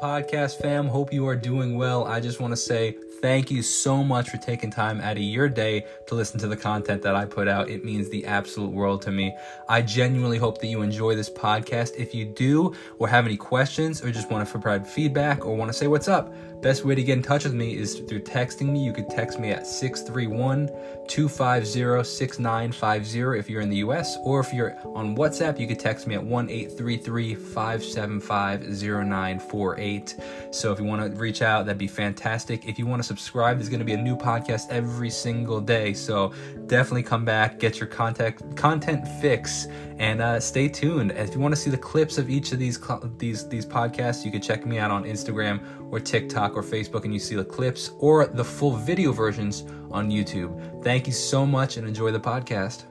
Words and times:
podcast 0.00 0.60
fam? 0.60 0.86
Hope 0.86 1.12
you 1.12 1.26
are 1.26 1.36
doing 1.36 1.76
well. 1.76 2.04
I 2.04 2.20
just 2.20 2.40
want 2.40 2.52
to 2.52 2.56
say 2.56 2.96
thank 3.22 3.50
you 3.50 3.62
so 3.62 4.04
much 4.04 4.28
for 4.28 4.36
taking 4.36 4.70
time 4.70 5.00
out 5.00 5.16
of 5.16 5.22
your 5.22 5.48
day 5.48 5.86
to 6.06 6.14
listen 6.14 6.38
to 6.40 6.48
the 6.48 6.56
content 6.56 7.02
that 7.02 7.14
I 7.14 7.24
put 7.24 7.48
out. 7.48 7.70
It 7.70 7.84
means 7.84 8.08
the 8.10 8.26
absolute 8.26 8.70
world 8.70 9.02
to 9.02 9.10
me. 9.10 9.34
I 9.68 9.82
genuinely 9.82 10.38
hope 10.38 10.60
that 10.60 10.66
you 10.66 10.82
enjoy 10.82 11.14
this 11.14 11.30
podcast. 11.30 11.96
If 11.96 12.14
you 12.14 12.26
do, 12.26 12.74
or 12.98 13.08
have 13.08 13.24
any 13.26 13.36
questions, 13.36 14.02
or 14.02 14.10
just 14.10 14.30
want 14.30 14.46
to 14.46 14.50
provide 14.50 14.86
feedback, 14.86 15.46
or 15.46 15.56
want 15.56 15.70
to 15.70 15.76
say 15.76 15.86
what's 15.86 16.08
up, 16.08 16.32
best 16.66 16.84
way 16.84 16.96
to 16.96 17.02
get 17.04 17.16
in 17.16 17.22
touch 17.22 17.44
with 17.44 17.54
me 17.54 17.76
is 17.76 18.00
through 18.00 18.18
texting 18.18 18.70
me. 18.70 18.82
You 18.82 18.92
could 18.92 19.08
text 19.08 19.38
me 19.38 19.52
at 19.52 19.68
631 19.68 20.66
250 21.06 22.02
6950 22.02 23.38
if 23.38 23.48
you're 23.48 23.60
in 23.60 23.70
the 23.70 23.76
US, 23.76 24.16
or 24.24 24.40
if 24.40 24.52
you're 24.52 24.76
on 24.84 25.14
WhatsApp, 25.16 25.60
you 25.60 25.68
could 25.68 25.78
text 25.78 26.08
me 26.08 26.16
at 26.16 26.24
1 26.24 26.50
833 26.50 27.36
575 27.36 28.62
0948. 28.62 30.16
So 30.50 30.72
if 30.72 30.80
you 30.80 30.84
want 30.84 31.14
to 31.14 31.20
reach 31.20 31.40
out, 31.40 31.66
that'd 31.66 31.78
be 31.78 31.86
fantastic. 31.86 32.66
If 32.66 32.80
you 32.80 32.86
want 32.86 33.00
to 33.00 33.06
subscribe, 33.06 33.58
there's 33.58 33.68
going 33.68 33.78
to 33.78 33.84
be 33.86 33.92
a 33.94 33.96
new 33.96 34.16
podcast 34.16 34.68
every 34.68 35.10
single 35.10 35.60
day. 35.60 35.94
So 35.94 36.32
definitely 36.66 37.04
come 37.04 37.24
back, 37.24 37.60
get 37.60 37.78
your 37.78 37.86
contact 37.86 38.56
content 38.56 39.06
fix, 39.20 39.68
and 39.98 40.20
uh, 40.20 40.40
stay 40.40 40.68
tuned. 40.68 41.12
if 41.12 41.32
you 41.32 41.40
want 41.40 41.54
to 41.54 41.60
see 41.60 41.70
the 41.70 41.78
clips 41.78 42.18
of 42.18 42.28
each 42.28 42.50
of 42.50 42.58
these 42.58 42.80
these 43.18 43.48
these 43.48 43.64
podcasts, 43.64 44.24
you 44.24 44.32
can 44.32 44.42
check 44.42 44.66
me 44.66 44.78
out 44.78 44.90
on 44.90 45.04
Instagram 45.04 45.60
or 45.90 46.00
TikTok 46.00 46.56
or 46.56 46.62
Facebook, 46.62 47.04
and 47.04 47.12
you 47.12 47.20
see 47.20 47.34
the 47.34 47.44
clips 47.44 47.90
or 47.98 48.26
the 48.26 48.44
full 48.44 48.72
video 48.76 49.12
versions 49.12 49.62
on 49.90 50.10
YouTube. 50.10 50.82
Thank 50.82 51.06
you 51.06 51.12
so 51.12 51.46
much, 51.46 51.76
and 51.76 51.86
enjoy 51.86 52.12
the 52.12 52.20
podcast. 52.20 52.84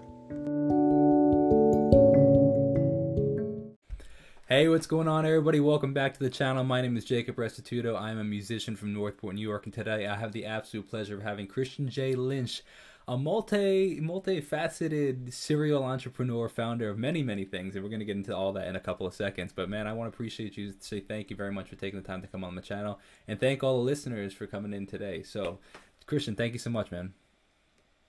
Hey, 4.47 4.67
what's 4.67 4.85
going 4.85 5.07
on, 5.07 5.25
everybody? 5.25 5.59
Welcome 5.59 5.91
back 5.91 6.13
to 6.13 6.19
the 6.19 6.29
channel. 6.29 6.63
My 6.63 6.79
name 6.79 6.95
is 6.97 7.03
Jacob 7.03 7.35
Restituto. 7.37 7.99
I'm 7.99 8.19
a 8.19 8.23
musician 8.23 8.75
from 8.75 8.93
Northport, 8.93 9.33
New 9.33 9.41
York, 9.41 9.65
and 9.65 9.73
today 9.73 10.05
I 10.05 10.15
have 10.15 10.33
the 10.33 10.45
absolute 10.45 10.87
pleasure 10.87 11.15
of 11.15 11.23
having 11.23 11.47
Christian 11.47 11.89
J. 11.89 12.13
Lynch, 12.13 12.61
a 13.07 13.17
multi 13.17 13.99
multifaceted 14.01 15.31
serial 15.31 15.83
entrepreneur, 15.83 16.49
founder 16.49 16.89
of 16.89 16.97
many 16.97 17.21
many 17.21 17.45
things, 17.45 17.75
and 17.75 17.83
we're 17.83 17.89
going 17.89 17.99
to 17.99 18.05
get 18.05 18.15
into 18.15 18.35
all 18.35 18.51
that 18.53 18.67
in 18.67 18.75
a 18.75 18.79
couple 18.79 19.05
of 19.05 19.13
seconds. 19.13 19.53
But 19.55 19.69
man, 19.69 19.87
I 19.87 19.93
want 19.93 20.11
to 20.11 20.15
appreciate 20.15 20.57
you. 20.57 20.73
Say 20.79 20.99
thank 20.99 21.29
you 21.29 21.35
very 21.35 21.51
much 21.51 21.69
for 21.69 21.75
taking 21.75 22.01
the 22.01 22.07
time 22.07 22.21
to 22.21 22.27
come 22.27 22.43
on 22.43 22.55
the 22.55 22.61
channel, 22.61 22.99
and 23.27 23.39
thank 23.39 23.63
all 23.63 23.77
the 23.77 23.83
listeners 23.83 24.33
for 24.33 24.47
coming 24.47 24.73
in 24.73 24.87
today. 24.87 25.21
So, 25.23 25.59
Christian, 26.05 26.35
thank 26.35 26.53
you 26.53 26.59
so 26.59 26.69
much, 26.71 26.91
man. 26.91 27.13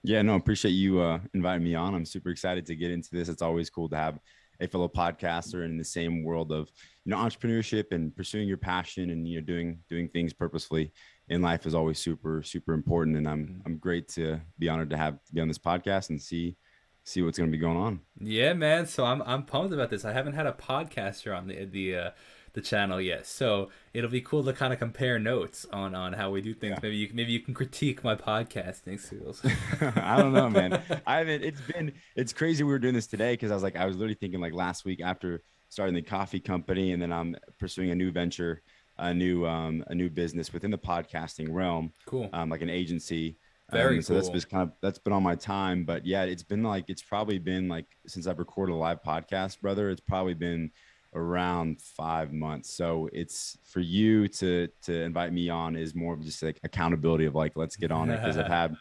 Yeah, 0.03 0.21
no, 0.21 0.35
appreciate 0.35 0.71
you 0.71 0.99
uh, 0.99 1.19
inviting 1.33 1.63
me 1.63 1.75
on. 1.75 1.93
I'm 1.93 2.05
super 2.05 2.29
excited 2.29 2.65
to 2.67 2.75
get 2.75 2.91
into 2.91 3.09
this. 3.11 3.29
It's 3.29 3.41
always 3.41 3.69
cool 3.69 3.89
to 3.89 3.97
have 3.97 4.19
a 4.59 4.67
fellow 4.67 4.87
podcaster 4.87 5.65
in 5.65 5.77
the 5.77 5.83
same 5.83 6.23
world 6.23 6.51
of 6.51 6.71
you 7.05 7.11
know 7.11 7.17
entrepreneurship 7.17 7.91
and 7.91 8.15
pursuing 8.15 8.47
your 8.47 8.57
passion 8.57 9.11
and 9.11 9.27
you 9.27 9.39
know 9.39 9.45
doing 9.45 9.79
doing 9.87 10.09
things 10.09 10.33
purposefully 10.33 10.91
in 11.29 11.41
life 11.41 11.65
is 11.65 11.75
always 11.75 11.99
super 11.99 12.41
super 12.43 12.73
important 12.73 13.17
and 13.17 13.27
i'm 13.27 13.45
mm-hmm. 13.45 13.61
i'm 13.65 13.77
great 13.77 14.07
to 14.07 14.39
be 14.59 14.69
honored 14.69 14.89
to 14.89 14.97
have 14.97 15.19
be 15.33 15.41
on 15.41 15.47
this 15.47 15.57
podcast 15.57 16.09
and 16.09 16.21
see 16.21 16.55
see 17.03 17.21
what's 17.21 17.37
going 17.37 17.49
to 17.49 17.55
be 17.55 17.61
going 17.61 17.77
on 17.77 17.99
yeah 18.19 18.53
man 18.53 18.85
so 18.85 19.05
i'm 19.05 19.21
i'm 19.23 19.43
pumped 19.43 19.73
about 19.73 19.89
this 19.89 20.05
i 20.05 20.11
haven't 20.11 20.33
had 20.33 20.45
a 20.45 20.51
podcaster 20.51 21.37
on 21.37 21.47
the 21.47 21.65
the 21.65 21.95
uh 21.95 22.09
the 22.57 22.61
channel 22.61 22.99
yet. 22.99 23.27
So 23.27 23.69
it'll 23.93 24.09
be 24.09 24.21
cool 24.21 24.43
to 24.43 24.51
kind 24.51 24.73
of 24.73 24.79
compare 24.79 25.19
notes 25.19 25.67
on 25.71 25.93
on 25.93 26.13
how 26.13 26.31
we 26.31 26.41
do 26.41 26.55
things. 26.55 26.71
Yeah. 26.71 26.79
Maybe 26.81 26.95
you 26.97 27.09
maybe 27.13 27.31
you 27.31 27.39
can 27.39 27.53
critique 27.53 28.03
my 28.03 28.15
podcasting 28.15 28.99
skills. 28.99 29.45
I 29.95 30.17
don't 30.17 30.33
know, 30.33 30.49
man. 30.49 30.81
I 31.07 31.17
haven't. 31.17 31.43
It's 31.43 31.61
been 31.61 31.93
it's 32.15 32.33
crazy. 32.33 32.63
We 32.63 32.71
were 32.71 32.79
doing 32.79 32.95
this 32.95 33.05
today 33.05 33.33
because 33.33 33.51
I 33.51 33.53
was 33.53 33.61
like 33.61 33.75
I 33.75 33.85
was 33.85 33.95
literally 33.95 34.15
thinking 34.15 34.41
like 34.41 34.53
last 34.53 34.85
week 34.85 35.01
after 35.01 35.43
starting 35.69 35.93
the 35.93 36.01
coffee 36.01 36.39
company 36.39 36.93
and 36.93 37.01
then 37.01 37.13
I'm 37.13 37.35
pursuing 37.59 37.91
a 37.91 37.95
new 37.95 38.11
venture, 38.11 38.63
a 38.99 39.13
new 39.13 39.45
um 39.45 39.83
a 39.87 39.95
new 39.95 40.09
business 40.09 40.53
within 40.53 40.71
the 40.71 40.77
podcasting 40.77 41.47
realm. 41.51 41.91
Cool. 42.05 42.29
Um, 42.33 42.49
like 42.49 42.61
an 42.61 42.69
agency. 42.69 43.37
Very 43.71 43.97
um, 43.97 44.01
so 44.01 44.13
that's 44.13 44.29
just 44.29 44.49
kind 44.49 44.63
of 44.63 44.71
that's 44.81 44.97
been 44.97 45.11
on 45.11 45.23
my 45.23 45.35
time, 45.35 45.83
but 45.83 46.05
yeah, 46.05 46.23
it's 46.23 46.43
been 46.43 46.63
like 46.63 46.85
it's 46.87 47.01
probably 47.01 47.37
been 47.37 47.67
like 47.67 47.85
since 48.07 48.25
I've 48.25 48.39
recorded 48.39 48.71
a 48.71 48.75
live 48.75 49.03
podcast, 49.03 49.59
brother. 49.59 49.89
It's 49.89 49.99
probably 49.99 50.33
been 50.33 50.71
around 51.13 51.81
five 51.81 52.31
months. 52.31 52.73
So 52.73 53.09
it's 53.11 53.57
for 53.65 53.79
you 53.79 54.27
to 54.29 54.69
to 54.83 55.01
invite 55.01 55.33
me 55.33 55.49
on 55.49 55.75
is 55.75 55.95
more 55.95 56.13
of 56.13 56.23
just 56.23 56.41
like 56.41 56.59
accountability 56.63 57.25
of 57.25 57.35
like 57.35 57.53
let's 57.55 57.75
get 57.75 57.91
on 57.91 58.09
it 58.09 58.21
because 58.21 58.37
I've 58.37 58.47
had 58.61 58.75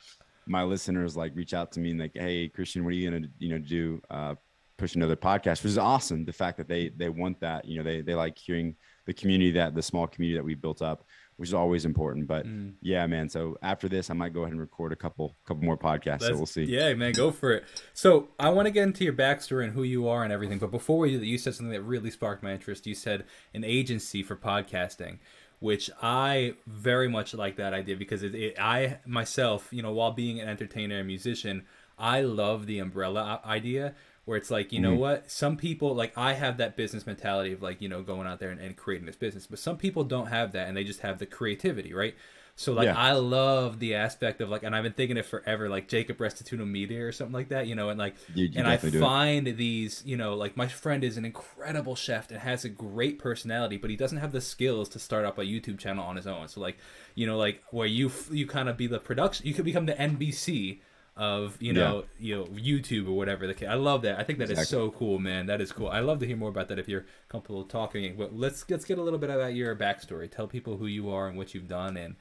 my 0.47 0.63
listeners 0.63 1.17
like 1.17 1.35
reach 1.35 1.55
out 1.55 1.73
to 1.73 1.81
me 1.81 1.91
and 1.91 2.01
like 2.01 2.13
hey 2.15 2.49
Christian 2.49 2.85
what 2.85 2.91
are 2.91 2.97
you 2.97 3.11
gonna 3.11 3.27
you 3.39 3.49
know 3.49 3.59
do 3.59 4.01
uh, 4.11 4.35
push 4.77 4.95
another 4.95 5.17
podcast 5.17 5.63
which 5.63 5.73
is 5.73 5.79
awesome 5.79 6.25
the 6.25 6.33
fact 6.33 6.57
that 6.59 6.69
they 6.69 6.91
they 6.91 7.09
want 7.09 7.41
that 7.41 7.65
you 7.65 7.77
know 7.77 7.83
they 7.83 8.01
they 8.01 8.15
like 8.15 8.39
hearing 8.39 8.77
the 9.07 9.15
community 9.15 9.53
that 9.53 9.75
the 9.75 9.83
small 9.83 10.07
community 10.07 10.39
that 10.39 10.45
we 10.45 10.55
built 10.55 10.83
up 10.83 11.05
which 11.37 11.51
is 11.51 11.55
always 11.55 11.85
important. 11.85 12.27
But 12.27 12.47
mm. 12.47 12.73
yeah, 12.81 13.07
man. 13.07 13.29
So 13.29 13.57
after 13.63 13.89
this, 13.89 14.11
I 14.11 14.15
might 14.15 14.33
go 14.33 14.43
ahead 14.43 14.53
and 14.53 14.61
record 14.61 14.93
a 14.93 14.97
couple 14.97 15.37
couple 15.45 15.63
more 15.65 15.77
podcasts. 15.77 16.21
That's, 16.21 16.27
so 16.29 16.37
we'll 16.37 16.47
see. 16.47 16.65
Yeah, 16.65 16.93
man, 16.95 17.13
go 17.13 17.31
for 17.31 17.53
it. 17.53 17.65
So 17.93 18.29
I 18.39 18.51
want 18.51 18.67
to 18.67 18.73
get 18.73 18.85
into 18.85 19.05
your 19.05 19.13
backstory 19.13 19.65
and 19.65 19.73
who 19.73 19.83
you 19.83 20.09
are 20.09 20.25
and 20.25 20.33
everything. 20.33 20.59
But 20.59 20.71
before 20.71 20.99
we 20.99 21.13
do 21.13 21.19
that, 21.19 21.27
you 21.27 21.39
said 21.39 21.55
something 21.55 21.73
that 21.73 21.83
really 21.83 22.11
sparked 22.11 22.43
my 22.43 22.53
interest. 22.53 22.87
You 22.87 22.95
said 22.95 23.25
an 23.55 23.65
agency 23.65 24.23
for 24.23 24.37
podcasting. 24.37 25.19
Which 25.59 25.89
I 26.03 26.53
very 26.67 27.09
much 27.09 27.33
like 27.33 27.57
that 27.57 27.73
idea 27.73 27.97
because 27.97 28.23
it, 28.23 28.35
it, 28.35 28.59
I 28.61 28.99
myself, 29.07 29.69
you 29.71 29.81
know, 29.81 29.91
while 29.91 30.13
being 30.13 30.39
an 30.39 30.51
entertainer 30.51 30.99
and 30.99 31.07
musician, 31.07 31.65
I 31.99 32.21
love 32.21 32.67
the 32.67 32.79
umbrella 32.79 33.41
idea 33.43 33.95
where 34.27 34.37
it's 34.37 34.51
like 34.51 34.73
you 34.73 34.81
know 34.81 34.91
mm-hmm. 34.91 35.01
what 35.01 35.31
some 35.31 35.57
people 35.57 35.95
like 35.95 36.13
i 36.19 36.35
have 36.35 36.59
that 36.59 36.77
business 36.77 37.07
mentality 37.07 37.53
of 37.53 37.63
like 37.63 37.81
you 37.81 37.89
know 37.89 38.03
going 38.03 38.27
out 38.27 38.39
there 38.39 38.51
and, 38.51 38.61
and, 38.61 38.77
creating 38.77 39.07
this 39.07 39.17
business 39.17 39.47
but 39.47 39.59
some 39.59 39.79
people 39.79 40.05
don't 40.05 40.27
have 40.27 40.53
that 40.53 40.69
and 40.69 40.77
they 40.77 40.85
just 40.85 41.01
have 41.01 41.19
the 41.19 41.27
creativity 41.27 41.95
right 41.95 42.15
so 42.59 42.73
like 42.73 42.87
yeah. 42.87 42.97
i 42.97 43.13
love 43.13 43.79
the 43.79 43.95
aspect 43.95 44.41
of 44.41 44.49
like 44.49 44.63
and 44.63 44.75
i've 44.75 44.83
been 44.83 44.93
thinking 44.93 45.17
it 45.17 45.25
forever 45.25 45.69
like 45.69 45.89
jacob 45.89 46.19
restituto 46.19 46.67
media 46.67 47.07
or 47.07 47.13
something 47.13 47.35
like 47.35 47.49
that 47.49 47.67
you 47.67 47.75
know 47.75 47.89
and 47.89 47.99
like 47.99 48.17
you, 48.35 48.47
you 48.47 48.59
and 48.59 48.67
i 48.67 48.77
find 48.77 49.47
these 49.57 50.03
you 50.05 50.17
know 50.17 50.35
like 50.35 50.57
my 50.57 50.67
friend 50.67 51.05
is 51.05 51.17
an 51.17 51.25
incredible 51.25 51.95
chef 51.95 52.31
and 52.31 52.41
has 52.41 52.65
a 52.65 52.69
great 52.69 53.19
personality 53.19 53.77
but 53.77 53.91
he 53.91 53.97
doesn't 53.97 54.19
have 54.19 54.33
the 54.33 54.41
skills 54.41 54.89
to 54.89 54.99
start 54.99 55.25
up 55.25 55.39
a 55.39 55.43
youtube 55.43 55.79
channel 55.79 56.05
on 56.05 56.17
his 56.17 56.27
own 56.27 56.49
so 56.49 56.61
like 56.61 56.77
you 57.15 57.27
know 57.27 57.37
like 57.37 57.63
where 57.71 57.87
you 57.87 58.11
you 58.31 58.47
kind 58.47 58.69
of 58.69 58.77
be 58.77 58.87
the 58.87 58.99
production 58.99 59.47
you 59.47 59.55
could 59.55 59.65
become 59.65 59.87
the 59.87 59.95
nbc 59.95 60.79
of 61.17 61.57
you 61.61 61.73
know 61.73 62.05
yeah. 62.19 62.27
you 62.27 62.37
know 62.37 62.45
YouTube 62.45 63.09
or 63.09 63.13
whatever 63.13 63.47
the 63.47 63.55
case. 63.55 63.69
I 63.69 63.75
love 63.75 64.03
that. 64.03 64.19
I 64.19 64.23
think 64.23 64.39
that 64.39 64.51
exactly. 64.51 64.63
is 64.63 64.69
so 64.69 64.91
cool, 64.91 65.19
man. 65.19 65.47
That 65.47 65.61
is 65.61 65.73
cool. 65.73 65.89
I 65.89 66.01
love 66.01 66.19
to 66.21 66.27
hear 66.27 66.37
more 66.37 66.51
about 66.51 66.69
that 66.69 66.79
if 66.79 66.89
you're 66.89 67.07
comfortable 67.29 67.65
talking. 67.65 68.17
But 68.17 68.37
let's 68.37 68.69
let's 68.69 68.85
get 68.85 68.99
a 68.99 69.03
little 69.03 69.19
bit 69.19 69.31
about 69.31 69.55
your 69.55 69.75
backstory. 69.75 70.31
Tell 70.31 70.47
people 70.47 70.77
who 70.77 70.87
you 70.87 71.11
are 71.11 71.29
and 71.29 71.39
what 71.39 71.55
you've 71.55 71.69
done, 71.69 71.97
and 71.97 72.17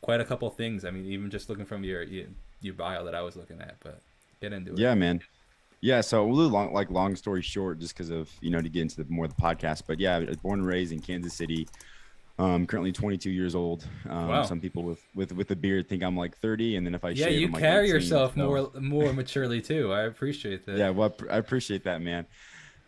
quite 0.00 0.20
a 0.20 0.24
couple 0.24 0.48
things. 0.50 0.84
I 0.84 0.90
mean, 0.90 1.06
even 1.06 1.30
just 1.30 1.48
looking 1.48 1.66
from 1.66 1.82
your 1.82 2.02
your, 2.04 2.26
your 2.60 2.74
bio 2.74 3.04
that 3.04 3.14
I 3.14 3.22
was 3.22 3.36
looking 3.36 3.60
at. 3.60 3.76
But 3.80 4.00
get 4.40 4.52
into 4.52 4.72
it. 4.72 4.78
Yeah, 4.78 4.94
man. 4.94 5.20
Yeah, 5.80 6.00
so 6.00 6.24
a 6.24 6.32
little 6.32 6.50
long, 6.50 6.72
like 6.72 6.90
long 6.90 7.16
story 7.16 7.42
short, 7.42 7.80
just 7.80 7.94
because 7.94 8.10
of 8.10 8.30
you 8.40 8.50
know 8.50 8.60
to 8.60 8.68
get 8.68 8.82
into 8.82 9.02
the 9.02 9.10
more 9.10 9.24
of 9.24 9.34
the 9.34 9.42
podcast. 9.42 9.82
But 9.86 9.98
yeah, 9.98 10.20
born 10.42 10.60
and 10.60 10.68
raised 10.68 10.92
in 10.92 11.00
Kansas 11.00 11.34
City. 11.34 11.68
Um, 12.38 12.66
currently 12.66 12.92
22 12.92 13.30
years 13.30 13.54
old. 13.54 13.88
Um, 14.08 14.28
wow. 14.28 14.42
Some 14.42 14.60
people 14.60 14.82
with, 14.82 15.00
with 15.14 15.32
with 15.32 15.50
a 15.52 15.56
beard 15.56 15.88
think 15.88 16.02
I'm 16.02 16.16
like 16.16 16.36
30, 16.36 16.76
and 16.76 16.86
then 16.86 16.94
if 16.94 17.02
I 17.02 17.10
yeah, 17.10 17.26
shave, 17.26 17.40
you 17.40 17.46
I'm 17.46 17.54
carry 17.54 17.86
like 17.86 17.94
yourself 17.94 18.36
more 18.36 18.70
more 18.78 19.12
maturely 19.14 19.62
too. 19.62 19.90
I 19.92 20.02
appreciate 20.02 20.66
that. 20.66 20.76
Yeah, 20.76 20.90
well, 20.90 21.14
I 21.30 21.38
appreciate 21.38 21.84
that, 21.84 22.02
man. 22.02 22.26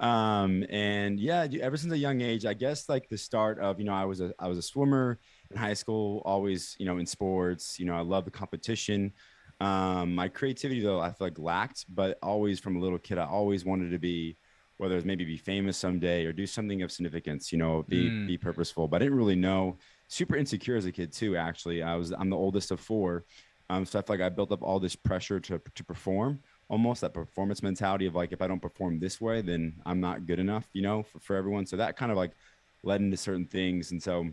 Um, 0.01 0.65
and 0.71 1.19
yeah, 1.19 1.47
ever 1.61 1.77
since 1.77 1.93
a 1.93 1.99
young 1.99 2.21
age, 2.21 2.47
I 2.47 2.55
guess 2.55 2.89
like 2.89 3.09
the 3.09 3.19
start 3.19 3.59
of 3.59 3.79
you 3.79 3.85
know 3.85 3.95
I 3.95 4.05
was 4.05 4.21
a 4.21 4.33
I 4.39 4.49
was 4.49 4.59
a 4.59 4.63
swimmer 4.63 5.19
in 5.51 5.57
high 5.57 5.75
school, 5.75 6.23
always 6.25 6.77
you 6.79 6.87
know 6.87 6.99
in 6.99 7.07
sports. 7.07 7.79
You 7.79 7.87
know 7.87 7.95
I 7.95 8.03
love 8.03 8.25
the 8.25 8.31
competition. 8.31 9.13
Um, 9.61 10.15
my 10.15 10.29
creativity 10.29 10.83
though 10.83 11.01
I 11.01 11.09
feel 11.09 11.27
like 11.27 11.39
lacked, 11.39 11.87
but 11.89 12.19
always 12.23 12.61
from 12.61 12.77
a 12.77 12.81
little 12.81 12.99
kid 12.99 13.19
I 13.19 13.25
always 13.27 13.65
wanted 13.65 13.91
to 13.91 13.99
be 13.99 14.37
whether 14.79 14.97
it's 14.97 15.05
maybe 15.05 15.25
be 15.25 15.37
famous 15.37 15.77
someday 15.77 16.25
or 16.25 16.33
do 16.33 16.47
something 16.47 16.83
of 16.83 16.91
significance, 16.91 17.53
you 17.53 17.59
know, 17.59 17.85
be 17.89 18.09
mm. 18.09 18.27
be 18.27 18.39
purposeful. 18.39 18.89
But 18.89 19.03
I 19.03 19.05
didn't 19.05 19.19
really 19.19 19.37
know. 19.37 19.77
Super 20.09 20.37
insecure 20.37 20.77
as 20.77 20.87
a 20.87 20.93
kid 20.93 21.13
too. 21.13 21.37
Actually, 21.37 21.83
I 21.83 21.95
was 21.97 22.13
I'm 22.13 22.31
the 22.31 22.37
oldest 22.37 22.71
of 22.71 22.81
four, 22.81 23.25
um, 23.69 23.85
so 23.85 23.99
I 23.99 24.03
feel 24.03 24.17
like 24.17 24.25
I 24.25 24.29
built 24.31 24.53
up 24.53 24.63
all 24.63 24.81
this 24.81 24.97
pressure 24.97 25.39
to 25.41 25.61
to 25.75 25.85
perform. 25.85 26.41
Almost 26.71 27.01
that 27.03 27.13
performance 27.13 27.63
mentality 27.63 28.07
of 28.07 28.15
like 28.15 28.33
if 28.33 28.41
I 28.41 28.47
don't 28.47 28.63
perform 28.63 28.99
this 28.99 29.21
way, 29.21 29.43
then 29.43 29.75
I'm 29.85 30.01
not 30.01 30.27
good 30.27 30.39
enough, 30.39 30.67
you 30.73 30.83
know, 30.83 31.03
for, 31.03 31.19
for 31.21 31.37
everyone. 31.37 31.67
So 31.67 31.77
that 31.77 31.97
kind 31.97 32.11
of 32.11 32.17
like 32.17 32.33
led 32.83 33.01
into 33.01 33.17
certain 33.17 33.47
things, 33.47 33.91
and 33.91 34.03
so 34.03 34.27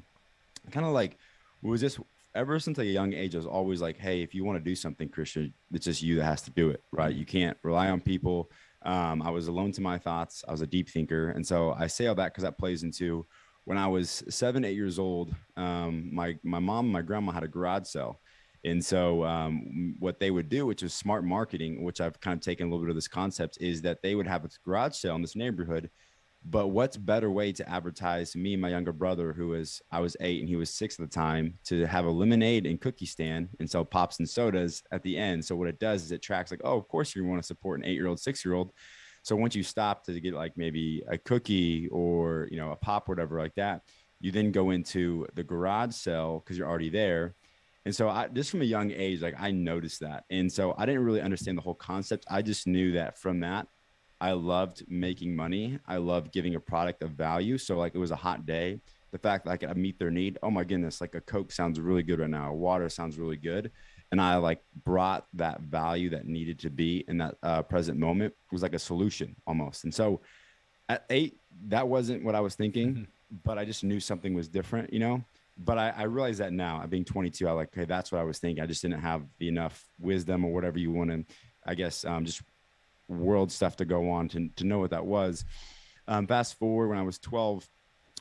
kind 0.71 0.85
of 0.85 0.93
like 0.93 1.17
was 1.61 1.81
this 1.81 1.99
ever 2.35 2.59
since 2.59 2.77
like 2.77 2.87
a 2.87 2.91
young 2.91 3.13
age, 3.13 3.33
I 3.33 3.37
was 3.37 3.47
always 3.47 3.81
like, 3.81 3.97
hey, 3.97 4.21
if 4.21 4.35
you 4.35 4.43
want 4.43 4.59
to 4.59 4.63
do 4.63 4.75
something, 4.75 5.09
Christian, 5.09 5.53
it's 5.71 5.85
just 5.85 6.03
you 6.03 6.17
that 6.17 6.25
has 6.25 6.41
to 6.43 6.51
do 6.51 6.69
it, 6.69 6.83
right? 6.91 7.15
You 7.15 7.25
can't 7.25 7.57
rely 7.63 7.89
on 7.89 8.01
people. 8.01 8.51
Um, 8.85 9.21
I 9.21 9.29
was 9.29 9.47
alone 9.47 9.71
to 9.73 9.81
my 9.81 9.97
thoughts. 9.97 10.43
I 10.47 10.51
was 10.51 10.61
a 10.61 10.67
deep 10.67 10.89
thinker. 10.89 11.29
And 11.29 11.45
so 11.45 11.73
I 11.73 11.87
say 11.87 12.07
all 12.07 12.15
that 12.15 12.31
because 12.31 12.43
that 12.43 12.57
plays 12.57 12.83
into 12.83 13.25
when 13.65 13.77
I 13.77 13.87
was 13.87 14.23
seven, 14.29 14.63
eight 14.63 14.75
years 14.75 14.99
old, 14.99 15.33
um, 15.57 16.13
my, 16.13 16.37
my 16.43 16.59
mom, 16.59 16.91
my 16.91 17.01
grandma 17.01 17.31
had 17.31 17.43
a 17.43 17.47
garage 17.47 17.87
sale. 17.87 18.19
And 18.63 18.83
so 18.83 19.23
um, 19.23 19.95
what 19.99 20.19
they 20.19 20.31
would 20.31 20.49
do, 20.49 20.65
which 20.65 20.83
is 20.83 20.93
smart 20.93 21.23
marketing, 21.23 21.83
which 21.83 22.01
I've 22.01 22.19
kind 22.19 22.37
of 22.37 22.43
taken 22.43 22.67
a 22.67 22.69
little 22.69 22.83
bit 22.83 22.89
of 22.89 22.95
this 22.95 23.07
concept, 23.07 23.57
is 23.61 23.81
that 23.83 24.01
they 24.01 24.15
would 24.15 24.27
have 24.27 24.45
a 24.45 24.49
garage 24.63 24.95
sale 24.95 25.15
in 25.15 25.21
this 25.21 25.35
neighborhood 25.35 25.89
But 26.47 26.67
what's 26.67 26.95
better 26.95 27.31
way 27.31 27.51
to 27.53 27.67
advertise 27.67 28.35
me 28.35 28.53
and 28.53 28.61
my 28.61 28.69
younger 28.69 28.93
brother, 28.93 29.33
who 29.33 29.47
was 29.47 29.81
I 29.91 29.99
was 29.99 30.15
eight 30.19 30.41
and 30.41 30.47
he 30.47 30.55
was 30.55 30.69
six 30.69 30.99
at 30.99 31.09
the 31.09 31.13
time, 31.13 31.57
to 31.65 31.87
have 31.87 32.05
a 32.05 32.09
lemonade 32.09 32.67
and 32.67 32.79
cookie 32.79 33.07
stand 33.07 33.49
and 33.59 33.69
sell 33.69 33.83
pops 33.83 34.19
and 34.19 34.29
sodas 34.29 34.83
at 34.91 35.01
the 35.01 35.17
end. 35.17 35.43
So 35.43 35.55
what 35.55 35.67
it 35.67 35.79
does 35.79 36.03
is 36.03 36.11
it 36.11 36.21
tracks 36.21 36.51
like, 36.51 36.61
oh, 36.63 36.77
of 36.77 36.87
course 36.87 37.15
you 37.15 37.25
want 37.25 37.41
to 37.41 37.47
support 37.47 37.79
an 37.79 37.85
eight 37.85 37.95
year 37.95 38.05
old, 38.05 38.19
six 38.19 38.45
year 38.45 38.53
old. 38.53 38.71
So 39.23 39.35
once 39.35 39.55
you 39.55 39.63
stop 39.63 40.03
to 40.05 40.19
get 40.19 40.35
like 40.35 40.55
maybe 40.55 41.01
a 41.09 41.17
cookie 41.17 41.87
or 41.91 42.47
you 42.51 42.57
know 42.57 42.71
a 42.71 42.75
pop, 42.75 43.09
whatever 43.09 43.39
like 43.39 43.55
that, 43.55 43.81
you 44.19 44.31
then 44.31 44.51
go 44.51 44.69
into 44.69 45.25
the 45.33 45.43
garage 45.43 45.95
sale 45.95 46.43
because 46.43 46.59
you're 46.59 46.69
already 46.69 46.91
there. 46.91 47.33
And 47.85 47.95
so 47.95 48.07
I 48.07 48.27
just 48.27 48.51
from 48.51 48.61
a 48.61 48.65
young 48.65 48.91
age, 48.91 49.23
like 49.23 49.35
I 49.39 49.49
noticed 49.49 50.01
that. 50.01 50.25
And 50.29 50.51
so 50.51 50.75
I 50.77 50.85
didn't 50.85 51.05
really 51.05 51.21
understand 51.21 51.57
the 51.57 51.63
whole 51.63 51.75
concept. 51.75 52.25
I 52.29 52.43
just 52.43 52.67
knew 52.67 52.91
that 52.91 53.17
from 53.17 53.39
that 53.39 53.67
I 54.25 54.31
loved 54.31 54.83
making 54.89 55.35
money. 55.35 55.77
I 55.85 55.97
loved 55.97 56.31
giving 56.31 56.55
a 56.55 56.59
product 56.59 57.03
of 57.03 57.11
value. 57.11 57.59
So 57.59 57.77
like 57.77 57.93
it 57.93 57.99
was 57.99 58.09
a 58.09 58.15
hot 58.15 58.47
day. 58.47 58.79
The 59.11 59.19
fact 59.19 59.45
that 59.45 59.51
I 59.51 59.57
could 59.57 59.77
meet 59.77 59.99
their 59.99 60.09
need. 60.09 60.39
Oh 60.41 60.49
my 60.49 60.63
goodness, 60.63 60.99
like 60.99 61.13
a 61.13 61.21
Coke 61.21 61.51
sounds 61.51 61.79
really 61.79 62.01
good 62.01 62.19
right 62.19 62.29
now. 62.29 62.51
Water 62.51 62.89
sounds 62.89 63.19
really 63.19 63.37
good. 63.37 63.71
And 64.11 64.19
I 64.19 64.37
like 64.37 64.63
brought 64.83 65.27
that 65.33 65.61
value 65.61 66.09
that 66.09 66.25
needed 66.25 66.57
to 66.61 66.71
be 66.71 67.05
in 67.07 67.19
that 67.19 67.35
uh, 67.43 67.61
present 67.61 67.99
moment 67.99 68.33
it 68.33 68.51
was 68.51 68.63
like 68.63 68.73
a 68.73 68.79
solution 68.79 69.35
almost. 69.45 69.83
And 69.83 69.93
so 69.93 70.21
at 70.89 71.05
eight, 71.11 71.39
that 71.67 71.87
wasn't 71.87 72.23
what 72.23 72.33
I 72.33 72.39
was 72.39 72.55
thinking, 72.55 72.89
mm-hmm. 72.93 73.03
but 73.43 73.59
I 73.59 73.63
just 73.63 73.83
knew 73.83 73.99
something 73.99 74.33
was 74.33 74.47
different, 74.47 74.91
you 74.91 74.99
know? 74.99 75.23
But 75.55 75.77
I, 75.77 75.89
I 75.91 76.03
realize 76.03 76.39
that 76.39 76.51
now 76.51 76.81
at 76.81 76.89
being 76.89 77.05
22, 77.05 77.47
I 77.47 77.51
like, 77.51 77.67
okay, 77.77 77.85
that's 77.85 78.11
what 78.11 78.21
I 78.21 78.23
was 78.23 78.39
thinking. 78.39 78.63
I 78.63 78.65
just 78.65 78.81
didn't 78.81 79.01
have 79.01 79.21
enough 79.39 79.87
wisdom 79.99 80.43
or 80.43 80.51
whatever 80.51 80.79
you 80.79 80.91
want 80.91 81.11
to, 81.11 81.23
I 81.63 81.75
guess, 81.75 82.03
um, 82.05 82.25
just 82.25 82.41
world 83.07 83.51
stuff 83.51 83.75
to 83.77 83.85
go 83.85 84.09
on 84.09 84.27
to, 84.29 84.49
to 84.55 84.63
know 84.63 84.79
what 84.79 84.91
that 84.91 85.05
was. 85.05 85.45
Um, 86.07 86.27
fast 86.27 86.57
forward 86.59 86.89
when 86.89 86.97
I 86.97 87.03
was 87.03 87.17
12, 87.19 87.67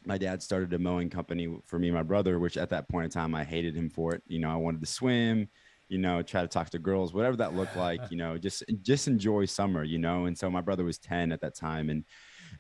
my 0.07 0.19
dad 0.19 0.43
started 0.43 0.73
a 0.73 0.79
mowing 0.79 1.11
company 1.11 1.49
for 1.67 1.79
me 1.79 1.89
and 1.89 1.97
my 1.97 2.03
brother, 2.03 2.39
which 2.39 2.57
at 2.57 2.71
that 2.71 2.89
point 2.89 3.05
in 3.05 3.11
time, 3.11 3.35
I 3.35 3.45
hated 3.45 3.75
him 3.75 3.89
for 3.89 4.15
it. 4.15 4.23
You 4.27 4.39
know, 4.39 4.51
I 4.51 4.57
wanted 4.57 4.81
to 4.81 4.87
swim, 4.87 5.49
you 5.89 5.99
know, 5.99 6.23
try 6.23 6.43
to 6.43 6.49
talk 6.49 6.71
to 6.71 6.79
girls, 6.79 7.13
whatever 7.15 7.37
that 7.37 7.55
looked 7.55 7.77
like, 7.77 8.01
you 8.11 8.17
know, 8.17 8.37
just, 8.39 8.63
just 8.83 9.09
enjoy 9.09 9.47
summer, 9.47 9.85
you 9.85 9.99
know? 9.99 10.27
And 10.27 10.37
so 10.37 10.51
my 10.51 10.61
brother 10.61 10.85
was 10.85 10.99
10 10.99 11.33
at 11.33 11.41
that 11.41 11.55
time. 11.55 11.91
And, 11.91 12.05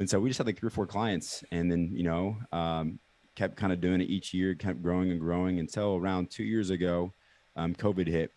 and 0.00 0.08
so 0.08 0.18
we 0.20 0.30
just 0.30 0.38
had 0.38 0.46
like 0.46 0.58
three 0.58 0.68
or 0.68 0.70
four 0.70 0.86
clients 0.86 1.44
and 1.52 1.70
then, 1.70 1.90
you 1.92 2.04
know, 2.04 2.36
um, 2.52 2.98
kept 3.34 3.56
kind 3.56 3.72
of 3.72 3.80
doing 3.80 4.00
it 4.00 4.08
each 4.08 4.32
year, 4.32 4.54
kept 4.54 4.82
growing 4.82 5.10
and 5.10 5.20
growing 5.20 5.58
until 5.58 5.96
around 5.96 6.30
two 6.30 6.44
years 6.44 6.70
ago, 6.70 7.12
um, 7.56 7.74
COVID 7.74 8.06
hit 8.06 8.32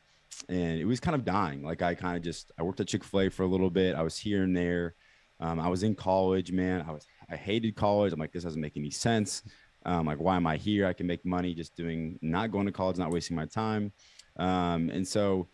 and 0.49 0.79
it 0.79 0.85
was 0.85 0.99
kind 0.99 1.15
of 1.15 1.25
dying. 1.25 1.63
Like 1.63 1.81
I 1.81 1.95
kind 1.95 2.17
of 2.17 2.23
just 2.23 2.51
I 2.57 2.63
worked 2.63 2.79
at 2.79 2.87
Chick 2.87 3.03
Fil 3.03 3.21
A 3.21 3.29
for 3.29 3.43
a 3.43 3.47
little 3.47 3.69
bit. 3.69 3.95
I 3.95 4.01
was 4.01 4.17
here 4.17 4.43
and 4.43 4.55
there. 4.55 4.95
Um, 5.39 5.59
I 5.59 5.67
was 5.67 5.83
in 5.83 5.95
college, 5.95 6.51
man. 6.51 6.85
I 6.87 6.91
was 6.91 7.05
I 7.29 7.35
hated 7.35 7.75
college. 7.75 8.13
I'm 8.13 8.19
like, 8.19 8.31
this 8.31 8.43
doesn't 8.43 8.61
make 8.61 8.77
any 8.77 8.91
sense. 8.91 9.43
Um, 9.85 10.05
like, 10.05 10.19
why 10.19 10.35
am 10.35 10.47
I 10.47 10.57
here? 10.57 10.85
I 10.85 10.93
can 10.93 11.07
make 11.07 11.25
money 11.25 11.53
just 11.53 11.75
doing 11.75 12.19
not 12.21 12.51
going 12.51 12.65
to 12.65 12.71
college, 12.71 12.97
not 12.97 13.11
wasting 13.11 13.35
my 13.37 13.45
time. 13.45 13.91
Um, 14.37 14.89
and 14.89 15.07
so, 15.07 15.47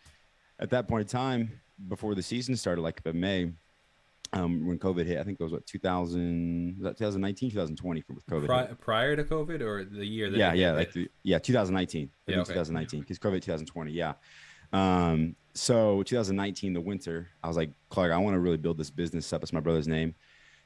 at 0.58 0.70
that 0.70 0.88
point 0.88 1.02
in 1.02 1.08
time, 1.08 1.60
before 1.88 2.14
the 2.14 2.22
season 2.22 2.56
started, 2.56 2.82
like 2.82 3.00
in 3.04 3.20
May, 3.20 3.52
um, 4.32 4.66
when 4.66 4.78
COVID 4.78 5.06
hit, 5.06 5.18
I 5.18 5.22
think 5.22 5.38
it 5.40 5.42
was 5.42 5.52
what 5.52 5.66
2000, 5.66 6.78
was 6.78 6.84
that 6.84 6.98
2019, 6.98 7.50
2020 7.50 8.00
for 8.00 8.12
with 8.14 8.26
COVID. 8.26 8.46
Pri- 8.46 8.74
prior 8.80 9.16
to 9.16 9.24
COVID 9.24 9.60
or 9.60 9.84
the 9.84 10.04
year 10.04 10.30
that 10.30 10.36
yeah, 10.36 10.52
yeah, 10.52 10.72
like 10.72 10.92
the, 10.92 11.08
yeah, 11.22 11.38
2019, 11.38 12.10
yeah, 12.26 12.38
okay. 12.38 12.52
2019 12.52 13.00
because 13.00 13.18
COVID 13.18 13.42
2020, 13.42 13.92
yeah. 13.92 14.14
Um, 14.74 15.36
so 15.54 16.02
2019, 16.02 16.72
the 16.72 16.80
winter, 16.80 17.28
I 17.42 17.48
was 17.48 17.56
like, 17.56 17.70
Clark, 17.88 18.12
I 18.12 18.18
want 18.18 18.34
to 18.34 18.40
really 18.40 18.56
build 18.56 18.76
this 18.76 18.90
business 18.90 19.32
up. 19.32 19.42
It's 19.42 19.52
my 19.52 19.60
brother's 19.60 19.88
name. 19.88 20.14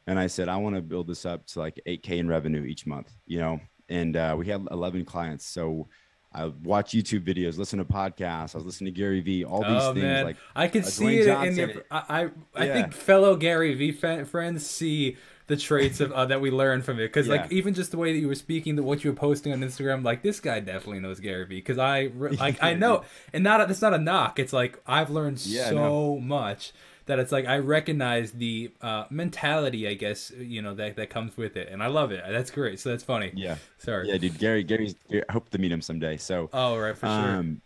And 0.06 0.18
I 0.18 0.26
said, 0.26 0.48
I 0.48 0.56
want 0.56 0.74
to 0.74 0.82
build 0.82 1.06
this 1.06 1.26
up 1.26 1.46
to 1.48 1.58
like 1.58 1.78
8K 1.86 2.18
in 2.18 2.28
revenue 2.28 2.64
each 2.64 2.86
month, 2.86 3.12
you 3.26 3.38
know? 3.38 3.60
And 3.90 4.16
uh, 4.16 4.34
we 4.38 4.46
had 4.46 4.66
11 4.70 5.04
clients. 5.04 5.44
So 5.44 5.88
I 6.32 6.46
watch 6.46 6.92
YouTube 6.92 7.26
videos, 7.26 7.58
listen 7.58 7.78
to 7.78 7.84
podcasts. 7.84 8.54
I 8.54 8.58
was 8.58 8.64
listening 8.64 8.94
to 8.94 8.98
Gary 8.98 9.20
Vee, 9.20 9.44
all 9.44 9.60
these 9.62 9.82
oh, 9.82 9.92
things. 9.92 10.04
Man. 10.04 10.24
Like 10.24 10.36
I 10.56 10.68
can 10.68 10.82
uh, 10.82 10.86
see 10.86 11.18
it 11.18 11.26
Johnson. 11.26 11.48
in 11.48 11.68
your. 11.70 11.84
I 11.90 11.98
I, 11.98 12.30
I 12.54 12.64
yeah. 12.64 12.74
think 12.74 12.92
fellow 12.92 13.36
Gary 13.36 13.74
Vee 13.74 13.92
friends 13.92 14.66
see 14.66 15.16
the 15.48 15.56
traits 15.56 16.00
of 16.00 16.12
uh, 16.12 16.26
that 16.26 16.40
we 16.40 16.50
learned 16.50 16.84
from 16.84 16.98
it. 16.98 17.04
Because 17.04 17.26
yeah. 17.26 17.36
like 17.36 17.52
even 17.52 17.74
just 17.74 17.90
the 17.90 17.96
way 17.96 18.12
that 18.12 18.18
you 18.18 18.28
were 18.28 18.34
speaking 18.34 18.76
that 18.76 18.84
what 18.84 19.02
you 19.02 19.10
were 19.10 19.16
posting 19.16 19.52
on 19.52 19.60
instagram 19.60 20.04
like 20.04 20.22
this 20.22 20.38
guy 20.40 20.60
definitely 20.60 21.00
knows 21.00 21.18
gary 21.18 21.44
vee 21.44 21.56
because 21.56 21.78
i 21.78 22.10
like 22.38 22.62
i 22.62 22.74
know. 22.74 23.04
And 23.32 23.42
not 23.42 23.68
it's 23.68 23.82
not 23.82 23.92
a 23.92 23.98
knock. 23.98 24.38
It's 24.38 24.52
like 24.52 24.80
i've 24.86 25.10
learned 25.10 25.44
yeah, 25.44 25.70
so 25.70 25.74
no. 25.74 26.20
much 26.20 26.72
that 27.06 27.18
it's 27.18 27.32
like 27.32 27.46
i 27.46 27.58
recognize 27.58 28.32
the 28.32 28.70
uh, 28.82 29.04
mentality 29.08 29.88
i 29.88 29.94
guess 29.94 30.30
you 30.38 30.60
know 30.60 30.74
that 30.74 30.96
that 30.96 31.10
comes 31.10 31.36
with 31.36 31.56
it. 31.56 31.68
And 31.70 31.82
i 31.82 31.86
love 31.86 32.12
it. 32.12 32.22
That's 32.28 32.50
great. 32.50 32.78
So 32.78 32.90
that's 32.90 33.04
funny. 33.04 33.32
Yeah. 33.34 33.56
Sorry. 33.78 34.08
Yeah 34.08 34.18
dude. 34.18 34.38
Gary 34.38 34.62
gary's 34.62 34.94
i 35.10 35.22
hope 35.32 35.48
to 35.50 35.58
meet 35.58 35.72
him 35.72 35.80
someday. 35.80 36.18
So 36.18 36.50
oh 36.52 36.76
right 36.76 36.96
for 36.96 37.06
um, 37.06 37.46
sure 37.46 37.56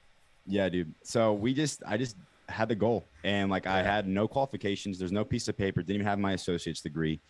yeah 0.46 0.69
dude. 0.69 0.94
So 1.02 1.32
we 1.32 1.52
just 1.52 1.82
i 1.87 1.96
just 1.96 2.17
had 2.49 2.69
the 2.69 2.76
goal. 2.76 3.08
And 3.25 3.50
like 3.50 3.64
yeah. 3.64 3.75
i 3.75 3.82
had 3.82 4.06
no 4.06 4.28
qualifications. 4.28 5.00
There's 5.00 5.12
no 5.12 5.25
piece 5.25 5.49
of 5.49 5.58
paper. 5.58 5.82
Didn't 5.82 5.96
even 5.96 6.06
have 6.06 6.20
my 6.20 6.35
associate's 6.35 6.81
degree 6.81 7.20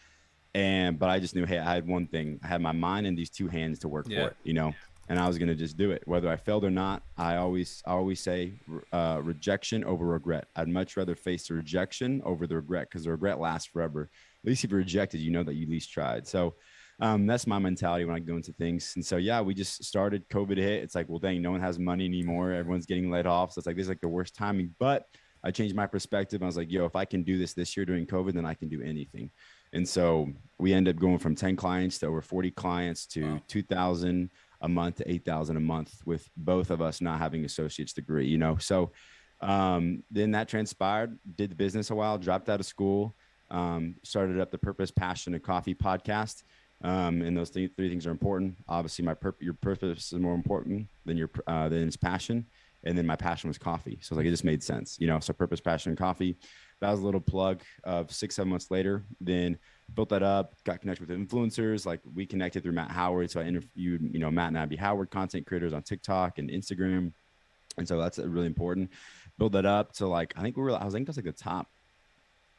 and 0.54 0.98
but 0.98 1.08
I 1.08 1.18
just 1.18 1.34
knew, 1.34 1.46
hey, 1.46 1.58
I 1.58 1.74
had 1.74 1.86
one 1.86 2.06
thing. 2.06 2.38
I 2.42 2.48
had 2.48 2.60
my 2.60 2.72
mind 2.72 3.06
and 3.06 3.16
these 3.16 3.30
two 3.30 3.48
hands 3.48 3.78
to 3.80 3.88
work 3.88 4.06
yeah. 4.08 4.22
for 4.24 4.28
it, 4.28 4.36
you 4.44 4.52
know. 4.52 4.72
And 5.08 5.18
I 5.18 5.26
was 5.26 5.36
gonna 5.36 5.54
just 5.54 5.76
do 5.76 5.90
it, 5.90 6.02
whether 6.06 6.28
I 6.28 6.36
failed 6.36 6.64
or 6.64 6.70
not. 6.70 7.02
I 7.18 7.36
always, 7.36 7.82
I 7.86 7.92
always 7.92 8.20
say, 8.20 8.54
uh, 8.92 9.20
rejection 9.22 9.84
over 9.84 10.06
regret. 10.06 10.46
I'd 10.56 10.68
much 10.68 10.96
rather 10.96 11.14
face 11.14 11.48
the 11.48 11.54
rejection 11.54 12.22
over 12.24 12.46
the 12.46 12.56
regret 12.56 12.88
because 12.88 13.04
the 13.04 13.10
regret 13.10 13.40
lasts 13.40 13.68
forever. 13.68 14.10
At 14.44 14.48
least 14.48 14.64
if 14.64 14.70
you're 14.70 14.78
rejected, 14.78 15.20
you 15.20 15.30
know 15.30 15.42
that 15.42 15.54
you 15.54 15.64
at 15.64 15.70
least 15.70 15.90
tried. 15.90 16.26
So 16.26 16.54
um, 17.00 17.26
that's 17.26 17.46
my 17.46 17.58
mentality 17.58 18.04
when 18.04 18.14
I 18.14 18.20
go 18.20 18.36
into 18.36 18.52
things. 18.52 18.92
And 18.94 19.04
so 19.04 19.16
yeah, 19.16 19.40
we 19.40 19.54
just 19.54 19.82
started. 19.84 20.28
COVID 20.28 20.56
hit. 20.56 20.84
It's 20.84 20.94
like, 20.94 21.08
well, 21.08 21.18
dang, 21.18 21.42
no 21.42 21.50
one 21.50 21.60
has 21.60 21.78
money 21.78 22.04
anymore. 22.04 22.52
Everyone's 22.52 22.86
getting 22.86 23.10
laid 23.10 23.26
off. 23.26 23.52
So 23.52 23.58
it's 23.58 23.66
like 23.66 23.76
this 23.76 23.84
is 23.84 23.88
like 23.88 24.00
the 24.00 24.08
worst 24.08 24.36
timing. 24.36 24.74
But 24.78 25.06
I 25.44 25.50
changed 25.50 25.74
my 25.74 25.86
perspective. 25.86 26.42
I 26.42 26.46
was 26.46 26.56
like, 26.56 26.70
yo, 26.70 26.84
if 26.84 26.94
I 26.94 27.04
can 27.04 27.24
do 27.24 27.38
this 27.38 27.54
this 27.54 27.76
year 27.76 27.84
during 27.84 28.06
COVID, 28.06 28.34
then 28.34 28.46
I 28.46 28.54
can 28.54 28.68
do 28.68 28.80
anything. 28.80 29.30
And 29.72 29.88
so 29.88 30.28
we 30.58 30.72
end 30.72 30.88
up 30.88 30.96
going 30.96 31.18
from 31.18 31.34
10 31.34 31.56
clients 31.56 31.98
to 31.98 32.06
over 32.06 32.20
40 32.20 32.50
clients 32.52 33.06
to 33.06 33.22
wow. 33.24 33.40
2000 33.48 34.30
a 34.60 34.68
month 34.68 34.96
to 34.96 35.10
8000 35.10 35.56
a 35.56 35.60
month 35.60 36.02
with 36.06 36.30
both 36.36 36.70
of 36.70 36.80
us 36.80 37.00
not 37.00 37.18
having 37.18 37.44
associate's 37.44 37.92
degree, 37.92 38.26
you 38.26 38.38
know? 38.38 38.56
So 38.58 38.92
um, 39.40 40.04
then 40.10 40.30
that 40.32 40.48
transpired, 40.48 41.18
did 41.36 41.50
the 41.50 41.56
business 41.56 41.90
a 41.90 41.94
while, 41.94 42.16
dropped 42.16 42.48
out 42.48 42.60
of 42.60 42.66
school, 42.66 43.14
um, 43.50 43.96
started 44.04 44.40
up 44.40 44.50
the 44.50 44.58
purpose, 44.58 44.90
passion 44.90 45.34
and 45.34 45.42
coffee 45.42 45.74
podcast. 45.74 46.44
Um, 46.84 47.22
and 47.22 47.36
those 47.36 47.50
th- 47.50 47.72
three 47.76 47.88
things 47.88 48.06
are 48.06 48.10
important. 48.10 48.56
Obviously 48.68 49.04
my 49.04 49.14
purpose, 49.14 49.44
your 49.44 49.54
purpose 49.54 50.12
is 50.12 50.18
more 50.18 50.34
important 50.34 50.86
than 51.04 51.16
your, 51.16 51.30
uh, 51.46 51.68
than 51.68 51.86
its 51.86 51.96
passion. 51.96 52.46
And 52.84 52.96
then 52.96 53.06
my 53.06 53.16
passion 53.16 53.48
was 53.48 53.58
coffee. 53.58 53.98
So 54.00 54.14
like, 54.14 54.26
it 54.26 54.30
just 54.30 54.44
made 54.44 54.62
sense, 54.62 54.96
you 55.00 55.06
know? 55.08 55.18
So 55.18 55.32
purpose, 55.32 55.60
passion, 55.60 55.90
and 55.90 55.98
coffee 55.98 56.36
that 56.82 56.90
was 56.90 57.00
a 57.00 57.04
little 57.04 57.20
plug 57.20 57.62
of 57.84 58.10
six, 58.12 58.34
seven 58.34 58.50
months 58.50 58.68
later. 58.68 59.04
Then 59.20 59.56
built 59.94 60.08
that 60.08 60.24
up, 60.24 60.54
got 60.64 60.80
connected 60.80 61.08
with 61.08 61.16
influencers. 61.16 61.86
Like 61.86 62.00
we 62.12 62.26
connected 62.26 62.64
through 62.64 62.72
Matt 62.72 62.90
Howard. 62.90 63.30
So 63.30 63.40
I 63.40 63.44
interviewed, 63.44 64.10
you 64.12 64.18
know, 64.18 64.32
Matt 64.32 64.48
and 64.48 64.58
Abby 64.58 64.74
Howard 64.74 65.08
content 65.10 65.46
creators 65.46 65.72
on 65.72 65.82
TikTok 65.84 66.38
and 66.38 66.50
Instagram. 66.50 67.12
And 67.78 67.86
so 67.86 67.98
that's 67.98 68.18
really 68.18 68.48
important. 68.48 68.90
Build 69.38 69.52
that 69.52 69.64
up 69.64 69.92
to 69.94 70.08
like, 70.08 70.34
I 70.36 70.42
think 70.42 70.56
we 70.56 70.64
were, 70.64 70.72
I 70.72 70.84
was 70.84 70.92
think 70.92 71.06
that's 71.06 71.16
like 71.16 71.24
the 71.24 71.32
top 71.32 71.68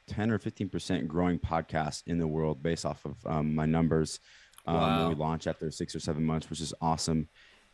10 0.08 0.32
or 0.32 0.40
15% 0.40 1.06
growing 1.06 1.38
podcast 1.38 2.04
in 2.08 2.18
the 2.18 2.28
world 2.28 2.64
based 2.64 2.86
off 2.86 3.04
of 3.04 3.18
um, 3.26 3.54
my 3.54 3.66
numbers. 3.66 4.22
Um, 4.66 4.76
wow. 4.76 5.10
we 5.10 5.16
launched 5.16 5.48
after 5.48 5.70
six 5.70 5.94
or 5.94 6.00
seven 6.00 6.24
months, 6.24 6.50
which 6.50 6.62
is 6.62 6.74
awesome. 6.80 7.28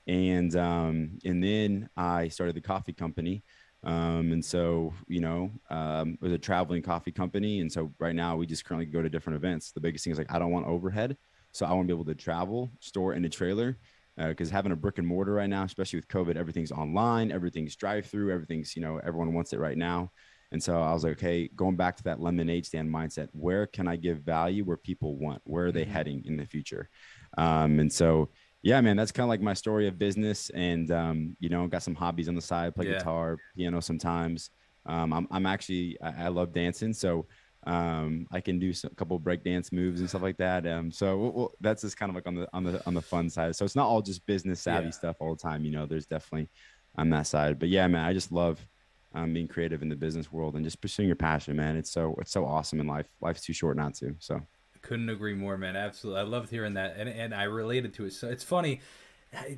And, 0.08 0.56
um, 0.56 1.20
and 1.24 1.44
then 1.44 1.90
I 1.96 2.30
started 2.30 2.56
the 2.56 2.62
coffee 2.62 2.94
company 2.94 3.44
um, 3.84 4.32
and 4.32 4.44
so, 4.44 4.94
you 5.08 5.22
know, 5.22 5.52
um, 5.70 6.18
it 6.22 6.22
was 6.22 6.34
a 6.34 6.38
traveling 6.38 6.82
coffee 6.82 7.12
company. 7.12 7.62
And 7.62 7.72
so 7.72 7.94
right 8.00 8.16
now 8.16 8.36
we 8.36 8.46
just 8.46 8.66
currently 8.66 8.86
go 8.86 9.02
to 9.02 9.10
different 9.10 9.38
events. 9.38 9.72
The 9.72 9.80
biggest 9.80 10.04
thing 10.04 10.12
is 10.12 10.18
like, 10.18 10.32
I 10.32 10.40
don't 10.40 10.52
want 10.52 10.68
overhead. 10.68 11.18
So 11.52 11.66
I 11.66 11.74
want 11.74 11.88
to 11.88 11.96
be 11.96 11.98
able 11.98 12.14
to 12.14 12.16
travel, 12.16 12.70
store 12.80 13.14
in 13.14 13.26
a 13.26 13.30
trailer. 13.30 13.78
Because 14.18 14.50
uh, 14.50 14.54
having 14.54 14.74
a 14.74 14.76
brick 14.76 14.98
and 14.98 15.08
mortar 15.08 15.32
right 15.32 15.50
now, 15.50 15.64
especially 15.64 15.98
with 15.98 16.10
COVID, 16.10 16.36
everything's 16.36 16.74
online, 16.74 17.32
everything's 17.32 17.78
drive 17.78 18.06
through, 18.06 18.34
everything's, 18.34 18.76
you 18.76 18.82
know, 18.82 18.98
everyone 18.98 19.34
wants 19.34 19.54
it 19.54 19.60
right 19.60 19.78
now. 19.78 20.12
And 20.52 20.62
so 20.62 20.82
I 20.82 20.92
was 20.94 21.06
like, 21.06 21.14
okay, 21.14 21.48
going 21.56 21.78
back 21.78 21.96
to 21.98 22.04
that 22.04 22.20
lemonade 22.20 22.66
stand 22.66 22.94
mindset, 22.94 23.30
where 23.32 23.66
can 23.66 23.88
I 23.88 23.96
give 23.96 24.20
value 24.20 24.66
where 24.66 24.76
people 24.76 25.18
want? 25.18 25.42
Where 25.46 25.68
are 25.68 25.72
they 25.72 25.84
mm-hmm. 25.84 25.92
heading 25.92 26.24
in 26.26 26.36
the 26.36 26.46
future? 26.46 26.90
Um, 27.38 27.80
and 27.80 27.94
so 27.94 28.30
yeah, 28.62 28.82
man, 28.82 28.98
that's 28.98 29.12
kind 29.12 29.26
of 29.26 29.30
like 29.30 29.42
my 29.42 29.54
story 29.54 29.88
of 29.88 29.98
business, 29.98 30.50
and 30.52 30.92
um, 30.92 31.36
you 31.40 31.50
know, 31.50 31.68
got 31.68 31.84
some 31.84 31.96
hobbies 31.96 32.28
on 32.28 32.36
the 32.36 32.42
side, 32.42 32.76
play 32.76 32.88
yeah. 32.88 32.98
guitar, 32.98 33.38
piano 33.56 33.80
sometimes. 33.80 34.50
Um, 34.86 35.14
I'm, 35.14 35.28
I'm 35.32 35.46
actually 35.46 35.98
I, 36.02 36.26
I 36.26 36.28
love 36.28 36.54
dancing, 36.54 36.94
so 36.94 37.26
um, 37.68 38.28
I 38.32 38.42
can 38.42 38.60
do 38.60 38.74
some, 38.74 38.92
a 38.92 38.96
couple 38.96 39.18
break 39.20 39.44
dance 39.44 39.72
moves 39.72 40.00
and 40.00 40.10
stuff 40.10 40.22
like 40.22 40.38
that. 40.38 40.66
Um, 40.66 40.92
so 40.92 41.18
we'll, 41.18 41.32
we'll, 41.32 41.52
that's 41.62 41.82
just 41.84 41.98
kind 41.98 42.10
of 42.10 42.16
like 42.16 42.28
on 42.28 42.36
the 42.36 42.48
on 42.54 42.64
the 42.64 42.86
on 42.86 42.94
the 42.94 43.02
fun 43.02 43.30
side. 43.30 43.56
So 43.56 43.66
it's 43.66 43.76
not 43.76 43.88
all 43.88 44.02
just 44.02 44.26
business 44.26 44.62
savvy 44.62 44.86
yeah. 44.86 44.92
stuff 44.92 45.18
all 45.20 45.36
the 45.36 45.42
time. 45.42 45.64
You 45.64 45.72
know, 45.72 45.86
there's 45.86 46.06
definitely 46.06 46.50
on 46.98 47.10
that 47.12 47.28
side. 47.28 47.60
But 47.60 47.70
yeah, 47.70 47.88
man, 47.88 48.06
I 48.06 48.14
just 48.14 48.32
love 48.32 48.66
um, 49.14 49.34
being 49.34 49.48
creative 49.48 49.82
in 49.82 49.90
the 49.90 49.96
business 49.96 50.32
world 50.32 50.56
and 50.56 50.64
just 50.64 50.82
pursuing 50.82 51.08
your 51.08 51.16
passion, 51.16 51.56
man. 51.56 51.78
It's 51.78 51.92
so 51.92 52.16
it's 52.20 52.32
so 52.32 52.46
awesome 52.46 52.80
in 52.80 52.88
life. 52.88 53.08
Life's 53.22 53.42
too 53.42 53.54
short 53.54 53.78
not 53.78 53.94
to. 53.96 54.16
So 54.20 54.42
couldn't 54.82 55.10
agree 55.10 55.34
more, 55.34 55.58
man. 55.58 55.76
Absolutely, 55.76 56.22
I 56.22 56.24
loved 56.24 56.50
hearing 56.50 56.74
that, 56.76 56.96
and 56.98 57.10
and 57.10 57.34
I 57.34 57.44
related 57.44 57.94
to 57.96 58.06
it. 58.06 58.14
So 58.14 58.28
it's 58.28 58.44
funny, 58.44 58.82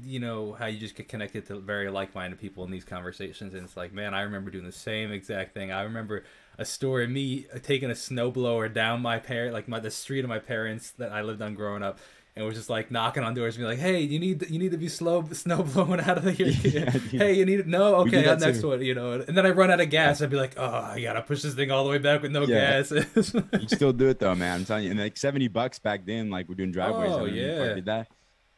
you 0.03 0.19
know, 0.19 0.53
how 0.53 0.65
you 0.65 0.79
just 0.79 0.95
get 0.95 1.07
connected 1.07 1.45
to 1.47 1.59
very 1.59 1.89
like-minded 1.89 2.39
people 2.39 2.63
in 2.63 2.71
these 2.71 2.83
conversations, 2.83 3.53
and 3.53 3.63
it's 3.63 3.77
like, 3.77 3.93
man, 3.93 4.13
I 4.13 4.21
remember 4.21 4.51
doing 4.51 4.65
the 4.65 4.71
same 4.71 5.11
exact 5.11 5.53
thing. 5.53 5.71
I 5.71 5.83
remember 5.83 6.23
a 6.57 6.65
story 6.65 7.07
me 7.07 7.45
taking 7.63 7.89
a 7.89 7.93
snowblower 7.93 8.73
down 8.73 9.01
my 9.01 9.19
parent, 9.19 9.53
like 9.53 9.67
my 9.67 9.79
the 9.79 9.91
street 9.91 10.23
of 10.23 10.29
my 10.29 10.39
parents 10.39 10.91
that 10.91 11.11
I 11.11 11.21
lived 11.21 11.41
on 11.41 11.55
growing 11.55 11.83
up 11.83 11.99
and 12.35 12.45
was 12.45 12.55
just 12.55 12.69
like 12.69 12.91
knocking 12.91 13.23
on 13.23 13.33
doors 13.33 13.57
and 13.57 13.63
be 13.63 13.67
like, 13.67 13.79
"Hey, 13.79 14.01
you 14.01 14.19
need 14.19 14.49
you 14.49 14.57
need 14.57 14.71
to 14.71 14.77
be 14.77 14.87
slow 14.87 15.27
snow 15.31 15.63
blowing 15.73 15.99
out 15.99 16.17
of 16.17 16.37
here. 16.37 16.47
Yeah, 16.47 16.89
hey, 17.11 17.33
you 17.33 17.45
need 17.45 17.67
no 17.67 17.95
okay, 17.97 18.27
on 18.27 18.39
next 18.39 18.61
too. 18.61 18.69
one, 18.69 18.81
you 18.81 18.95
know." 18.95 19.13
And 19.13 19.37
then 19.37 19.45
I 19.45 19.49
run 19.49 19.69
out 19.69 19.81
of 19.81 19.89
gas. 19.89 20.21
I'd 20.21 20.29
be 20.29 20.37
like, 20.37 20.53
"Oh, 20.57 20.65
I 20.65 21.01
gotta 21.01 21.21
push 21.21 21.41
this 21.41 21.53
thing 21.53 21.71
all 21.71 21.83
the 21.83 21.89
way 21.89 21.97
back 21.97 22.21
with 22.21 22.31
no 22.31 22.43
yeah. 22.43 22.81
gas." 22.81 22.91
you 23.33 23.67
still 23.67 23.93
do 23.93 24.07
it 24.07 24.19
though, 24.19 24.35
man. 24.35 24.59
I'm 24.59 24.65
telling 24.65 24.85
you. 24.85 24.91
And 24.91 24.99
like 24.99 25.17
seventy 25.17 25.49
bucks 25.49 25.79
back 25.79 26.05
then, 26.05 26.29
like 26.29 26.47
we're 26.47 26.55
doing 26.55 26.71
driveways. 26.71 27.11
Oh 27.11 27.25
yeah, 27.25 27.73
did 27.73 27.85
that. 27.85 28.07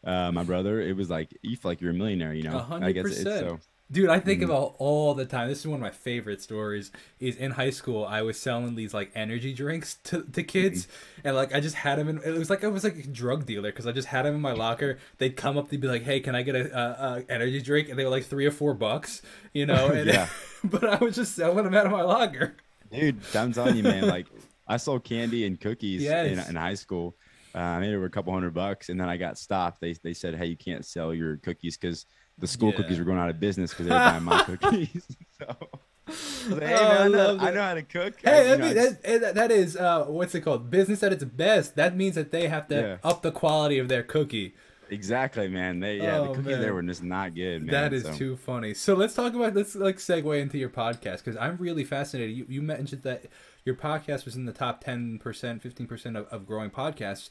Uh, 0.05 0.31
my 0.31 0.43
brother, 0.43 0.81
it 0.81 0.95
was 0.95 1.09
like 1.09 1.35
you 1.41 1.55
feel 1.55 1.71
like 1.71 1.81
you're 1.81 1.91
a 1.91 1.95
millionaire, 1.95 2.33
you 2.33 2.43
know. 2.43 2.59
hundred 2.59 3.01
percent. 3.01 3.39
So 3.39 3.59
Dude, 3.93 4.09
I 4.09 4.19
think 4.19 4.41
mm. 4.41 4.45
about 4.45 4.73
all 4.79 5.13
the 5.13 5.23
time. 5.23 5.49
This 5.49 5.59
is 5.59 5.67
one 5.67 5.75
of 5.75 5.81
my 5.81 5.91
favorite 5.91 6.41
stories. 6.41 6.91
Is 7.19 7.35
in 7.35 7.51
high 7.51 7.69
school, 7.69 8.03
I 8.03 8.23
was 8.23 8.39
selling 8.39 8.73
these 8.73 8.91
like 8.91 9.11
energy 9.13 9.53
drinks 9.53 9.95
to, 10.05 10.23
to 10.23 10.41
kids, 10.41 10.87
and 11.23 11.35
like 11.35 11.53
I 11.53 11.59
just 11.59 11.75
had 11.75 11.99
them 11.99 12.09
in. 12.09 12.17
It 12.25 12.35
was 12.37 12.49
like 12.49 12.63
I 12.63 12.69
was 12.69 12.83
like 12.83 12.97
a 12.97 13.07
drug 13.07 13.45
dealer 13.45 13.71
because 13.71 13.85
I 13.85 13.91
just 13.91 14.07
had 14.07 14.25
them 14.25 14.33
in 14.33 14.41
my 14.41 14.53
locker. 14.53 14.97
They'd 15.19 15.37
come 15.37 15.59
up, 15.59 15.69
they'd 15.69 15.79
be 15.79 15.87
like, 15.87 16.01
"Hey, 16.01 16.21
can 16.21 16.33
I 16.33 16.41
get 16.41 16.55
a, 16.55 16.75
a, 16.75 17.17
a 17.17 17.23
energy 17.29 17.61
drink?" 17.61 17.87
And 17.87 17.99
they 17.99 18.03
were 18.03 18.09
like 18.09 18.25
three 18.25 18.47
or 18.47 18.51
four 18.51 18.73
bucks, 18.73 19.21
you 19.53 19.67
know. 19.67 19.87
And, 19.93 20.07
yeah. 20.07 20.27
but 20.63 20.83
I 20.85 20.95
was 20.97 21.15
just 21.15 21.35
selling 21.35 21.63
them 21.65 21.75
out 21.75 21.85
of 21.85 21.91
my 21.91 22.01
locker. 22.01 22.55
Dude, 22.91 23.19
I'm 23.35 23.53
telling 23.53 23.75
you, 23.75 23.83
man. 23.83 24.07
Like 24.07 24.25
I 24.67 24.77
sold 24.77 25.03
candy 25.03 25.45
and 25.45 25.61
cookies 25.61 26.01
yes. 26.01 26.25
in, 26.25 26.49
in 26.49 26.55
high 26.55 26.73
school. 26.73 27.15
Uh, 27.53 27.59
I 27.59 27.79
made 27.79 27.93
over 27.93 28.05
a 28.05 28.09
couple 28.09 28.33
hundred 28.33 28.55
bucks, 28.55 28.89
and 28.89 28.99
then 28.99 29.07
I 29.07 29.17
got 29.17 29.37
stopped. 29.37 29.81
They 29.81 29.93
they 29.93 30.15
said, 30.15 30.33
"Hey, 30.33 30.47
you 30.47 30.57
can't 30.57 30.83
sell 30.83 31.13
your 31.13 31.37
cookies 31.37 31.77
because." 31.77 32.07
The 32.37 32.47
school 32.47 32.69
yeah. 32.69 32.77
cookies 32.77 32.99
were 32.99 33.05
going 33.05 33.17
out 33.19 33.29
of 33.29 33.39
business 33.39 33.71
because 33.71 33.87
they 33.87 33.91
were 33.91 33.99
buying 33.99 34.23
my 34.23 34.43
cookies. 34.43 35.07
so. 35.39 35.55
Like, 36.49 36.63
hey, 36.63 36.75
oh, 36.75 36.89
man, 36.89 37.01
I, 37.01 37.07
know, 37.07 37.37
I, 37.39 37.51
know, 37.51 37.61
how 37.61 37.73
to 37.75 37.83
cook. 37.83 38.15
Hey, 38.21 38.51
I, 38.51 38.57
mean, 38.57 38.75
that, 38.75 39.35
that 39.35 39.51
is 39.51 39.77
uh, 39.77 40.03
what's 40.05 40.35
it 40.35 40.41
called? 40.41 40.69
Business 40.69 41.01
at 41.01 41.13
its 41.13 41.23
best. 41.23 41.75
That 41.77 41.95
means 41.95 42.15
that 42.15 42.31
they 42.31 42.49
have 42.49 42.67
to 42.67 42.75
yeah. 42.75 43.09
up 43.09 43.21
the 43.21 43.31
quality 43.31 43.79
of 43.79 43.87
their 43.87 44.03
cookie. 44.03 44.53
Exactly, 44.89 45.47
man. 45.47 45.79
They 45.79 45.97
yeah, 45.97 46.19
oh, 46.19 46.27
the 46.27 46.29
cookies 46.31 46.45
man. 46.45 46.61
there 46.61 46.73
were 46.73 46.83
just 46.83 47.03
not 47.03 47.33
good. 47.33 47.63
Man, 47.63 47.71
that 47.71 47.93
is 47.93 48.03
so. 48.03 48.13
too 48.13 48.35
funny. 48.35 48.73
So 48.73 48.95
let's 48.95 49.13
talk 49.13 49.33
about 49.33 49.55
let's 49.55 49.75
like 49.75 49.97
segue 49.97 50.39
into 50.39 50.57
your 50.57 50.69
podcast 50.69 51.23
because 51.23 51.37
I'm 51.37 51.55
really 51.57 51.85
fascinated. 51.85 52.35
You 52.35 52.45
you 52.49 52.61
mentioned 52.61 53.03
that 53.03 53.25
your 53.63 53.75
podcast 53.75 54.25
was 54.25 54.35
in 54.35 54.45
the 54.45 54.51
top 54.51 54.83
ten 54.83 55.19
percent, 55.19 55.61
fifteen 55.61 55.87
percent 55.87 56.17
of 56.17 56.45
growing 56.45 56.69
podcasts 56.69 57.29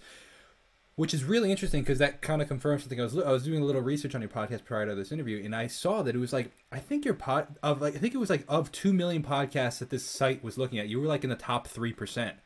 which 0.97 1.15
is 1.15 1.25
really 1.25 1.51
interesting 1.51 1.83
because 1.83 1.99
that 1.99 2.21
kind 2.21 2.43
of 2.43 2.49
confirms 2.49 2.83
something. 2.83 3.01
I 3.01 3.05
was 3.05 3.19
I 3.19 3.31
was 3.31 3.45
doing 3.45 3.63
a 3.63 3.65
little 3.65 3.81
research 3.81 4.15
on 4.15 4.21
your 4.21 4.31
podcast 4.31 4.65
prior 4.65 4.87
to 4.87 4.95
this 4.95 5.13
interview, 5.13 5.43
and 5.45 5.55
I 5.55 5.67
saw 5.67 6.03
that 6.03 6.15
it 6.15 6.19
was 6.19 6.33
like 6.33 6.51
I 6.71 6.79
think 6.79 7.05
your 7.05 7.15
pod 7.15 7.59
of 7.63 7.81
like 7.81 7.97
I 7.97 7.99
think 7.99 8.15
it 8.15 8.19
was 8.19 8.31
like 8.31 8.45
of 8.49 8.71
two 8.73 8.93
million 8.93 9.23
podcasts 9.23 9.79
that 9.79 9.91
this 9.91 10.05
site 10.05 10.45
was 10.45 10.59
looking 10.59 10.79
at, 10.79 10.89
you 10.89 11.01
were 11.01 11.07
like 11.07 11.25
in 11.25 11.31
the 11.31 11.37
top 11.37 11.67
three 11.67 11.93
percent. 11.93 12.37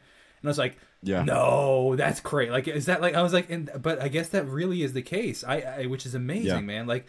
And 0.42 0.48
I 0.48 0.50
was 0.50 0.58
like, 0.58 0.76
yeah, 1.02 1.24
no, 1.24 1.96
that's 1.96 2.20
great. 2.20 2.50
Like, 2.50 2.68
is 2.68 2.86
that 2.86 3.00
like 3.00 3.14
I 3.14 3.22
was 3.22 3.32
like, 3.32 3.50
and 3.50 3.70
but 3.80 4.00
I 4.00 4.08
guess 4.08 4.28
that 4.28 4.46
really 4.46 4.82
is 4.82 4.92
the 4.92 5.02
case. 5.02 5.42
I, 5.42 5.60
I 5.60 5.86
which 5.86 6.06
is 6.06 6.14
amazing, 6.14 6.46
yeah. 6.46 6.60
man. 6.60 6.86
Like, 6.86 7.06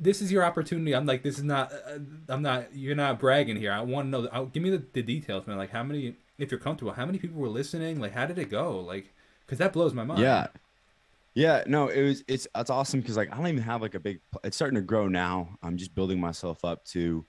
this 0.00 0.20
is 0.20 0.32
your 0.32 0.44
opportunity. 0.44 0.94
I'm 0.94 1.06
like, 1.06 1.22
this 1.22 1.38
is 1.38 1.44
not. 1.44 1.72
Uh, 1.72 1.98
I'm 2.28 2.42
not. 2.42 2.74
You're 2.74 2.96
not 2.96 3.20
bragging 3.20 3.56
here. 3.56 3.70
I 3.70 3.80
want 3.82 4.06
to 4.06 4.10
know. 4.10 4.28
I'll, 4.32 4.46
give 4.46 4.62
me 4.62 4.70
the, 4.70 4.82
the 4.92 5.02
details, 5.02 5.46
man. 5.46 5.56
Like, 5.56 5.70
how 5.70 5.82
many? 5.82 6.16
If 6.36 6.50
you're 6.50 6.58
comfortable, 6.58 6.92
how 6.92 7.06
many 7.06 7.18
people 7.18 7.40
were 7.40 7.48
listening? 7.48 8.00
Like, 8.00 8.12
how 8.12 8.26
did 8.26 8.38
it 8.38 8.50
go? 8.50 8.80
Like 8.80 9.13
because 9.44 9.58
that 9.58 9.72
blows 9.72 9.94
my 9.94 10.04
mind. 10.04 10.20
Yeah. 10.20 10.48
Yeah, 11.34 11.64
no, 11.66 11.88
it 11.88 12.02
was 12.02 12.22
it's 12.28 12.46
it's 12.54 12.70
awesome 12.70 13.00
because 13.00 13.16
like 13.16 13.32
I 13.32 13.36
don't 13.36 13.48
even 13.48 13.62
have 13.62 13.82
like 13.82 13.96
a 13.96 14.00
big. 14.00 14.20
It's 14.44 14.54
starting 14.56 14.76
to 14.76 14.82
grow 14.82 15.08
now. 15.08 15.58
I'm 15.64 15.76
just 15.76 15.92
building 15.92 16.20
myself 16.20 16.64
up 16.64 16.84
to, 16.86 17.26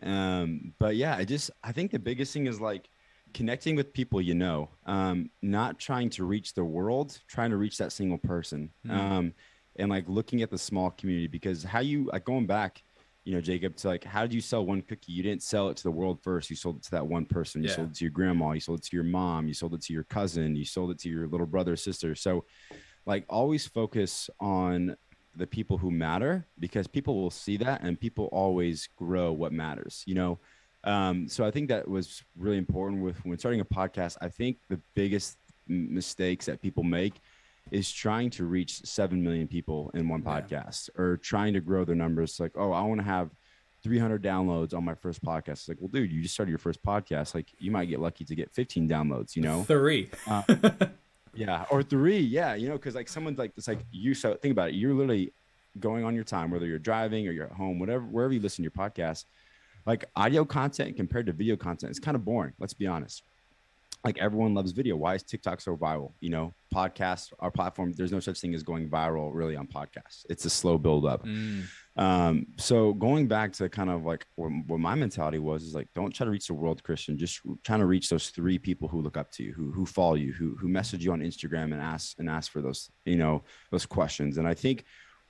um. 0.00 0.74
But 0.78 0.94
yeah, 0.94 1.16
I 1.16 1.24
just 1.24 1.50
I 1.64 1.72
think 1.72 1.90
the 1.90 1.98
biggest 1.98 2.32
thing 2.32 2.46
is 2.46 2.60
like 2.60 2.88
connecting 3.34 3.74
with 3.76 3.92
people 3.92 4.20
you 4.20 4.34
know, 4.34 4.70
um, 4.86 5.30
not 5.42 5.78
trying 5.78 6.10
to 6.10 6.24
reach 6.24 6.54
the 6.54 6.64
world, 6.64 7.18
trying 7.26 7.50
to 7.50 7.56
reach 7.56 7.78
that 7.78 7.92
single 7.92 8.18
person, 8.18 8.70
mm. 8.86 8.96
um, 8.96 9.34
and 9.76 9.90
like 9.90 10.08
looking 10.08 10.42
at 10.42 10.50
the 10.50 10.58
small 10.58 10.90
community 10.90 11.26
because 11.26 11.64
how 11.64 11.80
you 11.80 12.08
like 12.12 12.24
going 12.24 12.46
back, 12.46 12.82
you 13.28 13.34
know, 13.34 13.42
Jacob, 13.42 13.76
to 13.76 13.88
like 13.88 14.04
how 14.04 14.22
did 14.22 14.32
you 14.32 14.40
sell 14.40 14.64
one 14.64 14.80
cookie? 14.80 15.12
You 15.12 15.22
didn't 15.22 15.42
sell 15.42 15.68
it 15.68 15.76
to 15.76 15.82
the 15.82 15.90
world 15.90 16.18
first. 16.22 16.48
You 16.48 16.56
sold 16.56 16.78
it 16.78 16.82
to 16.84 16.90
that 16.92 17.06
one 17.06 17.26
person. 17.26 17.62
You 17.62 17.68
yeah. 17.68 17.76
sold 17.76 17.90
it 17.90 17.96
to 17.96 18.04
your 18.04 18.10
grandma. 18.10 18.52
You 18.52 18.60
sold 18.60 18.78
it 18.78 18.84
to 18.86 18.96
your 18.96 19.04
mom. 19.04 19.46
You 19.46 19.52
sold 19.52 19.74
it 19.74 19.82
to 19.82 19.92
your 19.92 20.04
cousin. 20.04 20.56
You 20.56 20.64
sold 20.64 20.92
it 20.92 20.98
to 21.00 21.10
your 21.10 21.28
little 21.28 21.46
brother 21.46 21.74
or 21.74 21.76
sister. 21.76 22.14
So, 22.14 22.46
like, 23.04 23.26
always 23.28 23.66
focus 23.66 24.30
on 24.40 24.96
the 25.36 25.46
people 25.46 25.76
who 25.76 25.90
matter 25.90 26.46
because 26.58 26.86
people 26.86 27.20
will 27.20 27.30
see 27.30 27.58
that 27.58 27.82
and 27.82 28.00
people 28.00 28.30
always 28.32 28.88
grow 28.96 29.30
what 29.30 29.52
matters. 29.52 30.04
You 30.06 30.14
know. 30.14 30.38
Um, 30.84 31.28
so 31.28 31.44
I 31.44 31.50
think 31.50 31.68
that 31.68 31.86
was 31.86 32.24
really 32.34 32.56
important 32.56 33.02
with 33.02 33.22
when 33.26 33.38
starting 33.38 33.60
a 33.60 33.64
podcast. 33.66 34.16
I 34.22 34.30
think 34.30 34.56
the 34.70 34.80
biggest 34.94 35.36
mistakes 35.66 36.46
that 36.46 36.62
people 36.62 36.82
make 36.82 37.20
is 37.70 37.90
trying 37.90 38.30
to 38.30 38.44
reach 38.44 38.80
7 38.84 39.22
million 39.22 39.48
people 39.48 39.90
in 39.94 40.08
one 40.08 40.22
podcast 40.22 40.90
or 40.98 41.16
trying 41.16 41.54
to 41.54 41.60
grow 41.60 41.84
their 41.84 41.96
numbers. 41.96 42.38
Like 42.40 42.52
oh 42.56 42.72
i 42.72 42.82
want 42.82 43.00
to 43.00 43.06
have 43.06 43.30
300 43.84 44.22
downloads 44.22 44.74
on 44.74 44.84
my 44.84 44.94
first 44.94 45.22
podcast. 45.22 45.48
It's 45.48 45.68
like 45.68 45.78
well 45.80 45.88
dude 45.88 46.10
you 46.10 46.22
just 46.22 46.34
started 46.34 46.50
your 46.50 46.58
first 46.58 46.82
podcast. 46.82 47.34
Like 47.34 47.52
you 47.58 47.70
might 47.70 47.86
get 47.86 48.00
lucky 48.00 48.24
to 48.24 48.34
get 48.34 48.52
15 48.52 48.88
downloads 48.88 49.36
you 49.36 49.42
know? 49.42 49.62
Three. 49.62 50.10
Uh, 50.26 50.42
yeah 51.34 51.64
or 51.70 51.82
three 51.82 52.18
yeah 52.18 52.54
you 52.54 52.68
know 52.68 52.74
because 52.74 52.94
like 52.94 53.08
someone's 53.08 53.38
like 53.38 53.52
it's 53.56 53.68
like 53.68 53.78
you 53.92 54.12
so 54.12 54.34
think 54.34 54.52
about 54.52 54.70
it 54.70 54.74
you're 54.74 54.92
literally 54.92 55.32
going 55.78 56.04
on 56.04 56.14
your 56.14 56.24
time 56.24 56.50
whether 56.50 56.66
you're 56.66 56.78
driving 56.78 57.28
or 57.28 57.30
you're 57.30 57.46
at 57.46 57.52
home 57.52 57.78
whatever 57.78 58.04
wherever 58.04 58.32
you 58.32 58.40
listen 58.40 58.56
to 58.56 58.62
your 58.62 58.70
podcast 58.72 59.24
like 59.86 60.04
audio 60.16 60.44
content 60.44 60.96
compared 60.96 61.26
to 61.26 61.32
video 61.32 61.56
content 61.56 61.90
is 61.90 62.00
kind 62.00 62.16
of 62.16 62.24
boring 62.24 62.52
let's 62.58 62.74
be 62.74 62.86
honest 62.86 63.22
like 64.04 64.18
everyone 64.18 64.54
loves 64.54 64.72
video. 64.72 64.96
Why 64.96 65.14
is 65.14 65.22
TikTok 65.22 65.60
so 65.60 65.76
viral? 65.76 66.12
You 66.20 66.30
know, 66.30 66.54
podcasts, 66.72 67.32
our 67.40 67.50
platform, 67.50 67.92
there's 67.96 68.12
no 68.12 68.20
such 68.20 68.40
thing 68.40 68.54
as 68.54 68.62
going 68.62 68.88
viral 68.88 69.30
really 69.34 69.56
on 69.56 69.66
podcasts. 69.66 70.24
It's 70.30 70.44
a 70.44 70.50
slow 70.50 70.78
build 70.78 71.04
up. 71.04 71.24
Mm. 71.24 71.64
Um, 71.96 72.46
so 72.58 72.92
going 72.92 73.26
back 73.26 73.52
to 73.54 73.68
kind 73.68 73.90
of 73.90 74.04
like 74.04 74.26
what, 74.36 74.50
what, 74.66 74.78
my 74.78 74.94
mentality 74.94 75.38
was 75.38 75.64
is 75.64 75.74
like, 75.74 75.88
don't 75.94 76.14
try 76.14 76.24
to 76.24 76.30
reach 76.30 76.46
the 76.46 76.54
world, 76.54 76.82
Christian. 76.84 77.18
Just 77.18 77.40
trying 77.64 77.80
to 77.80 77.86
reach 77.86 78.08
those 78.08 78.30
three 78.30 78.58
people 78.58 78.86
who 78.86 79.02
look 79.02 79.16
up 79.16 79.32
to 79.32 79.42
you, 79.42 79.52
who, 79.52 79.72
who 79.72 79.84
follow 79.84 80.14
you, 80.14 80.32
who, 80.32 80.56
who 80.56 80.68
message 80.68 81.04
you 81.04 81.12
on 81.12 81.20
Instagram 81.20 81.72
and 81.72 81.80
ask, 81.80 82.18
and 82.18 82.30
ask 82.30 82.52
for 82.52 82.62
those, 82.62 82.90
you 83.04 83.16
know, 83.16 83.42
those 83.72 83.84
questions. 83.84 84.38
And 84.38 84.46
I 84.46 84.54
think 84.54 84.84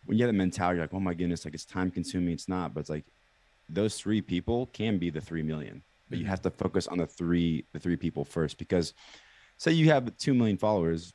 when 0.04 0.18
you 0.18 0.24
have 0.24 0.32
that 0.32 0.38
mentality, 0.38 0.80
like, 0.80 0.92
oh 0.92 1.00
my 1.00 1.14
goodness, 1.14 1.46
like 1.46 1.54
it's 1.54 1.64
time 1.64 1.90
consuming. 1.90 2.34
It's 2.34 2.48
not, 2.48 2.74
but 2.74 2.80
it's 2.80 2.90
like 2.90 3.06
those 3.68 3.96
three 3.96 4.20
people 4.20 4.66
can 4.66 4.98
be 4.98 5.10
the 5.10 5.20
3 5.20 5.42
million 5.42 5.82
but 6.08 6.18
you 6.18 6.24
mm-hmm. 6.24 6.30
have 6.30 6.42
to 6.42 6.50
focus 6.50 6.86
on 6.86 6.98
the 6.98 7.06
three 7.06 7.64
the 7.72 7.78
three 7.78 7.96
people 7.96 8.24
first 8.24 8.58
because 8.58 8.94
say 9.56 9.72
you 9.72 9.90
have 9.90 10.16
2 10.16 10.34
million 10.34 10.56
followers 10.56 11.12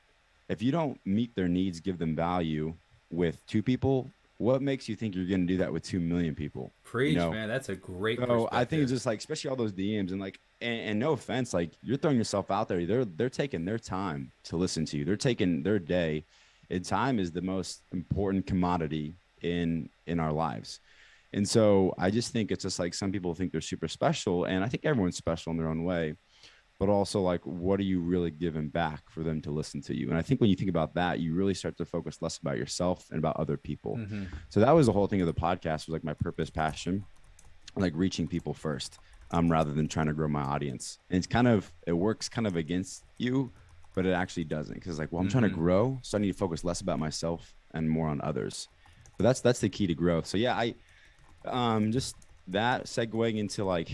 if 0.49 0.61
you 0.61 0.71
don't 0.71 0.99
meet 1.05 1.35
their 1.35 1.47
needs 1.47 1.79
give 1.79 1.97
them 1.97 2.15
value 2.15 2.73
with 3.11 3.45
two 3.47 3.63
people 3.63 4.09
what 4.37 4.61
makes 4.61 4.89
you 4.89 4.95
think 4.95 5.15
you're 5.15 5.25
going 5.25 5.47
to 5.47 5.53
do 5.53 5.57
that 5.57 5.71
with 5.71 5.83
2 5.83 5.99
million 5.99 6.35
people 6.35 6.71
preach 6.83 7.13
you 7.13 7.19
know? 7.19 7.31
man 7.31 7.47
that's 7.47 7.69
a 7.69 7.75
great 7.75 8.19
so 8.19 8.49
i 8.51 8.65
think 8.65 8.81
it's 8.81 8.91
just 8.91 9.05
like 9.05 9.19
especially 9.19 9.49
all 9.49 9.55
those 9.55 9.73
dms 9.73 10.11
and 10.11 10.19
like 10.19 10.39
and, 10.61 10.81
and, 10.81 10.99
no 10.99 11.11
offense 11.11 11.53
like 11.53 11.71
you're 11.81 11.97
throwing 11.97 12.17
yourself 12.17 12.49
out 12.51 12.67
there 12.67 12.85
they're 12.85 13.05
they're 13.05 13.29
taking 13.29 13.65
their 13.65 13.79
time 13.79 14.31
to 14.43 14.57
listen 14.57 14.85
to 14.85 14.97
you 14.97 15.05
they're 15.05 15.15
taking 15.15 15.63
their 15.63 15.79
day 15.79 16.23
and 16.69 16.85
time 16.85 17.19
is 17.19 17.31
the 17.31 17.41
most 17.41 17.81
important 17.91 18.45
commodity 18.45 19.13
in 19.41 19.89
in 20.07 20.19
our 20.19 20.31
lives 20.31 20.79
and 21.33 21.47
so 21.47 21.93
I 21.97 22.11
just 22.11 22.31
think 22.31 22.51
it's 22.51 22.63
just 22.63 22.79
like 22.79 22.93
some 22.93 23.11
people 23.11 23.33
think 23.33 23.51
they're 23.51 23.61
super 23.61 23.87
special, 23.87 24.45
and 24.45 24.63
I 24.63 24.67
think 24.67 24.85
everyone's 24.85 25.17
special 25.17 25.51
in 25.51 25.57
their 25.57 25.69
own 25.69 25.83
way. 25.83 26.15
But 26.79 26.89
also, 26.89 27.21
like, 27.21 27.45
what 27.45 27.79
are 27.79 27.83
you 27.83 28.01
really 28.01 28.31
giving 28.31 28.67
back 28.67 29.09
for 29.09 29.23
them 29.23 29.41
to 29.43 29.51
listen 29.51 29.81
to 29.83 29.95
you? 29.95 30.09
And 30.09 30.17
I 30.17 30.21
think 30.21 30.41
when 30.41 30.49
you 30.49 30.55
think 30.55 30.69
about 30.69 30.95
that, 30.95 31.19
you 31.19 31.33
really 31.33 31.53
start 31.53 31.77
to 31.77 31.85
focus 31.85 32.21
less 32.21 32.37
about 32.39 32.57
yourself 32.57 33.05
and 33.09 33.19
about 33.19 33.37
other 33.37 33.57
people. 33.57 33.97
Mm-hmm. 33.97 34.23
So 34.49 34.59
that 34.59 34.71
was 34.71 34.87
the 34.87 34.91
whole 34.91 35.07
thing 35.07 35.21
of 35.21 35.27
the 35.27 35.33
podcast 35.33 35.87
was 35.87 35.89
like 35.89 36.03
my 36.03 36.15
purpose, 36.15 36.49
passion, 36.49 37.05
like 37.75 37.93
reaching 37.95 38.27
people 38.27 38.53
first, 38.53 38.97
um, 39.31 39.51
rather 39.51 39.71
than 39.71 39.87
trying 39.87 40.07
to 40.07 40.13
grow 40.13 40.27
my 40.27 40.41
audience. 40.41 40.99
And 41.09 41.17
it's 41.17 41.27
kind 41.27 41.47
of 41.47 41.71
it 41.87 41.93
works 41.93 42.27
kind 42.27 42.47
of 42.47 42.55
against 42.57 43.05
you, 43.17 43.51
but 43.95 44.05
it 44.05 44.11
actually 44.11 44.45
doesn't 44.45 44.75
because 44.75 44.99
like, 44.99 45.11
well, 45.11 45.21
I'm 45.21 45.27
mm-hmm. 45.27 45.31
trying 45.31 45.43
to 45.43 45.49
mm-hmm. 45.49 45.61
grow, 45.63 45.99
so 46.01 46.17
I 46.17 46.21
need 46.21 46.31
to 46.31 46.37
focus 46.37 46.63
less 46.63 46.81
about 46.81 46.99
myself 46.99 47.55
and 47.73 47.89
more 47.89 48.09
on 48.09 48.19
others. 48.21 48.67
But 49.17 49.23
that's 49.23 49.41
that's 49.41 49.59
the 49.59 49.69
key 49.69 49.87
to 49.87 49.93
growth. 49.93 50.25
So 50.25 50.37
yeah, 50.37 50.55
I 50.55 50.75
um, 51.45 51.91
just 51.91 52.15
that 52.47 52.85
segueing 52.85 53.37
into 53.37 53.63
like 53.63 53.89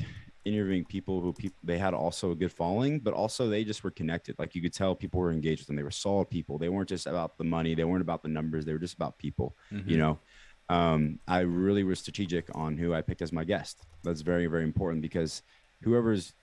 interviewing 0.45 0.85
people 0.85 1.21
who 1.21 1.33
people 1.33 1.57
they 1.63 1.77
had 1.77 1.93
also 1.93 2.31
a 2.31 2.35
good 2.35 2.51
following, 2.51 2.99
but 2.99 3.13
also 3.13 3.47
they 3.47 3.63
just 3.63 3.83
were 3.83 3.91
connected. 3.91 4.37
Like 4.39 4.55
you 4.55 4.61
could 4.61 4.73
tell 4.73 4.95
people 4.95 5.19
were 5.19 5.31
engaged 5.31 5.61
with 5.61 5.67
them. 5.67 5.75
They 5.75 5.83
were 5.83 5.91
solid 5.91 6.29
people. 6.29 6.57
They 6.57 6.69
weren't 6.69 6.89
just 6.89 7.07
about 7.07 7.37
the 7.37 7.43
money. 7.43 7.75
They 7.75 7.83
weren't 7.83 8.01
about 8.01 8.23
the 8.23 8.29
numbers. 8.29 8.65
They 8.65 8.73
were 8.73 8.79
just 8.79 8.95
about 8.95 9.17
people. 9.17 9.55
Mm-hmm. 9.71 9.89
You 9.89 9.97
know, 9.97 10.19
um, 10.69 11.19
I 11.27 11.39
really 11.41 11.83
was 11.83 11.99
strategic 11.99 12.49
on 12.55 12.77
who 12.77 12.93
I 12.93 13.01
picked 13.01 13.21
as 13.21 13.31
my 13.31 13.43
guest. 13.43 13.85
That's 14.03 14.21
very 14.21 14.47
very 14.47 14.63
important 14.63 15.01
because 15.01 15.43
whoever's 15.81 16.33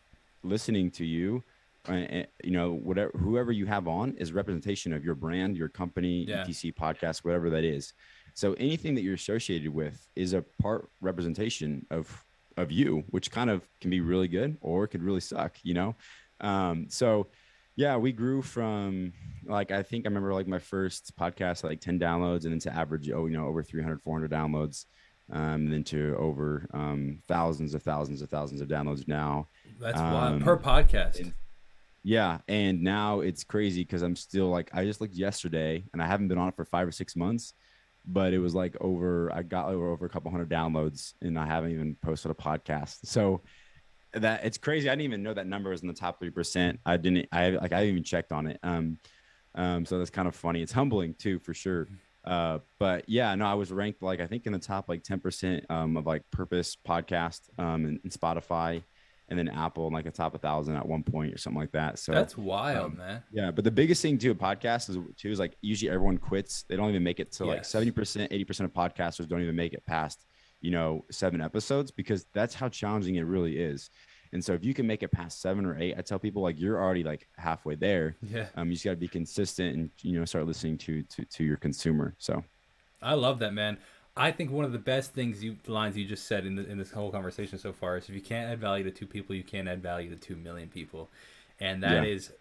listening 0.42 0.90
to 0.92 1.04
you 1.04 1.42
uh, 1.88 2.24
you 2.42 2.50
know, 2.50 2.72
whatever 2.72 3.12
whoever 3.18 3.52
you 3.52 3.66
have 3.66 3.86
on 3.86 4.14
is 4.14 4.32
representation 4.32 4.92
of 4.92 5.04
your 5.04 5.14
brand, 5.14 5.56
your 5.56 5.68
company, 5.68 6.24
Yeah. 6.28 6.40
etc. 6.40 6.72
podcast, 6.72 7.24
whatever 7.24 7.50
that 7.50 7.64
is. 7.64 7.92
So 8.36 8.52
anything 8.54 8.94
that 8.96 9.00
you're 9.00 9.14
associated 9.14 9.72
with 9.74 10.06
is 10.14 10.34
a 10.34 10.42
part 10.60 10.88
representation 11.00 11.86
of 11.90 12.22
of 12.58 12.70
you, 12.70 13.02
which 13.10 13.30
kind 13.30 13.48
of 13.50 13.66
can 13.80 13.90
be 13.90 14.00
really 14.00 14.28
good 14.28 14.56
or 14.60 14.86
could 14.86 15.02
really 15.02 15.20
suck, 15.20 15.56
you 15.62 15.72
know. 15.74 15.94
Um, 16.40 16.86
so 16.90 17.28
yeah, 17.76 17.96
we 17.96 18.12
grew 18.12 18.42
from 18.42 19.12
like 19.44 19.70
I 19.70 19.82
think 19.82 20.04
I 20.04 20.08
remember 20.08 20.34
like 20.34 20.46
my 20.46 20.58
first 20.58 21.16
podcast 21.18 21.64
like 21.64 21.80
10 21.80 21.98
downloads 21.98 22.44
and 22.44 22.52
then 22.52 22.58
to 22.60 22.72
average 22.74 23.10
oh 23.10 23.24
you 23.26 23.36
know 23.38 23.46
over 23.46 23.62
300 23.62 24.02
400 24.02 24.30
downloads 24.30 24.84
um 25.32 25.40
and 25.66 25.72
then 25.72 25.84
to 25.84 26.14
over 26.18 26.66
um 26.74 27.18
thousands 27.26 27.74
of 27.74 27.82
thousands 27.82 28.20
of 28.22 28.28
thousands 28.30 28.60
of 28.60 28.68
downloads 28.68 29.08
now 29.08 29.48
That's 29.80 29.98
Um, 29.98 30.40
per 30.40 30.56
podcast. 30.58 31.20
and- 31.20 31.34
yeah 32.04 32.38
and 32.48 32.82
now 32.82 33.20
it's 33.20 33.42
crazy 33.42 33.82
because 33.82 34.02
i'm 34.02 34.14
still 34.14 34.48
like 34.48 34.70
i 34.72 34.84
just 34.84 35.00
looked 35.00 35.14
yesterday 35.14 35.82
and 35.92 36.00
i 36.00 36.06
haven't 36.06 36.28
been 36.28 36.38
on 36.38 36.48
it 36.48 36.54
for 36.54 36.64
five 36.64 36.86
or 36.86 36.92
six 36.92 37.16
months 37.16 37.52
but 38.06 38.32
it 38.32 38.38
was 38.38 38.54
like 38.54 38.76
over 38.80 39.32
i 39.34 39.42
got 39.42 39.68
over, 39.68 39.90
over 39.90 40.06
a 40.06 40.08
couple 40.08 40.30
hundred 40.30 40.48
downloads 40.48 41.14
and 41.22 41.38
i 41.38 41.46
haven't 41.46 41.72
even 41.72 41.96
posted 42.02 42.30
a 42.30 42.34
podcast. 42.34 42.98
So 43.04 43.42
that 44.12 44.44
it's 44.44 44.56
crazy. 44.56 44.88
I 44.88 44.92
didn't 44.92 45.04
even 45.04 45.22
know 45.22 45.34
that 45.34 45.46
number 45.46 45.70
was 45.70 45.82
in 45.82 45.88
the 45.88 45.94
top 45.94 46.20
3% 46.20 46.78
i 46.86 46.96
didn't 46.96 47.26
i 47.32 47.50
like 47.50 47.72
i 47.72 47.76
haven't 47.76 47.90
even 47.90 48.04
checked 48.04 48.32
on 48.32 48.46
it. 48.46 48.58
Um 48.62 48.98
um 49.54 49.84
so 49.84 49.98
that's 49.98 50.10
kind 50.10 50.28
of 50.28 50.34
funny. 50.34 50.62
It's 50.62 50.72
humbling 50.72 51.14
too 51.14 51.38
for 51.38 51.54
sure. 51.54 51.88
Uh 52.24 52.58
but 52.78 53.08
yeah 53.08 53.34
no 53.34 53.46
i 53.46 53.54
was 53.54 53.70
ranked 53.70 54.02
like 54.02 54.20
i 54.20 54.26
think 54.26 54.46
in 54.46 54.52
the 54.52 54.58
top 54.58 54.88
like 54.88 55.02
10% 55.04 55.70
um 55.70 55.96
of 55.96 56.06
like 56.06 56.22
purpose 56.32 56.76
podcast 56.86 57.40
um 57.58 57.84
and, 57.84 58.00
and 58.02 58.12
spotify 58.12 58.82
and 59.28 59.38
then 59.38 59.48
apple 59.48 59.86
and 59.86 59.94
like 59.94 60.06
a 60.06 60.10
top 60.10 60.34
a 60.34 60.38
thousand 60.38 60.76
at 60.76 60.86
one 60.86 61.02
point 61.02 61.34
or 61.34 61.38
something 61.38 61.60
like 61.60 61.72
that 61.72 61.98
so 61.98 62.12
That's 62.12 62.36
wild, 62.36 62.92
um, 62.92 62.98
man. 62.98 63.22
yeah, 63.32 63.50
but 63.50 63.64
the 63.64 63.70
biggest 63.70 64.02
thing 64.02 64.18
to 64.18 64.30
a 64.30 64.34
podcast 64.34 64.88
is 64.88 64.98
too 65.16 65.30
is 65.30 65.38
like 65.38 65.56
usually 65.62 65.90
everyone 65.90 66.18
quits. 66.18 66.64
They 66.68 66.76
don't 66.76 66.90
even 66.90 67.02
make 67.02 67.20
it 67.20 67.32
to 67.32 67.44
like 67.44 67.64
seventy 67.64 67.90
percent, 67.90 68.32
eighty 68.32 68.44
percent 68.44 68.70
of 68.70 68.74
podcasters 68.74 69.28
don't 69.28 69.42
even 69.42 69.56
make 69.56 69.72
it 69.72 69.84
past 69.86 70.24
you 70.60 70.70
know 70.70 71.04
seven 71.10 71.40
episodes 71.40 71.90
because 71.90 72.26
that's 72.32 72.54
how 72.54 72.68
challenging 72.68 73.16
it 73.16 73.22
really 73.22 73.58
is. 73.58 73.90
And 74.32 74.44
so 74.44 74.52
if 74.52 74.64
you 74.64 74.74
can 74.74 74.86
make 74.86 75.02
it 75.02 75.12
past 75.12 75.40
seven 75.40 75.64
or 75.64 75.78
eight, 75.78 75.94
I 75.96 76.02
tell 76.02 76.18
people 76.18 76.42
like 76.42 76.58
you're 76.58 76.82
already 76.82 77.04
like 77.04 77.28
halfway 77.36 77.74
there. 77.76 78.16
Yeah. 78.22 78.46
Um, 78.56 78.68
you 78.68 78.74
just 78.74 78.84
got 78.84 78.90
to 78.90 78.96
be 78.96 79.08
consistent 79.08 79.76
and 79.76 79.90
you 80.02 80.18
know 80.18 80.24
start 80.24 80.46
listening 80.46 80.78
to 80.78 81.02
to 81.02 81.24
to 81.24 81.44
your 81.44 81.56
consumer. 81.56 82.14
So 82.18 82.44
I 83.02 83.14
love 83.14 83.38
that, 83.40 83.54
man. 83.54 83.78
I 84.16 84.32
think 84.32 84.50
one 84.50 84.64
of 84.64 84.72
the 84.72 84.78
best 84.78 85.12
things 85.12 85.44
you 85.44 85.56
lines 85.66 85.96
you 85.96 86.06
just 86.06 86.26
said 86.26 86.46
in 86.46 86.56
the, 86.56 86.66
in 86.66 86.78
this 86.78 86.90
whole 86.90 87.10
conversation 87.10 87.58
so 87.58 87.72
far 87.72 87.98
is 87.98 88.08
if 88.08 88.14
you 88.14 88.22
can't 88.22 88.50
add 88.50 88.58
value 88.58 88.84
to 88.84 88.90
two 88.90 89.06
people, 89.06 89.34
you 89.34 89.42
can't 89.42 89.68
add 89.68 89.82
value 89.82 90.08
to 90.08 90.16
two 90.16 90.36
million 90.36 90.68
people, 90.68 91.10
and 91.60 91.82
that 91.82 92.04
Yeah. 92.04 92.14
is 92.14 92.32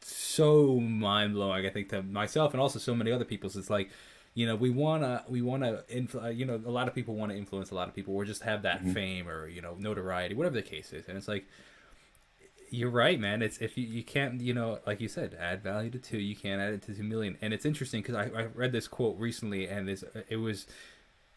so 0.00 0.78
mind 0.78 1.34
blowing. 1.34 1.66
I 1.66 1.70
think 1.70 1.88
to 1.88 2.02
myself 2.02 2.52
and 2.52 2.60
also 2.60 2.78
so 2.78 2.94
many 2.94 3.10
other 3.10 3.24
people. 3.24 3.50
So 3.50 3.58
it's 3.58 3.70
like, 3.70 3.90
you 4.34 4.46
know, 4.46 4.54
we 4.54 4.70
wanna 4.70 5.24
we 5.28 5.42
wanna 5.42 5.82
influ- 5.92 6.24
uh, 6.24 6.28
you 6.28 6.44
know 6.44 6.60
a 6.64 6.70
lot 6.70 6.86
of 6.86 6.94
people 6.94 7.14
want 7.16 7.32
to 7.32 7.38
influence 7.38 7.70
a 7.72 7.74
lot 7.74 7.88
of 7.88 7.94
people 7.94 8.14
or 8.14 8.24
just 8.24 8.42
have 8.42 8.62
that 8.62 8.80
mm-hmm. 8.82 8.92
fame 8.92 9.28
or 9.28 9.48
you 9.48 9.60
know 9.60 9.74
notoriety, 9.78 10.34
whatever 10.34 10.54
the 10.54 10.62
case 10.62 10.92
is, 10.92 11.08
and 11.08 11.18
it's 11.18 11.28
like. 11.28 11.46
You're 12.70 12.90
right, 12.90 13.20
man. 13.20 13.40
It's 13.40 13.58
if 13.58 13.78
you, 13.78 13.86
you 13.86 14.02
can't, 14.02 14.40
you 14.40 14.52
know, 14.52 14.80
like 14.84 15.00
you 15.00 15.06
said, 15.06 15.36
add 15.38 15.62
value 15.62 15.90
to 15.90 15.98
two, 15.98 16.18
you 16.18 16.34
can't 16.34 16.60
add 16.60 16.72
it 16.72 16.82
to 16.86 16.94
two 16.94 17.04
million. 17.04 17.36
And 17.40 17.54
it's 17.54 17.64
interesting 17.64 18.02
because 18.02 18.16
I, 18.16 18.24
I 18.24 18.46
read 18.46 18.72
this 18.72 18.88
quote 18.88 19.16
recently, 19.16 19.68
and 19.68 19.86
this 19.86 20.02
it 20.28 20.38
was 20.38 20.66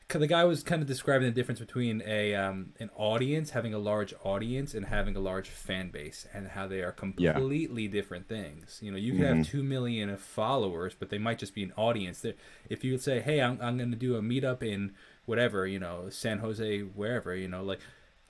the 0.10 0.28
guy 0.28 0.46
was 0.46 0.64
kind 0.64 0.82
of 0.82 0.88
describing 0.88 1.28
the 1.28 1.34
difference 1.34 1.60
between 1.60 2.02
a 2.06 2.34
um, 2.34 2.74
an 2.80 2.90
audience 2.96 3.50
having 3.52 3.74
a 3.74 3.78
large 3.80 4.14
audience 4.24 4.74
and 4.74 4.86
having 4.86 5.16
a 5.18 5.20
large 5.20 5.50
fan 5.50 5.90
base, 5.90 6.26
and 6.34 6.48
how 6.50 6.66
they 6.68 6.82
are 6.82 6.94
Yeah. 7.18 7.44
completely 7.44 7.88
different 7.90 8.28
things. 8.30 8.80
You 8.82 8.92
know, 8.92 8.98
you 8.98 9.14
could 9.14 9.28
have 9.28 9.42
two 9.42 9.64
million 9.64 10.16
followers, 10.18 10.96
but 10.98 11.10
they 11.10 11.18
might 11.18 11.40
just 11.40 11.54
be 11.54 11.64
an 11.64 11.74
audience. 11.76 12.22
That 12.22 12.38
if 12.70 12.84
you 12.86 12.98
say, 12.98 13.20
"Hey, 13.20 13.42
I'm 13.42 13.60
I'm 13.62 13.78
going 13.78 13.92
to 13.92 13.98
do 13.98 14.16
a 14.16 14.22
meetup 14.22 14.64
in 14.64 14.94
whatever, 15.26 15.68
you 15.68 15.80
know, 15.80 16.10
San 16.10 16.40
Jose, 16.40 16.80
wherever, 16.82 17.36
you 17.36 17.50
know, 17.50 17.64
like 17.64 17.80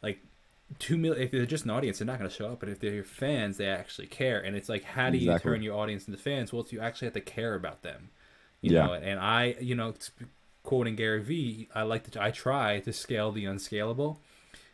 like 0.01 0.19
two 0.79 0.97
million 0.97 1.23
if 1.23 1.31
they're 1.31 1.45
just 1.45 1.63
an 1.63 1.71
audience 1.71 1.99
they're 1.99 2.05
not 2.07 2.19
going 2.19 2.29
to 2.29 2.35
show 2.35 2.47
up 2.51 2.59
but 2.59 2.67
if 2.67 2.79
they're 2.79 2.93
your 2.93 3.03
fans 3.03 3.55
they 3.55 3.67
actually 3.67 4.05
care 4.05 4.39
and 4.41 4.53
it's 4.55 4.67
like 4.67 4.83
how 4.83 5.09
do 5.09 5.17
you 5.17 5.31
Exactly. 5.31 5.33
turn 5.33 5.61
your 5.61 5.77
audience 5.77 6.07
into 6.07 6.19
fans 6.19 6.51
well 6.51 6.65
you 6.69 6.79
actually 6.81 7.05
have 7.05 7.13
to 7.13 7.21
care 7.21 7.55
about 7.55 7.83
them 7.83 8.09
you 8.61 8.69
Yeah. 8.69 8.73
know 8.73 8.91
and 8.91 9.17
i 9.19 9.55
you 9.61 9.73
know 9.73 9.93
quoting 10.67 10.95
gary 10.95 11.21
vee 11.21 11.67
i 11.73 11.81
like 11.81 12.03
to 12.09 12.21
i 12.21 12.29
try 12.29 12.79
to 12.81 12.91
scale 12.91 13.31
the 13.31 13.45
unscalable 13.45 14.19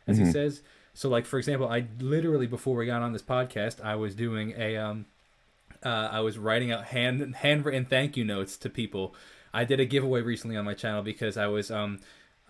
as 0.08 0.18
Mm-hmm. 0.18 0.26
he 0.26 0.32
says 0.32 0.62
so 0.94 1.08
like 1.08 1.26
for 1.26 1.38
example 1.38 1.68
i 1.70 1.86
literally 2.00 2.48
before 2.48 2.76
we 2.76 2.86
got 2.88 3.02
on 3.04 3.14
this 3.14 3.22
podcast 3.22 3.80
i 3.84 3.96
was 3.96 4.16
doing 4.16 4.54
a 4.58 4.76
um 4.78 5.06
uh, 5.84 6.08
I 6.14 6.22
was 6.22 6.38
writing 6.38 6.72
out 6.72 6.86
hand 6.86 7.36
handwritten 7.36 7.84
thank 7.86 8.16
you 8.16 8.24
notes 8.24 8.56
to 8.60 8.70
people. 8.70 9.14
I 9.54 9.66
did 9.66 9.82
a 9.82 9.86
giveaway 9.86 10.22
recently 10.22 10.56
on 10.56 10.64
my 10.64 10.74
channel 10.74 11.04
because 11.04 11.36
I 11.36 11.48
was 11.48 11.70
um 11.70 12.00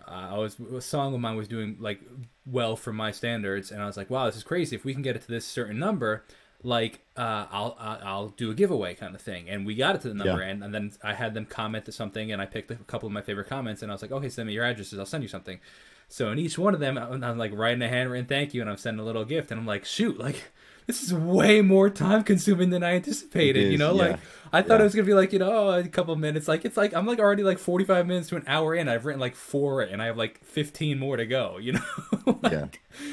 uh, 0.06 0.28
I 0.34 0.38
was 0.38 0.56
a 0.60 0.80
song 0.80 1.14
of 1.14 1.20
mine 1.20 1.36
was 1.36 1.48
doing 1.48 1.76
like 1.80 2.00
well 2.46 2.76
for 2.76 2.92
my 2.92 3.10
standards, 3.10 3.72
and 3.72 3.82
I 3.82 3.86
was 3.86 3.96
like, 3.96 4.08
wow, 4.08 4.26
this 4.26 4.36
is 4.36 4.44
crazy. 4.44 4.76
If 4.76 4.84
we 4.84 4.92
can 4.92 5.02
get 5.02 5.16
it 5.16 5.22
to 5.22 5.28
this 5.28 5.44
certain 5.46 5.80
number, 5.80 6.22
like 6.64 7.00
uh, 7.16 7.46
I'll 7.52 7.76
I'll 7.78 8.00
I'll 8.04 8.28
do 8.30 8.50
a 8.50 8.54
giveaway 8.54 8.94
kind 8.94 9.14
of 9.14 9.20
thing. 9.20 9.48
And 9.48 9.64
we 9.64 9.74
got 9.76 9.94
it 9.94 10.00
to 10.02 10.08
the 10.08 10.14
number, 10.14 10.42
Yeah. 10.42 10.48
and, 10.48 10.64
and 10.64 10.74
then 10.74 10.92
I 11.02 11.14
had 11.14 11.34
them 11.34 11.44
comment 11.46 11.84
to 11.84 11.92
something, 11.92 12.32
and 12.32 12.42
I 12.42 12.46
picked 12.46 12.70
a 12.72 12.76
couple 12.76 13.06
of 13.06 13.12
my 13.12 13.22
favorite 13.22 13.48
comments, 13.48 13.82
and 13.82 13.92
I 13.92 13.94
was 13.94 14.02
like, 14.02 14.10
okay, 14.12 14.28
send 14.28 14.48
me 14.48 14.54
your 14.54 14.64
addresses, 14.64 14.98
I'll 14.98 15.06
send 15.06 15.22
you 15.22 15.28
something. 15.28 15.60
So 16.08 16.30
in 16.32 16.38
each 16.38 16.58
one 16.58 16.74
of 16.74 16.80
them, 16.80 16.98
I'm, 16.98 17.22
I'm 17.24 17.38
like 17.38 17.52
writing 17.54 17.82
a 17.82 17.88
handwritten 17.88 18.26
thank 18.26 18.52
you, 18.54 18.60
and 18.60 18.68
I'm 18.70 18.76
sending 18.76 19.00
a 19.00 19.04
little 19.04 19.24
gift, 19.24 19.50
and 19.50 19.60
I'm 19.60 19.66
like, 19.66 19.84
shoot, 19.84 20.18
like 20.18 20.42
this 20.86 21.02
is 21.02 21.14
way 21.14 21.60
more 21.62 21.88
time 21.90 22.24
consuming 22.24 22.70
than 22.70 22.82
I 22.82 22.94
anticipated. 22.96 23.62
It 23.62 23.66
you 23.68 23.72
is, 23.74 23.78
know, 23.78 23.94
like. 23.94 24.18
I 24.52 24.62
thought 24.62 24.74
Yeah. 24.76 24.80
it 24.82 24.84
was 24.84 24.94
gonna 24.94 25.06
be 25.06 25.14
like 25.14 25.32
you 25.32 25.40
know 25.40 25.50
oh, 25.50 25.78
a 25.80 25.88
couple 25.88 26.12
of 26.14 26.20
minutes. 26.20 26.46
Like 26.46 26.64
it's 26.64 26.76
like 26.76 26.94
I'm 26.94 27.06
like 27.06 27.18
already 27.18 27.42
like 27.42 27.58
45 27.58 28.06
minutes 28.06 28.28
to 28.28 28.36
an 28.36 28.44
hour 28.46 28.72
in. 28.74 28.88
I've 28.88 29.04
written 29.04 29.18
like 29.20 29.34
four, 29.34 29.80
and 29.82 30.00
I 30.00 30.06
have 30.06 30.16
like 30.16 30.44
15 30.44 30.96
more 30.98 31.16
to 31.16 31.26
go. 31.26 31.58
You 31.58 31.72
know, 31.72 31.80
Like, 32.42 32.52
yeah, 32.52 32.66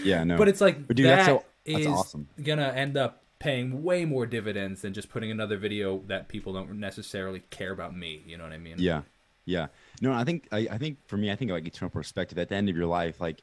yeah, 0.03 0.23
no. 0.23 0.37
But 0.37 0.49
it's 0.49 0.61
like 0.61 0.85
But 0.87 0.97
dude, 0.97 1.07
that 1.07 1.15
that's 1.15 1.27
so- 1.27 1.43
that's 1.65 1.79
is 1.79 1.87
awesome. 1.87 2.27
gonna 2.43 2.67
end 2.67 2.95
up 2.97 3.20
paying 3.41 3.81
way 3.81 4.05
more 4.05 4.27
dividends 4.27 4.83
than 4.83 4.93
just 4.93 5.09
putting 5.09 5.31
another 5.31 5.57
video 5.57 6.03
that 6.05 6.27
people 6.27 6.53
don't 6.53 6.79
necessarily 6.79 7.39
care 7.49 7.71
about 7.71 7.97
me. 7.97 8.21
You 8.27 8.37
know 8.37 8.43
what 8.43 8.53
I 8.53 8.59
mean? 8.59 8.75
Yeah, 8.77 9.01
yeah. 9.45 9.67
No, 9.99 10.13
I 10.13 10.23
think 10.23 10.47
I, 10.51 10.67
I 10.71 10.77
think 10.77 10.99
for 11.07 11.17
me, 11.17 11.31
I 11.31 11.35
think 11.35 11.49
like 11.49 11.65
eternal 11.65 11.89
perspective. 11.89 12.37
At 12.37 12.49
the 12.49 12.55
end 12.55 12.69
of 12.69 12.77
your 12.77 12.85
life, 12.85 13.19
like, 13.19 13.41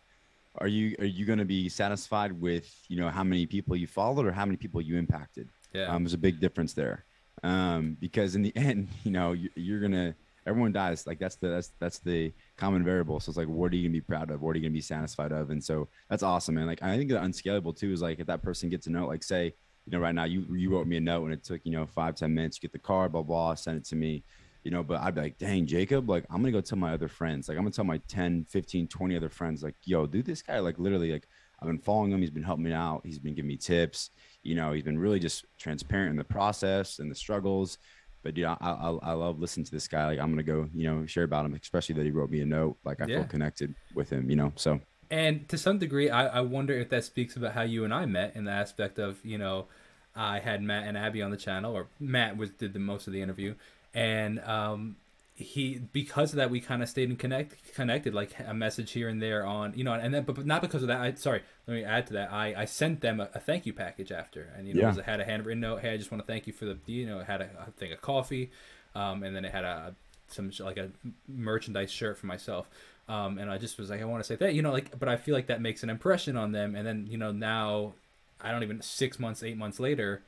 are 0.59 0.69
you 0.69 0.95
are 1.01 1.05
you 1.05 1.27
going 1.27 1.41
to 1.41 1.45
be 1.45 1.69
satisfied 1.69 2.41
with 2.41 2.73
you 2.89 3.01
know 3.01 3.09
how 3.09 3.25
many 3.25 3.45
people 3.45 3.75
you 3.75 3.89
followed 3.89 4.25
or 4.25 4.31
how 4.31 4.47
many 4.47 4.57
people 4.57 4.81
you 4.81 4.97
impacted? 4.97 5.49
Yeah. 5.75 5.93
Um, 5.93 6.05
there's 6.05 6.15
a 6.15 6.19
big 6.19 6.39
difference 6.39 6.75
there, 6.75 7.05
um, 7.43 7.97
because 8.01 8.37
in 8.37 8.43
the 8.43 8.53
end, 8.57 8.89
you 9.03 9.11
know, 9.11 9.33
you, 9.33 9.51
you're 9.57 9.81
gonna 9.81 10.15
everyone 10.47 10.73
dies. 10.73 11.09
Like 11.09 11.19
that's 11.19 11.35
the 11.35 11.49
that's 11.49 11.73
that's 11.81 11.99
the 11.99 12.33
common 12.57 12.85
variable. 12.85 13.19
So 13.19 13.31
it's 13.31 13.37
like, 13.37 13.49
what 13.49 13.73
are 13.73 13.77
you 13.77 13.89
gonna 13.89 13.93
be 13.93 14.01
proud 14.01 14.31
of? 14.31 14.43
What 14.43 14.55
are 14.55 14.59
you 14.61 14.63
gonna 14.63 14.73
be 14.73 14.81
satisfied 14.81 15.33
of? 15.33 15.51
And 15.51 15.63
so 15.63 15.89
that's 16.09 16.23
awesome, 16.23 16.55
man. 16.55 16.69
Like 16.69 16.85
I 16.85 16.97
think 16.97 17.11
the 17.11 17.21
unscalable 17.21 17.73
too 17.73 17.93
is 17.93 18.01
like 18.01 18.21
if 18.21 18.29
that 18.29 18.43
person 18.43 18.69
gets 18.69 18.87
a 18.87 18.91
note, 18.91 19.09
like 19.09 19.25
say, 19.25 19.55
you 19.89 19.97
know, 19.97 20.03
right 20.03 20.15
now 20.15 20.25
you 20.25 20.45
you 20.55 20.71
wrote 20.71 20.87
me 20.87 20.99
a 20.99 21.01
note 21.01 21.25
and 21.25 21.33
it 21.33 21.43
took 21.43 21.63
you 21.65 21.73
know 21.73 21.87
five 21.87 22.15
ten 22.15 22.35
minutes 22.35 22.57
to 22.57 22.61
get 22.61 22.73
the 22.73 22.79
card, 22.79 23.13
blah 23.13 23.23
blah, 23.23 23.55
send 23.55 23.79
it 23.79 23.87
to 23.87 23.97
me. 23.97 24.23
You 24.65 24.71
know, 24.71 24.83
but 24.83 25.01
I'd 25.01 25.15
be 25.15 25.23
like, 25.23 25.39
dang, 25.39 25.65
Jacob, 25.67 26.11
like, 26.11 26.27
I'm 26.29 26.43
gonna 26.43 26.53
go 26.53 26.61
tell 26.61 26.77
my 26.77 26.93
other 26.93 27.09
friends. 27.09 27.49
Like, 27.49 27.57
I'm 27.57 27.63
gonna 27.65 27.71
tell 27.73 27.87
my 27.87 28.03
10, 28.09 28.45
15, 28.51 28.87
20 28.89 29.17
other 29.17 29.31
friends, 29.31 29.63
like, 29.63 29.77
yo, 29.85 30.05
dude, 30.05 30.27
this 30.27 30.43
guy, 30.43 30.59
like, 30.59 30.79
literally, 30.79 31.11
like, 31.13 31.27
I've 31.63 31.69
been 31.69 31.79
following 31.79 32.13
him. 32.13 32.21
He's 32.21 32.31
been 32.31 32.43
helping 32.43 32.65
me 32.65 32.73
out. 32.73 33.01
He's 33.03 33.19
been 33.19 33.35
giving 33.35 33.49
me 33.49 33.57
tips. 33.57 34.11
You 34.43 34.57
know, 34.57 34.73
he's 34.73 34.83
been 34.83 34.99
really 34.99 35.21
just 35.21 35.47
transparent 35.59 36.11
in 36.11 36.17
the 36.17 36.25
process 36.25 36.99
and 36.99 37.11
the 37.11 37.15
struggles. 37.15 37.79
But 38.23 38.35
dude, 38.35 38.45
I, 38.45 38.57
I, 38.61 38.91
I 39.03 39.13
love 39.13 39.39
listening 39.39 39.65
to 39.67 39.71
this 39.73 39.89
guy. 39.89 40.05
Like, 40.07 40.19
I'm 40.19 40.31
gonna 40.31 40.43
go, 40.43 40.69
you 40.75 40.85
know, 40.87 41.07
share 41.07 41.25
about 41.25 41.47
him, 41.47 41.55
especially 41.55 41.95
that 41.95 42.05
he 42.05 42.11
wrote 42.11 42.29
me 42.31 42.41
a 42.43 42.47
note. 42.47 42.77
Like, 42.85 43.01
I 43.01 43.07
Yeah. 43.07 43.21
feel 43.21 43.29
connected 43.29 43.75
with 43.95 44.11
him. 44.11 44.29
You 44.29 44.37
know, 44.37 44.53
so 44.57 44.81
And 45.11 45.49
to 45.49 45.57
some 45.59 45.79
degree, 45.79 46.11
I, 46.11 46.27
I 46.39 46.41
wonder 46.41 46.75
if 46.75 46.91
that 46.91 47.05
speaks 47.05 47.35
about 47.37 47.53
how 47.53 47.63
you 47.63 47.85
and 47.85 47.95
I 47.95 48.05
met 48.07 48.37
in 48.37 48.45
the 48.45 48.51
aspect 48.51 48.99
of, 48.99 49.25
you 49.25 49.39
know, 49.39 49.67
I 50.15 50.39
had 50.41 50.63
Matt 50.63 50.87
and 50.87 50.99
Abby 50.99 51.23
on 51.23 51.31
the 51.31 51.37
channel, 51.37 51.73
or 51.75 51.87
Matt 52.01 52.37
was 52.37 52.51
did 52.51 52.73
the 52.73 52.79
most 52.81 53.07
of 53.07 53.13
the 53.13 53.23
interview, 53.23 53.55
and 53.95 54.41
um, 54.41 54.97
he 55.35 55.79
because 55.93 56.33
of 56.33 56.37
that 56.39 56.51
we 56.51 56.61
kind 56.61 56.83
of 56.83 56.89
stayed 56.89 57.09
in 57.09 57.17
connect 57.17 57.73
connected, 57.75 58.13
like 58.15 58.33
a 58.45 58.53
message 58.53 58.91
here 58.91 59.09
and 59.09 59.23
there 59.23 59.47
on, 59.47 59.73
you 59.77 59.85
know, 59.85 59.93
and 59.93 60.13
then 60.13 60.25
but, 60.25 60.35
but 60.35 60.45
not 60.47 60.61
because 60.61 60.83
of 60.83 60.89
that. 60.89 61.01
I 61.01 61.15
sorry, 61.15 61.43
let 61.69 61.75
me 61.75 61.85
add 61.85 62.09
to 62.09 62.15
that. 62.15 62.33
I, 62.33 62.53
I 62.57 62.65
sent 62.65 63.01
them 63.01 63.21
a, 63.21 63.29
a 63.35 63.39
thank 63.39 63.65
you 63.65 63.73
package 63.73 64.11
after, 64.11 64.53
and 64.57 64.67
you 64.67 64.75
know, 64.75 64.81
Yeah. 64.81 64.87
it 64.87 64.91
was- 64.91 64.99
it 64.99 65.05
had 65.05 65.21
a 65.21 65.25
handwritten 65.25 65.61
note. 65.61 65.81
Hey, 65.83 65.95
I 65.95 65.97
just 65.97 66.11
want 66.11 66.21
to 66.23 66.27
thank 66.27 66.47
you 66.49 66.53
for 66.53 66.65
the, 66.65 66.77
you 66.87 67.07
know, 67.07 67.21
it 67.21 67.27
had 67.27 67.41
a, 67.41 67.49
a 67.69 67.71
thing 67.71 67.93
of 67.93 68.01
coffee, 68.03 68.51
um, 68.97 69.23
and 69.23 69.37
then 69.37 69.45
it 69.45 69.53
had 69.53 69.65
a 69.65 69.95
some 70.27 70.51
like 70.61 70.77
a 70.79 70.91
merchandise 71.29 71.91
shirt 71.93 72.19
for 72.19 72.27
myself. 72.27 72.69
Um, 73.09 73.39
and 73.39 73.51
I 73.51 73.57
just 73.59 73.79
was 73.79 73.89
like, 73.91 74.03
I 74.03 74.05
want 74.05 74.23
to 74.23 74.27
say 74.27 74.37
that, 74.37 74.55
you 74.55 74.61
know, 74.63 74.71
like, 74.73 74.99
but 74.99 75.09
I 75.09 75.17
feel 75.17 75.35
like 75.35 75.47
that 75.47 75.63
makes 75.63 75.83
an 75.83 75.89
impression 75.91 76.37
on 76.37 76.53
them. 76.53 76.75
And 76.75 76.87
then, 76.87 77.07
you 77.09 77.17
know, 77.17 77.33
now 77.33 77.95
I 78.41 78.51
don't 78.53 78.63
even 78.63 78.83
six 78.83 79.19
months, 79.19 79.43
eight 79.43 79.57
months 79.57 79.81
later, 79.81 80.23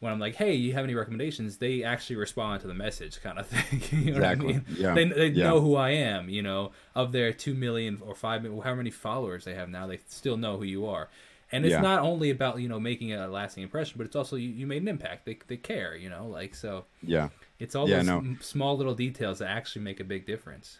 when 0.00 0.12
I'm 0.12 0.20
like, 0.20 0.36
hey, 0.36 0.54
you 0.54 0.74
have 0.74 0.84
any 0.84 0.94
recommendations? 0.94 1.56
They 1.56 1.82
actually 1.82 2.16
respond 2.16 2.60
to 2.60 2.66
the 2.68 2.74
message, 2.74 3.20
kind 3.22 3.38
of 3.38 3.46
thing. 3.48 3.80
you 4.04 4.10
know 4.12 4.18
Exactly. 4.18 4.46
what 4.46 4.54
I 4.54 4.58
mean? 4.58 4.64
Yeah. 4.78 4.94
They, 4.94 5.04
they 5.06 5.26
Yeah. 5.28 5.44
know 5.44 5.60
who 5.60 5.74
I 5.74 5.90
am. 5.90 6.28
You 6.28 6.42
know, 6.42 6.72
of 6.94 7.12
their 7.12 7.32
two 7.32 7.54
million 7.54 8.00
or 8.04 8.14
five 8.14 8.42
million, 8.42 8.60
however 8.62 8.76
many 8.76 8.90
followers 8.90 9.44
they 9.44 9.54
have 9.54 9.70
now, 9.70 9.86
they 9.86 9.98
still 10.06 10.36
know 10.36 10.58
who 10.58 10.64
you 10.64 10.86
are. 10.86 11.08
And 11.50 11.64
it's 11.64 11.72
Yeah. 11.72 11.80
not 11.80 12.02
only 12.02 12.28
about 12.28 12.60
you 12.60 12.68
know 12.68 12.78
making 12.78 13.14
a 13.14 13.26
lasting 13.26 13.62
impression, 13.62 13.94
but 13.96 14.06
it's 14.06 14.14
also 14.14 14.36
you, 14.36 14.50
you 14.50 14.66
made 14.66 14.82
an 14.82 14.88
impact. 14.88 15.24
They 15.24 15.38
they 15.46 15.56
care, 15.56 15.96
you 15.96 16.10
know, 16.10 16.26
like 16.26 16.54
so. 16.54 16.84
Yeah. 17.02 17.30
It's 17.58 17.74
all 17.74 17.88
Yeah, 17.88 17.96
those 18.02 18.06
no. 18.06 18.36
small 18.42 18.76
little 18.76 18.94
details 18.94 19.38
that 19.38 19.48
actually 19.48 19.82
make 19.82 19.98
a 19.98 20.04
big 20.04 20.26
difference. 20.26 20.78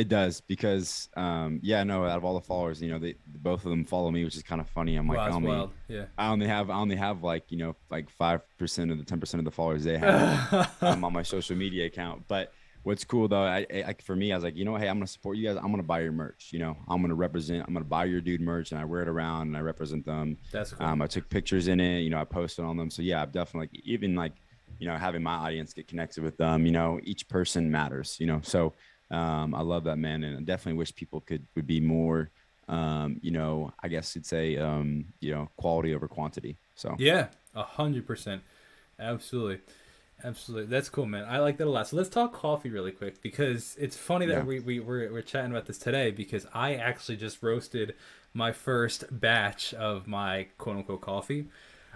It 0.00 0.08
does 0.08 0.40
because, 0.40 1.08
um, 1.16 1.60
yeah, 1.62 1.82
no. 1.84 2.04
Out 2.06 2.16
of 2.16 2.24
all 2.24 2.34
the 2.34 2.40
followers, 2.46 2.80
you 2.80 2.90
know, 2.90 2.98
they 2.98 3.16
both 3.26 3.64
of 3.64 3.70
them 3.70 3.84
follow 3.84 4.10
me, 4.10 4.24
which 4.24 4.36
is 4.36 4.42
kind 4.42 4.60
of 4.60 4.68
funny. 4.70 4.96
I'm 4.96 5.06
like, 5.06 5.18
wow, 5.18 5.26
I 5.26 5.30
only, 5.32 5.48
wild. 5.48 5.70
Yeah. 5.88 6.04
I 6.16 6.28
only 6.28 6.46
have, 6.46 6.70
I 6.70 6.74
only 6.76 6.96
have 6.96 7.22
like, 7.22 7.44
you 7.52 7.58
know, 7.58 7.76
like 7.90 8.08
five 8.08 8.40
percent 8.58 8.90
of 8.90 8.96
the 8.98 9.04
ten 9.04 9.20
percent 9.20 9.40
of 9.40 9.44
the 9.44 9.50
followers 9.50 9.84
they 9.84 9.98
have 9.98 10.70
um, 10.80 11.04
on 11.04 11.12
my 11.12 11.22
social 11.22 11.54
media 11.56 11.84
account. 11.86 12.22
But 12.28 12.52
what's 12.82 13.04
cool 13.04 13.28
though, 13.28 13.42
I, 13.42 13.66
I, 13.72 13.84
I- 13.88 13.96
for 14.02 14.16
me, 14.16 14.32
I 14.32 14.36
was 14.36 14.44
like, 14.44 14.56
you 14.56 14.64
know, 14.64 14.76
hey, 14.76 14.88
I'm 14.88 14.96
gonna 14.96 15.06
support 15.06 15.36
you 15.36 15.46
guys. 15.46 15.56
I'm 15.58 15.70
gonna 15.70 15.82
buy 15.82 16.00
your 16.00 16.12
merch. 16.12 16.48
You 16.52 16.60
know, 16.60 16.76
I'm 16.88 17.02
gonna 17.02 17.14
represent. 17.14 17.64
I'm 17.68 17.74
gonna 17.74 17.84
buy 17.84 18.06
your 18.06 18.22
dude 18.22 18.40
merch, 18.40 18.72
and 18.72 18.80
I 18.80 18.84
wear 18.86 19.02
it 19.02 19.08
around, 19.08 19.48
and 19.48 19.56
I 19.56 19.60
represent 19.60 20.06
them. 20.06 20.38
That's 20.50 20.72
cool. 20.72 20.86
Um, 20.86 21.02
I 21.02 21.06
took 21.08 21.28
pictures 21.28 21.68
in 21.68 21.78
it. 21.78 22.00
You 22.00 22.08
know, 22.10 22.18
I 22.20 22.24
posted 22.24 22.64
on 22.64 22.78
them. 22.78 22.88
So 22.90 23.02
yeah, 23.02 23.20
I've 23.22 23.32
definitely 23.32 23.68
like, 23.74 23.82
even 23.84 24.14
like, 24.14 24.32
you 24.78 24.86
know, 24.88 24.96
having 24.96 25.22
my 25.22 25.34
audience 25.34 25.74
get 25.74 25.88
connected 25.88 26.24
with 26.24 26.38
them. 26.38 26.64
You 26.64 26.72
know, 26.72 27.00
each 27.02 27.28
person 27.28 27.70
matters. 27.70 28.16
You 28.18 28.26
know, 28.28 28.40
so 28.42 28.72
um, 29.10 29.54
I 29.54 29.62
love 29.62 29.84
that 29.84 29.96
man, 29.98 30.24
and 30.24 30.38
I 30.38 30.40
definitely 30.42 30.78
wish 30.78 30.94
people 30.94 31.20
could 31.20 31.46
would 31.56 31.66
be 31.66 31.80
more. 31.80 32.30
Um, 32.68 33.18
you 33.22 33.32
know, 33.32 33.72
I 33.82 33.88
guess 33.88 34.14
you'd 34.14 34.26
say, 34.26 34.56
um, 34.56 35.06
you 35.20 35.32
know, 35.32 35.50
quality 35.56 35.94
over 35.94 36.08
quantity. 36.08 36.58
So 36.76 36.96
Yeah, 36.96 37.28
a 37.54 37.62
hundred 37.62 38.06
percent, 38.06 38.42
absolutely, 38.98 39.60
absolutely. 40.24 40.66
That's 40.66 40.88
cool, 40.88 41.06
man. 41.06 41.24
I 41.28 41.38
like 41.38 41.56
that 41.58 41.66
a 41.66 41.70
lot. 41.70 41.88
So 41.88 41.96
let's 41.96 42.08
talk 42.08 42.32
coffee 42.32 42.70
really 42.70 42.92
quick 42.92 43.22
because 43.22 43.76
it's 43.78 43.96
funny 43.96 44.26
that 44.26 44.42
Yeah. 44.42 44.44
we 44.44 44.60
we 44.60 44.80
we're, 44.80 45.12
we're 45.12 45.22
chatting 45.22 45.50
about 45.50 45.66
this 45.66 45.78
today 45.78 46.10
because 46.10 46.46
I 46.52 46.74
actually 46.74 47.16
just 47.16 47.42
roasted 47.42 47.94
my 48.34 48.52
first 48.52 49.04
batch 49.10 49.74
of 49.74 50.06
my 50.06 50.48
quote 50.58 50.76
unquote 50.78 51.00
coffee. 51.00 51.48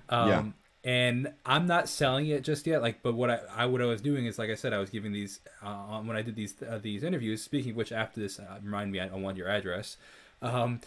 Um, 0.08 0.14
Yeah. 0.18 0.44
And 0.84 1.32
I'm 1.46 1.66
not 1.66 1.88
selling 1.88 2.26
it 2.26 2.44
just 2.44 2.66
yet. 2.66 2.82
Like, 2.82 3.02
but 3.02 3.14
what 3.14 3.30
I, 3.30 3.40
I 3.56 3.66
what 3.66 3.80
I 3.80 3.86
was 3.86 4.02
doing 4.02 4.26
is, 4.26 4.38
like 4.38 4.50
I 4.50 4.54
said, 4.54 4.74
I 4.74 4.78
was 4.78 4.90
giving 4.90 5.12
these 5.12 5.40
uh, 5.62 6.00
when 6.02 6.14
I 6.16 6.20
did 6.22 6.36
these 6.36 6.54
uh, 6.62 6.78
these 6.78 7.02
interviews. 7.02 7.42
Speaking 7.42 7.70
of 7.70 7.76
which, 7.76 7.90
after 7.90 8.20
this, 8.20 8.38
uh, 8.38 8.58
remind 8.62 8.92
me, 8.92 9.00
I, 9.00 9.06
I 9.08 9.14
want 9.14 9.38
your 9.38 9.48
address. 9.48 9.96
Um, 10.42 10.80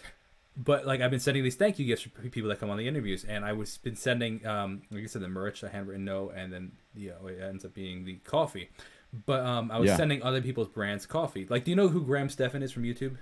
but 0.55 0.85
like 0.85 1.01
I've 1.01 1.11
been 1.11 1.19
sending 1.19 1.43
these 1.43 1.55
thank 1.55 1.79
you 1.79 1.85
gifts 1.85 2.03
for 2.03 2.09
people 2.09 2.49
that 2.49 2.59
come 2.59 2.69
on 2.69 2.77
the 2.77 2.87
interviews, 2.87 3.23
and 3.23 3.43
I 3.43 3.53
was 3.53 3.77
been 3.77 3.95
sending, 3.95 4.45
um, 4.45 4.83
like 4.91 5.03
I 5.03 5.07
said, 5.07 5.23
the 5.23 5.29
merch, 5.29 5.63
a 5.63 5.69
handwritten 5.69 6.05
note, 6.05 6.33
and 6.35 6.53
then 6.53 6.73
you 6.95 7.09
know 7.09 7.27
it 7.27 7.39
ends 7.41 7.65
up 7.65 7.73
being 7.73 8.05
the 8.05 8.15
coffee. 8.23 8.69
But 9.25 9.43
um, 9.45 9.71
I 9.71 9.79
was 9.79 9.87
Yeah. 9.89 9.97
sending 9.97 10.21
other 10.21 10.41
people's 10.41 10.67
brands 10.67 11.05
coffee. 11.07 11.47
Like, 11.49 11.63
do 11.63 11.71
you 11.71 11.75
know 11.77 11.87
who 11.87 12.03
Graham 12.03 12.29
Stephan 12.29 12.61
is 12.61 12.71
from 12.71 12.83
YouTube, 12.83 13.17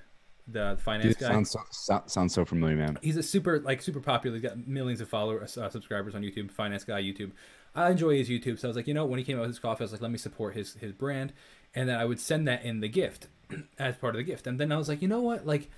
the 0.47 0.77
finance 0.79 1.15
Dude, 1.15 1.19
guy? 1.19 1.27
sounds 1.29 1.51
so, 1.51 1.59
so, 1.71 2.03
sounds 2.05 2.33
so 2.33 2.45
familiar, 2.45 2.75
man. 2.75 2.97
he's 3.01 3.17
a 3.17 3.23
super 3.23 3.59
like 3.59 3.81
super 3.81 3.99
popular. 3.99 4.37
He's 4.37 4.43
got 4.43 4.67
millions 4.67 5.01
of 5.01 5.09
followers, 5.09 5.57
uh, 5.57 5.69
subscribers 5.69 6.15
on 6.15 6.21
YouTube. 6.21 6.51
Finance 6.51 6.83
guy 6.83 7.01
YouTube. 7.01 7.31
I 7.73 7.89
enjoy 7.91 8.17
his 8.17 8.29
YouTube, 8.29 8.59
so 8.59 8.67
I 8.67 8.69
was 8.69 8.77
like, 8.77 8.87
you 8.87 8.93
know, 8.93 9.05
when 9.05 9.17
he 9.19 9.25
came 9.25 9.37
out 9.37 9.41
with 9.41 9.49
his 9.49 9.59
coffee, 9.59 9.81
I 9.81 9.85
was 9.85 9.91
like, 9.91 10.01
let 10.01 10.11
me 10.11 10.17
support 10.17 10.55
his 10.55 10.75
his 10.75 10.91
brand, 10.91 11.33
and 11.73 11.89
then 11.89 11.99
I 11.99 12.05
would 12.05 12.19
send 12.19 12.47
that 12.47 12.63
in 12.63 12.79
the 12.79 12.87
gift 12.87 13.27
as 13.79 13.95
part 13.97 14.15
of 14.15 14.19
the 14.19 14.23
gift. 14.23 14.47
And 14.47 14.59
then 14.59 14.71
I 14.71 14.77
was 14.77 14.87
like, 14.89 15.01
you 15.01 15.07
know 15.07 15.21
what, 15.21 15.45
like. 15.45 15.69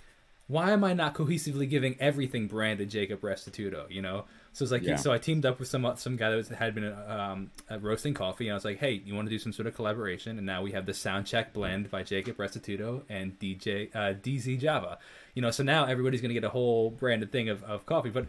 Why 0.49 0.71
am 0.71 0.81
I 0.85 0.93
not 0.93 1.13
cohesively 1.13 1.69
giving 1.69 1.97
everything 1.99 2.47
branded 2.47 2.89
Jacob 2.89 3.19
Restituto? 3.19 3.91
You 3.91 4.01
know, 4.01 4.23
so 4.57 4.63
it's 4.63 4.71
like 4.71 4.81
Yeah. 4.81 4.95
so 4.95 5.13
I 5.13 5.19
teamed 5.19 5.45
up 5.45 5.59
with 5.59 5.67
some 5.67 5.87
some 5.97 6.15
guy 6.15 6.31
that 6.31 6.47
had 6.47 6.73
been 6.73 6.91
um, 7.07 7.51
uh, 7.69 7.77
roasting 7.77 8.15
coffee, 8.15 8.47
and 8.47 8.53
I 8.53 8.55
was 8.55 8.65
like, 8.65 8.79
hey, 8.79 9.03
you 9.05 9.13
want 9.13 9.27
to 9.27 9.29
do 9.29 9.37
some 9.37 9.53
sort 9.53 9.67
of 9.67 9.75
collaboration? 9.75 10.35
And 10.39 10.47
now 10.47 10.63
we 10.63 10.71
have 10.71 10.87
the 10.87 10.93
Soundcheck 10.93 11.53
blend 11.53 11.91
by 11.91 12.01
Jacob 12.01 12.37
Restituto 12.37 13.03
and 13.07 13.37
DJ 13.37 13.95
uh, 13.95 14.15
DZ 14.15 14.59
Java. 14.59 14.97
You 15.35 15.43
know, 15.43 15.51
so 15.51 15.61
now 15.61 15.85
everybody's 15.85 16.21
gonna 16.21 16.33
get 16.33 16.43
a 16.43 16.49
whole 16.49 16.89
branded 16.89 17.31
thing 17.31 17.49
of, 17.49 17.63
of 17.65 17.85
coffee. 17.85 18.09
But 18.09 18.25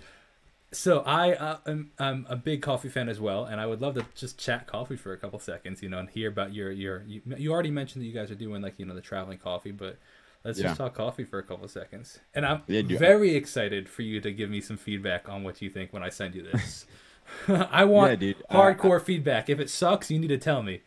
so 0.70 1.00
I 1.00 1.32
uh, 1.32 1.58
am 1.66 1.92
I'm 1.98 2.26
a 2.28 2.36
big 2.36 2.60
coffee 2.60 2.90
fan 2.90 3.08
as 3.08 3.18
well, 3.18 3.46
and 3.46 3.58
I 3.58 3.64
would 3.64 3.80
love 3.80 3.94
to 3.94 4.04
just 4.14 4.36
chat 4.38 4.66
coffee 4.66 4.96
for 4.96 5.14
a 5.14 5.16
couple 5.16 5.38
seconds, 5.38 5.82
you 5.82 5.88
know, 5.88 5.98
and 5.98 6.10
hear 6.10 6.28
about 6.28 6.52
your 6.52 6.70
your. 6.70 7.04
You, 7.06 7.22
you 7.38 7.52
already 7.52 7.70
mentioned 7.70 8.02
that 8.02 8.06
you 8.06 8.12
guys 8.12 8.30
are 8.30 8.34
doing 8.34 8.60
like 8.60 8.74
you 8.78 8.84
know 8.84 8.94
the 8.94 9.00
traveling 9.00 9.38
coffee, 9.38 9.72
but 9.72 9.96
let's 10.44 10.60
Yeah. 10.60 10.62
just 10.62 10.76
talk 10.76 10.94
coffee 10.94 11.24
for 11.24 11.38
a 11.38 11.42
couple 11.42 11.64
of 11.64 11.70
seconds. 11.70 12.20
And 12.34 12.46
I'm 12.46 12.62
Yeah, 12.66 12.82
very 12.86 13.34
excited 13.34 13.88
for 13.88 14.02
you 14.02 14.20
to 14.20 14.32
give 14.32 14.50
me 14.50 14.60
some 14.60 14.76
feedback 14.76 15.28
on 15.28 15.42
what 15.44 15.60
you 15.62 15.70
think 15.70 15.92
when 15.92 16.02
I 16.02 16.08
send 16.08 16.34
you 16.34 16.42
this. 16.42 16.86
I 17.48 17.84
want 17.84 18.14
Yeah. 18.18 18.32
Uh, 18.48 18.70
hardcore 18.76 19.02
feedback. 19.02 19.48
If 19.48 19.60
it 19.60 19.70
sucks, 19.70 20.10
you 20.10 20.18
need 20.18 20.28
to 20.28 20.38
tell 20.38 20.62
me. 20.62 20.82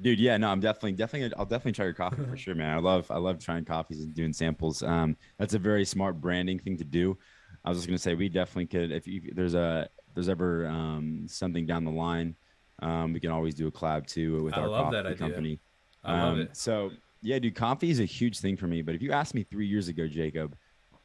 Dude, 0.00 0.18
yeah, 0.18 0.36
no, 0.36 0.48
I'm 0.50 0.58
definitely, 0.58 0.92
definitely, 0.92 1.32
I'll 1.38 1.44
definitely 1.46 1.72
try 1.72 1.84
your 1.84 1.94
coffee 1.94 2.24
for 2.24 2.36
sure, 2.36 2.56
man. 2.56 2.76
I 2.76 2.80
love, 2.80 3.08
I 3.12 3.18
love 3.18 3.38
trying 3.38 3.64
coffees 3.64 4.00
and 4.00 4.12
doing 4.12 4.32
samples. 4.32 4.82
Um, 4.82 5.16
that's 5.38 5.54
a 5.54 5.58
very 5.58 5.84
smart 5.84 6.20
branding 6.20 6.58
thing 6.58 6.76
to 6.78 6.84
do. 6.84 7.16
I 7.64 7.68
was 7.68 7.78
just 7.78 7.86
gonna 7.86 7.98
say 7.98 8.14
we 8.14 8.28
definitely 8.28 8.66
could, 8.66 8.90
if, 8.90 9.06
you, 9.06 9.20
if 9.24 9.36
there's 9.36 9.54
a, 9.54 9.88
if 10.08 10.14
there's 10.14 10.28
ever 10.28 10.66
um, 10.66 11.26
something 11.28 11.64
down 11.64 11.84
the 11.84 11.92
line, 11.92 12.34
um, 12.82 13.12
we 13.12 13.20
can 13.20 13.30
always 13.30 13.54
do 13.54 13.68
a 13.68 13.72
collab 13.72 14.06
too 14.08 14.42
with 14.42 14.58
I 14.58 14.58
our 14.58 14.68
love 14.68 14.90
coffee 14.90 15.04
that 15.04 15.06
idea. 15.06 15.44
company. 15.44 15.60
I 16.04 16.14
love 16.14 16.36
Um, 16.36 16.38
it. 16.38 16.56
So 16.56 16.92
yeah, 17.24 17.38
dude, 17.38 17.54
coffee 17.54 17.90
is 17.90 18.00
a 18.00 18.04
huge 18.04 18.38
thing 18.38 18.56
for 18.56 18.66
me. 18.66 18.82
But 18.82 18.94
if 18.94 19.02
you 19.02 19.10
asked 19.10 19.34
me 19.34 19.44
three 19.44 19.66
years 19.66 19.88
ago, 19.88 20.06
Jacob, 20.06 20.56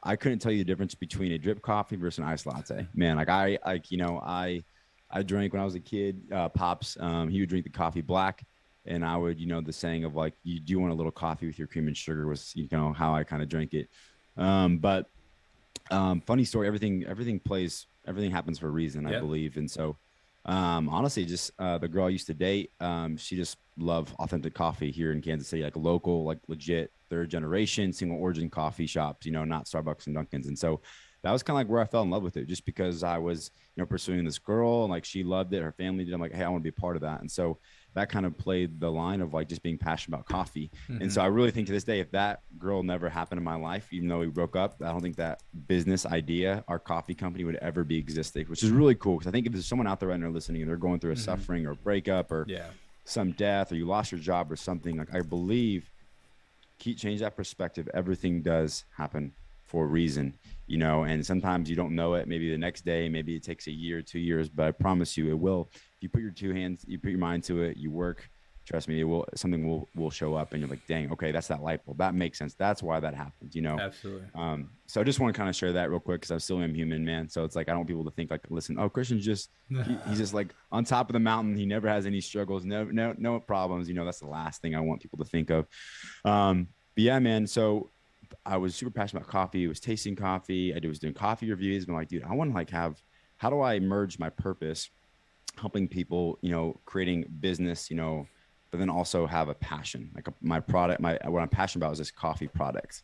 I 0.04 0.18
couldn't 0.18 0.40
tell 0.40 0.52
you 0.52 0.58
the 0.60 0.66
difference 0.66 0.94
between 0.94 1.32
a 1.32 1.38
drip 1.38 1.62
coffee 1.62 1.96
versus 1.96 2.20
an 2.20 2.26
iced 2.26 2.46
latte. 2.46 2.88
Man, 2.94 3.16
like 3.16 3.30
I, 3.30 3.58
like 3.66 3.90
you 3.90 3.98
know, 3.98 4.20
I, 4.24 4.64
I 5.10 5.24
drank 5.24 5.54
when 5.54 5.62
I 5.62 5.66
was 5.66 5.76
a 5.76 5.80
kid. 5.80 6.22
Uh, 6.32 6.50
Pops, 6.50 6.98
um, 7.00 7.30
he 7.30 7.40
would 7.40 7.48
drink 7.48 7.64
the 7.64 7.72
coffee 7.72 8.02
black, 8.02 8.46
and 8.86 9.04
I 9.04 9.16
would, 9.16 9.40
you 9.40 9.48
know, 9.48 9.62
the 9.62 9.72
saying 9.72 10.04
of 10.04 10.16
like, 10.16 10.34
you 10.44 10.60
do 10.60 10.78
want 10.80 10.92
a 10.92 10.96
little 10.96 11.12
coffee 11.12 11.48
with 11.48 11.58
your 11.58 11.68
cream 11.68 11.88
and 11.88 11.96
sugar 11.96 12.28
was, 12.28 12.54
you 12.54 12.68
know, 12.72 12.92
how 12.92 13.16
I 13.16 13.24
kind 13.24 13.42
of 13.42 13.48
drank 13.48 13.74
it. 13.74 13.90
Um, 14.36 14.78
but 14.78 15.10
um, 15.90 16.22
funny 16.22 16.44
story, 16.44 16.68
everything, 16.68 17.06
everything 17.08 17.40
plays, 17.40 17.88
everything 18.06 18.32
happens 18.32 18.60
for 18.60 18.68
a 18.68 18.72
reason, 18.72 19.06
I 19.08 19.20
believe, 19.20 19.58
and 19.58 19.72
so. 19.72 19.98
Um, 20.50 20.90
honestly, 20.90 21.26
just 21.26 21.52
uh, 21.60 21.78
the 21.78 21.88
girl 21.88 22.08
I 22.08 22.10
used 22.10 22.26
to 22.26 22.34
date, 22.34 22.72
um, 22.80 23.18
she 23.18 23.36
just 23.36 23.60
loved 23.78 24.16
authentic 24.18 24.56
coffee 24.56 24.90
here 24.90 25.12
in 25.12 25.22
Kansas 25.22 25.48
City, 25.48 25.62
like 25.62 25.76
local, 25.76 26.26
like 26.26 26.40
legit 26.48 26.92
third 27.08 27.30
generation 27.30 27.94
single 27.94 28.20
origin 28.20 28.50
coffee 28.50 28.88
shops, 28.88 29.28
you 29.28 29.32
know, 29.32 29.46
not 29.46 29.66
Starbucks 29.66 30.08
and 30.08 30.16
Dunkin's. 30.16 30.48
And 30.48 30.58
so 30.58 30.82
that 31.22 31.32
was 31.32 31.44
kind 31.44 31.54
of 31.56 31.60
like 31.60 31.70
where 31.70 31.82
I 31.82 31.86
fell 31.86 32.02
in 32.02 32.10
love 32.10 32.24
with 32.24 32.36
it, 32.36 32.48
just 32.48 32.66
because 32.66 33.04
I 33.04 33.20
was, 33.20 33.52
you 33.76 33.82
know, 33.82 33.86
pursuing 33.86 34.26
this 34.26 34.40
girl 34.40 34.86
and 34.86 34.92
like 34.92 35.06
she 35.06 35.24
loved 35.24 35.54
it, 35.54 35.62
her 35.62 35.72
family 35.72 36.04
did. 36.04 36.16
I'm 36.16 36.22
like, 36.22 36.34
hey, 36.34 36.44
I 36.44 36.50
want 36.50 36.64
to 36.64 36.72
be 36.72 36.76
a 36.76 36.82
part 36.82 36.96
of 36.96 37.04
that. 37.04 37.22
And 37.22 37.30
so 37.30 37.60
that 37.96 38.10
kind 38.10 38.26
of 38.26 38.38
played 38.38 38.80
the 38.80 38.92
line 38.92 39.22
of 39.22 39.34
like 39.34 39.48
just 39.48 39.64
being 39.64 39.78
passionate 39.78 40.16
about 40.16 40.26
coffee. 40.28 40.70
And 40.88 41.12
so 41.12 41.20
mm-hmm. 41.20 41.26
I 41.26 41.28
really 41.28 41.52
think 41.52 41.68
to 41.68 41.74
this 41.74 41.84
day, 41.84 42.00
if 42.00 42.12
that 42.12 42.42
girl 42.58 42.84
never 42.84 43.10
happened 43.10 43.40
in 43.40 43.44
my 43.44 43.56
life, 43.56 43.92
even 43.92 44.08
though 44.08 44.20
we 44.20 44.28
broke 44.28 44.56
up, 44.56 44.76
I 44.82 44.92
don't 44.92 45.02
think 45.02 45.16
that 45.16 45.42
business 45.68 46.06
idea, 46.06 46.64
our 46.68 46.80
coffee 46.80 47.16
company 47.16 47.44
would 47.44 47.56
ever 47.58 47.84
be 47.84 47.98
existing, 47.98 48.46
which 48.48 48.64
is 48.64 48.70
mm-hmm. 48.70 48.78
really 48.78 48.96
cool. 48.96 49.18
Cause 49.18 49.28
I 49.28 49.32
think 49.32 49.48
if 49.48 49.54
there's 49.54 49.66
someone 49.66 49.88
out 49.88 50.00
there 50.00 50.10
right 50.10 50.20
now 50.20 50.30
listening 50.30 50.62
and 50.62 50.70
they're 50.70 50.78
going 50.78 51.00
through 51.00 51.12
a 51.12 51.16
mm-hmm. 51.16 51.24
suffering 51.24 51.66
or 51.66 51.74
breakup 51.74 52.32
or 52.32 52.46
Yeah. 52.48 52.68
some 53.06 53.32
death 53.32 53.72
or 53.72 53.76
you 53.76 53.86
lost 53.86 54.12
your 54.12 54.22
job 54.22 54.52
or 54.52 54.56
something, 54.56 54.98
like 54.98 55.14
I 55.14 55.22
believe 55.22 55.90
keep 56.78 56.98
change 56.98 57.20
that 57.20 57.36
perspective. 57.36 57.90
Everything 57.94 58.42
does 58.42 58.86
happen 58.96 59.34
for 59.66 59.84
a 59.84 59.88
reason, 59.88 60.34
you 60.70 60.78
know, 60.78 61.04
and 61.04 61.26
sometimes 61.26 61.68
you 61.68 61.76
don't 61.76 61.96
know 61.96 62.14
it. 62.14 62.28
Maybe 62.28 62.52
the 62.52 62.58
next 62.58 62.86
day, 62.86 63.10
maybe 63.10 63.36
it 63.36 63.44
takes 63.44 63.66
a 63.66 63.72
year, 63.72 64.04
two 64.04 64.20
years, 64.20 64.50
but 64.50 64.68
I 64.68 64.72
promise 64.72 65.18
you 65.18 65.30
it 65.30 65.40
will. 65.40 65.70
If 65.74 65.98
you 66.02 66.10
put 66.10 66.22
your 66.22 66.32
two 66.32 66.54
hands, 66.54 66.86
you 66.88 67.00
put 67.00 67.10
your 67.10 67.20
mind 67.20 67.44
to 67.46 67.64
it, 67.64 67.76
you 67.76 67.90
work, 67.90 68.30
trust 68.68 68.88
me, 68.88 69.00
it 69.00 69.04
will 69.04 69.26
something 69.34 69.68
will 69.68 69.90
will 69.96 70.12
show 70.12 70.36
up 70.36 70.54
and 70.54 70.62
you're 70.62 70.70
like, 70.70 70.86
dang, 70.88 71.12
okay, 71.12 71.32
that's 71.32 71.48
that 71.48 71.64
light 71.64 71.84
bulb. 71.86 71.98
That 71.98 72.14
makes 72.14 72.38
sense. 72.38 72.54
That's 72.54 72.84
why 72.84 73.00
that 73.00 73.16
happened, 73.16 73.56
you 73.56 73.64
know. 73.64 73.80
Absolutely. 73.80 74.28
Um, 74.36 74.70
so 74.86 75.02
I 75.02 75.04
just 75.04 75.20
want 75.20 75.34
to 75.34 75.38
kind 75.38 75.50
of 75.50 75.56
share 75.56 75.74
that 75.74 75.90
real 75.90 76.00
quick 76.00 76.22
because 76.22 76.32
I 76.32 76.38
still 76.38 76.62
am 76.62 76.76
human, 76.76 77.04
man. 77.04 77.28
So 77.30 77.44
it's 77.46 77.56
like 77.56 77.68
I 77.68 77.72
don't 77.72 77.80
want 77.80 77.90
people 77.90 78.06
to 78.06 78.12
think 78.12 78.30
like, 78.30 78.46
listen, 78.52 78.78
oh, 78.78 78.90
Christian's 78.90 79.26
just 79.26 79.50
he, 79.70 79.98
he's 80.08 80.20
just 80.20 80.36
like 80.36 80.54
on 80.72 80.84
top 80.84 81.10
of 81.10 81.14
the 81.14 81.20
mountain. 81.20 81.58
He 81.58 81.66
never 81.66 81.90
has 81.90 82.06
any 82.06 82.22
struggles, 82.22 82.64
no, 82.64 82.84
no, 82.84 83.16
no 83.18 83.40
problems. 83.40 83.90
You 83.90 83.96
know, 83.96 84.06
that's 84.06 84.20
the 84.20 84.28
last 84.28 84.62
thing 84.62 84.76
I 84.76 84.82
want 84.82 85.02
people 85.02 85.18
to 85.18 85.26
think 85.26 85.50
of. 85.50 85.66
Um, 86.24 86.68
but 86.96 87.04
yeah, 87.04 87.18
man. 87.18 87.48
So 87.48 87.90
I 88.46 88.58
was 88.58 88.76
super 88.76 88.92
passionate 88.92 89.22
about 89.22 89.32
coffee. 89.32 89.66
I 89.66 89.70
was 89.70 89.80
tasting 89.80 90.16
coffee. 90.16 90.74
I 90.74 90.88
was 90.88 91.00
doing 91.00 91.14
coffee 91.14 91.50
reviews. 91.50 91.88
I'm 91.88 91.94
like, 91.94 92.08
dude, 92.08 92.24
I 92.24 92.34
want 92.34 92.52
to 92.52 92.56
like 92.56 92.70
have 92.70 93.02
how 93.38 93.50
do 93.50 93.62
I 93.62 93.80
merge 93.80 94.20
my 94.20 94.30
purpose, 94.30 94.90
helping 95.58 95.88
people, 95.88 96.38
you 96.42 96.52
know, 96.52 96.80
creating 96.86 97.26
business, 97.40 97.90
you 97.90 97.96
know, 97.96 98.28
but 98.70 98.80
then 98.80 98.90
also 98.90 99.26
have 99.26 99.50
a 99.50 99.56
passion. 99.56 100.12
Like 100.14 100.28
my 100.42 100.60
product, 100.60 101.02
my 101.02 101.18
what 101.26 101.42
I'm 101.42 101.50
passionate 101.50 101.86
about 101.86 101.94
is 101.94 102.00
this 102.00 102.12
coffee 102.12 102.48
product. 102.48 103.04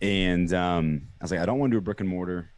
And 0.00 0.52
um, 0.52 1.02
I 1.20 1.24
was 1.24 1.30
like, 1.30 1.40
I 1.40 1.46
don't 1.46 1.58
want 1.58 1.70
to 1.70 1.74
do 1.74 1.78
a 1.78 1.82
brick 1.82 2.00
and 2.00 2.08
mortar 2.08 2.50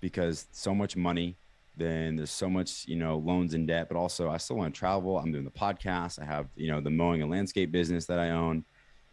because 0.00 0.46
so 0.52 0.74
much 0.74 0.96
money. 0.96 1.36
Then 1.76 2.16
there's 2.16 2.30
so 2.30 2.48
much, 2.48 2.86
you 2.88 2.96
know, 2.96 3.18
loans 3.18 3.52
and 3.52 3.68
debt, 3.68 3.88
but 3.88 3.98
also 3.98 4.30
I 4.30 4.38
still 4.38 4.56
want 4.56 4.74
to 4.74 4.78
travel. 4.78 5.18
I'm 5.18 5.30
doing 5.30 5.44
the 5.44 5.50
podcast. 5.50 6.20
I 6.20 6.24
have, 6.24 6.48
you 6.56 6.70
know, 6.70 6.80
the 6.80 6.90
mowing 6.90 7.20
and 7.20 7.30
landscape 7.30 7.70
business 7.70 8.06
that 8.06 8.18
I 8.18 8.30
own. 8.30 8.64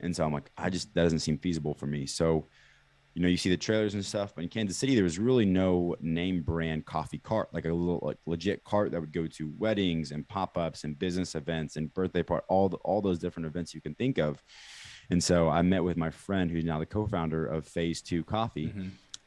And 0.04 0.16
so 0.16 0.26
I'm 0.26 0.34
like, 0.34 0.52
I 0.58 0.70
just, 0.70 0.94
that 0.94 1.04
doesn't 1.04 1.20
seem 1.20 1.38
feasible 1.38 1.74
for 1.74 1.88
me. 1.88 2.06
So, 2.06 2.48
you 3.14 3.22
know, 3.22 3.28
you 3.28 3.38
see 3.38 3.50
the 3.50 3.58
trailers 3.58 3.94
and 3.94 4.04
stuff, 4.04 4.34
but 4.36 4.44
in 4.44 4.50
Kansas 4.50 4.78
City, 4.78 4.96
there 4.96 5.04
was 5.04 5.20
really 5.20 5.46
no 5.46 5.96
name 6.02 6.42
brand 6.42 6.86
coffee 6.86 7.20
cart, 7.20 7.54
like 7.54 7.66
a 7.66 7.74
little 7.74 8.02
like 8.02 8.18
legit 8.26 8.64
cart 8.64 8.92
that 8.92 9.00
would 9.00 9.14
go 9.14 9.28
to 9.28 9.54
weddings 9.58 10.12
and 10.12 10.28
pop-ups 10.28 10.84
and 10.84 10.98
business 10.98 11.36
events 11.36 11.76
and 11.76 11.94
birthday 11.94 12.24
part, 12.24 12.44
all 12.48 12.70
the, 12.70 12.78
all 12.78 13.02
those 13.02 13.20
different 13.20 13.46
events 13.46 13.74
you 13.74 13.82
can 13.82 13.94
think 13.96 14.18
of. 14.18 14.42
And 15.12 15.24
so 15.24 15.48
I 15.48 15.62
met 15.62 15.84
with 15.84 15.96
my 15.96 16.10
friend 16.10 16.50
who's 16.50 16.66
now 16.66 16.80
the 16.80 16.86
co-founder 16.88 17.46
of 17.46 17.68
Phase 17.68 18.02
Two 18.02 18.24
Coffee. 18.24 18.74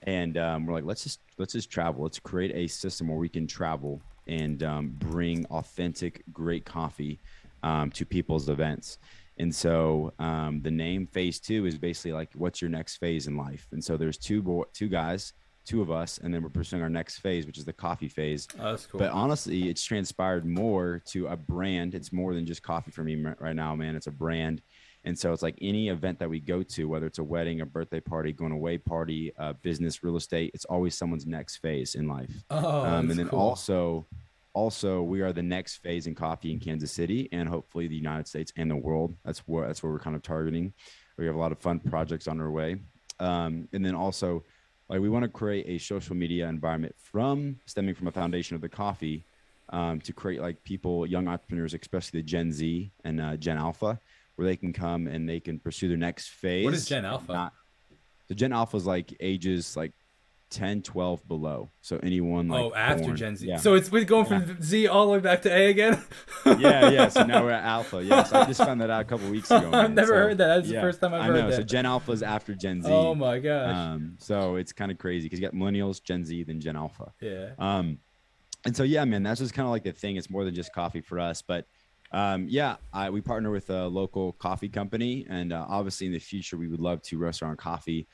and 0.02 0.36
um, 0.36 0.66
we're 0.66 0.74
like, 0.74 0.84
let's 0.84 1.02
just 1.02 1.20
let's 1.38 1.52
just 1.52 1.70
travel. 1.70 2.02
Let's 2.02 2.18
create 2.18 2.52
a 2.54 2.66
system 2.66 3.08
where 3.08 3.18
we 3.18 3.28
can 3.28 3.46
travel 3.46 4.02
and 4.26 4.62
um, 4.62 4.94
bring 4.98 5.46
authentic, 5.46 6.22
great 6.32 6.64
coffee 6.64 7.20
um, 7.62 7.90
to 7.92 8.04
people's 8.04 8.48
events. 8.48 8.98
And 9.38 9.54
so 9.54 10.12
um, 10.18 10.62
the 10.62 10.70
name 10.70 11.06
Phase 11.06 11.40
Two 11.40 11.66
is 11.66 11.76
basically 11.78 12.12
like, 12.12 12.30
what's 12.34 12.60
your 12.60 12.70
next 12.70 12.96
phase 12.96 13.26
in 13.26 13.36
life? 13.36 13.66
And 13.72 13.82
so 13.82 13.96
there's 13.96 14.16
two 14.16 14.42
bo- 14.42 14.66
two 14.72 14.88
guys, 14.88 15.34
two 15.64 15.82
of 15.82 15.90
us, 15.90 16.18
and 16.18 16.32
then 16.32 16.42
we're 16.42 16.48
pursuing 16.48 16.82
our 16.82 16.88
next 16.88 17.18
phase, 17.18 17.46
which 17.46 17.58
is 17.58 17.64
the 17.64 17.72
coffee 17.72 18.08
phase. 18.08 18.48
Oh, 18.58 18.70
that's 18.70 18.86
cool. 18.86 18.98
But 18.98 19.10
honestly, 19.10 19.68
it's 19.68 19.84
transpired 19.84 20.46
more 20.46 21.02
to 21.08 21.26
a 21.26 21.36
brand. 21.36 21.94
It's 21.94 22.12
more 22.12 22.34
than 22.34 22.46
just 22.46 22.62
coffee 22.62 22.90
for 22.90 23.04
me 23.04 23.22
right 23.38 23.56
now, 23.56 23.74
man. 23.74 23.94
It's 23.94 24.06
a 24.06 24.12
brand. 24.12 24.62
And 25.04 25.16
so 25.16 25.32
it's 25.32 25.42
like 25.42 25.56
any 25.60 25.88
event 25.88 26.18
that 26.18 26.28
we 26.28 26.40
go 26.40 26.64
to, 26.64 26.88
whether 26.88 27.06
it's 27.06 27.18
a 27.18 27.24
wedding, 27.24 27.60
a 27.60 27.66
birthday 27.66 28.00
party, 28.00 28.32
going 28.32 28.50
away 28.50 28.76
party, 28.76 29.32
uh, 29.38 29.52
business, 29.62 30.02
real 30.02 30.16
estate, 30.16 30.50
it's 30.52 30.64
always 30.64 30.98
someone's 30.98 31.26
next 31.26 31.58
phase 31.58 31.94
in 31.94 32.08
life. 32.08 32.32
oh, 32.50 32.84
um, 32.84 33.10
and 33.10 33.18
then 33.18 33.28
cool. 33.28 33.38
also, 33.38 34.06
also 34.56 35.02
we 35.02 35.20
are 35.20 35.34
the 35.34 35.42
next 35.42 35.76
phase 35.76 36.06
in 36.06 36.14
coffee 36.14 36.50
in 36.50 36.58
Kansas 36.58 36.90
City 36.90 37.28
and 37.30 37.46
hopefully 37.46 37.86
the 37.86 37.94
United 37.94 38.26
States 38.26 38.52
and 38.56 38.70
the 38.70 38.76
world. 38.76 39.14
That's 39.22 39.40
where 39.40 39.66
that's 39.66 39.82
where 39.82 39.92
we're 39.92 39.98
kind 39.98 40.16
of 40.16 40.22
targeting. 40.22 40.72
We 41.18 41.26
have 41.26 41.34
a 41.34 41.38
lot 41.38 41.52
of 41.52 41.58
fun 41.58 41.78
projects 41.78 42.26
on 42.26 42.40
our 42.40 42.50
way. 42.50 42.76
Um, 43.20 43.68
and 43.74 43.84
then 43.84 43.94
also, 43.94 44.44
like 44.88 45.00
we 45.00 45.10
want 45.10 45.24
to 45.24 45.28
create 45.28 45.66
a 45.68 45.78
social 45.78 46.16
media 46.16 46.48
environment 46.48 46.94
from 46.98 47.56
stemming 47.66 47.94
from 47.94 48.08
a 48.08 48.12
foundation 48.12 48.54
of 48.54 48.62
the 48.62 48.68
coffee 48.68 49.26
um, 49.70 50.00
to 50.00 50.12
create 50.14 50.40
like 50.40 50.62
people, 50.64 51.06
young 51.06 51.28
entrepreneurs, 51.28 51.74
especially 51.74 52.20
the 52.20 52.26
Gen 52.26 52.50
Z 52.50 52.90
and 53.04 53.20
uh, 53.20 53.36
Gen 53.36 53.58
Alpha, 53.58 54.00
where 54.36 54.48
they 54.48 54.56
can 54.56 54.72
come 54.72 55.06
and 55.06 55.28
they 55.28 55.40
can 55.40 55.58
pursue 55.58 55.88
their 55.88 55.98
next 55.98 56.28
phase. 56.28 56.64
What 56.64 56.74
is 56.74 56.86
Gen 56.86 57.04
Alpha? 57.04 57.32
Not, 57.32 57.52
the 58.28 58.34
Gen 58.34 58.54
Alpha 58.54 58.76
is 58.78 58.86
like 58.86 59.14
ages 59.20 59.76
like 59.76 59.92
10, 60.50 60.82
12 60.82 61.26
below. 61.26 61.70
So 61.80 61.98
anyone 62.02 62.48
like 62.48 62.62
oh, 62.64 62.72
after 62.74 63.02
born- 63.04 63.16
Gen 63.16 63.36
Z. 63.36 63.46
Yeah. 63.46 63.56
So 63.56 63.74
it's 63.74 63.90
we're 63.90 64.04
going 64.04 64.26
from 64.26 64.62
Z 64.62 64.86
all 64.86 65.06
the 65.06 65.12
way 65.12 65.18
back 65.18 65.42
to 65.42 65.52
A 65.52 65.68
again. 65.70 66.02
yeah, 66.46 66.90
yeah. 66.90 67.08
So 67.08 67.24
now 67.24 67.42
we're 67.42 67.50
at 67.50 67.64
Alpha. 67.76 68.02
Yes, 68.04 68.32
I 68.32 68.44
just 68.46 68.60
found 68.60 68.80
that 68.80 68.90
out 68.90 69.00
a 69.00 69.04
couple 69.04 69.28
weeks 69.28 69.50
ago. 69.50 69.70
I've 69.72 69.92
never 69.92 70.08
So, 70.08 70.14
heard 70.14 70.38
that. 70.38 70.46
That's 70.56 70.68
the 70.68 70.80
first 70.80 71.00
time 71.00 71.14
I've 71.14 71.22
I 71.22 71.26
heard 71.26 71.44
know. 71.44 71.50
So. 71.50 71.62
Gen 71.62 71.84
Alpha 71.86 72.12
is 72.12 72.22
after 72.22 72.54
Gen 72.54 72.82
Z. 72.82 72.88
oh 72.90 73.14
my 73.14 73.38
gosh. 73.38 73.74
Um, 73.74 74.16
so 74.18 74.56
it's 74.56 74.72
kind 74.72 74.90
of 74.92 74.98
crazy 74.98 75.26
because 75.26 75.40
you 75.40 75.46
got 75.46 75.54
millennials, 75.54 76.02
Gen 76.02 76.24
Z, 76.24 76.44
then 76.44 76.60
Gen 76.60 76.76
Alpha. 76.76 77.12
yeah. 77.20 77.50
Um, 77.58 77.98
and 78.64 78.76
so 78.76 78.82
yeah, 78.82 79.04
man, 79.04 79.22
that's 79.22 79.40
just 79.40 79.54
kind 79.54 79.66
of 79.66 79.70
like 79.70 79.84
the 79.84 79.92
thing. 79.92 80.16
It's 80.16 80.28
more 80.30 80.44
than 80.44 80.54
just 80.54 80.72
coffee 80.72 81.00
for 81.00 81.18
us, 81.20 81.42
but 81.42 81.66
um, 82.12 82.46
yeah, 82.48 82.76
I, 82.92 83.10
we 83.10 83.20
partner 83.20 83.50
with 83.50 83.68
a 83.70 83.86
local 83.88 84.32
coffee 84.32 84.68
company, 84.68 85.26
and 85.28 85.52
uh, 85.52 85.66
obviously 85.68 86.06
in 86.06 86.12
the 86.12 86.18
future 86.20 86.56
we 86.56 86.68
would 86.68 86.80
love 86.80 87.02
to 87.02 87.18
roast 87.18 87.42
our 87.42 87.50
own 87.50 87.56
coffee. 87.56 88.06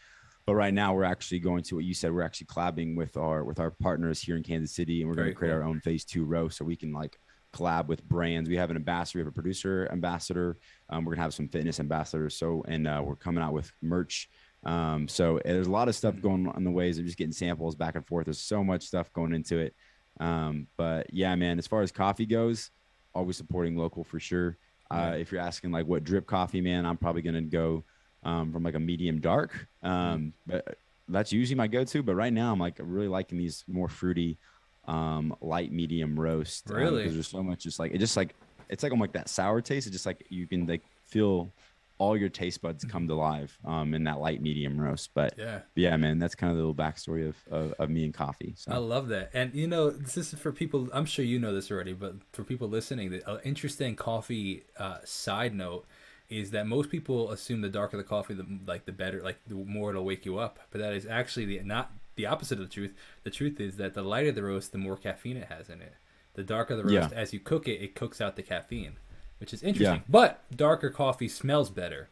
But 0.44 0.54
right 0.56 0.74
now 0.74 0.92
we're 0.94 1.04
actually 1.04 1.38
going 1.38 1.62
to 1.64 1.76
what 1.76 1.84
you 1.84 1.94
said. 1.94 2.12
We're 2.12 2.22
actually 2.22 2.48
collabing 2.48 2.96
with 2.96 3.16
our 3.16 3.44
with 3.44 3.60
our 3.60 3.70
partners 3.70 4.20
here 4.20 4.36
in 4.36 4.42
Kansas 4.42 4.74
City, 4.74 5.00
and 5.00 5.08
we're 5.08 5.14
going 5.16 5.28
to 5.28 5.34
create 5.34 5.52
cool. 5.52 5.60
our 5.60 5.66
own 5.68 5.80
Phase 5.80 6.04
Two 6.04 6.24
row, 6.24 6.48
so 6.48 6.64
we 6.64 6.76
can 6.76 6.92
like 6.92 7.18
collab 7.54 7.86
with 7.86 8.02
brands. 8.08 8.48
We 8.48 8.56
have 8.56 8.70
an 8.70 8.76
ambassador, 8.76 9.18
we 9.18 9.20
have 9.20 9.28
a 9.28 9.32
producer 9.32 9.88
ambassador. 9.92 10.58
Um, 10.88 11.04
we're 11.04 11.12
gonna 11.14 11.22
have 11.22 11.34
some 11.34 11.48
fitness 11.48 11.80
ambassadors. 11.80 12.34
So, 12.34 12.64
and 12.66 12.88
uh, 12.88 13.02
we're 13.04 13.14
coming 13.16 13.42
out 13.44 13.52
with 13.52 13.70
merch. 13.82 14.28
Um, 14.64 15.06
so 15.08 15.40
there's 15.44 15.66
a 15.66 15.70
lot 15.70 15.88
of 15.88 15.94
stuff 15.94 16.20
going 16.20 16.48
on 16.48 16.64
the 16.64 16.70
ways 16.70 16.98
of 16.98 17.04
just 17.04 17.18
getting 17.18 17.32
samples 17.32 17.74
back 17.74 17.94
and 17.94 18.06
forth. 18.06 18.26
There's 18.26 18.40
so 18.40 18.64
much 18.64 18.84
stuff 18.84 19.12
going 19.12 19.34
into 19.34 19.58
it. 19.58 19.74
Um, 20.20 20.66
but 20.76 21.12
yeah, 21.12 21.34
man, 21.34 21.58
as 21.58 21.66
far 21.66 21.82
as 21.82 21.92
coffee 21.92 22.26
goes, 22.26 22.70
always 23.14 23.36
supporting 23.36 23.76
local 23.76 24.02
for 24.04 24.18
sure. 24.20 24.56
Uh, 24.90 24.94
Right. 25.10 25.20
if 25.20 25.32
you're 25.32 25.40
asking 25.40 25.72
like 25.72 25.86
what 25.86 26.04
drip 26.04 26.26
coffee, 26.26 26.60
man, 26.60 26.86
I'm 26.86 26.96
probably 26.96 27.22
gonna 27.22 27.42
go 27.42 27.84
um, 28.22 28.52
from 28.52 28.62
like 28.62 28.74
a 28.74 28.80
medium 28.80 29.20
dark. 29.20 29.68
Um, 29.82 30.32
but 30.46 30.76
that's 31.08 31.32
usually 31.32 31.56
my 31.56 31.66
go-to. 31.66 32.02
But 32.02 32.14
right 32.14 32.32
now, 32.32 32.52
I'm 32.52 32.58
like 32.60 32.76
really 32.80 33.08
liking 33.08 33.38
these 33.38 33.64
more 33.68 33.88
fruity, 33.88 34.38
um, 34.86 35.34
light 35.40 35.72
medium 35.72 36.18
roast. 36.18 36.70
um, 36.70 36.76
Really? 36.76 36.98
because 37.02 37.14
there's 37.14 37.28
so 37.28 37.42
much 37.42 37.62
just 37.64 37.78
like 37.78 37.92
it 37.92 37.98
just 37.98 38.16
like 38.16 38.34
it's 38.68 38.82
like 38.82 38.92
almost 38.92 39.08
like 39.08 39.14
that 39.14 39.28
sour 39.28 39.60
taste. 39.60 39.86
It's 39.86 39.94
just 39.94 40.06
like 40.06 40.24
you 40.28 40.46
can 40.46 40.66
like 40.66 40.82
feel 41.06 41.52
all 41.98 42.16
your 42.16 42.28
taste 42.30 42.60
buds 42.62 42.84
come 42.84 43.06
to 43.06 43.14
life 43.14 43.56
um, 43.64 43.94
in 43.94 44.02
that 44.02 44.18
light 44.18 44.42
medium 44.42 44.80
roast. 44.80 45.10
But 45.14 45.34
Yeah. 45.38 45.60
yeah, 45.76 45.96
man, 45.96 46.18
that's 46.18 46.34
kind 46.34 46.50
of 46.50 46.56
the 46.56 46.62
little 46.66 46.74
backstory 46.74 47.28
of, 47.28 47.36
of, 47.48 47.72
of 47.78 47.90
me 47.90 48.04
and 48.04 48.12
coffee. 48.14 48.54
So 48.56 48.72
I 48.72 48.78
love 48.78 49.06
that. 49.08 49.30
And 49.34 49.54
you 49.54 49.68
know, 49.68 49.90
this 49.90 50.16
is 50.16 50.34
for 50.34 50.50
people. 50.50 50.88
I'm 50.92 51.04
sure 51.04 51.24
you 51.24 51.38
know 51.38 51.54
this 51.54 51.70
already, 51.70 51.92
but 51.92 52.14
for 52.32 52.42
people 52.42 52.68
listening, 52.68 53.10
the 53.10 53.28
uh, 53.28 53.38
interesting 53.44 53.94
coffee 53.94 54.64
uh, 54.78 54.98
side 55.04 55.54
note 55.54 55.86
is 56.32 56.50
that 56.52 56.66
most 56.66 56.90
people 56.90 57.30
assume 57.30 57.60
the 57.60 57.68
darker 57.68 57.96
the 57.96 58.02
coffee, 58.04 58.34
the 58.34 58.46
like 58.66 58.84
the 58.86 58.92
better, 58.92 59.22
like 59.22 59.38
the 59.46 59.54
more 59.54 59.90
it'll 59.90 60.04
wake 60.04 60.24
you 60.26 60.38
up. 60.38 60.58
But 60.70 60.80
that 60.80 60.92
is 60.94 61.06
actually 61.06 61.46
the 61.46 61.60
not 61.62 61.92
the 62.16 62.26
opposite 62.26 62.58
of 62.58 62.64
the 62.68 62.72
truth. 62.72 62.94
The 63.24 63.30
truth 63.30 63.60
is 63.60 63.76
that 63.76 63.94
the 63.94 64.02
lighter 64.02 64.32
the 64.32 64.42
roast, 64.42 64.72
the 64.72 64.78
more 64.78 64.96
caffeine 64.96 65.36
it 65.36 65.48
has 65.48 65.68
in 65.68 65.80
it. 65.80 65.94
The 66.34 66.42
darker 66.42 66.76
the 66.76 66.82
roast, 66.84 67.12
Yeah. 67.12 67.18
as 67.18 67.32
you 67.32 67.40
cook 67.40 67.68
it, 67.68 67.82
it 67.82 67.94
cooks 67.94 68.20
out 68.20 68.36
the 68.36 68.42
caffeine, 68.42 68.96
which 69.38 69.52
is 69.52 69.62
interesting. 69.62 69.96
Yeah. 69.98 70.02
But 70.08 70.42
darker 70.54 70.90
coffee 70.90 71.28
smells 71.28 71.70
better 71.70 72.08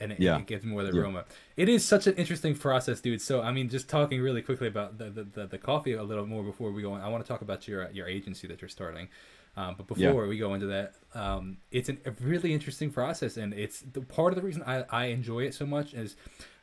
and 0.00 0.12
it, 0.12 0.20
Yeah. 0.20 0.38
it 0.38 0.46
gives 0.46 0.64
more 0.64 0.82
of 0.82 0.92
the 0.92 1.00
aroma. 1.00 1.24
It 1.56 1.68
is 1.68 1.84
such 1.84 2.06
an 2.06 2.14
interesting 2.14 2.54
process, 2.56 3.00
dude. 3.00 3.20
So 3.20 3.42
I 3.42 3.52
mean, 3.52 3.68
just 3.68 3.88
talking 3.88 4.20
really 4.20 4.42
quickly 4.42 4.68
about 4.68 4.98
the 4.98 5.10
the, 5.10 5.24
the, 5.24 5.46
the 5.46 5.58
coffee 5.58 5.92
a 5.92 6.02
little 6.02 6.26
more 6.26 6.42
before 6.42 6.70
we 6.72 6.82
go 6.82 6.92
on. 6.92 7.00
I 7.00 7.08
want 7.08 7.24
to 7.24 7.28
talk 7.28 7.42
about 7.42 7.68
your 7.68 7.90
your 7.92 8.06
agency 8.08 8.46
that 8.48 8.60
you're 8.62 8.68
starting. 8.68 9.08
Um, 9.56 9.74
but 9.76 9.86
before 9.86 10.22
Yeah. 10.22 10.28
we 10.28 10.38
go 10.38 10.54
into 10.54 10.66
that, 10.66 10.94
um, 11.14 11.58
it's 11.70 11.88
an, 11.90 11.98
a 12.06 12.10
really 12.22 12.54
interesting 12.54 12.90
process, 12.90 13.36
and 13.36 13.52
it's 13.52 13.80
the 13.80 14.00
part 14.00 14.32
of 14.32 14.36
the 14.36 14.42
reason 14.42 14.62
I, 14.66 14.84
I 14.90 15.04
enjoy 15.06 15.40
it 15.40 15.54
so 15.54 15.66
much 15.66 15.92
is 15.92 16.16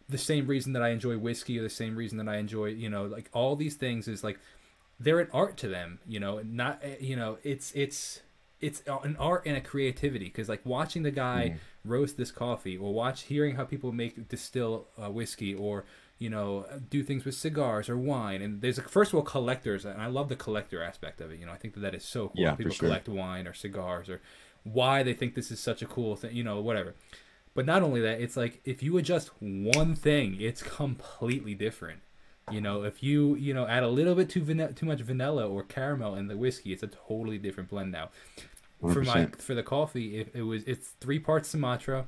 the 0.08 0.18
same 0.18 0.48
reason 0.48 0.74
that 0.74 0.82
I 0.82 0.90
enjoy 0.90 1.18
whiskey, 1.18 1.60
or 1.60 1.62
the 1.62 1.70
same 1.70 1.96
reason 1.96 2.18
that 2.18 2.28
I 2.28 2.38
enjoy, 2.38 2.68
you 2.68 2.90
know, 2.90 3.06
like 3.06 3.30
all 3.32 3.56
these 3.56 3.76
things 3.76 4.08
is 4.08 4.24
like 4.24 4.40
they're 5.00 5.20
an 5.20 5.30
art 5.32 5.56
to 5.58 5.68
them, 5.68 6.00
you 6.08 6.20
know, 6.20 6.42
not 6.44 6.80
eh, 6.84 6.96
you 7.00 7.16
know, 7.16 7.38
it's 7.44 7.72
it's 7.76 8.22
it's 8.60 8.82
an 8.88 9.16
art 9.18 9.44
and 9.46 9.56
a 9.56 9.62
creativity 9.62 10.26
because 10.26 10.50
like 10.50 10.66
watching 10.66 11.04
the 11.04 11.12
guy 11.12 11.54
roast 11.86 12.18
this 12.18 12.32
coffee 12.32 12.76
or 12.76 12.92
watch 12.94 13.22
hearing 13.24 13.56
how 13.56 13.64
people 13.64 13.92
make 13.92 14.28
distill 14.28 14.88
uh, 15.02 15.10
whiskey 15.10 15.54
or 15.54 15.86
you 16.20 16.30
know 16.30 16.66
do 16.90 17.02
things 17.02 17.26
with 17.26 17.34
cigars 17.34 17.90
or 17.90 17.98
wine. 17.98 18.42
And 18.42 18.62
there's 18.62 18.78
a 18.78 18.84
first 18.84 19.12
of 19.12 19.16
all 19.16 19.24
collectors 19.24 19.86
and 19.86 20.00
i 20.02 20.06
love 20.06 20.30
the 20.30 20.36
collector 20.36 20.84
aspect 20.84 21.22
of 21.22 21.32
it. 21.32 21.40
You 21.40 21.46
know 21.46 21.54
i 21.54 21.58
think 21.58 21.74
that 21.74 21.80
that 21.80 21.96
is 21.96 22.06
so 22.06 22.28
cool. 22.28 22.42
Yeah, 22.42 22.56
people 22.56 22.74
sure. 22.74 22.90
collect 22.90 23.10
wine 23.10 23.48
or 23.48 23.54
cigars 23.54 24.10
or 24.10 24.22
why 24.64 25.02
they 25.02 25.14
think 25.14 25.34
this 25.34 25.50
is 25.50 25.60
such 25.60 25.82
a 25.82 25.86
cool 25.86 26.16
thing 26.16 26.36
you 26.36 26.44
know 26.44 26.62
whatever. 26.62 26.94
But 27.56 27.66
not 27.66 27.82
only 27.82 28.02
that 28.02 28.22
it's 28.22 28.38
like 28.38 28.62
if 28.66 28.84
you 28.84 28.98
adjust 28.98 29.32
one 29.40 29.96
thing 29.96 30.38
it's 30.40 30.62
completely 30.62 31.56
different. 31.56 32.02
You 32.52 32.62
know 32.62 32.84
if 32.84 33.02
you 33.02 33.36
you 33.36 33.54
know 33.54 33.66
add 33.66 33.84
a 33.84 33.88
little 33.88 34.16
bit 34.16 34.30
too 34.30 34.44
van- 34.44 34.74
too 34.74 34.86
much 34.86 35.00
vanilla 35.00 35.48
or 35.48 35.64
caramel 35.64 36.16
in 36.16 36.28
the 36.28 36.38
whiskey 36.38 36.74
it's 36.74 36.84
a 36.84 36.88
totally 36.88 37.38
different 37.38 37.70
blend 37.70 37.92
now. 37.92 38.10
For 38.82 39.04
my 39.04 39.28
for 39.38 39.56
the 39.56 39.64
coffee 39.64 40.20
it, 40.20 40.32
it 40.34 40.42
was 40.42 40.64
it's 40.64 40.90
three 41.00 41.20
parts 41.20 41.50
sumatra 41.50 42.08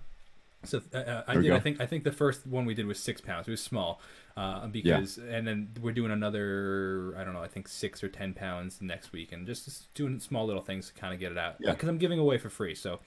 so 0.63 0.82
uh, 0.93 0.97
uh, 0.97 1.24
i 1.28 1.34
did 1.36 1.52
i 1.52 1.60
think 1.60 1.82
i 1.82 1.86
think 1.86 2.04
the 2.04 2.12
first 2.12 2.45
one 2.45 2.65
we 2.65 2.74
did 2.74 2.86
was 2.86 3.00
six 3.00 3.19
pounds. 3.21 3.47
It 3.47 3.52
was 3.52 3.62
small 3.62 4.00
uh, 4.38 4.67
because 4.67 5.17
and 5.17 5.47
then 5.47 5.69
we're 5.82 5.91
doing 5.91 6.12
another 6.12 7.13
i 7.17 7.24
don't 7.24 7.34
know 7.34 7.41
i 7.41 7.47
think 7.47 7.67
six 7.67 8.04
or 8.04 8.10
ten 8.10 8.34
pounds 8.34 8.80
next 8.82 9.12
week 9.12 9.32
and 9.32 9.45
just, 9.45 9.65
just 9.65 9.93
doing 9.93 10.19
small 10.19 10.45
little 10.45 10.62
things 10.62 10.88
to 10.88 10.93
kind 10.93 11.13
of 11.13 11.19
get 11.19 11.32
it 11.32 11.38
out. 11.38 11.56
Yeah. 11.60 11.71
because 11.71 11.89
i'm 11.89 11.97
giving 11.97 12.19
away 12.19 12.38
for 12.38 12.50
free 12.50 12.76
so 12.76 13.00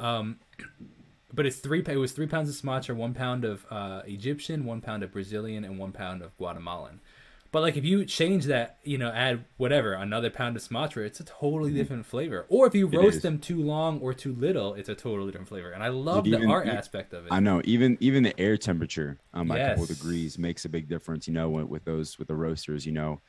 um 0.00 0.38
but 1.32 1.46
it's 1.46 1.56
three 1.56 1.82
it 1.86 1.96
was 1.96 2.12
three 2.12 2.26
pounds 2.26 2.48
of 2.48 2.54
sumatra 2.54 2.94
one 2.94 3.12
pound 3.12 3.44
of 3.44 3.66
uh, 3.70 4.02
egyptian 4.06 4.64
one 4.64 4.80
pound 4.80 5.02
of 5.02 5.12
brazilian 5.12 5.64
and 5.64 5.78
one 5.78 5.92
pound 5.92 6.22
of 6.22 6.36
guatemalan 6.38 7.00
but 7.54 7.62
like 7.62 7.76
if 7.76 7.84
you 7.84 8.04
change 8.04 8.46
that, 8.46 8.78
you 8.82 8.98
know, 8.98 9.10
add 9.10 9.44
whatever 9.58 9.92
another 9.92 10.28
pound 10.28 10.56
of 10.56 10.62
Sumatra, 10.62 11.04
it's 11.06 11.20
a 11.20 11.24
totally 11.24 11.72
different 11.72 12.04
flavor. 12.04 12.44
Or 12.48 12.66
if 12.66 12.74
you 12.74 12.86
Mm-hmm. 12.88 12.96
It 12.96 12.98
roast 12.98 13.16
is. 13.18 13.22
them 13.22 13.38
too 13.38 13.62
long 13.62 14.00
or 14.00 14.12
too 14.12 14.34
little, 14.34 14.74
it's 14.74 14.88
a 14.88 14.94
totally 14.96 15.30
different 15.30 15.48
flavor. 15.48 15.70
And 15.70 15.82
I 15.82 15.88
love 15.88 16.24
Dude, 16.24 16.34
the 16.34 16.38
even- 16.38 16.50
art 16.50 16.66
aspect 16.66 17.12
of 17.14 17.26
it. 17.26 17.32
I 17.32 17.38
know 17.38 17.62
even 17.64 17.96
even 18.00 18.24
the 18.24 18.38
air 18.40 18.56
temperature 18.58 19.18
um 19.32 19.46
by 19.48 19.58
a 19.58 19.68
couple 19.70 19.86
degrees 19.86 20.36
makes 20.36 20.64
a 20.64 20.68
big 20.68 20.88
difference. 20.88 21.28
You 21.28 21.34
know, 21.34 21.48
with, 21.48 21.66
with 21.68 21.84
those 21.84 22.18
with 22.18 22.26
the 22.26 22.34
roasters. 22.34 22.84
You 22.84 22.92
know, 22.92 23.20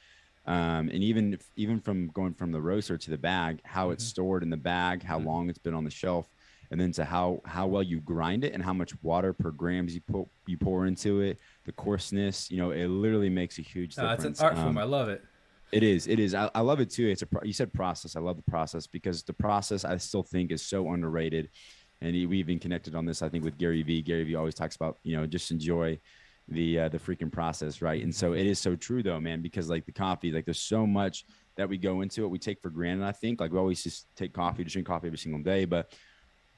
um, 0.48 0.90
and 0.90 1.04
even 1.04 1.36
if, 1.36 1.44
even 1.56 1.80
from 1.80 2.08
going 2.08 2.34
from 2.34 2.52
the 2.52 2.62
roaster 2.62 2.98
to 2.98 3.10
the 3.12 3.18
bag, 3.20 3.62
how 3.64 3.92
it's 3.92 4.04
Mhm. 4.04 4.10
stored 4.10 4.44
in 4.44 4.50
the 4.50 4.58
bag, 4.58 5.04
how 5.04 5.20
Mhm. 5.20 5.26
long 5.26 5.50
it's 5.50 5.60
been 5.60 5.74
on 5.76 5.84
the 5.84 5.92
shelf, 5.92 6.28
and 6.72 6.82
then 6.82 6.92
to 6.94 7.06
how 7.06 7.42
how 7.46 7.68
well 7.68 7.84
you 7.84 8.00
grind 8.00 8.44
it 8.44 8.54
and 8.54 8.64
how 8.64 8.74
much 8.74 8.92
water 9.04 9.34
per 9.34 9.52
grams 9.52 9.94
you 9.96 10.02
put 10.02 10.28
you 10.48 10.58
pour 10.58 10.86
into 10.88 11.22
it, 11.22 11.40
the 11.66 11.72
coarseness. 11.74 12.50
You 12.50 12.58
know, 12.58 12.72
it 12.72 12.88
literally 12.88 13.30
makes 13.30 13.60
a 13.60 13.62
huge 13.62 13.96
difference. 13.96 14.24
it's 14.24 14.40
an 14.40 14.46
art 14.46 14.56
form. 14.56 14.70
Um, 14.70 14.78
I 14.78 14.84
love 14.84 15.10
it. 15.10 15.24
It 15.72 15.84
is. 15.84 16.08
It 16.08 16.20
is. 16.20 16.34
I, 16.34 16.50
I 16.56 16.62
love 16.62 16.80
it 16.80 16.90
too. 16.90 17.08
It's 17.08 17.24
a. 17.24 17.28
You 17.44 17.54
said 17.54 17.74
process. 17.74 18.16
I 18.16 18.20
love 18.20 18.38
the 18.38 18.50
process 18.50 18.88
because 18.88 19.24
the 19.24 19.34
process 19.34 19.84
I 19.84 19.98
still 19.98 20.24
think 20.24 20.52
is 20.52 20.62
so 20.62 20.92
underrated, 20.92 21.50
and 22.02 22.14
we 22.14 22.38
even 22.38 22.60
connected 22.60 22.96
on 22.96 23.06
this. 23.06 23.22
I 23.22 23.30
think 23.30 23.44
with 23.44 23.58
Gary 23.58 23.82
Vee. 23.82 24.02
Gary 24.02 24.24
Vee 24.24 24.36
always 24.36 24.56
talks 24.56 24.76
about 24.76 25.00
you 25.04 25.18
know 25.18 25.26
just 25.26 25.52
enjoy 25.52 26.00
the 26.48 26.80
uh, 26.82 26.90
the 26.90 27.00
freaking 27.00 27.32
process, 27.32 27.82
right? 27.82 28.02
And 28.02 28.14
so 28.14 28.34
it 28.34 28.46
is 28.46 28.60
so 28.60 28.76
true 28.76 29.02
though, 29.02 29.20
man. 29.20 29.42
Because 29.42 29.70
like 29.70 29.86
the 29.86 29.92
coffee, 29.92 30.32
like 30.32 30.46
there's 30.46 30.62
so 30.62 30.86
much 30.86 31.26
that 31.58 31.68
we 31.68 31.78
go 31.78 32.02
into 32.02 32.24
it. 32.24 32.28
We 32.28 32.38
take 32.38 32.62
for 32.62 32.70
granted. 32.70 33.06
I 33.06 33.12
think 33.12 33.40
like 33.40 33.52
we 33.52 33.58
always 33.58 33.84
just 33.84 34.08
take 34.16 34.34
coffee, 34.34 34.64
just 34.64 34.74
drink 34.74 34.88
coffee 34.88 35.08
every 35.08 35.18
single 35.18 35.42
day, 35.42 35.66
but 35.66 35.92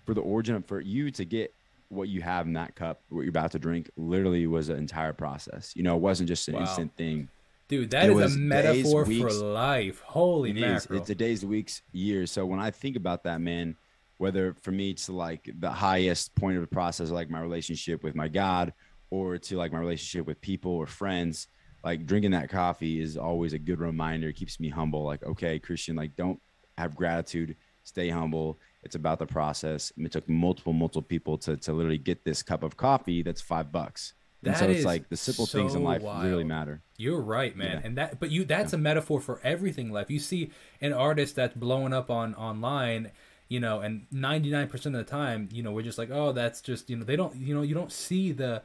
for 0.05 0.13
the 0.13 0.21
origin 0.21 0.55
of 0.55 0.65
for 0.65 0.81
you 0.81 1.11
to 1.11 1.25
get 1.25 1.53
what 1.89 2.09
you 2.09 2.21
have 2.21 2.47
in 2.47 2.53
that 2.53 2.75
cup, 2.75 3.01
what 3.09 3.21
you're 3.21 3.29
about 3.29 3.51
to 3.51 3.59
drink, 3.59 3.89
literally 3.95 4.45
was 4.47 4.69
an 4.69 4.77
entire 4.77 5.13
process. 5.13 5.73
You 5.75 5.83
know, 5.83 5.95
it 5.95 6.01
wasn't 6.01 6.29
just 6.29 6.47
an 6.47 6.55
Wow. 6.55 6.61
instant 6.61 6.95
thing. 6.97 7.29
Dude, 7.69 7.91
that 7.91 8.05
It 8.05 8.11
is 8.11 8.35
a 8.35 8.39
days, 8.39 8.85
metaphor 8.85 9.05
for 9.05 9.31
life. 9.31 9.99
Holy 10.01 10.51
It 10.51 10.55
mackerel. 10.55 11.01
It's 11.01 11.09
a 11.09 11.15
days, 11.15 11.45
weeks, 11.45 11.81
years. 11.91 12.31
So 12.31 12.45
when 12.45 12.59
I 12.59 12.71
think 12.71 12.95
about 12.95 13.23
that, 13.23 13.41
man, 13.41 13.75
whether 14.17 14.53
for 14.61 14.71
me 14.71 14.91
it's 14.91 15.09
like 15.09 15.49
the 15.59 15.69
highest 15.69 16.33
point 16.35 16.55
of 16.55 16.61
the 16.61 16.67
process, 16.67 17.09
like 17.09 17.29
my 17.29 17.41
relationship 17.41 18.03
with 18.03 18.15
my 18.15 18.27
God, 18.27 18.73
or 19.09 19.37
to 19.37 19.57
like 19.57 19.71
my 19.71 19.79
relationship 19.79 20.25
with 20.25 20.41
people 20.41 20.71
or 20.71 20.87
friends, 20.87 21.47
like 21.83 22.05
drinking 22.05 22.31
that 22.31 22.49
coffee 22.49 22.99
is 23.01 23.17
always 23.17 23.53
a 23.53 23.59
good 23.59 23.79
reminder. 23.79 24.29
It 24.29 24.35
keeps 24.35 24.59
me 24.59 24.69
humble. 24.69 25.03
Like, 25.03 25.23
okay, 25.23 25.59
Christian, 25.59 25.95
like 25.95 26.15
don't 26.15 26.39
have 26.77 26.95
gratitude, 26.95 27.55
stay 27.83 28.09
humble. 28.09 28.59
It's 28.87 28.95
about 28.95 29.19
the 29.19 29.25
process. 29.27 29.91
And 29.97 30.05
it 30.05 30.11
took 30.11 30.27
multiple, 30.27 30.73
multiple 30.73 31.01
people 31.03 31.37
to 31.39 31.57
to 31.57 31.73
literally 31.73 31.97
get 31.97 32.23
this 32.23 32.41
cup 32.41 32.63
of 32.63 32.77
coffee 32.77 33.21
that's 33.21 33.41
five 33.41 33.71
bucks. 33.71 34.13
And 34.43 34.53
That 34.53 34.59
so 34.59 34.69
it's 34.69 34.85
like 34.85 35.09
the 35.09 35.17
simple 35.17 35.45
things 35.45 35.73
in 35.75 35.81
so 35.81 35.85
life 35.85 36.01
really 36.23 36.43
matter. 36.43 36.81
You're 36.97 37.21
right, 37.21 37.55
man. 37.55 37.77
Yeah. 37.79 37.87
And 37.87 37.97
that 37.97 38.19
but 38.19 38.29
you 38.31 38.45
that's 38.45 38.73
a 38.73 38.77
metaphor 38.77 39.19
for 39.19 39.39
everything 39.43 39.87
in 39.87 39.93
life. 39.93 40.09
You 40.09 40.19
see 40.19 40.51
an 40.81 40.93
artist 40.93 41.35
that's 41.35 41.55
blowing 41.55 41.91
up 41.91 42.09
on 42.09 42.35
online, 42.35 43.11
you 43.49 43.59
know, 43.59 43.81
and 43.81 44.05
99% 44.13 44.73
of 44.85 44.91
the 44.93 45.03
time, 45.03 45.49
you 45.51 45.63
know, 45.63 45.71
we're 45.71 45.81
just 45.81 45.97
like, 45.97 46.11
"Oh, 46.11 46.31
that's 46.33 46.61
just, 46.61 46.89
you 46.89 46.95
know, 46.97 47.03
they 47.03 47.15
don't, 47.15 47.35
you 47.35 47.53
know, 47.55 47.61
you 47.63 47.73
don't 47.75 47.91
see 47.91 48.31
the 48.31 48.61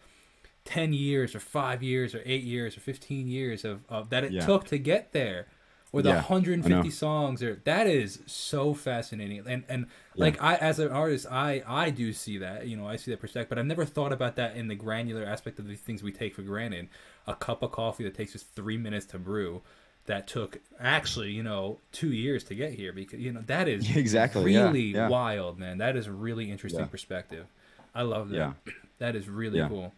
10 0.65 0.93
years 0.93 1.35
or 1.35 1.41
5 1.41 1.83
years 1.83 2.15
or 2.15 2.23
8 2.25 2.43
years 2.45 2.77
or 2.77 2.81
15 2.81 3.27
years 3.29 3.65
of, 3.65 3.81
of 3.89 4.11
that 4.11 4.25
it 4.25 4.33
Yeah. 4.33 4.47
took 4.47 4.65
to 4.67 4.79
get 4.79 5.13
there. 5.13 5.47
Or 5.95 6.01
the 6.01 6.09
Yeah, 6.09 6.23
150 6.23 6.89
songs 6.91 7.43
or 7.43 7.57
that 7.65 7.87
is 7.87 8.21
so 8.27 8.73
fascinating. 8.73 9.43
And 9.47 9.63
and 9.69 9.87
like 10.17 10.43
I 10.43 10.55
as 10.57 10.79
an 10.79 10.89
artist, 10.89 11.27
I 11.31 11.63
I 11.67 11.91
do 11.91 12.15
see 12.15 12.39
that, 12.39 12.67
you 12.67 12.79
know, 12.79 12.89
I 12.89 12.97
see 12.97 13.11
that 13.11 13.21
perspective, 13.21 13.51
but 13.51 13.59
I've 13.59 13.67
never 13.67 13.85
thought 13.85 14.11
about 14.11 14.37
that 14.37 14.57
in 14.57 14.69
the 14.69 14.75
granular 14.75 15.23
aspect 15.25 15.59
of 15.59 15.67
the 15.69 15.75
things 15.77 16.03
we 16.03 16.11
take 16.11 16.35
for 16.35 16.41
granted. 16.43 16.89
A 17.27 17.35
cup 17.35 17.63
of 17.63 17.73
coffee 17.73 18.05
that 18.05 18.15
takes 18.15 18.35
us 18.35 18.43
3 18.43 18.79
minutes 18.79 19.05
to 19.07 19.19
brew 19.19 19.61
that 20.07 20.27
took 20.27 20.59
actually, 20.81 21.31
you 21.31 21.43
know, 21.43 21.79
2 21.93 22.11
years 22.11 22.43
to 22.45 22.55
get 22.55 22.73
here 22.73 22.93
because 22.95 23.21
you 23.21 23.31
know, 23.31 23.43
that 23.47 23.69
is 23.69 23.95
Exactly, 23.97 24.45
really 24.45 24.95
yeah. 24.95 25.09
wild, 25.09 25.59
man. 25.59 25.77
That 25.77 25.95
is 25.97 26.07
a 26.07 26.13
really 26.13 26.51
interesting 26.51 26.81
Yeah. 26.81 26.87
perspective. 26.87 27.47
I 27.95 28.01
love 28.03 28.31
that. 28.31 28.37
Yeah. 28.37 28.53
That 28.99 29.15
is 29.15 29.29
really 29.29 29.59
Yeah. 29.59 29.69
cool. 29.69 29.93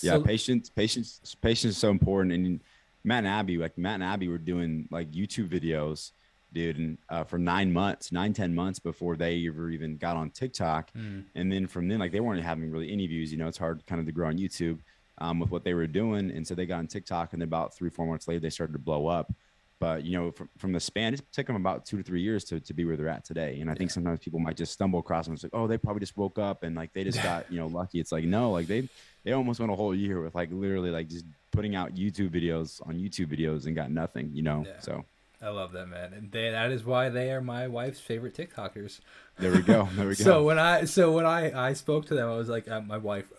yeah 0.00 0.12
So- 0.12 0.22
patience 0.22 0.70
patience 0.70 1.34
patience 1.42 1.72
is 1.74 1.78
so 1.78 1.90
important 1.90 2.32
and 2.34 2.60
matt 3.04 3.18
and 3.18 3.28
abby 3.28 3.58
like 3.58 3.76
matt 3.76 3.94
and 3.94 4.04
abby 4.04 4.28
were 4.28 4.38
doing 4.38 4.88
like 4.90 5.10
youtube 5.12 5.48
videos 5.48 6.12
dude 6.52 6.78
and 6.78 6.98
uh, 7.08 7.24
for 7.24 7.38
nine 7.38 7.72
months 7.72 8.12
nine 8.12 8.32
ten 8.32 8.54
months 8.54 8.78
before 8.78 9.16
they 9.16 9.46
ever 9.46 9.70
even 9.70 9.96
got 9.96 10.16
on 10.16 10.30
tiktok. 10.30 10.92
Mm. 10.92 11.24
and 11.34 11.50
then 11.50 11.66
from 11.66 11.88
then 11.88 11.98
like 11.98 12.12
they 12.12 12.20
weren't 12.20 12.42
having 12.42 12.70
really 12.70 12.92
any 12.92 13.06
views 13.06 13.32
you 13.32 13.38
know 13.38 13.48
it's 13.48 13.58
hard 13.58 13.84
kind 13.86 14.00
of 14.00 14.06
to 14.06 14.12
grow 14.12 14.28
on 14.28 14.36
youtube 14.36 14.78
um, 15.18 15.38
with 15.38 15.50
what 15.50 15.64
they 15.64 15.74
were 15.74 15.86
doing. 15.86 16.30
And 16.30 16.46
so 16.46 16.54
they 16.54 16.66
got 16.66 16.78
on 16.78 16.86
tiktok 16.86 17.32
and 17.32 17.40
then 17.40 17.48
about 17.48 17.74
three 17.74 17.90
four 17.90 18.06
months 18.06 18.28
later 18.28 18.40
they 18.40 18.50
started 18.50 18.72
to 18.72 18.78
blow 18.78 19.06
up. 19.06 19.32
But 19.78 20.04
you 20.04 20.16
know 20.16 20.30
from, 20.30 20.48
from 20.58 20.72
the 20.72 20.80
span 20.80 21.14
it 21.14 21.22
took 21.32 21.46
them 21.46 21.56
about 21.56 21.86
two 21.86 21.96
to 21.96 22.02
three 22.02 22.22
years 22.22 22.44
to, 22.44 22.60
to 22.60 22.74
be 22.74 22.84
where 22.84 22.96
they're 22.96 23.08
at 23.08 23.24
today. 23.24 23.58
And 23.60 23.70
i 23.70 23.74
think 23.74 23.90
sometimes 23.90 24.20
people 24.20 24.40
might 24.40 24.56
just 24.56 24.72
stumble 24.72 25.00
across 25.00 25.26
them 25.26 25.34
it's 25.34 25.42
like 25.42 25.54
oh 25.54 25.66
they 25.66 25.78
probably 25.78 26.00
just 26.00 26.16
woke 26.16 26.38
up 26.38 26.62
and 26.62 26.76
like 26.76 26.92
they 26.92 27.04
just 27.04 27.22
got 27.30 27.50
you 27.50 27.58
know 27.58 27.66
lucky. 27.66 28.00
It's 28.00 28.12
like 28.12 28.24
no 28.24 28.50
like 28.50 28.66
they 28.66 28.88
they 29.24 29.32
almost 29.32 29.60
went 29.60 29.70
a 29.72 29.76
whole 29.76 29.94
year 29.94 30.20
with 30.20 30.34
like 30.34 30.50
literally 30.52 30.90
like 30.90 31.08
just 31.08 31.24
putting 31.50 31.74
out 31.76 31.94
youtube 31.94 32.30
videos 32.30 32.80
on 32.88 32.94
youtube 32.94 33.26
videos 33.26 33.66
and 33.66 33.74
got 33.76 33.90
nothing 33.90 34.30
you 34.32 34.42
know 34.42 34.64
Yeah. 34.66 34.80
so 34.80 35.04
I 35.44 35.48
love 35.48 35.72
that 35.72 35.86
man, 35.88 36.12
and 36.12 36.30
they, 36.30 36.50
that 36.50 36.70
is 36.70 36.84
why 36.84 37.08
they 37.08 37.32
are 37.32 37.40
my 37.40 37.66
wife's 37.66 37.98
favorite 37.98 38.32
TikTokers. 38.36 39.00
there 39.40 39.50
we 39.50 39.60
go 39.62 39.88
there 39.96 40.06
we 40.06 40.14
go 40.16 40.22
So 40.22 40.44
when 40.44 40.56
I 40.56 40.84
so 40.84 41.10
when 41.10 41.26
I 41.26 41.70
I 41.70 41.72
spoke 41.72 42.06
to 42.06 42.14
them, 42.14 42.28
I 42.28 42.36
was 42.36 42.48
like, 42.48 42.68
uh, 42.70 42.80
my 42.80 42.96
wife 42.98 43.32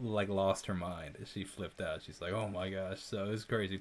like 0.00 0.30
lost 0.30 0.64
her 0.66 0.74
mind. 0.74 1.18
She 1.30 1.44
flipped 1.44 1.82
out. 1.82 2.00
She's 2.02 2.22
like, 2.22 2.32
oh 2.32 2.48
my 2.48 2.70
gosh, 2.70 3.02
so 3.02 3.30
it's 3.30 3.44
crazy. 3.44 3.80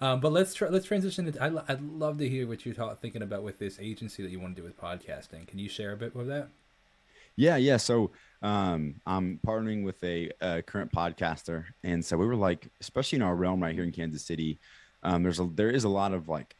Um, 0.00 0.20
but 0.20 0.32
let's 0.32 0.54
try, 0.54 0.68
let's 0.70 0.86
transition. 0.86 1.26
Into, 1.26 1.42
I, 1.42 1.50
I'd 1.68 1.82
love 1.82 2.16
to 2.16 2.26
hear 2.30 2.46
what 2.46 2.64
you're 2.64 2.74
ta- 2.74 2.94
thinking 2.94 3.20
about 3.20 3.42
with 3.42 3.58
this 3.58 3.78
agency 3.78 4.22
that 4.22 4.30
you 4.30 4.40
want 4.40 4.56
to 4.56 4.62
do 4.62 4.66
with 4.66 4.80
podcasting. 4.80 5.46
Can 5.46 5.58
you 5.58 5.68
share 5.68 5.92
a 5.92 5.96
bit 5.98 6.16
with 6.16 6.28
that? 6.28 6.48
Yeah, 7.38 7.56
yeah. 7.56 7.76
So 7.76 8.10
um, 8.42 8.96
I'm 9.06 9.38
partnering 9.46 9.84
with 9.84 10.02
a, 10.02 10.30
a 10.40 10.60
current 10.60 10.90
podcaster, 10.92 11.66
and 11.84 12.04
so 12.04 12.16
we 12.16 12.26
were 12.26 12.34
like, 12.34 12.68
especially 12.80 13.16
in 13.16 13.22
our 13.22 13.36
realm 13.36 13.62
right 13.62 13.74
here 13.74 13.84
in 13.84 13.92
Kansas 13.92 14.26
City, 14.26 14.58
um, 15.04 15.22
there's 15.22 15.38
a 15.38 15.48
there 15.54 15.70
is 15.70 15.84
a 15.84 15.88
lot 15.88 16.12
of 16.12 16.28
like, 16.28 16.56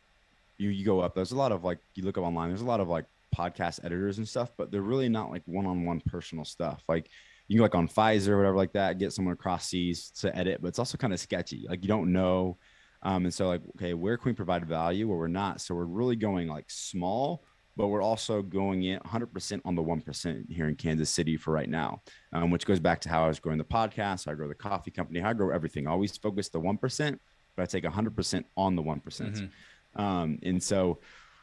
you 0.56 0.70
you 0.70 0.84
go 0.84 1.00
up. 1.00 1.16
There's 1.16 1.32
a 1.32 1.36
lot 1.36 1.50
of 1.50 1.64
like 1.64 1.80
you 1.96 2.04
look 2.04 2.16
up 2.16 2.22
online. 2.22 2.48
There's 2.50 2.62
a 2.62 2.66
lot 2.66 2.78
of 2.78 2.86
like 2.88 3.06
podcast 3.36 3.84
editors 3.84 4.18
and 4.18 4.28
stuff, 4.28 4.52
but 4.56 4.70
they're 4.70 4.80
really 4.80 5.08
not 5.08 5.30
like 5.30 5.42
one-on-one 5.46 6.00
personal 6.06 6.44
stuff. 6.44 6.84
Like 6.88 7.10
you 7.48 7.54
can 7.54 7.58
go 7.58 7.64
like 7.64 7.74
on 7.74 7.88
Fiverr 7.88 8.28
or 8.28 8.36
whatever 8.38 8.56
like 8.56 8.72
that, 8.74 8.98
get 8.98 9.12
someone 9.12 9.34
across 9.34 9.66
seas 9.66 10.12
to 10.20 10.34
edit, 10.36 10.62
but 10.62 10.68
it's 10.68 10.78
also 10.78 10.96
kind 10.96 11.12
of 11.12 11.18
sketchy. 11.18 11.66
Like 11.68 11.82
you 11.82 11.88
don't 11.88 12.12
know. 12.12 12.56
Um, 13.02 13.24
and 13.24 13.34
so 13.34 13.48
like, 13.48 13.62
okay, 13.76 13.94
where 13.94 14.16
can 14.16 14.30
we 14.30 14.34
provide 14.34 14.64
value 14.64 15.10
or 15.10 15.18
we're 15.18 15.26
not? 15.28 15.60
So 15.60 15.74
we're 15.74 15.84
really 15.84 16.16
going 16.16 16.46
like 16.46 16.66
small, 16.68 17.44
but 17.78 17.86
we're 17.86 18.02
also 18.02 18.42
going 18.42 18.82
in 18.82 18.98
100% 18.98 19.60
on 19.64 19.76
the 19.76 19.82
1% 19.82 20.50
here 20.50 20.66
in 20.66 20.74
Kansas 20.74 21.08
City 21.08 21.36
for 21.36 21.52
right 21.52 21.68
now, 21.68 22.02
um, 22.32 22.50
which 22.50 22.66
goes 22.66 22.80
back 22.80 23.00
to 23.02 23.08
how 23.08 23.24
I 23.24 23.28
was 23.28 23.38
growing 23.38 23.56
the 23.56 23.64
podcast, 23.64 24.26
how 24.26 24.32
I 24.32 24.34
grow 24.34 24.48
the 24.48 24.54
coffee 24.54 24.90
company, 24.90 25.20
how 25.20 25.30
I 25.30 25.32
grow 25.32 25.54
everything. 25.54 25.86
I 25.86 25.92
always 25.92 26.16
focus 26.16 26.48
the 26.48 26.60
1%, 26.60 27.18
but 27.54 27.62
I 27.62 27.66
take 27.66 27.84
100% 27.84 28.44
on 28.56 28.74
the 28.74 28.82
one 28.82 29.00
Um, 29.94 30.40
and 30.42 30.60
so 30.60 30.98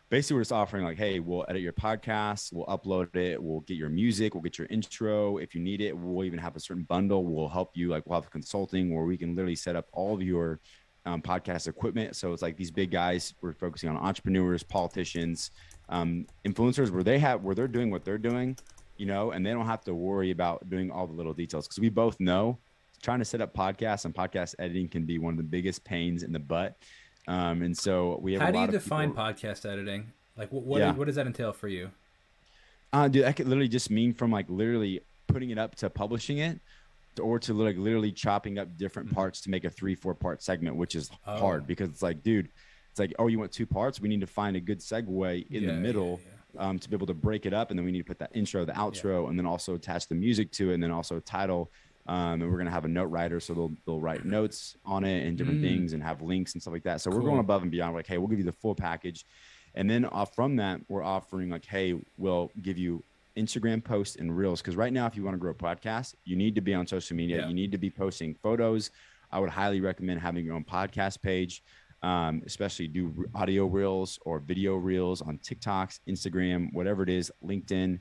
basically 0.09 0.35
we're 0.35 0.41
just 0.41 0.51
offering 0.51 0.83
like, 0.83 0.97
hey, 0.97 1.21
we'll 1.21 1.45
edit 1.47 1.61
your 1.61 1.71
podcast, 1.71 2.51
we'll 2.51 2.65
upload 2.65 3.15
it, 3.15 3.41
we'll 3.41 3.61
get 3.61 3.77
your 3.77 3.89
music, 3.89 4.35
we'll 4.35 4.43
get 4.43 4.57
your 4.57 4.67
intro. 4.69 5.37
If 5.37 5.55
you 5.55 5.61
need 5.61 5.79
it, 5.79 5.97
we'll 5.97 6.25
even 6.25 6.39
have 6.39 6.57
a 6.57 6.59
certain 6.59 6.83
bundle. 6.83 7.23
We'll 7.23 7.47
help 7.47 7.77
you, 7.77 7.87
like 7.87 8.05
we'll 8.05 8.19
have 8.21 8.29
consulting 8.29 8.93
where 8.93 9.05
we 9.05 9.17
can 9.17 9.35
literally 9.35 9.55
set 9.55 9.77
up 9.77 9.87
all 9.93 10.13
of 10.13 10.21
your 10.21 10.59
um, 11.05 11.21
podcast 11.21 11.67
equipment. 11.67 12.15
So 12.15 12.33
it's 12.33 12.41
like 12.41 12.57
these 12.57 12.71
big 12.71 12.91
guys. 12.91 13.33
We're 13.41 13.53
focusing 13.53 13.89
on 13.89 13.97
entrepreneurs, 13.97 14.63
politicians, 14.63 15.51
um, 15.89 16.25
influencers, 16.45 16.89
where 16.91 17.03
they 17.03 17.19
have 17.19 17.43
where 17.43 17.55
they're 17.55 17.67
doing 17.67 17.91
what 17.91 18.03
they're 18.05 18.17
doing, 18.17 18.57
you 18.97 19.05
know, 19.05 19.31
and 19.31 19.45
they 19.45 19.51
don't 19.51 19.65
have 19.67 19.83
to 19.85 19.93
worry 19.93 20.31
about 20.31 20.69
doing 20.69 20.91
all 20.91 21.07
the 21.07 21.13
little 21.13 21.33
details 21.33 21.67
because 21.67 21.79
we 21.79 21.89
both 21.89 22.19
know 22.19 22.57
trying 23.01 23.19
to 23.19 23.25
set 23.25 23.39
up 23.41 23.53
podcasts 23.53 24.05
and 24.05 24.15
podcast 24.15 24.55
editing 24.57 24.87
can 24.87 25.05
be 25.05 25.19
one 25.19 25.33
of 25.33 25.37
the 25.37 25.43
biggest 25.43 25.83
pains 25.83 26.23
in 26.23 26.31
the 26.31 26.39
butt. 26.39 26.75
Um, 27.27 27.61
and 27.61 27.77
so 27.77 28.19
we 28.21 28.33
have. 28.33 28.41
How 28.41 28.51
do 28.51 28.59
you 28.59 28.67
define 28.67 29.09
people- 29.09 29.23
podcast 29.23 29.65
editing? 29.71 30.11
Like, 30.37 30.51
what 30.51 30.63
what, 30.63 30.79
Yeah. 30.79 30.91
what 30.93 31.05
does 31.05 31.15
that 31.15 31.27
entail 31.27 31.53
for 31.53 31.67
you? 31.67 31.91
Uh, 32.93 33.07
dude, 33.07 33.23
that 33.25 33.35
could 33.35 33.47
literally 33.47 33.67
just 33.67 33.89
mean 33.91 34.13
from 34.13 34.31
like 34.31 34.49
literally 34.49 35.01
putting 35.27 35.49
it 35.49 35.57
up 35.57 35.75
to 35.75 35.89
publishing 35.89 36.37
it, 36.37 36.59
or 37.19 37.39
to 37.39 37.53
like 37.53 37.77
literally 37.77 38.11
chopping 38.11 38.57
up 38.57 38.75
different 38.77 39.11
parts 39.11 39.41
to 39.41 39.49
make 39.49 39.65
a 39.65 39.69
three, 39.69 39.95
four 39.95 40.15
part 40.15 40.41
segment, 40.43 40.75
which 40.75 40.95
is 40.95 41.09
Oh. 41.25 41.37
hard 41.39 41.67
because 41.67 41.89
it's 41.89 42.01
like, 42.01 42.23
dude, 42.23 42.49
it's 42.91 42.99
like, 42.99 43.13
oh, 43.19 43.27
you 43.27 43.39
want 43.39 43.51
two 43.51 43.65
parts? 43.65 43.99
We 43.99 44.09
need 44.09 44.21
to 44.21 44.27
find 44.27 44.55
a 44.55 44.59
good 44.61 44.79
segue 44.79 45.47
in 45.49 45.63
Yeah, 45.63 45.67
the 45.69 45.73
yeah, 45.73 45.79
middle 45.79 46.21
Um, 46.57 46.79
to 46.79 46.89
be 46.89 46.95
able 46.95 47.07
to 47.07 47.13
break 47.13 47.45
it 47.45 47.53
up, 47.53 47.69
and 47.69 47.77
then 47.77 47.85
we 47.85 47.91
need 47.91 47.97
to 47.99 48.05
put 48.05 48.19
that 48.19 48.31
intro, 48.33 48.63
the 48.63 48.71
outro, 48.71 49.27
and 49.29 49.37
then 49.37 49.45
also 49.45 49.75
attach 49.75 50.07
the 50.07 50.15
music 50.15 50.53
to 50.53 50.71
it, 50.71 50.75
and 50.75 50.81
then 50.81 50.89
also 50.89 51.19
title. 51.19 51.69
Um, 52.07 52.41
and 52.41 52.49
we're 52.49 52.57
gonna 52.57 52.71
have 52.71 52.85
a 52.85 52.87
note 52.87 53.07
writer, 53.07 53.41
so 53.41 53.53
they'll 53.53 53.73
they'll 53.85 53.99
write 53.99 54.23
notes 54.23 54.77
on 54.85 55.03
it 55.03 55.27
and 55.27 55.37
different 55.37 55.59
Mm. 55.59 55.63
things, 55.63 55.91
and 55.93 56.01
have 56.01 56.21
links 56.21 56.53
and 56.53 56.61
stuff 56.61 56.71
like 56.73 56.83
that. 56.83 57.01
So 57.01 57.11
we're 57.11 57.23
going 57.23 57.39
above 57.39 57.63
and 57.63 57.71
beyond. 57.71 57.91
We're 57.93 57.99
like, 57.99 58.07
hey, 58.07 58.17
we'll 58.19 58.29
give 58.29 58.39
you 58.39 58.45
the 58.45 58.53
full 58.53 58.73
package. 58.73 59.25
And 59.73 59.89
then 59.89 60.05
off 60.05 60.33
from 60.33 60.55
that, 60.55 60.79
we're 60.87 61.03
offering 61.03 61.49
like, 61.49 61.65
hey, 61.65 61.99
we'll 62.15 62.51
give 62.61 62.77
you 62.77 63.03
Instagram 63.37 63.83
posts 63.83 64.15
and 64.15 64.35
reels. 64.35 64.61
Because 64.61 64.75
right 64.75 64.93
now, 64.93 65.05
if 65.05 65.15
you 65.15 65.23
want 65.23 65.35
to 65.35 65.39
grow 65.39 65.51
a 65.51 65.55
podcast, 65.55 66.15
you 66.23 66.35
need 66.35 66.55
to 66.55 66.61
be 66.61 66.73
on 66.73 66.87
social 66.87 67.15
media. 67.15 67.41
Yeah. 67.41 67.47
You 67.47 67.53
need 67.53 67.71
to 67.71 67.77
be 67.77 67.89
posting 67.89 68.35
photos. 68.35 68.91
I 69.31 69.39
would 69.39 69.49
highly 69.49 69.81
recommend 69.81 70.21
having 70.21 70.45
your 70.45 70.55
own 70.55 70.63
podcast 70.63 71.21
page, 71.21 71.63
um, 72.03 72.41
especially 72.45 72.87
do 72.87 73.25
audio 73.33 73.65
reels 73.65 74.19
or 74.25 74.39
video 74.39 74.75
reels 74.75 75.21
on 75.21 75.39
TikToks, 75.39 75.99
Instagram, 76.07 76.71
whatever 76.73 77.03
it 77.03 77.09
is, 77.09 77.31
LinkedIn. 77.43 77.99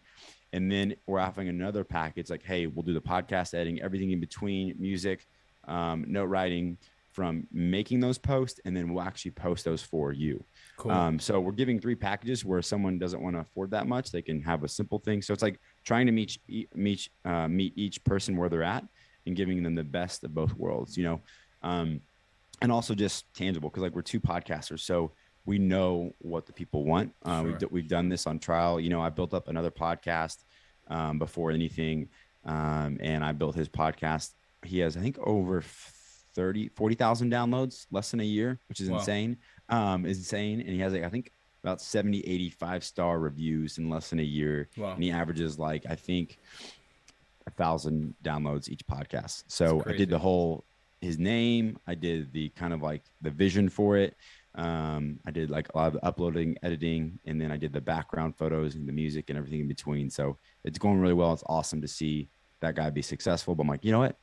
And 0.53 0.71
then 0.71 0.95
we're 1.07 1.19
offering 1.19 1.49
another 1.49 1.83
package 1.83 2.31
like, 2.31 2.45
hey, 2.45 2.67
we'll 2.67 2.85
do 2.85 2.95
the 2.95 3.01
podcast 3.01 3.55
editing, 3.55 3.81
everything 3.83 4.13
in 4.13 4.21
between, 4.21 4.75
music, 4.79 5.27
um, 5.67 6.05
note 6.07 6.27
writing 6.27 6.79
from 7.11 7.47
making 7.53 8.01
those 8.01 8.19
posts, 8.19 8.61
and 8.65 8.77
then 8.77 8.93
we'll 8.93 9.03
actually 9.03 9.31
post 9.31 9.65
those 9.65 9.83
for 9.83 10.13
you. 10.13 10.45
Cool. 10.77 10.91
Um, 10.93 11.19
so 11.19 11.41
we're 11.41 11.53
giving 11.53 11.79
three 11.81 11.95
packages 11.95 12.45
where 12.45 12.61
someone 12.63 12.99
doesn't 12.99 13.23
want 13.23 13.37
to 13.37 13.41
afford 13.41 13.71
that 13.71 13.87
much, 13.87 14.11
they 14.11 14.23
can 14.23 14.43
have 14.43 14.65
a 14.65 14.69
simple 14.69 14.99
thing. 14.99 15.23
So 15.23 15.33
it's 15.33 15.43
like 15.43 15.61
trying 15.85 16.07
to 16.07 16.13
meet 16.13 16.39
meet 16.75 17.09
uh, 17.25 17.47
meet 17.49 17.73
each 17.77 18.03
person 18.05 18.37
where 18.37 18.49
they're 18.49 18.63
at 18.65 18.85
and 19.27 19.37
giving 19.37 19.63
them 19.63 19.75
the 19.75 19.85
best 19.85 20.25
of 20.25 20.35
both 20.35 20.53
worlds. 20.55 20.97
You 20.97 21.05
know, 21.05 21.21
um, 21.63 22.01
and 22.61 22.73
also 22.73 22.95
just 22.95 23.33
tangible 23.35 23.69
because 23.71 23.83
like 23.83 23.95
we're 23.95 24.03
two 24.03 24.21
podcasters, 24.21 24.81
so 24.81 25.13
we 25.47 25.59
know 25.59 26.11
what 26.19 26.47
the 26.47 26.53
people 26.53 26.85
want. 26.85 27.15
Uh, 27.23 27.43
Sure. 27.43 27.51
we've, 27.53 27.71
we've 27.71 27.89
done 27.89 28.09
this 28.09 28.27
on 28.27 28.39
trial. 28.39 28.81
You 28.81 28.89
know, 28.91 29.01
I 29.01 29.11
built 29.11 29.35
up 29.35 29.49
another 29.49 29.71
podcast 29.71 30.39
um, 30.89 31.19
before 31.19 31.51
anything, 31.51 32.09
um, 32.45 32.99
and 33.01 33.23
I 33.25 33.33
built 33.33 33.55
his 33.55 33.69
podcast. 33.69 34.33
He 34.65 34.79
has, 34.79 34.97
I 34.97 35.01
think, 35.01 35.19
over 35.19 35.63
30, 36.35 36.69
40,000 36.71 37.31
downloads 37.31 37.87
less 37.91 38.11
than 38.11 38.21
a 38.21 38.25
year, 38.25 38.59
which 38.69 38.81
is 38.81 38.89
Wow. 38.91 38.99
insane. 38.99 39.37
Um, 39.69 40.07
is 40.07 40.19
insane. 40.19 40.61
And 40.61 40.71
he 40.71 40.81
has 40.81 40.93
like, 40.93 41.05
I 41.05 41.09
think 41.09 41.33
about 41.63 41.81
70, 41.81 42.21
85 42.21 42.85
star 42.85 43.19
reviews 43.19 43.79
in 43.79 43.89
less 43.89 44.11
than 44.11 44.19
a 44.19 44.25
year. 44.25 44.69
Wow. 44.77 44.93
And 44.93 45.03
he 45.03 45.11
averages 45.11 45.59
like, 45.59 45.85
I 45.89 45.95
think 45.95 46.39
a 47.47 47.51
thousand 47.51 48.15
downloads 48.23 48.69
each 48.69 48.87
podcast. 48.87 49.45
So 49.49 49.83
I 49.87 49.93
did 49.93 50.11
the 50.11 50.19
whole 50.19 50.65
his 51.01 51.19
name. 51.19 51.79
I 51.87 51.95
did 51.95 52.33
the 52.33 52.49
kind 52.51 52.73
of 52.73 52.83
like 52.83 53.03
the 53.23 53.31
vision 53.31 53.69
for 53.69 53.97
it. 53.97 54.17
Um, 54.57 55.19
I 55.27 55.31
did 55.31 55.51
like 55.51 55.69
a 55.75 55.77
lot 55.77 55.89
of 55.89 55.93
the 55.95 56.05
uploading, 56.05 56.57
editing, 56.63 57.19
and 57.27 57.41
then 57.41 57.51
I 57.51 57.57
did 57.57 57.73
the 57.73 57.81
background 57.81 58.37
photos 58.37 58.75
and 58.75 58.89
the 58.89 58.93
music 58.93 59.29
and 59.29 59.39
everything 59.39 59.61
in 59.61 59.69
between. 59.69 60.11
So 60.11 60.39
it's 60.65 60.79
going 60.79 61.01
really 61.01 61.15
well. 61.15 61.33
It's 61.33 61.43
awesome 61.47 61.81
to 61.83 61.89
see 61.89 62.29
that 62.61 62.75
guy 62.75 62.91
be 62.91 63.03
successful. 63.03 63.55
But 63.55 63.65
I'm 63.65 63.69
like, 63.69 63.85
you 63.85 63.93
know 63.93 63.99
what? 63.99 64.17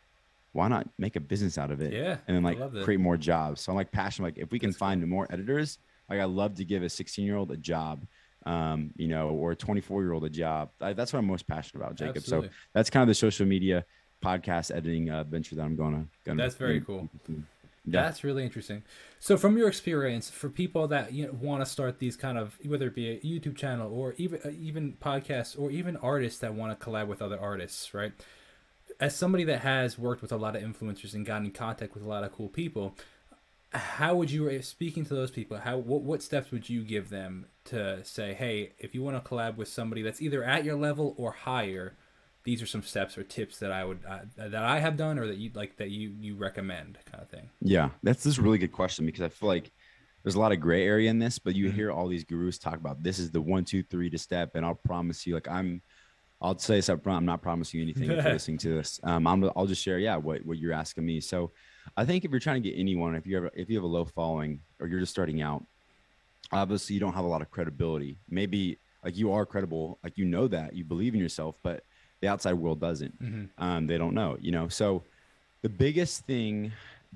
Why 0.54 0.68
not 0.68 0.88
make 0.98 1.16
a 1.16 1.20
business 1.20 1.58
out 1.58 1.72
of 1.72 1.82
it? 1.82 1.94
Yeah, 1.94 2.18
And 2.28 2.36
then 2.36 2.44
like 2.44 2.84
create 2.84 3.00
more 3.00 3.18
jobs. 3.18 3.62
So 3.62 3.72
I'm 3.72 3.76
like 3.76 3.92
passionate. 3.92 4.28
Like 4.28 4.38
if 4.38 4.52
we 4.52 4.60
can 4.60 4.70
That's 4.72 4.78
find 4.78 5.06
more 5.08 5.28
editors, 5.30 5.80
like 6.10 6.20
I 6.20 6.26
love 6.26 6.56
to 6.56 6.66
give 6.66 6.84
a 6.84 6.90
16 6.90 7.26
year 7.26 7.38
old 7.38 7.52
a 7.52 7.58
job, 7.58 8.06
um, 8.46 8.92
you 8.98 9.08
know, 9.08 9.30
or 9.30 9.52
a 9.52 9.56
24 9.56 10.04
year 10.04 10.12
old 10.12 10.26
a 10.26 10.30
job. 10.30 10.72
I, 10.82 10.94
that's 10.94 11.14
what 11.14 11.20
I'm 11.20 11.28
most 11.28 11.48
passionate 11.48 11.82
about, 11.82 11.96
Jacob. 11.96 12.18
Absolutely. 12.18 12.50
So 12.50 12.54
that's 12.74 12.90
kind 12.90 13.02
of 13.02 13.08
the 13.08 13.16
social 13.16 13.46
media 13.46 13.86
podcast 14.22 14.72
editing 14.76 15.10
uh, 15.10 15.24
venture 15.24 15.56
that 15.56 15.64
I'm 15.64 15.76
going 15.76 15.94
to. 15.94 16.08
Gonna, 16.26 16.44
That's 16.44 16.56
very 16.56 16.80
gonna- 16.80 17.10
cool. 17.28 17.44
Yeah. 17.84 18.04
That's 18.04 18.24
really 18.24 18.44
interesting. 18.44 18.84
So, 19.20 19.38
from 19.38 19.58
your 19.58 19.68
experience, 19.68 20.30
for 20.30 20.50
people 20.50 20.88
that 20.90 21.14
you 21.14 21.26
know, 21.26 21.34
want 21.34 21.66
to 21.66 21.70
start 21.70 21.98
these 21.98 22.16
kind 22.16 22.38
of, 22.38 22.56
whether 22.64 22.86
it 22.88 22.94
be 22.94 23.10
a 23.10 23.20
YouTube 23.22 23.56
channel 23.58 23.92
or 23.92 24.14
even 24.18 24.40
uh, 24.46 24.52
even 24.60 24.94
podcasts 25.02 25.60
or 25.60 25.72
even 25.72 25.98
artists 25.98 26.40
that 26.42 26.54
want 26.54 26.80
to 26.80 26.86
collab 26.86 27.08
with 27.08 27.24
other 27.24 27.40
artists, 27.40 27.96
right? 27.96 28.12
As 29.02 29.16
somebody 29.16 29.44
that 29.46 29.62
has 29.62 29.98
worked 29.98 30.22
with 30.22 30.32
a 30.32 30.38
lot 30.38 30.56
of 30.56 30.62
influencers 30.62 31.16
and 31.16 31.26
gotten 31.26 31.48
in 31.48 31.52
contact 31.52 31.94
with 31.96 32.04
a 32.04 32.08
lot 32.08 32.24
of 32.24 32.32
cool 32.32 32.50
people, 32.50 32.96
how 33.74 34.16
would 34.16 34.32
you, 34.32 34.62
speaking 34.62 35.06
to 35.06 35.16
those 35.16 35.32
people, 35.32 35.58
how 35.58 35.78
what 35.78 36.04
what 36.04 36.22
steps 36.22 36.52
would 36.52 36.70
you 36.70 36.84
give 36.84 37.10
them 37.10 37.48
to 37.66 38.04
say, 38.06 38.34
hey, 38.34 38.74
if 38.80 38.94
you 38.96 39.02
want 39.02 39.24
to 39.24 39.30
collab 39.30 39.58
with 39.58 39.68
somebody 39.70 40.04
that's 40.04 40.22
either 40.22 40.44
at 40.44 40.66
your 40.66 40.76
level 40.76 41.16
or 41.18 41.32
higher, 41.32 41.98
these 42.44 42.62
are 42.62 42.68
some 42.68 42.84
steps 42.84 43.18
or 43.18 43.24
tips 43.24 43.60
that 43.60 43.72
I 43.72 43.86
would 43.86 44.00
uh, 44.08 44.20
that 44.38 44.56
I 44.56 44.80
have 44.80 44.98
done 44.98 45.18
or 45.20 45.28
that 45.28 45.38
you 45.38 45.52
like 45.56 45.78
that 45.78 45.90
you 45.90 46.16
you 46.20 46.36
recommend, 46.36 47.00
kind 47.06 47.24
of 47.24 47.30
thing. 47.30 47.50
Yeah, 47.62 47.92
that's 48.04 48.24
this 48.24 48.34
is 48.34 48.40
a 48.40 48.42
really 48.42 48.58
good 48.58 48.72
question 48.72 49.06
because 49.06 49.22
I 49.22 49.30
feel 49.30 49.48
like 49.48 49.72
there's 50.24 50.36
a 50.36 50.40
lot 50.40 50.52
of 50.52 50.60
gray 50.60 50.86
area 50.86 51.10
in 51.10 51.20
this, 51.20 51.40
but 51.40 51.56
you 51.56 51.70
Mhm. 51.70 51.76
hear 51.76 51.92
all 51.92 52.08
these 52.08 52.24
gurus 52.24 52.58
talk 52.60 52.76
about 52.76 53.04
this 53.04 53.20
is 53.20 53.32
the 53.32 53.42
one, 53.42 53.66
two, 53.66 53.84
three 53.84 54.10
to 54.10 54.18
step, 54.18 54.52
and 54.56 54.66
I'll 54.66 54.76
promise 54.76 55.26
you, 55.26 55.34
like 55.34 55.48
I'm, 55.48 55.82
I'll 56.42 56.58
say 56.58 56.76
this 56.76 56.90
up 56.90 57.04
front, 57.04 57.18
I'm 57.18 57.26
not 57.26 57.42
promising 57.42 57.80
you 57.80 57.86
anything 57.86 58.10
if 58.12 58.24
you're 58.24 58.34
listening 58.40 58.58
to 58.60 58.70
this. 58.78 59.00
Um, 59.04 59.28
I'm, 59.28 59.50
I'll 59.56 59.68
just 59.68 59.84
share, 59.84 60.00
yeah, 60.00 60.16
what 60.16 60.46
what 60.46 60.58
you're 60.58 60.74
asking 60.74 61.06
me. 61.06 61.20
So, 61.22 61.52
I 61.96 62.06
think 62.06 62.26
if 62.26 62.32
you're 62.32 62.40
trying 62.40 62.62
to 62.64 62.70
get 62.70 62.78
anyone, 62.80 63.16
if 63.16 63.26
you 63.28 63.38
ever, 63.38 63.52
if 63.54 63.70
you 63.70 63.76
have 63.78 63.84
a 63.84 63.88
low 63.88 64.06
following 64.06 64.62
or 64.80 64.88
you're 64.88 65.00
just 65.00 65.12
starting 65.12 65.42
out, 65.42 65.64
obviously 66.52 66.94
you 66.96 67.00
don't 67.00 67.14
have 67.14 67.26
a 67.26 67.28
lot 67.28 67.42
of 67.42 67.50
credibility. 67.52 68.18
Maybe 68.30 68.80
like 69.04 69.18
you 69.18 69.32
are 69.32 69.46
credible, 69.46 70.00
like 70.04 70.18
you 70.18 70.26
know 70.26 70.48
that 70.48 70.76
you 70.76 70.84
believe 70.84 71.14
in 71.14 71.20
yourself, 71.20 71.56
but 71.64 71.84
the 72.22 72.28
outside 72.28 72.54
world 72.54 72.80
doesn't 72.80 73.20
Mm-hmm. 73.22 73.64
um, 73.64 73.88
they 73.88 73.98
don't 73.98 74.14
know 74.14 74.38
you 74.40 74.52
know 74.52 74.68
so 74.68 75.04
the 75.64 75.70
biggest 75.70 76.24
thing 76.28 76.72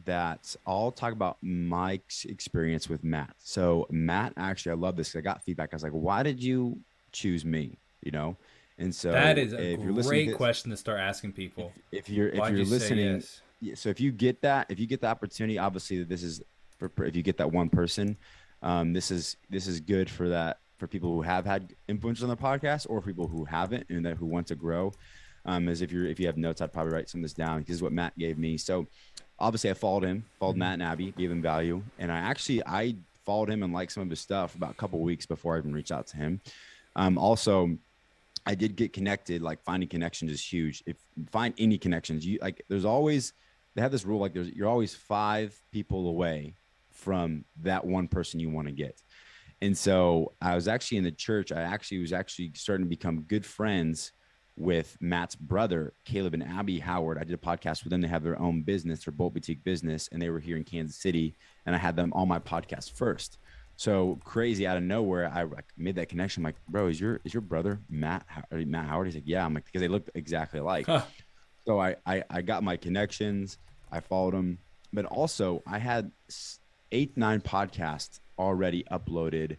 that 0.05 0.55
i'll 0.65 0.91
talk 0.91 1.13
about 1.13 1.37
my 1.43 1.93
ex- 1.93 2.25
experience 2.25 2.89
with 2.89 3.03
matt 3.03 3.35
so 3.37 3.85
matt 3.91 4.33
actually 4.35 4.71
i 4.71 4.75
love 4.75 4.95
this. 4.95 5.15
i 5.15 5.21
got 5.21 5.43
feedback 5.43 5.69
i 5.71 5.75
was 5.75 5.83
like 5.83 5.91
why 5.91 6.23
did 6.23 6.41
you 6.41 6.79
choose 7.11 7.45
me 7.45 7.77
you 8.01 8.09
know 8.11 8.35
and 8.77 8.93
so 8.93 9.11
that 9.11 9.37
is 9.37 9.53
a 9.53 9.73
if 9.73 9.79
you're 9.79 9.91
listening 9.93 10.25
great 10.25 10.31
to- 10.31 10.37
question 10.37 10.71
to 10.71 10.77
start 10.77 10.99
asking 10.99 11.31
people. 11.31 11.71
if 11.91 12.09
you're 12.09 12.29
if 12.29 12.39
Why'd 12.39 12.51
you're 12.51 12.63
you 12.63 12.69
listening 12.69 13.23
yes? 13.61 13.79
so 13.79 13.89
if 13.89 13.99
you 13.99 14.11
get 14.11 14.41
that 14.41 14.67
if 14.69 14.79
you 14.79 14.87
get 14.87 15.01
the 15.01 15.07
opportunity 15.07 15.57
obviously 15.57 16.03
this 16.03 16.23
is 16.23 16.41
for, 16.77 16.91
if 17.05 17.15
you 17.15 17.23
get 17.23 17.37
that 17.37 17.51
one 17.51 17.69
person 17.69 18.17
um, 18.61 18.93
this 18.93 19.11
is 19.11 19.37
this 19.49 19.67
is 19.67 19.79
good 19.79 20.09
for 20.09 20.29
that 20.29 20.59
for 20.77 20.87
people 20.87 21.13
who 21.13 21.21
have 21.21 21.45
had 21.45 21.73
influence 21.87 22.21
on 22.21 22.29
the 22.29 22.35
podcast 22.35 22.85
or 22.89 23.01
people 23.01 23.27
who 23.27 23.45
haven't 23.45 23.85
and 23.89 24.05
that 24.05 24.17
who 24.17 24.25
want 24.25 24.47
to 24.47 24.55
grow 24.55 24.91
um, 25.45 25.69
as 25.69 25.81
if 25.81 25.91
you're 25.91 26.05
if 26.05 26.19
you 26.19 26.25
have 26.27 26.37
notes 26.37 26.59
i'd 26.61 26.73
probably 26.73 26.91
write 26.91 27.09
some 27.09 27.19
of 27.19 27.23
this 27.23 27.33
down 27.33 27.63
this 27.65 27.75
is 27.75 27.81
what 27.81 27.93
matt 27.93 28.17
gave 28.17 28.37
me 28.37 28.57
so 28.57 28.85
obviously 29.39 29.69
i 29.69 29.73
followed 29.73 30.03
him 30.03 30.25
followed 30.39 30.57
matt 30.57 30.73
and 30.73 30.83
abby 30.83 31.11
gave 31.17 31.31
him 31.31 31.41
value 31.41 31.81
and 31.99 32.11
i 32.11 32.17
actually 32.17 32.61
i 32.65 32.93
followed 33.25 33.49
him 33.49 33.63
and 33.63 33.71
liked 33.73 33.91
some 33.91 34.03
of 34.03 34.09
his 34.09 34.19
stuff 34.19 34.53
about 34.55 34.71
a 34.71 34.75
couple 34.75 34.99
weeks 34.99 35.25
before 35.25 35.55
i 35.55 35.57
even 35.59 35.73
reached 35.73 35.91
out 35.91 36.07
to 36.07 36.17
him 36.17 36.41
um, 36.97 37.17
also 37.17 37.77
I 38.45 38.55
did 38.55 38.75
get 38.75 38.93
connected. 38.93 39.41
Like 39.41 39.63
finding 39.63 39.89
connections 39.89 40.31
is 40.31 40.43
huge. 40.43 40.83
If 40.85 40.97
find 41.31 41.53
any 41.57 41.77
connections, 41.77 42.25
you 42.25 42.39
like. 42.41 42.63
There's 42.69 42.85
always 42.85 43.33
they 43.75 43.81
have 43.81 43.91
this 43.91 44.05
rule 44.05 44.19
like 44.19 44.33
there's 44.33 44.49
you're 44.49 44.69
always 44.69 44.95
five 44.95 45.59
people 45.71 46.07
away 46.07 46.55
from 46.91 47.45
that 47.61 47.85
one 47.85 48.07
person 48.07 48.39
you 48.39 48.49
want 48.49 48.67
to 48.67 48.73
get. 48.73 49.01
And 49.61 49.77
so 49.77 50.33
I 50.41 50.55
was 50.55 50.67
actually 50.67 50.97
in 50.99 51.03
the 51.03 51.11
church. 51.11 51.51
I 51.51 51.61
actually 51.61 51.99
was 51.99 52.13
actually 52.13 52.51
starting 52.55 52.85
to 52.85 52.89
become 52.89 53.21
good 53.21 53.45
friends 53.45 54.11
with 54.57 54.97
Matt's 55.01 55.35
brother, 55.35 55.93
Caleb 56.05 56.33
and 56.33 56.43
Abby 56.43 56.79
Howard. 56.79 57.17
I 57.17 57.23
did 57.23 57.33
a 57.33 57.37
podcast 57.37 57.83
with 57.83 57.91
them. 57.91 58.01
They 58.01 58.07
have 58.07 58.23
their 58.23 58.39
own 58.39 58.63
business, 58.63 59.03
their 59.03 59.11
Bolt 59.11 59.33
Boutique 59.33 59.63
business, 59.63 60.07
and 60.11 60.21
they 60.21 60.29
were 60.29 60.39
here 60.39 60.55
in 60.55 60.63
Kansas 60.63 60.97
City. 60.97 61.35
And 61.65 61.75
I 61.75 61.79
had 61.79 61.95
them 61.95 62.13
on 62.13 62.27
my 62.27 62.39
podcast 62.39 62.93
first. 62.93 63.37
So 63.77 64.19
crazy 64.23 64.65
out 64.65 64.77
of 64.77 64.83
nowhere, 64.83 65.29
I 65.33 65.43
like 65.43 65.65
made 65.77 65.95
that 65.95 66.07
connection. 66.09 66.41
I'm 66.41 66.45
like, 66.45 66.55
bro, 66.69 66.87
is 66.87 66.99
your 66.99 67.19
is 67.25 67.33
your 67.33 67.41
brother 67.41 67.81
Matt 67.89 68.23
How- 68.27 68.43
Matt 68.51 68.87
Howard? 68.87 69.07
He's 69.07 69.15
like, 69.15 69.23
yeah. 69.27 69.45
I'm 69.45 69.53
like, 69.53 69.65
because 69.65 69.81
they 69.81 69.87
look 69.89 70.09
exactly 70.15 70.59
alike. 70.59 70.85
Huh. 70.85 71.01
So 71.67 71.79
I, 71.79 71.95
I 72.05 72.23
I 72.29 72.41
got 72.41 72.63
my 72.63 72.77
connections. 72.77 73.57
I 73.91 73.99
followed 73.99 74.33
them, 74.33 74.59
but 74.93 75.05
also 75.05 75.61
I 75.67 75.79
had 75.79 76.11
eight 76.91 77.17
nine 77.17 77.41
podcasts 77.41 78.19
already 78.39 78.83
uploaded, 78.91 79.57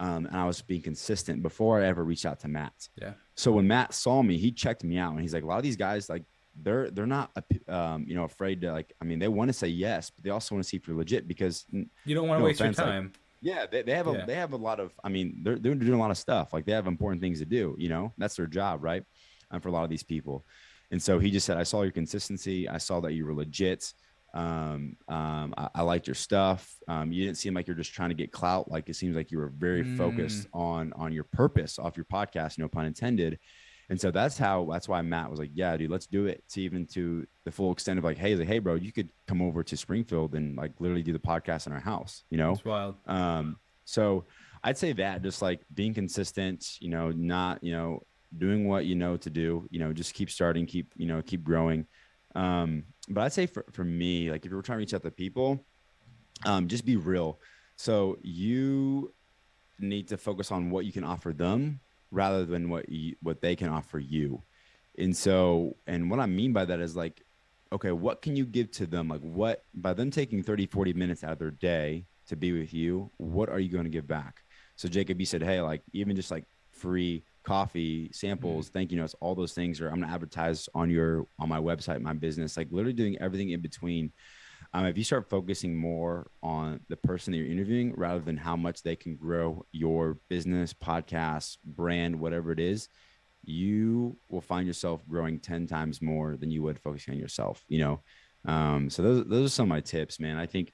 um, 0.00 0.26
and 0.26 0.36
I 0.36 0.44
was 0.46 0.60
being 0.62 0.82
consistent 0.82 1.42
before 1.42 1.80
I 1.80 1.86
ever 1.86 2.04
reached 2.04 2.26
out 2.26 2.40
to 2.40 2.48
Matt. 2.48 2.88
Yeah. 3.00 3.12
So 3.36 3.52
when 3.52 3.66
Matt 3.66 3.94
saw 3.94 4.22
me, 4.22 4.36
he 4.38 4.50
checked 4.50 4.84
me 4.84 4.98
out, 4.98 5.12
and 5.12 5.20
he's 5.20 5.32
like, 5.34 5.44
a 5.44 5.46
lot 5.46 5.56
of 5.58 5.62
these 5.62 5.76
guys 5.76 6.08
like 6.10 6.24
they're 6.62 6.90
they're 6.90 7.06
not 7.06 7.30
um, 7.68 8.04
you 8.08 8.14
know 8.16 8.24
afraid 8.24 8.60
to 8.62 8.72
like. 8.72 8.92
I 9.00 9.04
mean, 9.06 9.18
they 9.18 9.28
want 9.28 9.48
to 9.48 9.52
say 9.54 9.68
yes, 9.68 10.10
but 10.10 10.24
they 10.24 10.30
also 10.30 10.54
want 10.54 10.64
to 10.64 10.68
see 10.68 10.76
if 10.76 10.86
you're 10.86 10.96
legit 10.96 11.26
because 11.26 11.64
You 11.70 12.14
don't 12.14 12.28
want 12.28 12.38
to 12.38 12.42
No 12.42 12.46
waste 12.46 12.60
offense, 12.60 12.76
your 12.78 12.86
like- 12.86 12.94
time. 12.96 13.12
Yeah, 13.50 13.64
they, 13.70 13.82
they 13.82 13.94
have 13.94 14.08
a 14.08 14.12
Yeah. 14.12 14.24
they 14.26 14.34
have 14.34 14.52
a 14.52 14.56
lot 14.68 14.78
of. 14.80 14.88
I 15.06 15.08
mean, 15.08 15.26
they're 15.44 15.58
they're 15.62 15.74
doing 15.76 15.92
a 16.00 16.04
lot 16.06 16.10
of 16.10 16.18
stuff. 16.18 16.52
Like 16.52 16.64
they 16.66 16.72
have 16.72 16.86
important 16.88 17.20
things 17.22 17.38
to 17.38 17.44
do. 17.58 17.76
You 17.78 17.88
know, 17.88 18.12
that's 18.18 18.36
their 18.36 18.48
job, 18.48 18.82
right? 18.82 19.04
Um, 19.50 19.60
for 19.60 19.68
a 19.68 19.72
lot 19.72 19.84
of 19.84 19.90
these 19.90 20.02
people. 20.02 20.44
And 20.90 21.00
so 21.00 21.18
he 21.20 21.30
just 21.30 21.46
said, 21.46 21.56
"I 21.56 21.62
saw 21.62 21.82
your 21.82 21.92
consistency. 21.92 22.68
I 22.68 22.78
saw 22.78 23.00
that 23.00 23.12
you 23.12 23.24
were 23.26 23.34
legit. 23.34 23.82
Um, 24.34 24.96
um, 25.08 25.54
I, 25.56 25.68
I 25.76 25.82
liked 25.82 26.06
your 26.08 26.14
stuff. 26.28 26.60
Um, 26.88 27.12
you 27.12 27.24
didn't 27.24 27.38
seem 27.38 27.54
like 27.54 27.66
you're 27.68 27.76
just 27.84 27.92
trying 27.94 28.10
to 28.10 28.14
get 28.22 28.32
clout. 28.32 28.70
Like 28.70 28.88
it 28.88 28.96
seems 28.96 29.14
like 29.16 29.30
you 29.30 29.38
were 29.38 29.52
very 29.66 29.82
focused 29.96 30.46
on 30.52 30.92
on 30.94 31.12
your 31.12 31.24
purpose 31.24 31.78
off 31.78 31.96
your 31.96 32.06
podcast. 32.06 32.58
No 32.58 32.68
pun 32.68 32.84
intended." 32.86 33.38
And 33.88 34.00
so 34.00 34.10
that's 34.10 34.36
how 34.36 34.66
that's 34.70 34.88
why 34.88 35.00
Matt 35.02 35.30
was 35.30 35.38
like, 35.38 35.50
"Yeah, 35.54 35.76
dude, 35.76 35.90
let's 35.90 36.06
do 36.06 36.26
it." 36.26 36.42
To 36.50 36.60
even 36.60 36.86
to 36.88 37.26
the 37.44 37.52
full 37.52 37.70
extent 37.72 37.98
of 37.98 38.04
like, 38.04 38.18
"Hey, 38.18 38.34
like, 38.34 38.48
hey, 38.48 38.58
bro, 38.58 38.74
you 38.74 38.92
could 38.92 39.10
come 39.28 39.40
over 39.40 39.62
to 39.62 39.76
Springfield 39.76 40.34
and 40.34 40.56
like 40.56 40.72
literally 40.80 41.02
do 41.04 41.12
the 41.12 41.18
podcast 41.20 41.66
in 41.66 41.72
our 41.72 41.80
house." 41.80 42.24
You 42.30 42.38
know, 42.38 42.52
It's 42.52 42.64
wild. 42.64 42.96
um, 43.06 43.58
so 43.84 44.24
I'd 44.64 44.76
say 44.76 44.92
that 44.94 45.22
just 45.22 45.40
like 45.42 45.60
being 45.72 45.94
consistent, 45.94 46.78
you 46.80 46.88
know, 46.88 47.12
not, 47.12 47.62
you 47.62 47.70
know, 47.70 48.02
doing 48.36 48.66
what 48.66 48.84
you 48.86 48.96
know 48.96 49.16
to 49.18 49.30
do, 49.30 49.68
you 49.70 49.78
know, 49.78 49.92
just 49.92 50.12
keep 50.14 50.28
starting, 50.30 50.66
keep, 50.66 50.92
you 50.96 51.06
know, 51.06 51.22
keep 51.22 51.44
growing. 51.44 51.86
Um, 52.34 52.86
but 53.08 53.20
I'd 53.20 53.32
say 53.32 53.46
for, 53.46 53.64
for 53.70 53.84
me, 53.84 54.32
like 54.32 54.44
if 54.44 54.50
you're 54.50 54.62
trying 54.62 54.78
to 54.78 54.80
reach 54.80 54.94
out 54.94 55.04
to 55.04 55.10
people, 55.12 55.64
um, 56.44 56.66
just 56.66 56.84
be 56.84 56.96
real. 56.96 57.38
So 57.76 58.18
you 58.22 59.14
need 59.78 60.08
to 60.08 60.16
focus 60.16 60.50
on 60.50 60.70
what 60.70 60.84
you 60.84 60.92
can 60.92 61.04
offer 61.04 61.32
them 61.32 61.78
rather 62.10 62.44
than 62.44 62.68
what 62.68 62.88
you, 62.88 63.16
what 63.22 63.40
they 63.40 63.56
can 63.56 63.68
offer 63.68 63.98
you. 63.98 64.42
And 64.98 65.16
so, 65.16 65.76
and 65.86 66.10
what 66.10 66.20
I 66.20 66.26
mean 66.26 66.52
by 66.52 66.64
that 66.64 66.80
is 66.80 66.96
like, 66.96 67.22
okay, 67.72 67.92
what 67.92 68.22
can 68.22 68.36
you 68.36 68.46
give 68.46 68.70
to 68.72 68.86
them? 68.86 69.08
Like 69.08 69.20
what, 69.20 69.64
by 69.74 69.92
them 69.92 70.10
taking 70.10 70.42
30, 70.42 70.66
40 70.66 70.92
minutes 70.94 71.24
out 71.24 71.32
of 71.32 71.38
their 71.38 71.50
day 71.50 72.06
to 72.28 72.36
be 72.36 72.52
with 72.52 72.72
you, 72.72 73.10
what 73.18 73.48
are 73.48 73.60
you 73.60 73.70
going 73.70 73.84
to 73.84 73.90
give 73.90 74.06
back? 74.06 74.42
So 74.76 74.88
Jacob, 74.88 75.20
you 75.20 75.26
said, 75.26 75.42
Hey, 75.42 75.60
like 75.60 75.82
even 75.92 76.16
just 76.16 76.30
like 76.30 76.44
free 76.70 77.24
coffee 77.42 78.10
samples, 78.12 78.66
mm-hmm. 78.66 78.72
thank 78.72 78.92
you 78.92 78.98
notes, 78.98 79.14
all 79.20 79.34
those 79.34 79.52
things 79.52 79.80
are, 79.80 79.88
I'm 79.88 79.96
going 79.96 80.08
to 80.08 80.14
advertise 80.14 80.68
on 80.74 80.90
your, 80.90 81.26
on 81.38 81.48
my 81.48 81.58
website, 81.58 82.00
my 82.00 82.12
business, 82.12 82.56
like 82.56 82.68
literally 82.70 82.92
doing 82.92 83.16
everything 83.20 83.50
in 83.50 83.60
between. 83.60 84.12
Um, 84.76 84.84
if 84.84 84.98
you 84.98 85.04
start 85.04 85.30
focusing 85.30 85.74
more 85.74 86.30
on 86.42 86.80
the 86.90 86.96
person 86.98 87.32
that 87.32 87.38
you're 87.38 87.46
interviewing 87.46 87.94
rather 87.96 88.20
than 88.20 88.36
how 88.36 88.56
much 88.56 88.82
they 88.82 88.94
can 88.94 89.16
grow 89.16 89.64
your 89.72 90.18
business, 90.28 90.74
podcast, 90.74 91.56
brand, 91.64 92.20
whatever 92.20 92.52
it 92.52 92.60
is, 92.60 92.90
you 93.42 94.18
will 94.28 94.42
find 94.42 94.66
yourself 94.66 95.00
growing 95.08 95.38
10 95.38 95.66
times 95.66 96.02
more 96.02 96.36
than 96.36 96.50
you 96.50 96.62
would 96.62 96.78
focusing 96.78 97.14
on 97.14 97.18
yourself, 97.20 97.64
you 97.68 97.78
know? 97.78 98.00
Um, 98.44 98.90
so 98.90 99.02
those, 99.02 99.24
those 99.26 99.46
are 99.46 99.54
some 99.54 99.64
of 99.64 99.68
my 99.70 99.80
tips, 99.80 100.20
man. 100.20 100.36
I 100.36 100.44
think, 100.44 100.72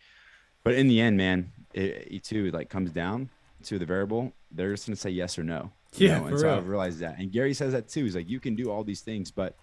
but 0.65 0.75
in 0.75 0.89
the 0.89 1.01
end, 1.01 1.17
man, 1.17 1.53
it, 1.73 2.09
it 2.11 2.25
too, 2.25 2.51
like 2.51 2.69
comes 2.69 2.91
down 2.91 3.29
to 3.65 3.79
the 3.79 3.87
variable. 3.87 4.33
They're 4.51 4.73
just 4.73 4.89
going 4.89 4.97
to 4.97 5.01
say 5.01 5.11
yes 5.11 5.39
or 5.39 5.45
no. 5.45 5.71
you 5.95 6.09
Yeah, 6.09 6.19
know? 6.19 6.27
And 6.27 6.41
so 6.41 6.47
real. 6.49 6.57
I've 6.57 6.67
realized 6.67 6.99
that. 7.01 7.21
And 7.21 7.31
Gary 7.31 7.55
says 7.55 7.73
that 7.73 7.89
too. 7.89 8.03
He's 8.03 8.17
like, 8.17 8.29
you 8.29 8.41
can 8.41 8.57
do 8.57 8.69
all 8.69 8.83
these 8.83 9.03
things, 9.03 9.31
but 9.31 9.55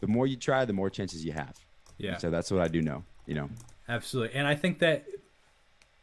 the 0.00 0.06
more 0.08 0.26
you 0.26 0.36
try, 0.36 0.66
the 0.66 0.74
more 0.74 0.90
chances 0.90 1.24
you 1.24 1.32
have. 1.32 1.56
Yeah. 1.96 2.18
So 2.18 2.28
that's 2.28 2.50
what 2.50 2.60
I 2.60 2.68
do 2.68 2.82
know, 2.82 3.02
you 3.26 3.34
know? 3.34 3.50
Absolutely. 3.88 4.36
And 4.36 4.46
I 4.46 4.54
think 4.54 4.78
that 4.80 5.04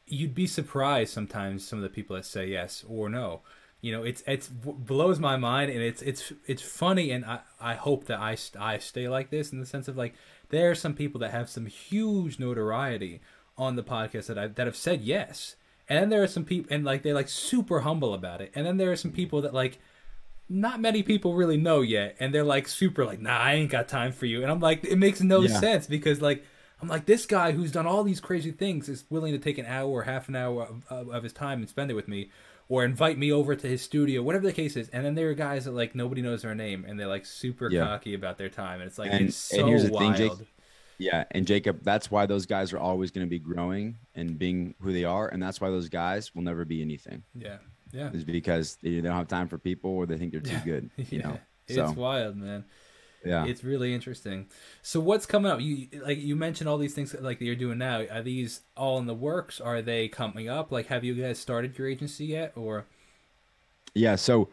you'd 0.06 0.36
be 0.36 0.48
surprised 0.48 1.14
sometimes 1.14 1.68
some 1.68 1.80
of 1.80 1.84
the 1.84 1.90
people 1.90 2.16
that 2.16 2.26
say 2.26 2.48
yes 2.48 2.84
or 2.88 3.10
no. 3.10 3.42
you 3.84 3.92
know, 3.92 4.04
it's 4.04 4.24
it's 4.26 4.48
blows 4.48 5.20
my 5.20 5.36
mind, 5.36 5.70
and 5.70 5.82
it's 5.82 6.02
it's 6.02 6.32
it's 6.48 6.62
funny, 6.62 7.12
and 7.12 7.26
I 7.26 7.40
I 7.60 7.74
hope 7.74 8.06
that 8.06 8.18
I 8.18 8.38
I 8.58 8.78
stay 8.78 9.10
like 9.10 9.30
this 9.30 9.52
in 9.52 9.60
the 9.60 9.66
sense 9.66 9.90
of 9.90 9.98
like 9.98 10.14
there 10.50 10.72
are 10.72 10.76
some 10.76 10.94
people 10.94 11.20
that 11.20 11.32
have 11.32 11.50
some 11.50 11.66
huge 11.66 12.40
notoriety 12.40 13.20
on 13.58 13.76
the 13.76 13.84
podcast 13.84 14.28
that 14.28 14.40
I 14.40 14.48
that 14.48 14.68
have 14.68 14.78
said 14.78 15.02
yes, 15.02 15.58
and 15.90 16.00
then 16.00 16.10
there 16.10 16.24
are 16.24 16.28
some 16.28 16.46
people 16.46 16.74
and 16.74 16.86
like 16.86 17.04
they're 17.04 17.14
like 17.14 17.28
super 17.28 17.82
humble 17.82 18.14
about 18.14 18.40
it, 18.40 18.54
and 18.56 18.66
then 18.66 18.78
there 18.78 18.90
are 18.90 18.96
some 18.96 19.12
people 19.12 19.42
that 19.42 19.54
like 19.54 19.80
not 20.48 20.80
many 20.80 21.04
people 21.04 21.34
really 21.34 21.58
know 21.58 21.82
yet, 21.82 22.16
and 22.22 22.34
they're 22.34 22.46
like 22.46 22.70
super 22.70 23.04
like 23.04 23.20
nah 23.20 23.38
I 23.38 23.56
ain't 23.56 23.70
got 23.70 23.90
time 23.90 24.14
for 24.14 24.28
you, 24.28 24.44
and 24.44 24.50
I'm 24.50 24.62
like 24.62 24.86
it 24.86 24.98
makes 24.98 25.20
no 25.20 25.42
yeah. 25.42 25.60
sense 25.60 25.88
because 25.88 26.22
like. 26.22 26.46
I'm 26.82 26.88
like 26.88 27.06
this 27.06 27.26
guy 27.26 27.52
who's 27.54 27.72
done 27.72 27.86
all 27.86 28.04
these 28.04 28.20
crazy 28.20 28.52
things 28.52 28.90
is 28.90 29.06
willing 29.10 29.32
to 29.32 29.40
take 29.40 29.58
an 29.58 29.66
hour 29.66 29.90
or 29.90 30.04
half 30.04 30.28
an 30.28 30.36
hour 30.36 30.68
of, 30.90 31.10
of, 31.10 31.24
his 31.24 31.32
time 31.32 31.60
and 31.60 31.70
spend 31.70 31.90
it 31.90 31.94
with 31.94 32.08
me 32.08 32.30
or 32.68 32.84
invite 32.84 33.18
me 33.18 33.32
over 33.32 33.56
to 33.56 33.68
his 33.68 33.82
studio, 33.82 34.22
whatever 34.22 34.46
the 34.46 34.54
case 34.54 34.76
is. 34.76 34.90
And 34.90 35.06
then 35.06 35.16
there 35.16 35.30
are 35.30 35.34
guys 35.34 35.66
that 35.66 35.72
like 35.72 35.96
nobody 35.96 36.22
knows 36.22 36.42
their 36.42 36.56
name 36.56 36.86
and 36.88 37.00
they're 37.00 37.08
like 37.08 37.26
super 37.26 37.70
yeah. 37.70 37.86
cocky 37.86 38.14
about 38.14 38.38
their 38.38 38.50
time, 38.50 38.82
and 38.82 38.88
it's 38.88 38.98
like 38.98 39.12
and, 39.12 39.30
it's 39.30 39.38
so 39.38 39.60
and 39.60 39.70
here's 39.70 39.86
the 39.86 39.92
wild. 39.92 40.18
Thing, 40.18 40.30
Jake, 40.30 40.48
yeah, 40.98 41.24
and 41.32 41.48
Jacob, 41.48 41.84
that's 41.84 42.12
why 42.12 42.26
those 42.26 42.46
guys 42.46 42.74
are 42.74 42.80
always 42.80 43.12
going 43.12 43.26
to 43.26 43.30
be 43.30 43.40
growing 43.40 43.98
and 44.16 44.38
being 44.38 44.76
who 44.82 44.94
they 44.94 45.06
are, 45.06 45.28
and 45.28 45.42
that's 45.42 45.62
why 45.62 45.70
those 45.70 45.90
guys 45.90 46.34
will 46.36 46.44
never 46.44 46.66
be 46.66 46.82
anything. 46.82 47.24
Yeah, 47.34 47.58
yeah, 47.92 48.12
is 48.12 48.24
because 48.24 48.78
they 48.82 49.02
don't 49.02 49.16
have 49.16 49.28
time 49.28 49.48
for 49.48 49.58
people 49.58 49.92
or 49.92 50.06
they 50.06 50.18
think 50.18 50.32
they're 50.32 50.42
too 50.42 50.60
good. 50.66 50.90
You 50.98 51.20
yeah. 51.20 51.28
know, 51.28 51.40
so. 51.70 51.86
it's 51.86 51.96
wild, 51.96 52.36
man 52.36 52.66
yeah. 53.26 53.46
It's 53.46 53.64
really 53.64 53.94
interesting. 53.94 54.48
So 54.82 55.00
what's 55.00 55.26
coming 55.26 55.52
up? 55.52 55.62
You 55.62 55.88
like 56.06 56.20
you 56.20 56.36
mentioned 56.36 56.70
all 56.70 56.78
these 56.78 56.94
things 56.94 57.12
that, 57.12 57.24
like 57.24 57.40
you're 57.42 57.56
doing 57.56 57.78
now. 57.78 58.06
Are 58.12 58.22
these 58.22 58.62
all 58.76 58.98
in 59.00 59.06
the 59.06 59.14
works? 59.14 59.62
Are 59.62 59.82
they 59.82 60.08
coming 60.08 60.50
up? 60.50 60.72
Like 60.72 60.88
have 60.88 61.04
you 61.04 61.14
guys 61.16 61.40
started 61.40 61.78
your 61.78 61.88
agency 61.88 62.26
yet 62.26 62.54
or? 62.56 62.86
Yeah 63.94 64.16
so 64.16 64.50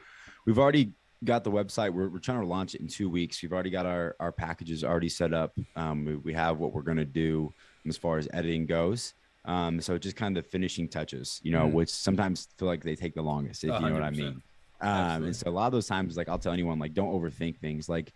we've 0.46 0.58
already 0.58 0.92
got 1.24 1.44
the 1.44 1.50
website. 1.50 1.92
We're, 1.92 2.08
we're 2.08 2.18
trying 2.18 2.40
to 2.40 2.46
launch 2.46 2.74
it 2.74 2.80
in 2.80 2.88
two 2.88 3.10
weeks. 3.10 3.42
We've 3.42 3.52
already 3.52 3.70
got 3.70 3.86
our 3.86 4.16
our 4.20 4.32
packages 4.32 4.84
already 4.84 5.08
set 5.08 5.34
up. 5.34 5.52
Um, 5.76 6.04
we, 6.04 6.16
we 6.16 6.32
have 6.34 6.58
what 6.58 6.72
we're 6.72 6.82
going 6.82 6.98
to 6.98 7.04
do 7.04 7.52
as 7.86 7.96
far 7.96 8.18
as 8.18 8.28
editing 8.32 8.66
goes. 8.66 9.14
Um, 9.46 9.80
so 9.80 9.96
just 9.96 10.16
kind 10.16 10.36
of 10.36 10.44
the 10.44 10.50
finishing 10.50 10.86
touches 10.86 11.40
you 11.42 11.50
know 11.50 11.64
mm-hmm. 11.64 11.72
which 11.72 11.88
sometimes 11.88 12.48
feel 12.58 12.68
like 12.68 12.84
they 12.84 12.94
take 12.94 13.14
the 13.14 13.22
longest 13.22 13.64
if 13.64 13.72
you 13.72 13.88
know 13.88 13.94
what 13.94 14.02
i 14.02 14.10
mean. 14.10 14.42
Um, 14.82 15.24
and 15.24 15.34
so 15.36 15.48
a 15.48 15.50
lot 15.50 15.66
of 15.66 15.72
those 15.72 15.86
times 15.86 16.14
like 16.14 16.28
i'll 16.28 16.38
tell 16.38 16.52
anyone 16.52 16.78
like 16.78 16.92
don't 16.92 17.12
overthink 17.12 17.58
things. 17.58 17.88
Like 17.88 18.12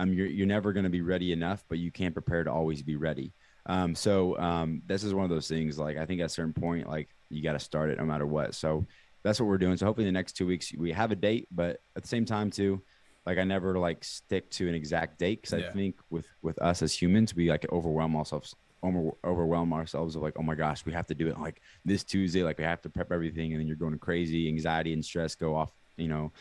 um, 0.00 0.12
you're, 0.12 0.26
you're 0.26 0.46
never 0.46 0.72
going 0.72 0.84
to 0.84 0.90
be 0.90 1.02
ready 1.02 1.32
enough, 1.32 1.62
but 1.68 1.78
you 1.78 1.90
can't 1.90 2.14
prepare 2.14 2.42
to 2.42 2.50
always 2.50 2.82
be 2.82 2.96
ready. 2.96 3.32
Um, 3.66 3.94
so 3.94 4.38
um, 4.38 4.82
this 4.86 5.04
is 5.04 5.12
one 5.12 5.24
of 5.24 5.30
those 5.30 5.48
things. 5.48 5.78
Like 5.78 5.98
I 5.98 6.06
think 6.06 6.20
at 6.20 6.26
a 6.26 6.30
certain 6.30 6.54
point, 6.54 6.88
like 6.88 7.08
you 7.28 7.42
got 7.42 7.52
to 7.52 7.58
start 7.58 7.90
it 7.90 7.98
no 7.98 8.04
matter 8.04 8.26
what. 8.26 8.54
So 8.54 8.86
that's 9.22 9.38
what 9.38 9.46
we're 9.46 9.58
doing. 9.58 9.76
So 9.76 9.84
hopefully 9.86 10.06
the 10.06 10.12
next 10.12 10.32
two 10.32 10.46
weeks 10.46 10.72
we 10.76 10.92
have 10.92 11.12
a 11.12 11.16
date, 11.16 11.48
but 11.50 11.82
at 11.96 12.02
the 12.02 12.08
same 12.08 12.24
time 12.24 12.50
too, 12.50 12.82
like 13.26 13.36
I 13.36 13.44
never 13.44 13.78
like 13.78 14.02
stick 14.02 14.50
to 14.52 14.68
an 14.68 14.74
exact 14.74 15.18
date 15.18 15.42
because 15.42 15.60
yeah. 15.60 15.68
I 15.68 15.72
think 15.72 15.96
with 16.08 16.26
with 16.40 16.58
us 16.62 16.80
as 16.80 16.94
humans, 16.94 17.34
we 17.34 17.50
like 17.50 17.66
overwhelm 17.70 18.16
ourselves 18.16 18.54
over, 18.82 19.10
overwhelm 19.24 19.74
ourselves 19.74 20.16
of 20.16 20.22
like, 20.22 20.34
oh 20.38 20.42
my 20.42 20.54
gosh, 20.54 20.86
we 20.86 20.92
have 20.92 21.06
to 21.08 21.14
do 21.14 21.28
it 21.28 21.38
like 21.38 21.60
this 21.84 22.02
Tuesday. 22.02 22.42
Like 22.42 22.56
we 22.56 22.64
have 22.64 22.80
to 22.80 22.88
prep 22.88 23.12
everything, 23.12 23.52
and 23.52 23.60
then 23.60 23.66
you're 23.66 23.76
going 23.76 23.98
crazy. 23.98 24.48
Anxiety 24.48 24.94
and 24.94 25.04
stress 25.04 25.34
go 25.34 25.54
off, 25.54 25.70
you 25.98 26.08
know, 26.08 26.32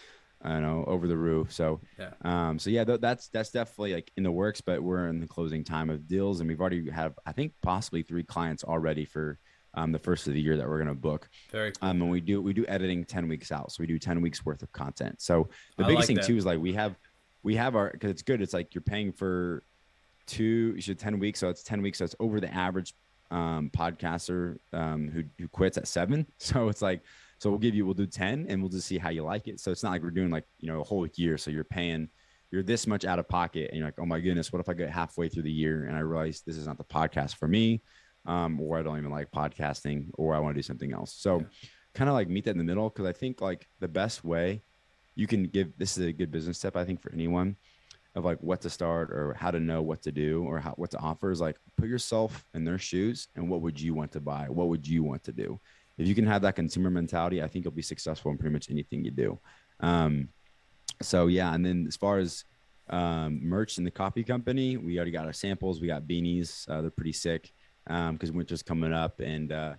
I 0.41 0.59
know 0.59 0.85
over 0.87 1.07
the 1.07 1.17
roof. 1.17 1.51
So 1.51 1.81
yeah, 1.97 2.11
um, 2.23 2.59
so 2.59 2.69
yeah, 2.69 2.83
th- 2.83 3.01
that's 3.01 3.27
that's 3.29 3.51
definitely 3.51 3.93
like 3.93 4.11
in 4.17 4.23
the 4.23 4.31
works, 4.31 4.61
but 4.61 4.81
we're 4.81 5.07
in 5.07 5.19
the 5.19 5.27
closing 5.27 5.63
time 5.63 5.89
of 5.89 6.07
deals, 6.07 6.39
and 6.39 6.47
we've 6.47 6.61
already 6.61 6.89
have 6.89 7.17
I 7.25 7.31
think 7.31 7.53
possibly 7.61 8.01
three 8.01 8.23
clients 8.23 8.63
already 8.63 9.05
for 9.05 9.37
um, 9.73 9.91
the 9.91 9.99
first 9.99 10.27
of 10.27 10.33
the 10.33 10.41
year 10.41 10.57
that 10.57 10.67
we're 10.67 10.77
going 10.77 10.87
to 10.87 10.95
book. 10.95 11.29
Very 11.51 11.71
cool. 11.73 11.89
Um, 11.89 12.01
and 12.01 12.11
we 12.11 12.21
do 12.21 12.41
we 12.41 12.53
do 12.53 12.65
editing 12.67 13.03
ten 13.03 13.27
weeks 13.27 13.51
out, 13.51 13.71
so 13.71 13.81
we 13.81 13.87
do 13.87 13.99
ten 13.99 14.21
weeks 14.21 14.45
worth 14.45 14.61
of 14.63 14.71
content. 14.71 15.21
So 15.21 15.49
the 15.77 15.83
I 15.83 15.87
biggest 15.87 16.01
like 16.01 16.07
thing 16.07 16.15
that. 16.17 16.25
too 16.25 16.37
is 16.37 16.45
like 16.45 16.59
we 16.59 16.73
have 16.73 16.95
we 17.43 17.55
have 17.55 17.75
our 17.75 17.91
because 17.91 18.11
it's 18.11 18.21
good. 18.21 18.41
It's 18.41 18.53
like 18.53 18.73
you're 18.73 18.81
paying 18.81 19.11
for 19.11 19.63
two 20.29 20.73
you 20.75 20.81
should 20.81 20.99
10 20.99 21.17
weeks 21.17 21.39
so 21.39 21.49
it's 21.49 21.63
10 21.63 21.81
weeks 21.81 21.97
so 21.97 22.05
it's 22.05 22.15
over 22.19 22.39
the 22.39 22.53
average 22.53 22.93
um, 23.31 23.71
podcaster 23.75 24.57
um, 24.73 25.09
who, 25.09 25.23
who 25.39 25.47
quits 25.47 25.75
at 25.77 25.87
seven 25.87 26.25
so 26.37 26.69
it's 26.69 26.83
like 26.83 27.01
so 27.39 27.49
we'll 27.49 27.59
give 27.59 27.73
you, 27.73 27.85
we'll 27.85 27.93
do 27.93 28.05
10 28.05 28.47
and 28.49 28.61
we'll 28.61 28.69
just 28.69 28.85
see 28.85 28.97
how 28.97 29.09
you 29.09 29.23
like 29.23 29.47
it. 29.47 29.61
So 29.61 29.71
it's 29.71 29.81
not 29.81 29.91
like 29.91 30.03
we're 30.03 30.11
doing 30.11 30.29
like, 30.29 30.43
you 30.59 30.69
know, 30.69 30.81
a 30.81 30.83
whole 30.83 31.07
year. 31.15 31.37
So 31.37 31.49
you're 31.49 31.63
paying, 31.63 32.09
you're 32.51 32.63
this 32.63 32.85
much 32.85 33.05
out 33.05 33.17
of 33.17 33.29
pocket 33.29 33.69
and 33.69 33.77
you're 33.77 33.87
like, 33.87 33.97
oh 33.97 34.05
my 34.05 34.19
goodness, 34.19 34.51
what 34.51 34.59
if 34.59 34.67
I 34.67 34.73
get 34.73 34.89
halfway 34.89 35.29
through 35.29 35.43
the 35.43 35.51
year 35.51 35.85
and 35.85 35.95
I 35.95 36.01
realize 36.01 36.41
this 36.45 36.57
is 36.57 36.67
not 36.67 36.77
the 36.77 36.83
podcast 36.83 37.35
for 37.35 37.47
me? 37.47 37.81
Um, 38.25 38.59
or 38.59 38.77
I 38.77 38.83
don't 38.83 38.97
even 38.97 39.09
like 39.09 39.31
podcasting 39.31 40.07
or 40.15 40.35
I 40.35 40.39
want 40.39 40.53
to 40.53 40.59
do 40.59 40.63
something 40.63 40.91
else. 40.91 41.15
So 41.17 41.39
yeah. 41.39 41.45
kind 41.93 42.09
of 42.09 42.13
like 42.13 42.27
meet 42.27 42.43
that 42.43 42.51
in 42.51 42.57
the 42.57 42.63
middle. 42.65 42.89
Cause 42.89 43.05
I 43.05 43.13
think 43.13 43.39
like 43.39 43.67
the 43.79 43.87
best 43.87 44.25
way 44.25 44.61
you 45.15 45.25
can 45.25 45.43
give, 45.43 45.71
this 45.77 45.97
is 45.97 46.05
a 46.05 46.11
good 46.11 46.31
business 46.31 46.59
tip, 46.59 46.75
I 46.75 46.83
think 46.83 47.01
for 47.01 47.13
anyone 47.13 47.55
of 48.15 48.25
like 48.25 48.39
what 48.41 48.59
to 48.61 48.69
start 48.69 49.11
or 49.11 49.33
how 49.35 49.51
to 49.51 49.59
know 49.61 49.81
what 49.81 50.01
to 50.01 50.11
do 50.11 50.43
or 50.43 50.59
how, 50.59 50.71
what 50.71 50.91
to 50.91 50.97
offer 50.97 51.31
is 51.31 51.39
like 51.39 51.55
put 51.77 51.87
yourself 51.87 52.43
in 52.53 52.65
their 52.65 52.77
shoes 52.77 53.29
and 53.35 53.49
what 53.49 53.61
would 53.61 53.79
you 53.79 53.93
want 53.93 54.11
to 54.11 54.19
buy? 54.19 54.47
What 54.49 54.67
would 54.67 54.85
you 54.85 55.03
want 55.03 55.23
to 55.23 55.31
do? 55.31 55.59
If 55.99 56.07
you 56.07 56.15
can 56.15 56.25
have 56.25 56.41
that 56.41 56.55
consumer 56.55 56.89
mentality, 56.89 57.43
I 57.43 57.47
think 57.47 57.65
you'll 57.65 57.73
be 57.73 57.81
successful 57.81 58.31
in 58.31 58.37
pretty 58.37 58.53
much 58.53 58.71
anything 58.71 59.03
you 59.03 59.11
do. 59.11 59.37
Um, 59.81 60.29
so 61.01 61.27
yeah, 61.27 61.53
and 61.53 61.65
then 61.65 61.85
as 61.87 61.97
far 61.97 62.17
as 62.19 62.45
um, 62.89 63.39
merch 63.43 63.77
in 63.77 63.83
the 63.83 63.91
coffee 63.91 64.23
company, 64.23 64.77
we 64.77 64.97
already 64.97 65.11
got 65.11 65.25
our 65.25 65.33
samples. 65.33 65.81
We 65.81 65.87
got 65.87 66.03
beanies. 66.03 66.67
Uh, 66.69 66.81
they're 66.81 66.89
pretty 66.89 67.11
sick 67.11 67.51
because 67.85 68.29
um, 68.29 68.35
winter's 68.35 68.63
coming 68.63 68.93
up, 68.93 69.19
and 69.19 69.51
uh, 69.51 69.73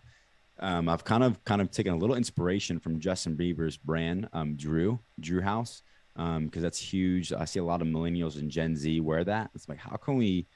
um, 0.61 0.89
I've 0.89 1.05
kind 1.05 1.25
of 1.25 1.43
kind 1.45 1.63
of 1.63 1.71
taken 1.71 1.95
a 1.95 1.97
little 1.97 2.17
inspiration 2.17 2.79
from 2.79 3.01
Justin 3.01 3.37
Bieber's 3.37 3.79
brand, 3.79 4.29
um, 4.35 4.57
Drew 4.57 5.01
Drew 5.19 5.41
House, 5.41 5.83
because 6.15 6.37
um, 6.37 6.51
that's 6.53 6.79
huge. 6.79 7.33
I 7.33 7.47
see 7.47 7.61
a 7.61 7.65
lot 7.65 7.81
of 7.81 7.89
millennials 7.89 8.39
and 8.39 8.51
Gen 8.51 8.77
Z 8.77 9.01
wear 9.01 9.25
that. 9.25 9.51
It's 9.55 9.69
like, 9.69 9.79
how 9.79 9.97
can 9.97 10.17
we 10.17 10.47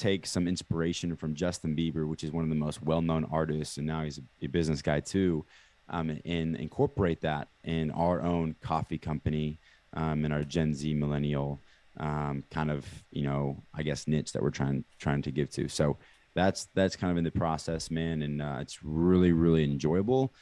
take 0.00 0.26
some 0.26 0.48
inspiration 0.48 1.14
from 1.14 1.34
Justin 1.34 1.76
Bieber, 1.76 2.08
which 2.08 2.24
is 2.24 2.32
one 2.32 2.42
of 2.42 2.50
the 2.50 2.56
most 2.56 2.82
well-known 2.82 3.26
artists, 3.30 3.76
and 3.76 3.86
now 3.86 4.02
he's 4.02 4.18
a, 4.42 4.46
business 4.46 4.80
guy 4.80 5.00
too, 5.00 5.44
um, 5.90 6.18
and 6.24 6.56
incorporate 6.56 7.20
that 7.20 7.48
in 7.64 7.90
our 7.90 8.22
own 8.22 8.54
coffee 8.62 8.98
company 8.98 9.58
um, 9.94 10.24
in 10.24 10.32
our 10.32 10.42
Gen 10.42 10.72
Z 10.72 10.94
millennial 10.94 11.60
um, 11.98 12.44
kind 12.50 12.70
of 12.70 12.86
you 13.10 13.22
know 13.22 13.62
I 13.74 13.82
guess 13.82 14.06
niche 14.06 14.32
that 14.32 14.42
we're 14.42 14.50
trying 14.50 14.84
trying 14.98 15.22
to 15.22 15.30
give 15.30 15.50
to. 15.50 15.68
So 15.68 15.98
that's 16.34 16.68
that's 16.74 16.96
kind 16.96 17.10
of 17.10 17.18
in 17.18 17.24
the 17.24 17.30
process, 17.30 17.90
man, 17.90 18.22
and 18.22 18.40
uh, 18.40 18.58
it's 18.60 18.82
really 18.82 19.32
really 19.32 19.64
enjoyable. 19.64 20.32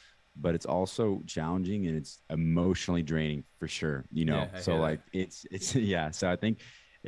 But 0.41 0.55
it's 0.55 0.65
also 0.65 1.21
challenging 1.25 1.87
and 1.87 1.97
it's 1.97 2.21
emotionally 2.29 3.03
draining 3.03 3.43
for 3.59 3.67
sure, 3.67 4.05
you 4.11 4.23
know. 4.23 4.47
Yeah, 4.53 4.59
so 4.61 4.77
like 4.77 5.03
that. 5.11 5.19
it's 5.19 5.45
it's 5.51 5.75
yeah. 5.95 6.11
So 6.11 6.29
I 6.31 6.35
think 6.35 6.59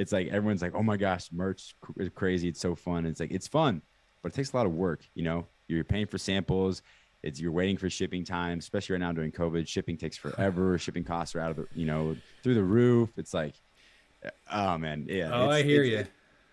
it's 0.02 0.12
like 0.12 0.28
everyone's 0.30 0.64
like, 0.64 0.74
oh 0.74 0.82
my 0.82 0.98
gosh, 0.98 1.30
merch 1.32 1.76
is 1.98 2.10
crazy. 2.16 2.50
It's 2.50 2.60
so 2.60 2.74
fun. 2.74 3.06
It's 3.06 3.20
like 3.20 3.32
it's 3.32 3.48
fun, 3.48 3.84
but 4.24 4.32
it 4.32 4.36
takes 4.36 4.52
a 4.52 4.58
lot 4.58 4.66
of 4.66 4.74
work. 4.74 5.04
You 5.14 5.24
know, 5.24 5.48
you're 5.68 5.84
paying 5.84 6.08
for 6.08 6.18
samples. 6.18 6.82
It's 7.22 7.40
you're 7.40 7.52
waiting 7.52 7.78
for 7.78 7.88
shipping 7.88 8.26
time, 8.26 8.58
especially 8.58 8.94
right 8.94 9.00
now 9.00 9.12
during 9.12 9.32
COVID. 9.32 9.68
Shipping 9.68 9.98
takes 9.98 10.18
forever. 10.18 10.78
shipping 10.80 11.04
costs 11.04 11.36
are 11.36 11.40
out 11.40 11.52
of 11.52 11.58
the 11.58 11.68
you 11.76 11.86
know 11.86 12.18
through 12.42 12.56
the 12.56 12.64
roof. 12.64 13.12
It's 13.16 13.32
like, 13.32 13.54
oh 14.52 14.80
man, 14.80 15.06
yeah. 15.08 15.30
Oh, 15.32 15.52
I 15.52 15.62
hear 15.62 15.84
you. 15.84 16.08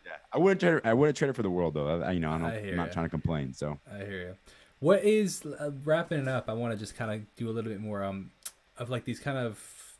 Yeah, 0.04 0.12
I 0.30 0.38
wouldn't 0.38 0.60
trade. 0.60 0.74
It, 0.74 0.82
I 0.84 0.92
wouldn't 0.92 1.16
trade 1.16 1.30
it 1.30 1.36
for 1.36 1.42
the 1.42 1.50
world 1.50 1.72
though. 1.72 2.02
I, 2.02 2.12
you 2.12 2.20
know, 2.20 2.30
I'm 2.30 2.42
not, 2.42 2.52
I'm 2.52 2.76
not 2.76 2.92
trying 2.92 3.06
to 3.06 3.10
complain. 3.10 3.54
So 3.54 3.78
I 3.90 4.04
hear 4.04 4.20
you. 4.20 4.36
What 4.80 5.04
is 5.04 5.42
uh, 5.44 5.70
wrapping 5.84 6.20
it 6.20 6.28
up? 6.28 6.50
I 6.50 6.52
want 6.52 6.74
to 6.74 6.78
just 6.78 6.96
kind 6.96 7.10
of 7.10 7.36
do 7.36 7.48
a 7.48 7.52
little 7.52 7.70
bit 7.70 7.80
more 7.80 8.04
um 8.04 8.30
of 8.76 8.90
like 8.90 9.06
these 9.06 9.20
kind 9.20 9.38
of 9.38 9.96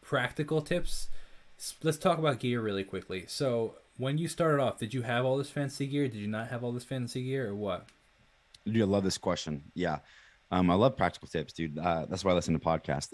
practical 0.00 0.62
tips 0.62 1.08
let's 1.82 1.98
talk 1.98 2.18
about 2.18 2.38
gear 2.38 2.60
really 2.60 2.84
quickly. 2.84 3.24
So, 3.28 3.74
when 3.96 4.18
you 4.18 4.28
started 4.28 4.62
off, 4.62 4.78
did 4.78 4.94
you 4.94 5.02
have 5.02 5.24
all 5.24 5.36
this 5.36 5.50
fancy 5.50 5.86
gear? 5.86 6.08
Did 6.08 6.18
you 6.18 6.28
not 6.28 6.48
have 6.48 6.64
all 6.64 6.72
this 6.72 6.84
fancy 6.84 7.24
gear, 7.24 7.48
or 7.48 7.54
what? 7.54 7.86
Dude, 8.64 8.82
I 8.82 8.84
love 8.84 9.04
this 9.04 9.18
question. 9.18 9.64
Yeah, 9.74 9.98
um, 10.50 10.70
I 10.70 10.74
love 10.74 10.96
practical 10.96 11.28
tips, 11.28 11.52
dude. 11.52 11.78
Uh, 11.78 12.06
that's 12.08 12.24
why 12.24 12.32
I 12.32 12.34
listen 12.34 12.54
to 12.54 12.60
podcasts. 12.60 13.12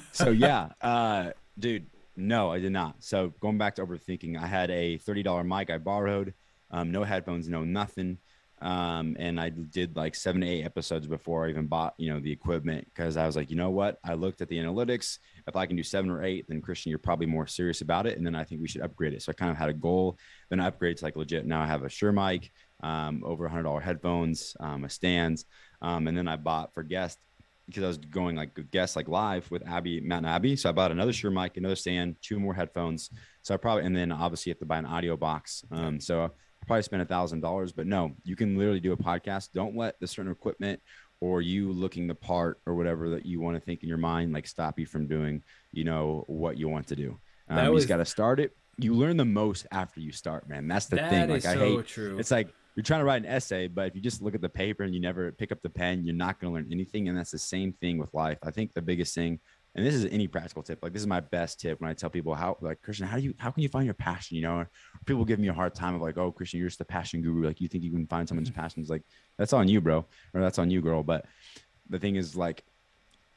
so 0.12 0.30
yeah, 0.30 0.68
uh, 0.80 1.30
dude, 1.58 1.86
no, 2.16 2.50
I 2.50 2.60
did 2.60 2.72
not. 2.72 2.96
So 3.02 3.32
going 3.40 3.58
back 3.58 3.74
to 3.76 3.86
overthinking, 3.86 4.40
I 4.40 4.46
had 4.46 4.70
a 4.70 4.98
thirty 4.98 5.22
dollar 5.22 5.44
mic 5.44 5.70
I 5.70 5.78
borrowed, 5.78 6.34
um, 6.70 6.90
no 6.92 7.04
headphones, 7.04 7.48
no 7.48 7.64
nothing. 7.64 8.18
Um, 8.62 9.16
and 9.18 9.38
I 9.38 9.50
did 9.50 9.96
like 9.96 10.14
seven 10.14 10.40
to 10.40 10.46
eight 10.46 10.64
episodes 10.64 11.06
before 11.06 11.46
I 11.46 11.50
even 11.50 11.66
bought, 11.66 11.94
you 11.98 12.12
know, 12.12 12.20
the 12.20 12.32
equipment 12.32 12.86
because 12.86 13.16
I 13.16 13.26
was 13.26 13.36
like, 13.36 13.50
you 13.50 13.56
know 13.56 13.70
what? 13.70 13.98
I 14.02 14.14
looked 14.14 14.40
at 14.40 14.48
the 14.48 14.56
analytics. 14.56 15.18
If 15.46 15.56
I 15.56 15.66
can 15.66 15.76
do 15.76 15.82
seven 15.82 16.10
or 16.10 16.24
eight, 16.24 16.46
then 16.48 16.62
Christian, 16.62 16.90
you're 16.90 16.98
probably 16.98 17.26
more 17.26 17.46
serious 17.46 17.82
about 17.82 18.06
it. 18.06 18.16
And 18.16 18.26
then 18.26 18.34
I 18.34 18.44
think 18.44 18.62
we 18.62 18.68
should 18.68 18.80
upgrade 18.80 19.12
it. 19.12 19.22
So 19.22 19.30
I 19.30 19.34
kind 19.34 19.50
of 19.50 19.58
had 19.58 19.68
a 19.68 19.74
goal. 19.74 20.18
Then 20.48 20.60
I 20.60 20.70
upgraded 20.70 20.96
to 20.98 21.04
like 21.04 21.16
legit. 21.16 21.46
Now 21.46 21.60
I 21.60 21.66
have 21.66 21.82
a 21.82 21.88
Shure 21.90 22.12
mic, 22.12 22.50
um, 22.82 23.22
over 23.24 23.44
a 23.46 23.50
hundred 23.50 23.64
dollar 23.64 23.80
headphones, 23.80 24.56
um, 24.60 24.84
a 24.84 24.88
stands. 24.88 25.44
Um, 25.82 26.06
and 26.06 26.16
then 26.16 26.26
I 26.26 26.36
bought 26.36 26.72
for 26.72 26.82
guests 26.82 27.20
because 27.66 27.82
I 27.82 27.88
was 27.88 27.98
going 27.98 28.36
like 28.36 28.70
guests 28.70 28.96
like 28.96 29.08
live 29.08 29.50
with 29.50 29.66
Abby, 29.66 30.00
Matt 30.00 30.18
and 30.18 30.26
Abby. 30.26 30.56
So 30.56 30.68
I 30.68 30.72
bought 30.72 30.92
another 30.92 31.12
Shure 31.12 31.30
mic, 31.30 31.56
another 31.56 31.76
stand, 31.76 32.16
two 32.22 32.38
more 32.38 32.54
headphones. 32.54 33.10
So 33.42 33.54
I 33.54 33.56
probably, 33.58 33.84
and 33.84 33.94
then 33.94 34.12
obviously 34.12 34.50
you 34.50 34.54
have 34.54 34.60
to 34.60 34.66
buy 34.66 34.78
an 34.78 34.86
audio 34.86 35.16
box. 35.16 35.64
Um, 35.70 36.00
so 36.00 36.30
probably 36.66 36.82
spend 36.82 37.02
a 37.02 37.06
thousand 37.06 37.40
dollars, 37.40 37.72
but 37.72 37.86
no, 37.86 38.12
you 38.24 38.36
can 38.36 38.56
literally 38.56 38.80
do 38.80 38.92
a 38.92 38.96
podcast. 38.96 39.50
Don't 39.54 39.76
let 39.76 39.98
the 40.00 40.06
certain 40.06 40.30
equipment 40.32 40.80
or 41.20 41.40
you 41.40 41.72
looking 41.72 42.06
the 42.06 42.14
part 42.14 42.60
or 42.66 42.74
whatever 42.74 43.10
that 43.10 43.24
you 43.24 43.40
want 43.40 43.56
to 43.56 43.60
think 43.60 43.82
in 43.82 43.88
your 43.88 43.98
mind 43.98 44.32
like 44.32 44.46
stop 44.46 44.78
you 44.78 44.86
from 44.86 45.06
doing 45.06 45.42
you 45.72 45.84
know 45.84 46.24
what 46.26 46.58
you 46.58 46.68
want 46.68 46.86
to 46.86 46.96
do 46.96 47.18
um, 47.48 47.66
you 47.66 47.74
just 47.76 47.88
got 47.88 47.96
to 47.98 48.04
start 48.04 48.40
it 48.40 48.56
you 48.78 48.94
learn 48.94 49.16
the 49.16 49.24
most 49.24 49.66
after 49.72 50.00
you 50.00 50.12
start 50.12 50.48
man 50.48 50.68
that's 50.68 50.86
the 50.86 50.96
That 50.96 51.10
thing 51.10 51.28
like 51.30 51.46
i 51.46 51.54
so 51.54 51.60
hate 51.60 51.86
true. 51.86 52.18
it's 52.18 52.30
like 52.30 52.48
you're 52.74 52.82
trying 52.84 53.00
to 53.00 53.04
write 53.06 53.22
an 53.22 53.28
essay 53.28 53.66
but 53.68 53.86
if 53.86 53.94
you 53.94 54.02
just 54.02 54.20
look 54.20 54.34
at 54.34 54.42
the 54.42 54.48
paper 54.48 54.82
and 54.82 54.94
you 54.94 55.00
never 55.00 55.32
pick 55.32 55.50
up 55.52 55.62
the 55.62 55.70
pen 55.70 56.04
you're 56.04 56.14
not 56.14 56.38
going 56.38 56.52
to 56.52 56.54
learn 56.54 56.68
anything 56.70 57.08
and 57.08 57.16
that's 57.16 57.30
the 57.30 57.38
same 57.38 57.72
thing 57.72 57.96
with 57.98 58.12
life 58.12 58.38
i 58.42 58.50
think 58.50 58.74
the 58.74 58.82
biggest 58.82 59.14
thing 59.14 59.40
and 59.76 59.84
this 59.86 59.94
is 59.94 60.06
any 60.06 60.26
practical 60.26 60.62
tip 60.62 60.78
like 60.82 60.92
this 60.92 61.02
is 61.02 61.06
my 61.06 61.20
best 61.20 61.60
tip 61.60 61.80
when 61.80 61.90
i 61.90 61.94
tell 61.94 62.10
people 62.10 62.34
how 62.34 62.56
like 62.60 62.80
christian 62.82 63.06
how 63.06 63.16
do 63.16 63.22
you 63.22 63.34
how 63.38 63.50
can 63.50 63.62
you 63.62 63.68
find 63.68 63.84
your 63.84 63.94
passion? 63.94 64.36
You 64.36 64.42
know 64.42 64.66
people 65.04 65.24
give 65.24 65.38
me 65.38 65.48
a 65.48 65.52
hard 65.52 65.74
time 65.74 65.94
of 65.94 66.00
like 66.00 66.18
oh 66.18 66.32
christian 66.32 66.58
you're 66.58 66.68
just 66.68 66.80
a 66.80 66.84
passion 66.84 67.22
guru. 67.22 67.46
Like 67.46 67.60
you 67.60 67.68
think 67.68 67.84
you 67.84 67.92
can 67.92 68.06
find 68.06 68.26
someone's 68.26 68.50
mm-hmm. 68.50 68.60
passion 68.60 68.80
it's 68.80 68.90
like 68.90 69.02
that's 69.36 69.52
on 69.52 69.68
you 69.68 69.80
bro 69.80 70.04
or 70.34 70.40
that's 70.40 70.58
on 70.58 70.70
you 70.70 70.80
girl. 70.80 71.02
But 71.02 71.26
the 71.88 71.98
thing 71.98 72.16
is 72.16 72.34
like 72.34 72.64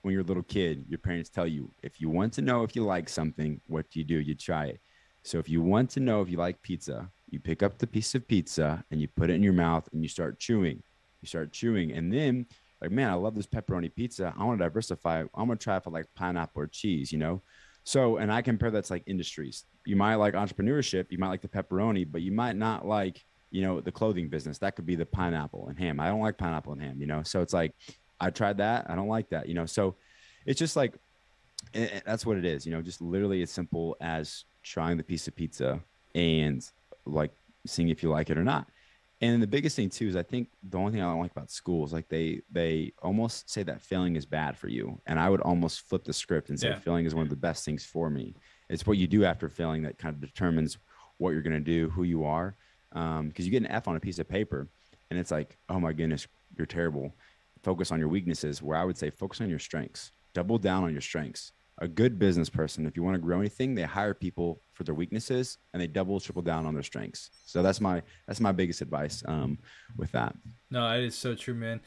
when 0.01 0.13
you're 0.13 0.23
a 0.23 0.25
little 0.25 0.43
kid 0.43 0.85
your 0.87 0.99
parents 0.99 1.29
tell 1.29 1.45
you 1.45 1.71
if 1.83 2.01
you 2.01 2.09
want 2.09 2.33
to 2.33 2.41
know 2.41 2.63
if 2.63 2.75
you 2.75 2.83
like 2.83 3.09
something 3.09 3.59
what 3.67 3.89
do 3.91 3.99
you 3.99 4.05
do? 4.05 4.19
You 4.19 4.33
try 4.33 4.67
it. 4.67 4.79
So 5.23 5.37
if 5.37 5.49
you 5.49 5.61
want 5.61 5.89
to 5.91 5.99
know 5.99 6.21
if 6.21 6.29
you 6.29 6.37
like 6.37 6.61
pizza 6.61 7.09
you 7.29 7.39
pick 7.39 7.61
up 7.61 7.77
the 7.77 7.85
piece 7.85 8.15
of 8.15 8.27
pizza 8.27 8.83
and 8.89 8.99
you 9.01 9.07
put 9.07 9.29
it 9.29 9.33
in 9.33 9.43
your 9.43 9.53
mouth 9.53 9.87
and 9.91 10.01
you 10.01 10.09
start 10.09 10.39
chewing. 10.39 10.81
You 11.21 11.27
start 11.27 11.51
chewing 11.51 11.91
and 11.91 12.11
then 12.11 12.45
like 12.81 12.91
man 12.91 13.09
i 13.09 13.13
love 13.13 13.35
this 13.35 13.47
pepperoni 13.47 13.93
pizza. 13.93 14.33
I 14.37 14.43
want 14.43 14.59
to 14.59 14.65
diversify. 14.65 15.23
I'm 15.35 15.49
to 15.49 15.55
try 15.55 15.79
for 15.79 15.89
like 15.89 16.07
pineapple 16.15 16.63
or 16.63 16.67
cheese 16.67 17.11
you 17.11 17.17
know? 17.17 17.41
So 17.83 18.17
and 18.17 18.31
i 18.31 18.41
compare 18.41 18.71
that 18.71 18.85
to 18.85 18.93
like 18.93 19.03
industries. 19.05 19.65
You 19.85 19.95
might 19.95 20.15
like 20.15 20.33
entrepreneurship 20.33 21.07
you 21.09 21.17
might 21.17 21.29
like 21.29 21.41
the 21.41 21.47
pepperoni 21.47 22.09
but 22.09 22.21
you 22.21 22.31
might 22.31 22.55
not 22.55 22.85
like 22.87 23.23
you 23.51 23.61
know 23.61 23.81
the 23.81 23.91
clothing 23.91 24.29
business. 24.29 24.57
That 24.59 24.75
could 24.75 24.85
be 24.85 24.95
the 24.95 25.05
pineapple 25.05 25.67
and 25.67 25.77
ham. 25.77 25.99
I 25.99 26.07
don't 26.07 26.21
like 26.21 26.37
pineapple 26.37 26.73
and 26.73 26.81
ham 26.81 26.99
you 26.99 27.07
know? 27.07 27.23
So 27.23 27.41
it's 27.41 27.53
like 27.53 27.73
i 28.21 28.29
tried 28.29 28.57
that. 28.57 28.89
I 28.89 28.95
don't 28.95 29.07
like 29.07 29.29
that 29.29 29.47
you 29.47 29.53
know? 29.55 29.65
So 29.65 29.95
it's 30.45 30.59
just 30.59 30.75
like 30.75 30.93
and 31.73 31.89
and 31.89 32.03
that's 32.05 32.25
what 32.25 32.37
it 32.37 32.45
is 32.45 32.65
you 32.65 32.71
know? 32.71 32.81
Just 32.81 33.01
literally 33.01 33.41
as 33.41 33.51
simple 33.51 33.97
as 34.01 34.45
trying 34.63 34.97
the 34.97 35.03
piece 35.03 35.27
of 35.27 35.35
pizza 35.35 35.79
and 36.15 36.65
like 37.05 37.31
seeing 37.65 37.89
if 37.89 38.03
you 38.03 38.09
like 38.09 38.29
it 38.29 38.37
or 38.37 38.43
not 38.43 38.67
and 39.21 39.41
the 39.43 39.47
biggest 39.47 39.75
thing 39.75 39.89
too 39.89 40.07
is 40.07 40.15
i 40.15 40.23
think 40.23 40.47
the 40.63 40.77
only 40.77 40.91
thing 40.91 41.01
i 41.01 41.05
don't 41.05 41.19
like 41.19 41.31
about 41.31 41.51
school 41.51 41.85
is 41.85 41.91
like 41.93 42.07
they 42.09 42.41
they 42.51 42.91
almost 43.01 43.49
say 43.49 43.63
that 43.63 43.81
failing 43.81 44.15
is 44.15 44.25
bad 44.25 44.57
for 44.57 44.67
you. 44.69 44.99
And 45.07 45.19
i 45.19 45.29
would 45.29 45.41
almost 45.41 45.81
flip 45.81 46.03
the 46.03 46.13
script 46.13 46.49
and 46.49 46.59
say 46.59 46.69
Yeah. 46.69 46.79
failing 46.79 47.05
is 47.05 47.13
one 47.15 47.23
of 47.23 47.29
the 47.29 47.35
best 47.35 47.65
things 47.65 47.83
for 47.85 48.09
me. 48.09 48.35
It's 48.69 48.85
what 48.87 48.97
you 48.97 49.07
do 49.07 49.25
after 49.25 49.49
failing 49.49 49.81
that 49.83 49.97
kind 49.97 50.13
of 50.15 50.21
determines 50.21 50.77
what 51.17 51.31
you're 51.31 51.41
going 51.41 51.53
to 51.53 51.59
do 51.59 51.89
who 51.89 52.03
you 52.03 52.23
are. 52.23 52.55
Um, 52.93 53.27
because 53.27 53.45
you 53.45 53.51
get 53.51 53.61
an 53.63 53.67
f 53.71 53.87
on 53.87 53.95
a 53.95 53.99
piece 53.99 54.19
of 54.19 54.27
paper 54.27 54.67
and 55.09 55.19
it's 55.19 55.31
like 55.31 55.57
oh 55.69 55.79
my 55.79 55.93
goodness 55.93 56.27
you're 56.57 56.65
terrible. 56.65 57.13
Focus 57.63 57.91
on 57.91 57.99
your 57.99 58.07
weaknesses. 58.09 58.61
Where 58.61 58.77
i 58.77 58.83
would 58.85 58.97
say 58.97 59.09
focus 59.09 59.41
on 59.41 59.49
your 59.49 59.59
strengths. 59.59 60.11
Double 60.33 60.57
down 60.57 60.83
on 60.83 60.91
your 60.91 61.01
strengths 61.01 61.51
a 61.79 61.87
good 61.87 62.19
business 62.19 62.49
person 62.49 62.85
if 62.85 62.95
you 62.95 63.03
want 63.03 63.15
to 63.15 63.21
grow 63.21 63.39
anything 63.39 63.73
they 63.73 63.83
hire 63.83 64.13
people 64.13 64.61
for 64.73 64.83
their 64.83 64.95
weaknesses 64.95 65.57
and 65.73 65.81
they 65.81 65.87
double 65.87 66.19
triple 66.19 66.41
down 66.41 66.65
on 66.65 66.73
their 66.73 66.83
strengths 66.83 67.29
so 67.45 67.63
that's 67.63 67.81
my 67.81 68.01
that's 68.27 68.39
my 68.39 68.51
biggest 68.51 68.81
advice 68.81 69.23
um, 69.27 69.57
with 69.97 70.11
that 70.11 70.35
No, 70.69 70.91
it 70.93 71.03
is 71.03 71.15
so 71.15 71.35
true, 71.35 71.53
man. 71.53 71.81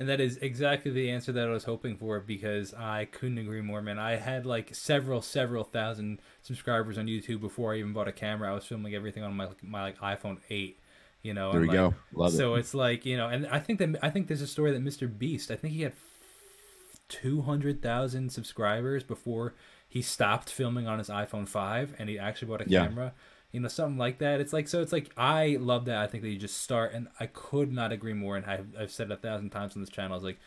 And 0.00 0.08
that 0.08 0.20
is 0.20 0.36
exactly 0.36 0.92
the 0.92 1.10
answer 1.10 1.32
that 1.32 1.48
I 1.48 1.50
was 1.50 1.64
hoping 1.64 1.96
for 1.96 2.20
because 2.20 2.72
I 2.72 3.06
couldn't 3.06 3.38
agree 3.38 3.62
more, 3.62 3.82
man. 3.82 3.98
I 3.98 4.14
had 4.14 4.46
like 4.46 4.72
several, 4.72 5.20
several 5.22 5.64
thousand 5.64 6.20
subscribers 6.42 6.98
on 6.98 7.06
YouTube 7.06 7.40
before 7.40 7.74
I 7.74 7.78
even 7.78 7.92
bought 7.92 8.06
a 8.06 8.12
camera. 8.12 8.50
I 8.50 8.54
was 8.54 8.64
filming 8.64 8.94
everything 8.94 9.24
on 9.24 9.34
my 9.34 9.48
my 9.60 9.82
like 9.82 9.98
iPhone 9.98 10.38
eight, 10.50 10.78
you 11.22 11.34
know. 11.34 11.50
there 11.50 11.62
we 11.62 11.66
like, 11.66 11.74
go 11.74 11.94
love 12.12 12.32
so 12.32 12.54
it 12.54 12.60
it's 12.60 12.74
like 12.74 13.04
you 13.04 13.16
know, 13.16 13.28
and 13.28 13.48
I 13.48 13.58
think 13.58 13.80
that 13.80 13.96
I 14.00 14.10
think 14.10 14.28
there's 14.28 14.42
a 14.42 14.46
story 14.46 14.70
that 14.70 14.84
Mr. 14.84 15.08
Beast. 15.18 15.50
I 15.50 15.56
think 15.56 15.74
he 15.74 15.82
had 15.82 15.94
two 17.08 17.42
hundred 17.42 17.82
thousand 17.82 18.30
subscribers 18.32 19.02
before 19.04 19.54
he 19.88 20.02
stopped 20.02 20.50
filming 20.50 20.86
on 20.86 20.98
his 20.98 21.08
iPhone 21.08 21.48
five, 21.48 21.94
and 21.98 22.08
he 22.08 22.18
actually 22.18 22.48
bought 22.48 22.60
a 22.60 22.66
Yeah. 22.66 22.88
camera. 22.88 23.12
You 23.52 23.60
know, 23.60 23.68
something 23.68 23.96
like 23.98 24.18
that. 24.18 24.40
It's 24.40 24.52
like 24.52 24.68
so. 24.68 24.82
It's 24.82 24.92
like 24.92 25.10
I 25.16 25.56
love 25.60 25.86
that. 25.86 25.98
I 25.98 26.06
think 26.06 26.22
that 26.22 26.28
you 26.30 26.38
just 26.38 26.58
start, 26.62 26.92
and 26.92 27.08
I 27.18 27.26
could 27.26 27.72
not 27.72 27.92
agree 27.92 28.12
more. 28.12 28.36
And 28.36 28.44
I've, 28.46 28.68
I've 28.78 28.90
said 28.90 29.10
it 29.10 29.14
a 29.14 29.16
thousand 29.16 29.50
times 29.50 29.74
on 29.74 29.80
this 29.82 29.88
channel. 29.90 30.16
It's 30.16 30.24
like 30.24 30.38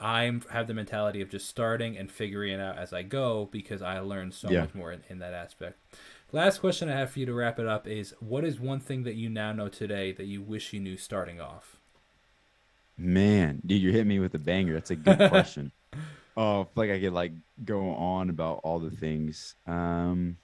I 0.00 0.40
have 0.50 0.66
the 0.66 0.74
mentality 0.74 1.20
of 1.20 1.30
just 1.30 1.48
starting 1.48 1.96
and 1.96 2.10
figuring 2.10 2.52
it 2.52 2.60
out 2.60 2.78
as 2.78 2.92
I 2.92 3.02
go 3.02 3.48
because 3.52 3.82
I 3.82 4.00
learn 4.00 4.32
so 4.32 4.48
Yeah. 4.50 4.60
much 4.60 4.74
more 4.74 4.92
in, 4.92 5.02
in 5.08 5.18
that 5.20 5.34
aspect. 5.34 5.78
Last 6.32 6.58
question 6.60 6.88
I 6.88 6.98
have 6.98 7.10
for 7.12 7.20
you 7.20 7.26
to 7.26 7.34
wrap 7.34 7.58
it 7.60 7.66
up 7.66 7.86
is: 7.86 8.14
What 8.20 8.44
is 8.44 8.58
one 8.58 8.80
thing 8.80 9.04
that 9.04 9.14
you 9.14 9.28
now 9.28 9.52
know 9.52 9.68
today 9.68 10.12
that 10.12 10.26
you 10.26 10.42
wish 10.42 10.72
you 10.72 10.80
knew 10.80 10.96
starting 10.96 11.40
off? 11.40 11.76
man 12.96 13.60
dude 13.66 13.80
you're 13.82 13.92
hitting 13.92 14.08
me 14.08 14.18
with 14.18 14.34
a 14.34 14.38
banger 14.38 14.74
that's 14.74 14.90
a 14.90 14.96
good 14.96 15.22
question 15.22 15.72
oh 16.36 16.68
like 16.74 16.90
i 16.90 16.98
could 17.00 17.12
like 17.12 17.32
go 17.64 17.90
on 17.90 18.30
about 18.30 18.60
all 18.64 18.78
the 18.78 18.90
things. 18.90 19.54
Um 19.66 20.36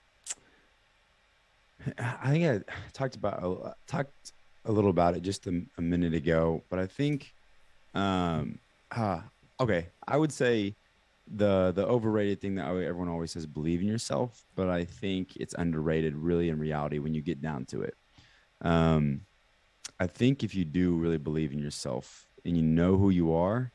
i 1.98 2.30
think 2.30 2.44
i 2.44 2.72
talked 2.92 3.16
about 3.16 3.76
talked 3.86 4.32
a 4.64 4.72
little 4.72 4.90
about 4.90 5.16
it 5.16 5.22
just 5.22 5.46
a, 5.46 5.62
a 5.78 5.80
minute 5.80 6.12
ago 6.12 6.62
but 6.68 6.78
i 6.78 6.86
think 6.86 7.32
um 7.94 8.58
uh, 8.90 9.20
okay. 9.60 9.88
I 10.06 10.16
would 10.16 10.32
say 10.32 10.74
the 11.30 11.72
the 11.72 11.86
overrated 11.86 12.40
thing 12.40 12.54
that 12.54 12.66
everyone 12.66 13.08
always 13.08 13.32
says 13.32 13.44
believe 13.44 13.82
in 13.82 13.86
yourself 13.86 14.46
but 14.54 14.70
i 14.70 14.82
think 14.82 15.36
it's 15.36 15.52
underrated 15.58 16.16
really 16.16 16.48
in 16.48 16.58
reality 16.58 16.98
when 16.98 17.12
you 17.12 17.20
get 17.20 17.42
down 17.42 17.66
to 17.66 17.82
it. 17.82 17.94
Um 18.62 19.22
i 20.00 20.06
think 20.06 20.42
if 20.42 20.54
you 20.54 20.64
do 20.64 20.94
really 20.94 21.18
believe 21.18 21.52
in 21.52 21.58
yourself 21.58 22.28
and 22.44 22.56
you 22.56 22.62
know 22.62 22.96
who 22.96 23.10
you 23.10 23.32
are 23.34 23.72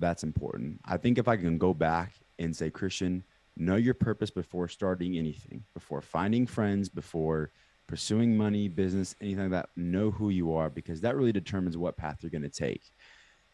that's 0.00 0.24
important. 0.24 0.80
I 0.84 0.96
think 0.96 1.18
if 1.18 1.28
i 1.28 1.36
can 1.36 1.58
go 1.58 1.72
back 1.74 2.14
and 2.38 2.54
say 2.54 2.70
christian 2.70 3.22
know 3.56 3.76
your 3.76 3.94
purpose 3.94 4.30
before 4.30 4.68
starting 4.68 5.16
anything 5.16 5.62
before 5.74 6.00
finding 6.00 6.46
friends 6.46 6.88
before 6.88 7.50
pursuing 7.86 8.36
money 8.36 8.68
business 8.68 9.14
anything 9.20 9.50
like 9.50 9.50
that 9.50 9.68
know 9.76 10.10
who 10.10 10.30
you 10.30 10.54
are 10.54 10.70
because 10.70 11.00
that 11.00 11.16
really 11.16 11.32
determines 11.32 11.76
what 11.76 11.96
path 11.96 12.18
you're 12.22 12.30
going 12.30 12.42
to 12.42 12.48
take. 12.48 12.82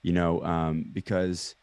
You 0.03 0.13
know 0.13 0.43
um, 0.45 0.91
because 0.93 1.57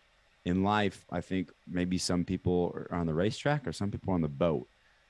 in 0.46 0.64
life 0.64 1.06
i 1.10 1.22
think 1.22 1.52
maybe 1.68 1.98
some 1.98 2.26
people 2.26 2.74
are 2.76 2.94
on 2.94 3.06
the 3.06 3.14
racetrack 3.14 3.66
or 3.66 3.72
some 3.72 3.92
people 3.92 4.12
are 4.12 4.16
on 4.16 4.22
the 4.22 4.28
boat. 4.28 4.68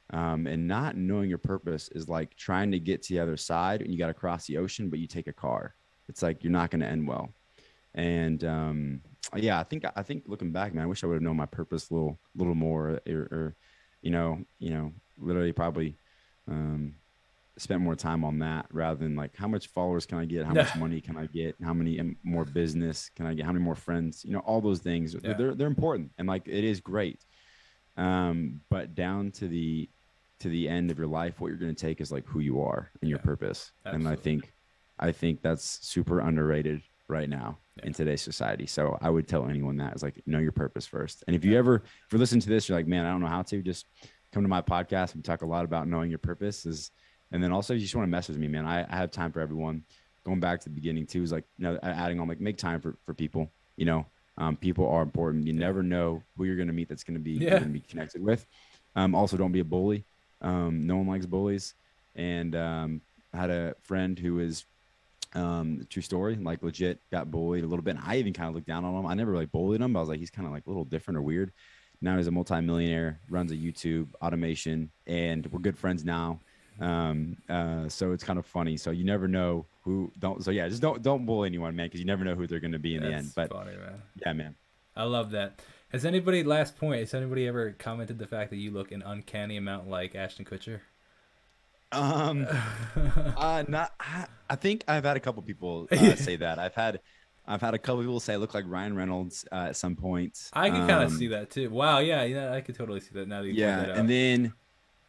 Um, 0.09 0.45
and 0.45 0.67
not 0.67 0.95
knowing 0.95 1.29
your 1.29 1.39
purpose 1.39 1.89
is 1.89 2.07
like 2.07 2.35
trying 2.35 2.71
to 2.71 2.79
get 2.79 3.01
to 3.03 3.13
the 3.13 3.19
other 3.19 3.37
side 3.37 3.81
and 3.81 3.91
you 3.91 3.97
got 3.97 4.07
to 4.07 4.13
cross 4.13 4.45
the 4.45 4.57
ocean 4.57 4.89
but 4.89 4.99
you 4.99 5.07
take 5.07 5.27
a 5.27 5.33
car. 5.33 5.73
It's 6.09 6.21
like 6.21 6.43
you're 6.43 6.51
not 6.51 6.69
going 6.69 6.81
to 6.81 6.87
end 6.87 7.07
well. 7.07 7.33
And 7.95 8.43
um, 8.43 9.01
yeah 9.35 9.59
i 9.59 9.63
think 9.63 9.83
i 9.95 10.03
think 10.03 10.23
looking 10.27 10.51
back 10.51 10.73
man 10.73 10.83
i 10.83 10.87
wish 10.87 11.03
i 11.03 11.07
would 11.07 11.13
have 11.15 11.21
known 11.23 11.37
my 11.37 11.45
purpose 11.45 11.89
a 11.89 11.93
little 11.93 12.19
little 12.35 12.55
more 12.55 12.99
or, 13.07 13.13
or 13.31 13.55
you 14.01 14.11
know 14.11 14.43
you 14.59 14.69
know 14.69 14.91
literally 15.17 15.51
probably 15.51 15.97
um, 16.49 16.95
spent 17.57 17.81
more 17.81 17.95
time 17.95 18.23
on 18.23 18.39
that 18.39 18.65
rather 18.71 18.99
than 18.99 19.15
like 19.15 19.35
how 19.35 19.47
much 19.47 19.67
followers 19.67 20.05
can 20.05 20.17
I 20.17 20.25
get, 20.25 20.45
how 20.45 20.53
much 20.53 20.75
money 20.75 20.99
can 20.99 21.15
I 21.15 21.27
get, 21.27 21.55
how 21.63 21.73
many 21.73 21.99
um, 21.99 22.17
more 22.23 22.45
business 22.45 23.09
can 23.15 23.27
I 23.27 23.33
get, 23.35 23.45
how 23.45 23.51
many 23.51 23.63
more 23.63 23.75
friends, 23.75 24.25
you 24.25 24.33
know, 24.33 24.39
all 24.39 24.59
those 24.59 24.79
things. 24.79 25.15
Yeah. 25.23 25.33
They're 25.33 25.53
they're 25.53 25.67
important 25.67 26.11
and 26.17 26.27
like 26.27 26.47
it 26.47 26.63
is 26.63 26.81
great. 26.81 27.23
Um, 27.95 28.61
but 28.69 28.95
down 28.95 29.31
to 29.33 29.47
the 29.47 29.89
to 30.39 30.49
the 30.49 30.67
end 30.67 30.91
of 30.91 30.97
your 30.97 31.07
life, 31.07 31.39
what 31.39 31.49
you're 31.49 31.57
going 31.57 31.73
to 31.73 31.79
take 31.79 32.01
is 32.01 32.11
like 32.11 32.25
who 32.25 32.39
you 32.39 32.61
are 32.61 32.91
and 33.01 33.09
your 33.09 33.19
Yeah. 33.19 33.25
purpose. 33.25 33.71
And 33.85 34.07
I 34.07 34.15
think 34.15 34.51
I 34.99 35.11
think 35.11 35.41
that's 35.41 35.63
super 35.87 36.19
underrated 36.19 36.81
right 37.09 37.29
now 37.29 37.57
Yeah. 37.77 37.87
in 37.87 37.93
today's 37.93 38.21
society. 38.21 38.65
So 38.65 38.97
I 39.01 39.09
would 39.09 39.27
tell 39.27 39.47
anyone 39.47 39.77
that 39.77 39.95
is 39.95 40.03
like 40.03 40.21
know 40.25 40.39
your 40.39 40.51
purpose 40.51 40.85
first. 40.85 41.23
And 41.27 41.35
if 41.35 41.43
you 41.43 41.57
ever 41.57 41.75
if 41.75 42.11
you're 42.11 42.19
listening 42.19 42.41
to 42.41 42.49
this, 42.49 42.67
you're 42.69 42.77
like, 42.77 42.87
man, 42.87 43.05
I 43.05 43.11
don't 43.11 43.21
know 43.21 43.27
how 43.27 43.41
to, 43.43 43.61
just 43.61 43.85
come 44.31 44.43
to 44.43 44.49
my 44.49 44.61
podcast. 44.61 45.15
We 45.15 45.21
talk 45.21 45.41
a 45.41 45.45
lot 45.45 45.65
about 45.65 45.87
knowing 45.87 46.09
your 46.09 46.19
purpose 46.19 46.65
is 46.65 46.91
and 47.31 47.43
then 47.43 47.51
also 47.51 47.73
you 47.73 47.79
just 47.79 47.95
want 47.95 48.05
to 48.07 48.11
message 48.11 48.37
me, 48.37 48.47
man. 48.47 48.65
I, 48.65 48.83
I 48.83 48.95
have 48.97 49.11
time 49.11 49.31
for 49.31 49.39
everyone. 49.39 49.83
Going 50.25 50.39
back 50.39 50.59
to 50.61 50.69
the 50.69 50.75
beginning 50.75 51.05
too, 51.05 51.21
is 51.23 51.31
like 51.31 51.43
you 51.57 51.63
know, 51.65 51.79
adding 51.83 52.19
on 52.19 52.27
like 52.27 52.39
make 52.39 52.57
time 52.57 52.79
for, 52.79 52.95
for 53.05 53.13
people, 53.13 53.51
you 53.75 53.85
know. 53.85 54.05
Um, 54.37 54.55
people 54.55 54.87
are 54.87 55.03
important. 55.03 55.45
You 55.45 55.53
never 55.53 55.83
know 55.83 56.23
who 56.37 56.45
you're 56.45 56.55
gonna 56.55 56.73
meet 56.73 56.89
that's 56.89 57.03
gonna 57.03 57.19
be 57.19 57.31
you're 57.33 57.51
Yeah. 57.51 57.59
gonna 57.59 57.71
be 57.71 57.81
connected 57.81 58.23
with. 58.23 58.45
Um, 58.95 59.13
also 59.15 59.35
don't 59.37 59.51
be 59.51 59.59
a 59.59 59.65
bully. 59.65 60.05
Um, 60.41 60.87
no 60.87 60.97
one 60.97 61.07
likes 61.07 61.25
bullies. 61.25 61.73
And 62.15 62.55
um, 62.55 63.01
I 63.33 63.37
had 63.37 63.49
a 63.49 63.75
friend 63.81 64.17
who 64.17 64.35
was 64.35 64.65
um 65.35 65.85
true 65.89 66.01
story 66.01 66.35
like 66.35 66.61
legit 66.61 66.99
got 67.11 67.31
bullied 67.31 67.63
a 67.63 67.67
little 67.67 67.83
bit 67.83 67.95
and 67.95 68.05
i 68.05 68.17
even 68.17 68.33
kind 68.33 68.49
of 68.49 68.55
looked 68.55 68.67
down 68.67 68.85
on 68.85 68.93
him 68.93 69.05
i 69.05 69.13
never 69.13 69.31
really 69.31 69.45
bullied 69.45 69.81
him 69.81 69.93
but 69.93 69.99
i 69.99 70.01
was 70.01 70.09
like 70.09 70.19
he's 70.19 70.29
kind 70.29 70.45
of 70.45 70.53
like 70.53 70.65
a 70.65 70.69
little 70.69 70.85
different 70.85 71.17
or 71.17 71.21
weird 71.21 71.51
now 72.01 72.17
he's 72.17 72.27
a 72.27 72.31
multimillionaire 72.31 73.19
runs 73.29 73.51
a 73.51 73.55
youtube 73.55 74.07
automation 74.21 74.89
and 75.07 75.45
we're 75.47 75.59
good 75.59 75.77
friends 75.77 76.05
now 76.05 76.39
um 76.79 77.37
uh 77.49 77.87
so 77.87 78.11
it's 78.11 78.23
kind 78.23 78.39
of 78.39 78.45
funny 78.45 78.77
so 78.77 78.91
you 78.91 79.03
never 79.03 79.27
know 79.27 79.65
who 79.83 80.11
don't 80.19 80.43
so 80.43 80.51
yeah 80.51 80.67
just 80.67 80.81
don't 80.81 81.01
don't 81.01 81.25
bully 81.25 81.47
anyone 81.47 81.75
man 81.75 81.87
because 81.87 81.99
you 81.99 82.05
never 82.05 82.23
know 82.23 82.35
who 82.35 82.47
they're 82.47 82.59
going 82.59 82.71
to 82.71 82.79
be 82.79 82.95
in 82.95 83.03
the 83.03 83.11
end 83.11 83.31
but 83.35 83.51
funny, 83.51 83.75
man. 83.77 84.01
yeah 84.25 84.33
man 84.33 84.55
I 84.95 85.03
love 85.03 85.31
that. 85.31 85.59
Has 85.89 86.05
anybody 86.05 86.43
last 86.43 86.77
point? 86.77 86.99
Has 86.99 87.13
anybody 87.13 87.47
ever 87.47 87.71
commented 87.71 88.19
the 88.19 88.27
fact 88.27 88.49
that 88.51 88.57
you 88.57 88.71
look 88.71 88.91
an 88.91 89.01
uncanny 89.01 89.57
amount 89.57 89.89
like 89.89 90.15
Ashton 90.15 90.45
Kutcher? 90.45 90.81
Um 91.93 92.45
uh 93.37 93.63
not 93.67 93.91
I, 93.99 94.25
I 94.49 94.55
think 94.55 94.83
i've 94.87 95.03
had 95.03 95.17
a 95.17 95.19
couple 95.19 95.41
people 95.43 95.87
uh, 95.91 96.15
say 96.15 96.35
that 96.37 96.59
i've 96.59 96.75
had 96.75 96.99
I've 97.45 97.59
had 97.59 97.73
a 97.73 97.77
couple 97.77 97.99
people 98.01 98.21
say 98.21 98.35
I 98.35 98.37
look 98.37 98.53
like 98.53 98.63
Ryan 98.69 98.95
Reynolds 98.95 99.43
uh, 99.51 99.65
at 99.67 99.75
some 99.75 99.97
point. 99.97 100.39
I 100.53 100.69
can 100.69 100.87
kind 100.87 101.03
of 101.03 101.11
Um, 101.11 101.17
see 101.17 101.27
that 101.27 101.49
too. 101.51 101.69
Wow, 101.69 101.99
yeah, 101.99 102.23
yeah, 102.23 102.53
I 102.53 102.61
could 102.61 102.73
totally 102.77 103.01
see 103.01 103.09
that 103.15 103.27
now 103.27 103.41
that 103.41 103.47
you 103.49 103.55
yeah 103.55 103.81
that 103.87 103.97
and 103.97 104.09
then 104.09 104.53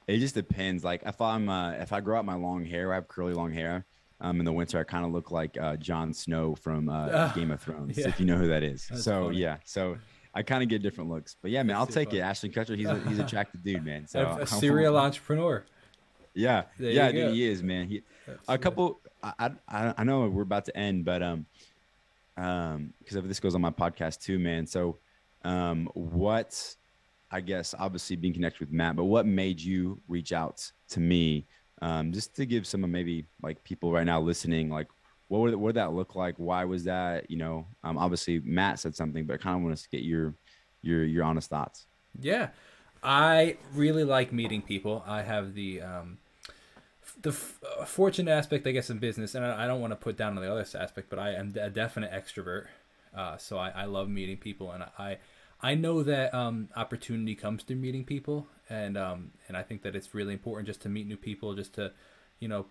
it 0.09 0.19
just 0.19 0.35
depends 0.35 0.83
like 0.83 1.03
if 1.07 1.21
i'm 1.21 1.49
uh, 1.49 1.75
if 1.75 1.93
i 1.93 2.01
grow 2.01 2.19
out 2.19 2.25
my 2.25 2.35
long 2.35 2.65
hair 2.65 2.91
i 2.91 2.97
have 2.97 3.07
curly 3.07 3.35
long 3.35 3.53
hair 3.53 3.87
um 4.21 4.41
in 4.41 4.45
the 4.45 4.53
winter 4.53 4.81
i 4.81 4.83
kind 4.83 5.05
of 5.07 5.13
look 5.13 5.31
like 5.31 5.57
uh 5.61 5.77
Jon 5.77 6.13
snow 6.13 6.57
from 6.57 6.89
uh 6.89 7.33
game 7.35 7.53
of 7.53 7.63
thrones 7.63 7.97
yeah. 7.99 8.09
if 8.09 8.19
you 8.19 8.27
know 8.27 8.37
who 8.37 8.49
that 8.49 8.65
is 8.65 8.89
That's 8.91 9.05
so 9.05 9.27
funny. 9.27 9.39
yeah 9.39 9.59
so 9.65 9.97
i 10.35 10.43
kind 10.43 10.65
of 10.65 10.69
get 10.69 10.83
different 10.83 11.11
looks 11.11 11.37
but 11.41 11.53
yeah 11.53 11.63
man 11.63 11.77
i'll 11.77 11.87
That's 11.87 11.95
take 11.95 12.09
it 12.09 12.17
funny. 12.19 12.21
ashton 12.23 12.51
kutcher 12.51 12.77
he's 12.77 12.89
a 12.89 12.99
he's 13.09 13.21
a 13.21 13.25
attractive 13.25 13.63
dude 13.63 13.85
man 13.85 14.07
so 14.15 14.21
a, 14.27 14.43
a 14.43 14.47
serial 14.49 14.97
entrepreneur. 14.99 15.65
Yeah. 16.35 16.65
There 16.79 16.91
yeah 16.91 17.13
dude, 17.13 17.29
go. 17.29 17.33
he 17.33 17.49
is 17.49 17.63
man. 17.63 17.89
He 17.89 18.03
a 18.49 18.59
couple 18.59 19.01
I, 19.23 19.51
I 19.69 19.95
i 19.99 20.05
know 20.05 20.29
we're 20.29 20.43
about 20.43 20.65
to 20.67 20.77
end 20.77 21.05
but 21.05 21.23
um 21.23 21.47
um 22.37 22.93
because 22.99 23.23
this 23.25 23.41
goes 23.41 23.55
on 23.55 23.61
my 23.61 23.71
podcast 23.71 24.23
too 24.23 24.39
man. 24.39 24.67
So 24.67 24.99
um 25.45 25.89
what 25.95 26.75
i 27.31 27.41
guess 27.41 27.75
obviously 27.79 28.17
being 28.17 28.33
connected 28.33 28.61
with 28.61 28.71
matt 28.71 28.97
but 28.97 29.05
what 29.05 29.27
made 29.27 29.61
you 29.61 30.01
reach 30.09 30.33
out 30.33 30.71
to 30.89 31.01
me 31.01 31.47
um 31.83 32.13
just 32.13 32.35
to 32.37 32.47
give 32.47 32.67
some 32.67 32.83
of 32.83 32.89
maybe 32.89 33.27
like 33.43 33.63
people 33.65 33.93
right 33.93 34.05
now 34.05 34.21
listening 34.21 34.71
like 34.71 34.89
what 35.29 35.41
would, 35.41 35.55
what 35.55 35.69
did 35.71 35.81
that 35.81 35.95
look 35.95 36.15
like? 36.15 36.35
Why 36.37 36.65
was 36.65 36.85
that? 36.85 37.31
You 37.31 37.37
know 37.39 37.67
um 37.83 37.99
obviously 37.99 38.41
matt 38.41 38.79
said 38.79 38.95
something 38.95 39.25
but 39.27 39.35
i 39.35 39.37
kind 39.37 39.57
of 39.57 39.63
want 39.63 39.73
us 39.73 39.83
to 39.83 39.89
get 39.89 40.03
your 40.03 40.35
your 40.85 41.05
your 41.05 41.25
honest 41.25 41.51
thoughts. 41.51 41.87
Yeah, 42.21 42.49
I 43.03 43.57
really 43.75 44.05
like 44.05 44.33
meeting 44.33 44.63
people. 44.63 45.03
I 45.07 45.23
have 45.23 45.55
the 45.55 45.83
um, 45.83 46.19
the 47.21 47.31
f- 47.31 47.59
uh, 47.81 47.85
fortunate 47.85 48.31
aspect, 48.31 48.67
I 48.67 48.73
guess, 48.73 48.91
in 48.91 48.99
business, 48.99 49.35
and 49.35 49.45
I, 49.45 49.65
I 49.65 49.67
don't 49.67 49.81
want 49.81 49.93
to 49.93 49.97
put 49.97 50.17
down 50.17 50.37
on 50.37 50.43
the 50.43 50.51
other 50.51 50.65
aspect, 50.79 51.11
but 51.11 51.19
I 51.19 51.31
am 51.33 51.55
a 51.61 51.71
definite 51.71 52.13
extrovert. 52.13 52.67
Uh, 53.17 53.37
so 53.37 53.59
I, 53.59 53.71
I 53.71 53.85
love 53.85 54.09
meeting 54.09 54.37
people, 54.37 54.71
and 54.73 54.85
I 54.99 55.19
I 55.63 55.75
know 55.75 56.03
that 56.03 56.35
um, 56.35 56.69
opportunity 56.77 57.35
comes 57.35 57.63
through 57.63 57.77
meeting 57.77 58.05
people, 58.05 58.47
and 58.69 58.97
um, 58.99 59.31
and 59.49 59.57
I 59.57 59.63
think 59.63 59.83
that 59.83 59.95
it's 59.95 60.15
really 60.15 60.33
important 60.33 60.67
just 60.67 60.81
to 60.83 60.89
meet 60.89 61.07
new 61.07 61.17
people, 61.17 61.55
just 61.55 61.75
to 61.75 61.93
you 62.41 62.49
know 62.49 62.67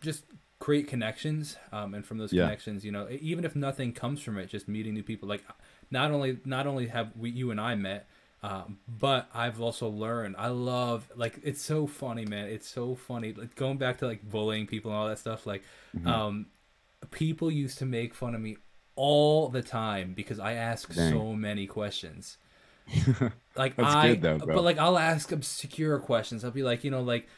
just 0.00 0.24
create 0.58 0.86
connections 0.86 1.56
um, 1.72 1.92
and 1.92 2.06
from 2.06 2.18
those 2.18 2.32
Yeah. 2.32 2.44
connections 2.44 2.84
you 2.84 2.92
know 2.92 3.08
even 3.20 3.44
if 3.44 3.56
nothing 3.56 3.92
comes 3.92 4.20
from 4.22 4.38
it 4.38 4.48
just 4.48 4.68
meeting 4.68 4.94
new 4.94 5.02
people 5.02 5.28
like 5.28 5.42
not 5.90 6.12
only 6.12 6.38
not 6.44 6.68
only 6.68 6.86
have 6.86 7.10
we 7.16 7.30
you 7.30 7.50
and 7.50 7.60
i 7.60 7.74
met 7.74 8.06
um, 8.42 8.78
but 8.88 9.28
i've 9.34 9.60
also 9.60 9.88
learned 9.88 10.34
i 10.38 10.48
love 10.48 11.08
like 11.16 11.38
it's 11.44 11.62
so 11.62 11.86
funny 11.86 12.24
man 12.24 12.46
it's 12.48 12.68
so 12.68 12.94
funny 12.94 13.32
like 13.32 13.54
going 13.54 13.78
back 13.78 13.98
to 13.98 14.06
like 14.06 14.22
bullying 14.28 14.66
people 14.66 14.90
and 14.90 14.98
all 14.98 15.08
that 15.08 15.18
stuff 15.18 15.46
like 15.46 15.62
Mm-hmm. 15.96 16.08
um 16.08 16.46
people 17.10 17.50
used 17.50 17.78
to 17.78 17.86
make 17.86 18.14
fun 18.14 18.34
of 18.34 18.40
me 18.40 18.56
all 18.96 19.48
the 19.48 19.62
time 19.62 20.12
because 20.14 20.38
i 20.38 20.52
ask 20.54 20.92
Dang. 20.94 21.12
so 21.12 21.32
many 21.34 21.66
questions 21.66 22.38
like 23.56 23.74
I, 23.78 24.14
good 24.14 24.22
though, 24.22 24.38
but 24.38 24.62
like 24.64 24.78
I'll 24.78 24.98
ask 24.98 25.30
obscure 25.32 25.98
questions. 25.98 26.44
I'll 26.44 26.50
be 26.50 26.62
like, 26.64 26.84
you 26.84 26.90
know, 26.90 27.02
like 27.02 27.28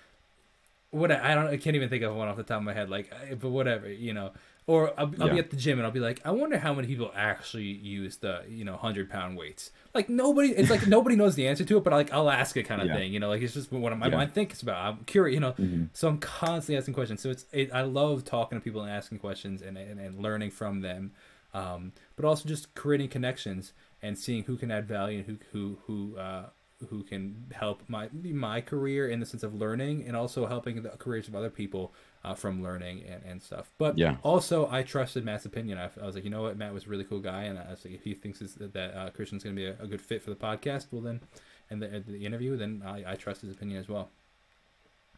what 0.91 1.11
I 1.11 1.35
don't, 1.35 1.49
I 1.49 1.57
can't 1.57 1.77
even 1.77 1.89
think 1.89 2.03
of 2.03 2.15
one 2.15 2.29
off 2.29 2.37
the 2.37 2.43
top 2.43 2.59
of 2.59 2.63
my 2.65 2.73
head. 2.73 2.89
Like, 2.89 3.13
but 3.41 3.51
whatever, 3.51 3.91
you 3.91 4.13
know. 4.13 4.33
Or 4.67 4.99
I'll, 4.99 5.13
I'll 5.21 5.29
be 5.29 5.39
at 5.39 5.51
the 5.51 5.57
gym 5.59 5.79
and 5.79 5.85
I'll 5.87 5.93
be 5.93 6.01
like, 6.01 6.23
I 6.25 6.31
wonder 6.31 6.57
how 6.59 6.73
many 6.73 6.87
people 6.89 7.13
actually 7.15 7.65
use 7.65 8.17
the, 8.17 8.45
you 8.49 8.65
know, 8.65 8.77
hundred 8.79 9.11
pound 9.11 9.37
weights. 9.37 9.71
Like 9.93 10.09
nobody, 10.09 10.53
it's 10.53 10.71
like 10.71 10.87
nobody 10.87 11.17
knows 11.17 11.35
the 11.35 11.47
answer 11.47 11.65
to 11.67 11.77
it, 11.77 11.85
but 11.85 11.93
like 11.93 12.11
I'll 12.15 12.31
ask 12.31 12.57
it 12.57 12.63
kind 12.63 12.81
of 12.81 12.89
Yeah. 12.89 12.95
thing. 12.95 13.13
You 13.13 13.21
know, 13.21 13.29
like 13.29 13.43
it's 13.43 13.53
just 13.53 13.71
what 13.71 13.95
my 13.99 14.09
Yeah. 14.09 14.17
mind 14.17 14.33
thinks 14.33 14.63
about. 14.63 14.77
I'm 14.83 15.05
curious, 15.05 15.35
you 15.35 15.41
know. 15.41 15.53
Mhm. 15.53 15.91
So 15.93 16.09
I'm 16.09 16.17
constantly 16.19 16.79
asking 16.79 16.95
questions. 16.95 17.21
So 17.21 17.29
it's, 17.29 17.45
it, 17.53 17.75
I 17.75 17.83
love 17.83 18.25
talking 18.25 18.59
to 18.59 18.65
people 18.65 18.81
and 18.81 18.91
asking 18.91 19.19
questions 19.19 19.61
and 19.61 19.77
and, 19.77 20.01
and 20.01 20.19
learning 20.23 20.51
from 20.51 20.81
them, 20.81 21.13
um, 21.53 21.93
but 22.17 22.25
also 22.25 22.49
just 22.49 22.75
creating 22.75 23.09
connections 23.09 23.75
and 24.01 24.17
seeing 24.19 24.45
who 24.45 24.57
can 24.57 24.71
add 24.71 24.89
value 24.89 25.19
and 25.29 25.39
who 25.53 25.77
who 25.87 26.13
who 26.13 26.17
uh, 26.19 26.47
who 26.89 27.03
can 27.03 27.47
help 27.53 27.83
my 27.87 28.09
my 28.13 28.63
career 28.63 29.09
in 29.09 29.21
the 29.21 29.27
sense 29.27 29.43
of 29.43 29.55
learning 29.55 30.05
and 30.07 30.17
also 30.17 30.47
helping 30.47 30.83
the 30.83 30.89
careers 30.91 31.29
of 31.29 31.35
other 31.37 31.51
people 31.51 31.93
uh, 32.25 32.35
from 32.35 32.63
learning 32.63 33.05
and, 33.05 33.23
and 33.25 33.43
stuff. 33.43 33.71
But 33.79 33.99
Yeah. 33.99 34.17
also 34.23 34.69
I 34.71 34.83
trusted 34.83 35.25
Matt's 35.25 35.45
opinion. 35.45 35.79
I, 35.79 35.91
I 36.03 36.07
was 36.07 36.15
like, 36.15 36.25
you 36.25 36.31
know 36.31 36.43
what, 36.43 36.57
Matt 36.57 36.73
was 36.73 36.87
a 36.87 36.89
really 36.89 37.05
cool 37.05 37.21
guy, 37.21 37.43
and 37.45 37.59
I 37.59 37.71
was 37.71 37.85
like, 37.85 37.95
if 37.95 38.03
he 38.03 38.15
thinks 38.15 38.41
is 38.41 38.55
that, 38.55 38.73
that 38.73 38.95
uh, 38.97 39.11
Christian's 39.11 39.45
going 39.45 39.55
to 39.55 39.61
be 39.61 39.67
a, 39.67 39.77
a 39.81 39.87
good 39.87 40.01
fit 40.01 40.23
for 40.23 40.31
the 40.31 40.37
podcast, 40.37 40.87
well 40.91 41.03
then, 41.03 41.21
and 41.71 41.83
the, 41.83 42.03
the 42.07 42.25
interview, 42.25 42.57
then 42.57 42.83
I, 42.85 43.13
I 43.13 43.15
trust 43.15 43.43
his 43.43 43.53
opinion 43.53 43.79
as 43.79 43.89
well. 43.89 44.11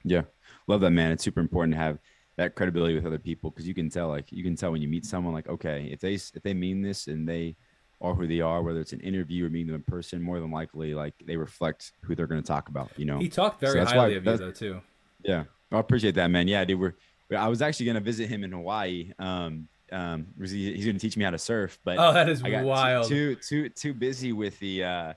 Yeah, 0.05 0.23
love 0.67 0.81
that 0.83 0.91
man. 0.91 1.13
It's 1.13 1.25
super 1.25 1.41
important 1.41 1.75
to 1.75 1.79
have 1.81 1.99
that 2.37 2.55
credibility 2.55 2.95
with 2.95 3.07
other 3.07 3.19
people 3.19 3.51
because 3.51 3.67
you 3.67 3.75
can 3.75 3.89
tell, 3.89 4.09
like, 4.09 4.31
you 4.31 4.45
can 4.45 4.55
tell 4.57 4.71
when 4.73 4.83
you 4.83 4.89
meet 4.89 5.07
someone, 5.07 5.33
like, 5.35 5.49
okay, 5.49 5.89
if 5.91 6.01
they 6.01 6.15
if 6.15 6.43
they 6.43 6.55
mean 6.55 6.83
this 6.83 7.07
and 7.09 7.29
they 7.29 7.57
are 8.01 8.15
who 8.15 8.27
they 8.27 8.41
are, 8.41 8.63
whether 8.63 8.79
it's 8.79 8.93
an 8.93 9.01
interview 9.01 9.47
or 9.47 9.51
meeting 9.51 9.69
them 9.69 9.77
in 9.77 9.83
person, 9.83 10.21
more 10.21 10.39
than 10.39 10.51
likely, 10.51 10.95
like, 10.95 11.15
they 11.25 11.37
reflect 11.37 11.93
who 12.03 12.15
they're 12.15 12.27
going 12.27 12.43
to 12.43 12.47
talk 12.47 12.69
about. 12.69 12.91
You 12.99 13.07
know? 13.07 13.19
He 13.19 13.29
talked 13.29 13.61
very 13.61 13.79
that's 13.79 13.93
highly 13.93 14.13
why- 14.13 14.17
of 14.19 14.27
you 14.27 14.37
though 14.37 14.51
too. 14.53 14.81
Yeah, 15.25 15.45
I 15.73 15.79
appreciate 15.79 16.15
that, 16.15 16.29
man. 16.29 16.49
Yeah, 16.49 16.65
dude, 16.65 16.81
we're. 16.81 16.95
I 17.37 17.49
was 17.49 17.61
actually 17.61 17.87
going 17.87 17.97
to 17.97 18.03
visit 18.03 18.29
him 18.29 18.45
in 18.45 18.53
Hawaii. 18.53 19.13
Um, 19.19 19.67
um, 19.91 20.27
he's 20.41 20.85
going 20.85 20.97
to 20.97 21.01
teach 21.01 21.17
me 21.17 21.25
how 21.25 21.31
to 21.31 21.39
surf, 21.39 21.79
but 21.85 21.99
Oh, 21.99 22.13
that 22.13 22.29
is 22.29 22.43
I 22.43 22.51
got 22.51 22.65
wild. 22.65 23.09
Too, 23.09 23.37
too 23.37 23.69
too 23.69 23.95
busy 23.95 24.33
with 24.33 24.59
the 24.59 24.85
uh 24.85 25.13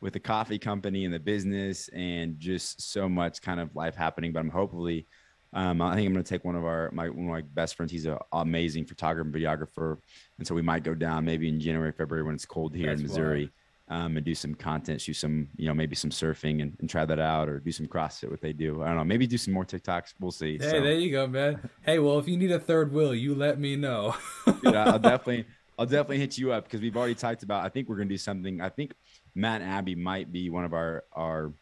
with 0.00 0.12
the 0.12 0.20
coffee 0.20 0.58
company 0.58 1.04
and 1.04 1.12
the 1.14 1.18
business 1.18 1.88
and 1.88 2.38
just 2.38 2.92
so 2.92 3.08
much 3.08 3.40
kind 3.40 3.60
of 3.60 3.74
life 3.74 3.94
happening. 3.94 4.32
But 4.32 4.40
I'm 4.40 4.50
hopefully 4.50 5.06
um 5.52 5.80
I 5.80 5.94
think 5.94 6.06
I'm 6.06 6.12
gonna 6.12 6.22
take 6.22 6.44
one 6.44 6.56
of 6.56 6.64
our 6.64 6.90
my 6.92 7.08
one 7.08 7.26
of 7.26 7.30
my 7.30 7.42
best 7.42 7.76
friends. 7.76 7.92
He's 7.92 8.06
an 8.06 8.18
amazing 8.32 8.86
photographer 8.86 9.26
and 9.26 9.34
videographer. 9.34 9.98
And 10.38 10.46
so 10.46 10.54
we 10.54 10.62
might 10.62 10.84
go 10.84 10.94
down 10.94 11.24
maybe 11.24 11.48
in 11.48 11.60
January, 11.60 11.92
February 11.92 12.24
when 12.24 12.34
it's 12.34 12.46
cold 12.46 12.74
here 12.74 12.90
in 12.90 12.96
That's 12.98 13.02
Missouri. 13.02 13.50
Um, 13.86 14.16
and 14.16 14.24
do 14.24 14.34
some 14.34 14.54
content, 14.54 15.02
shoot 15.02 15.12
some, 15.12 15.46
you 15.56 15.66
know, 15.66 15.74
maybe 15.74 15.94
some 15.94 16.08
surfing 16.08 16.62
and, 16.62 16.74
and 16.80 16.88
try 16.88 17.04
that 17.04 17.18
out 17.18 17.50
or 17.50 17.60
do 17.60 17.70
some 17.70 17.86
CrossFit, 17.86 18.30
what 18.30 18.40
they 18.40 18.54
do. 18.54 18.82
I 18.82 18.86
don't 18.86 18.96
know. 18.96 19.04
Maybe 19.04 19.26
do 19.26 19.36
some 19.36 19.52
more 19.52 19.66
TikToks. 19.66 20.14
We'll 20.18 20.30
see. 20.32 20.56
Hey, 20.56 20.70
So- 20.70 20.80
there 20.80 20.94
you 20.94 21.10
go, 21.12 21.26
man. 21.26 21.68
Hey, 21.82 21.98
well, 21.98 22.18
if 22.18 22.26
you 22.26 22.38
need 22.38 22.50
a 22.50 22.58
third 22.58 22.94
wheel, 22.94 23.14
you 23.14 23.34
let 23.34 23.60
me 23.60 23.76
know. 23.76 24.16
Dude, 24.46 24.74
I'll 24.74 24.98
definitely, 25.10 25.44
I'll 25.78 25.84
definitely 25.84 26.18
hit 26.18 26.38
you 26.38 26.50
up 26.50 26.64
because 26.64 26.80
we've 26.80 26.96
already 26.96 27.14
talked 27.14 27.42
about. 27.42 27.62
I 27.62 27.68
think 27.68 27.90
we're 27.90 27.96
gonna 27.96 28.08
do 28.08 28.16
something. 28.16 28.62
I 28.62 28.70
think 28.70 28.94
Matt 29.34 29.60
and 29.60 29.70
Abby 29.70 29.94
might 29.94 30.32
be 30.32 30.48
one 30.48 30.64
of 30.64 30.72
our 30.72 31.04
our 31.12 31.52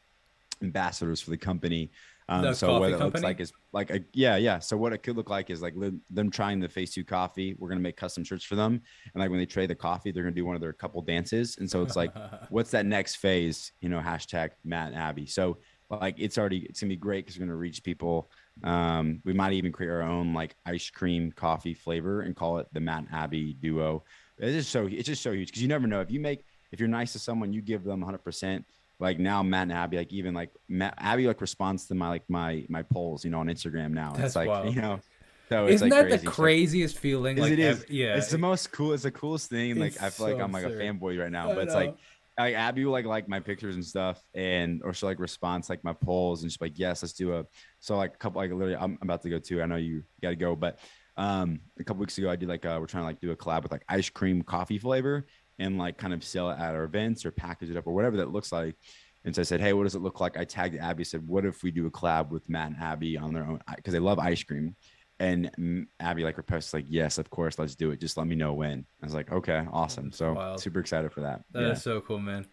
ambassadors 0.63 1.21
for 1.21 1.31
the 1.31 1.37
company. 1.37 1.91
Um, 2.29 2.43
The 2.43 2.55
so 2.55 2.79
what 2.79 2.91
it 2.93 2.99
looks 2.99 3.21
like 3.23 3.41
is 3.41 3.53
like 3.73 3.91
a 3.91 4.01
yeah, 4.13 4.37
yeah. 4.37 4.59
So 4.59 4.77
what 4.77 4.93
it 4.93 4.99
could 4.99 5.17
look 5.17 5.31
like 5.31 5.51
is 5.51 5.61
like 5.63 5.75
li- 5.77 5.99
them 6.11 6.31
trying 6.31 6.61
the 6.61 6.69
Phase 6.69 6.93
Two 6.95 7.05
coffee. 7.05 7.55
We're 7.59 7.69
gonna 7.69 7.81
make 7.81 7.97
custom 7.97 8.25
shirts 8.25 8.45
for 8.45 8.57
them, 8.57 8.81
and 9.15 9.21
like 9.21 9.31
when 9.31 9.39
they 9.39 9.47
trade 9.47 9.71
the 9.71 9.75
coffee, 9.75 10.13
they're 10.13 10.23
gonna 10.23 10.35
do 10.35 10.45
one 10.45 10.55
of 10.55 10.61
their 10.61 10.73
couple 10.73 11.03
dances. 11.03 11.57
And 11.59 11.69
so 11.71 11.83
it's 11.83 11.97
like, 11.97 12.13
what's 12.51 12.71
that 12.71 12.87
next 12.87 13.17
phase? 13.17 13.73
You 13.81 13.89
know, 13.89 14.01
hashtag 14.01 14.51
Matt 14.65 14.89
and 14.89 14.97
Abby. 14.97 15.27
So 15.27 15.59
like 15.91 16.15
it's 16.19 16.39
already 16.39 16.61
it's 16.69 16.81
gonna 16.81 16.89
be 16.89 16.97
great 16.97 17.25
because 17.27 17.39
we're 17.39 17.47
gonna 17.47 17.57
reach 17.57 17.83
people. 17.83 18.31
Um, 18.65 19.21
we 19.25 19.33
might 19.33 19.53
even 19.55 19.73
create 19.73 19.91
our 19.91 20.03
own 20.03 20.33
like 20.33 20.55
ice 20.65 20.91
cream 20.91 21.33
coffee 21.33 21.75
flavor 21.75 22.23
and 22.23 22.35
call 22.37 22.59
it 22.59 22.67
the 22.73 22.81
Matt 22.81 23.01
and 23.01 23.13
Abby 23.13 23.55
duo. 23.55 24.05
It's 24.39 24.55
just 24.55 24.71
so 24.71 24.87
it's 24.91 25.07
just 25.07 25.23
so 25.23 25.33
huge 25.33 25.49
because 25.49 25.63
you 25.63 25.69
never 25.69 25.87
know 25.87 26.01
if 26.01 26.11
you 26.11 26.21
make 26.21 26.45
if 26.71 26.81
you're 26.81 26.89
nice 26.89 27.13
to 27.13 27.19
someone, 27.19 27.53
you 27.53 27.61
give 27.61 27.85
them 27.85 28.01
100. 28.01 28.19
percent 28.19 28.65
Like 29.03 29.19
now, 29.19 29.43
Matt 29.43 29.65
and 29.65 29.73
Abby, 29.73 29.97
like 29.99 30.13
even 30.13 30.33
like 30.33 30.51
Matt, 30.69 30.95
Abby 30.99 31.27
like 31.27 31.41
responds 31.41 31.87
to 31.89 31.95
my 31.95 32.09
like 32.09 32.23
my 32.29 32.65
my 32.69 32.83
polls, 32.83 33.25
you 33.25 33.31
know, 33.31 33.41
on 33.41 33.49
Instagram 33.49 33.91
now. 33.91 34.13
That's 34.13 34.29
it's 34.29 34.37
like 34.37 34.49
wild. 34.49 34.75
you 34.75 34.81
know, 34.81 35.01
so 35.49 35.67
it's 35.67 35.75
Isn't 35.83 35.91
like 35.91 36.09
that 36.09 36.09
crazy. 36.09 36.17
the 36.25 36.25
So- 36.25 36.31
craziest 36.31 36.99
feeling? 36.99 37.37
Like, 37.37 37.53
it 37.53 37.59
is. 37.59 37.85
yeah. 37.89 38.17
it's 38.17 38.31
the 38.31 38.39
most 38.39 38.73
cool. 38.73 38.93
It's 38.95 39.03
the 39.03 39.11
coolest 39.11 39.51
thing. 39.51 39.77
Like 39.79 39.93
It's 39.95 40.03
I 40.03 40.11
feel 40.11 40.29
like 40.29 40.41
I'm 40.41 40.53
like 40.53 40.65
absurd. 40.65 40.81
a 40.81 40.85
fanboy 40.85 41.21
right 41.21 41.33
now, 41.33 41.51
I 41.51 41.55
but 41.55 41.65
it's 41.65 41.75
like 41.75 41.97
like 42.39 42.55
Abby 42.55 42.85
will 42.85 42.93
like 42.93 43.05
like 43.05 43.29
my 43.29 43.41
pictures 43.41 43.75
and 43.75 43.85
stuff, 43.85 44.23
and 44.35 44.81
or 44.85 44.95
she'll 44.95 45.09
like 45.09 45.19
response 45.19 45.69
like 45.69 45.83
my 45.85 45.93
polls, 45.93 46.43
and 46.43 46.51
she's 46.53 46.61
like, 46.61 46.79
yes, 46.79 47.03
let's 47.03 47.13
do 47.13 47.35
a. 47.37 47.45
So 47.81 47.97
like 47.97 48.15
a 48.15 48.17
couple 48.19 48.41
like 48.41 48.51
literally, 48.51 48.77
I'm 48.77 48.99
about 49.03 49.23
to 49.23 49.29
go 49.31 49.39
too. 49.39 49.61
I 49.61 49.67
know 49.67 49.77
you 49.77 50.05
got 50.23 50.31
to 50.31 50.37
go, 50.37 50.55
but 50.57 50.79
um 51.19 51.61
a 51.79 51.85
couple 51.85 52.01
weeks 52.01 52.17
ago 52.17 52.31
I 52.31 52.37
did 52.37 52.49
like 52.49 52.65
uh 52.65 52.79
we're 52.81 52.87
trying 52.87 53.03
to 53.03 53.07
like 53.09 53.21
do 53.21 53.33
a 53.33 53.37
collab 53.37 53.65
with 53.65 53.71
like 53.73 53.85
ice 53.87 54.09
cream 54.09 54.41
coffee 54.41 54.79
flavor 54.79 55.27
and 55.63 55.79
like 55.79 55.97
kind 55.97 56.13
of 56.13 56.25
sell 56.25 56.51
it 56.51 56.59
at 56.59 56.75
our 56.75 56.85
events 56.85 57.25
or 57.25 57.31
package 57.31 57.71
it 57.71 57.77
up 57.77 57.87
or 57.87 57.95
whatever 57.95 58.17
that 58.19 58.33
looks 58.33 58.53
like. 58.53 58.77
And 59.25 59.35
so 59.35 59.43
I 59.43 59.45
said, 59.45 59.61
hey, 59.61 59.73
what 59.73 59.85
does 59.85 59.95
it 59.95 60.03
look 60.03 60.21
like? 60.21 60.37
I 60.37 60.45
tagged 60.45 60.77
Abby. 60.77 61.05
Said, 61.05 61.27
what 61.27 61.45
if 61.45 61.63
we 61.63 61.71
do 61.71 61.87
a 61.87 61.91
collab 61.91 62.31
with 62.31 62.49
Matt 62.49 62.73
and 62.73 62.81
Abby 62.81 63.17
on 63.17 63.33
their 63.33 63.45
own 63.45 63.61
because 63.77 63.93
they 63.93 64.01
love 64.01 64.19
ice 64.19 64.43
cream. 64.43 64.75
And 65.21 65.87
Abby 66.01 66.25
like 66.25 66.37
reposted 66.37 66.75
like, 66.75 66.87
yes, 66.89 67.19
of 67.19 67.31
course, 67.31 67.57
let's 67.59 67.77
do 67.77 67.93
it. 67.93 68.01
Just 68.01 68.17
let 68.17 68.27
me 68.27 68.35
know 68.35 68.55
when. 68.55 68.85
I 69.01 69.07
was 69.07 69.15
like, 69.15 69.31
okay, 69.31 69.65
awesome. 69.73 70.11
So 70.11 70.33
wild. 70.33 70.61
super 70.61 70.81
excited 70.81 71.13
for 71.13 71.21
that. 71.21 71.45
That 71.53 71.63
is 71.63 71.69
yeah. 71.69 71.75
so 71.75 72.01
cool, 72.01 72.19
man. 72.19 72.47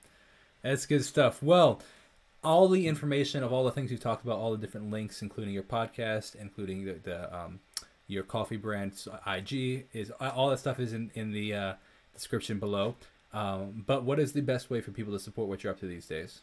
That's 0.61 0.85
good 0.85 1.03
stuff. 1.03 1.41
Well, 1.41 1.81
all 2.43 2.67
the 2.67 2.85
information 2.85 3.43
of 3.43 3.51
all 3.51 3.63
the 3.63 3.71
things 3.71 3.91
you 3.91 3.97
talked 3.97 4.23
about, 4.23 4.37
all 4.37 4.51
the 4.51 4.57
different 4.57 4.91
links, 4.91 5.23
including 5.23 5.53
your 5.53 5.63
podcast, 5.63 6.35
including 6.35 6.85
the, 6.85 6.93
the 7.03 7.35
um, 7.35 7.59
your 8.07 8.23
coffee 8.23 8.57
brand's 8.57 9.07
IG, 9.25 9.87
is 9.93 10.11
all 10.19 10.49
that 10.49 10.59
stuff 10.59 10.79
is 10.79 10.93
in 10.93 11.09
in 11.15 11.31
the 11.31 11.53
uh, 11.53 11.73
description 12.19 12.59
below. 12.59 12.95
Um, 13.33 13.83
but 13.85 14.03
what 14.03 14.19
is 14.19 14.33
the 14.33 14.41
best 14.41 14.69
way 14.69 14.81
for 14.81 14.91
people 14.91 15.13
to 15.13 15.19
support 15.19 15.47
what 15.47 15.63
you're 15.63 15.71
up 15.71 15.79
to 15.79 15.87
these 15.87 16.05
days? 16.05 16.41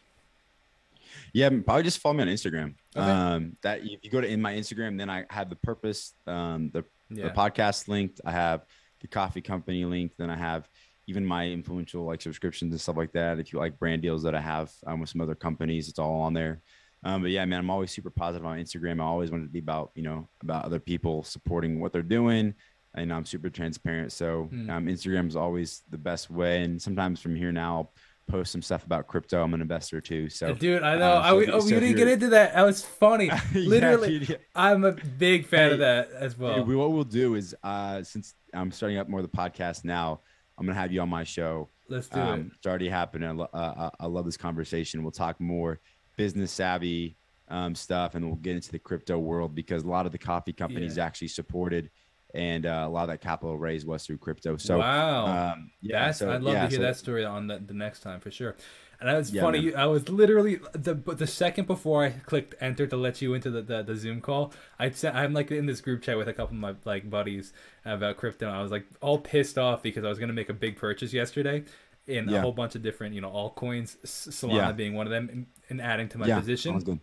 Yeah, 1.33 1.49
probably 1.49 1.83
just 1.83 1.99
follow 1.99 2.15
me 2.15 2.23
on 2.23 2.27
Instagram. 2.27 2.75
Okay. 2.95 3.09
Um, 3.09 3.55
that 3.61 3.81
if 3.83 4.03
you 4.03 4.09
go 4.09 4.21
to 4.21 4.27
in 4.27 4.41
my 4.41 4.53
Instagram, 4.53 4.97
then 4.97 5.09
I 5.09 5.25
have 5.29 5.49
the 5.49 5.55
purpose, 5.55 6.13
um, 6.25 6.69
the, 6.73 6.83
Yeah. 7.09 7.25
the 7.25 7.29
podcast 7.29 7.87
linked. 7.87 8.21
I 8.25 8.31
have 8.31 8.65
the 8.99 9.07
coffee 9.07 9.41
company 9.41 9.85
linked. 9.85 10.17
Then 10.17 10.29
I 10.29 10.37
have 10.37 10.67
even 11.07 11.25
my 11.25 11.47
influential 11.47 12.05
like 12.05 12.21
subscriptions 12.21 12.73
and 12.73 12.81
stuff 12.81 12.97
like 12.97 13.13
that. 13.13 13.39
If 13.39 13.53
you 13.53 13.59
like 13.59 13.79
brand 13.79 14.01
deals 14.01 14.23
that 14.23 14.35
I 14.35 14.41
have 14.41 14.71
um, 14.85 14.99
with 14.99 15.09
some 15.09 15.21
other 15.21 15.35
companies, 15.35 15.87
it's 15.87 15.99
all 15.99 16.21
on 16.21 16.33
there. 16.33 16.61
Um, 17.03 17.21
but 17.21 17.31
yeah, 17.31 17.45
man, 17.45 17.59
I'm 17.59 17.69
always 17.69 17.91
super 17.91 18.09
positive 18.09 18.45
on 18.45 18.57
Instagram. 18.57 18.99
I 18.99 19.05
always 19.05 19.31
wanted 19.31 19.45
to 19.45 19.51
be 19.51 19.59
about, 19.59 19.91
you 19.95 20.03
know, 20.03 20.27
about 20.41 20.65
other 20.65 20.79
people 20.79 21.23
supporting 21.23 21.79
what 21.79 21.93
they're 21.93 22.01
doing. 22.01 22.55
And 22.95 23.13
I'm 23.13 23.25
super 23.25 23.49
transparent. 23.49 24.11
So 24.11 24.45
Hmm. 24.51 24.69
um, 24.69 24.85
Instagram 24.87 25.27
is 25.27 25.35
always 25.35 25.83
the 25.89 25.97
best 25.97 26.29
way. 26.31 26.63
And 26.63 26.81
sometimes 26.81 27.21
from 27.21 27.35
here 27.35 27.51
now, 27.51 27.75
I'll 27.75 27.93
post 28.27 28.51
some 28.51 28.61
stuff 28.61 28.85
about 28.85 29.07
crypto. 29.07 29.41
I'm 29.43 29.53
an 29.53 29.61
investor 29.61 30.01
too. 30.01 30.29
So 30.29 30.53
Dude, 30.53 30.81
I 30.83 30.97
know. 30.97 31.17
um, 31.17 31.23
I, 31.23 31.29
so 31.29 31.37
we, 31.37 31.43
if- 31.47 31.53
oh, 31.53 31.59
so 31.59 31.67
you 31.69 31.79
didn't 31.79 31.95
get 31.97 32.07
into 32.07 32.27
that. 32.29 32.53
That 32.55 32.63
was 32.65 32.83
funny. 32.83 33.27
Yeah, 33.53 33.69
Literally, 33.69 34.19
dude, 34.19 34.29
yeah. 34.29 34.35
I'm 34.55 34.83
a 34.83 34.91
big 34.93 35.45
fan 35.45 35.71
of 35.73 35.79
that 35.79 36.09
as 36.11 36.37
well. 36.37 36.55
Hey, 36.55 36.61
we, 36.61 36.75
what 36.75 36.91
we'll 36.91 37.03
do 37.03 37.35
is, 37.35 37.55
uh, 37.63 38.03
since 38.03 38.33
I'm 38.53 38.71
starting 38.71 38.97
up 38.97 39.07
more 39.07 39.19
of 39.21 39.29
the 39.31 39.37
podcast 39.37 39.85
now, 39.85 40.21
I'm 40.57 40.65
gonna 40.65 40.77
have 40.79 40.91
you 40.91 41.01
on 41.01 41.09
my 41.09 41.23
show. 41.23 41.69
Let's 41.87 42.09
do 42.09 42.19
Um, 42.19 42.51
it's 42.55 42.65
already 42.65 42.89
happened. 42.89 43.23
I, 43.25 43.31
lo- 43.31 43.49
uh, 43.53 43.89
I 43.99 44.05
I 44.05 44.07
love 44.07 44.25
this 44.25 44.37
conversation. 44.37 45.03
We'll 45.03 45.11
talk 45.11 45.39
more 45.39 45.79
business 46.17 46.51
savvy 46.51 47.15
um, 47.47 47.75
stuff, 47.75 48.15
and 48.15 48.25
we'll 48.25 48.35
get 48.35 48.55
into 48.55 48.71
the 48.71 48.79
crypto 48.79 49.17
world 49.19 49.55
because 49.55 49.83
a 49.83 49.87
lot 49.87 50.05
of 50.05 50.11
the 50.11 50.17
coffee 50.17 50.51
companies 50.51 50.97
Yeah. 50.97 51.05
actually 51.05 51.29
supported, 51.29 51.91
and 52.33 52.65
uh, 52.65 52.83
a 52.85 52.89
lot 52.89 53.03
of 53.03 53.09
that 53.09 53.21
capital 53.21 53.57
raised 53.57 53.87
was 53.87 54.05
through 54.05 54.17
crypto. 54.17 54.57
So, 54.57 54.79
wow. 54.79 55.53
um, 55.53 55.71
yeah, 55.81 56.05
That's 56.07 56.19
so, 56.19 56.31
I'd 56.31 56.41
love 56.41 56.53
yeah, 56.53 56.63
to 56.63 56.69
hear 56.69 56.77
so- 56.79 56.83
that 56.83 56.97
story 56.97 57.25
on 57.25 57.47
the, 57.47 57.59
the 57.59 57.73
next 57.73 58.01
time 58.01 58.19
for 58.19 58.31
sure. 58.31 58.55
And 58.99 59.07
that 59.07 59.15
was 59.17 59.31
Yeah, 59.31 59.43
funny. 59.43 59.61
man. 59.67 59.75
I 59.75 59.85
was 59.85 60.09
literally 60.09 60.59
the 60.73 60.95
the 60.95 61.27
second 61.27 61.67
before 61.67 62.03
I 62.03 62.09
clicked 62.09 62.55
enter 62.59 62.87
to 62.87 62.97
let 62.97 63.21
you 63.21 63.35
into 63.35 63.51
the, 63.51 63.61
the, 63.61 63.83
the 63.83 63.95
Zoom 63.95 64.21
call. 64.21 64.51
I 64.79 64.91
I'm 65.13 65.33
like 65.33 65.51
in 65.51 65.67
this 65.67 65.81
group 65.81 66.01
chat 66.01 66.17
with 66.17 66.27
a 66.27 66.33
couple 66.33 66.55
of 66.55 66.59
my 66.61 66.73
like 66.83 67.07
buddies 67.07 67.53
about 67.85 68.17
crypto. 68.17 68.49
I 68.49 68.59
was 68.63 68.71
like 68.71 68.85
all 68.99 69.19
pissed 69.19 69.59
off 69.59 69.83
because 69.83 70.03
I 70.03 70.09
was 70.09 70.17
gonna 70.17 70.33
make 70.33 70.49
a 70.49 70.53
big 70.53 70.77
purchase 70.77 71.13
yesterday 71.13 71.63
in 72.07 72.27
a 72.27 72.41
whole 72.41 72.53
bunch 72.53 72.73
of 72.73 72.81
different 72.81 73.13
you 73.13 73.21
know 73.21 73.29
altcoins, 73.29 73.97
Solana 74.03 74.53
Yeah. 74.55 74.71
being 74.71 74.95
one 74.95 75.05
of 75.05 75.11
them, 75.11 75.29
and, 75.31 75.45
and 75.69 75.79
adding 75.79 76.09
to 76.09 76.17
my 76.17 76.25
yeah, 76.25 76.39
position 76.39 76.99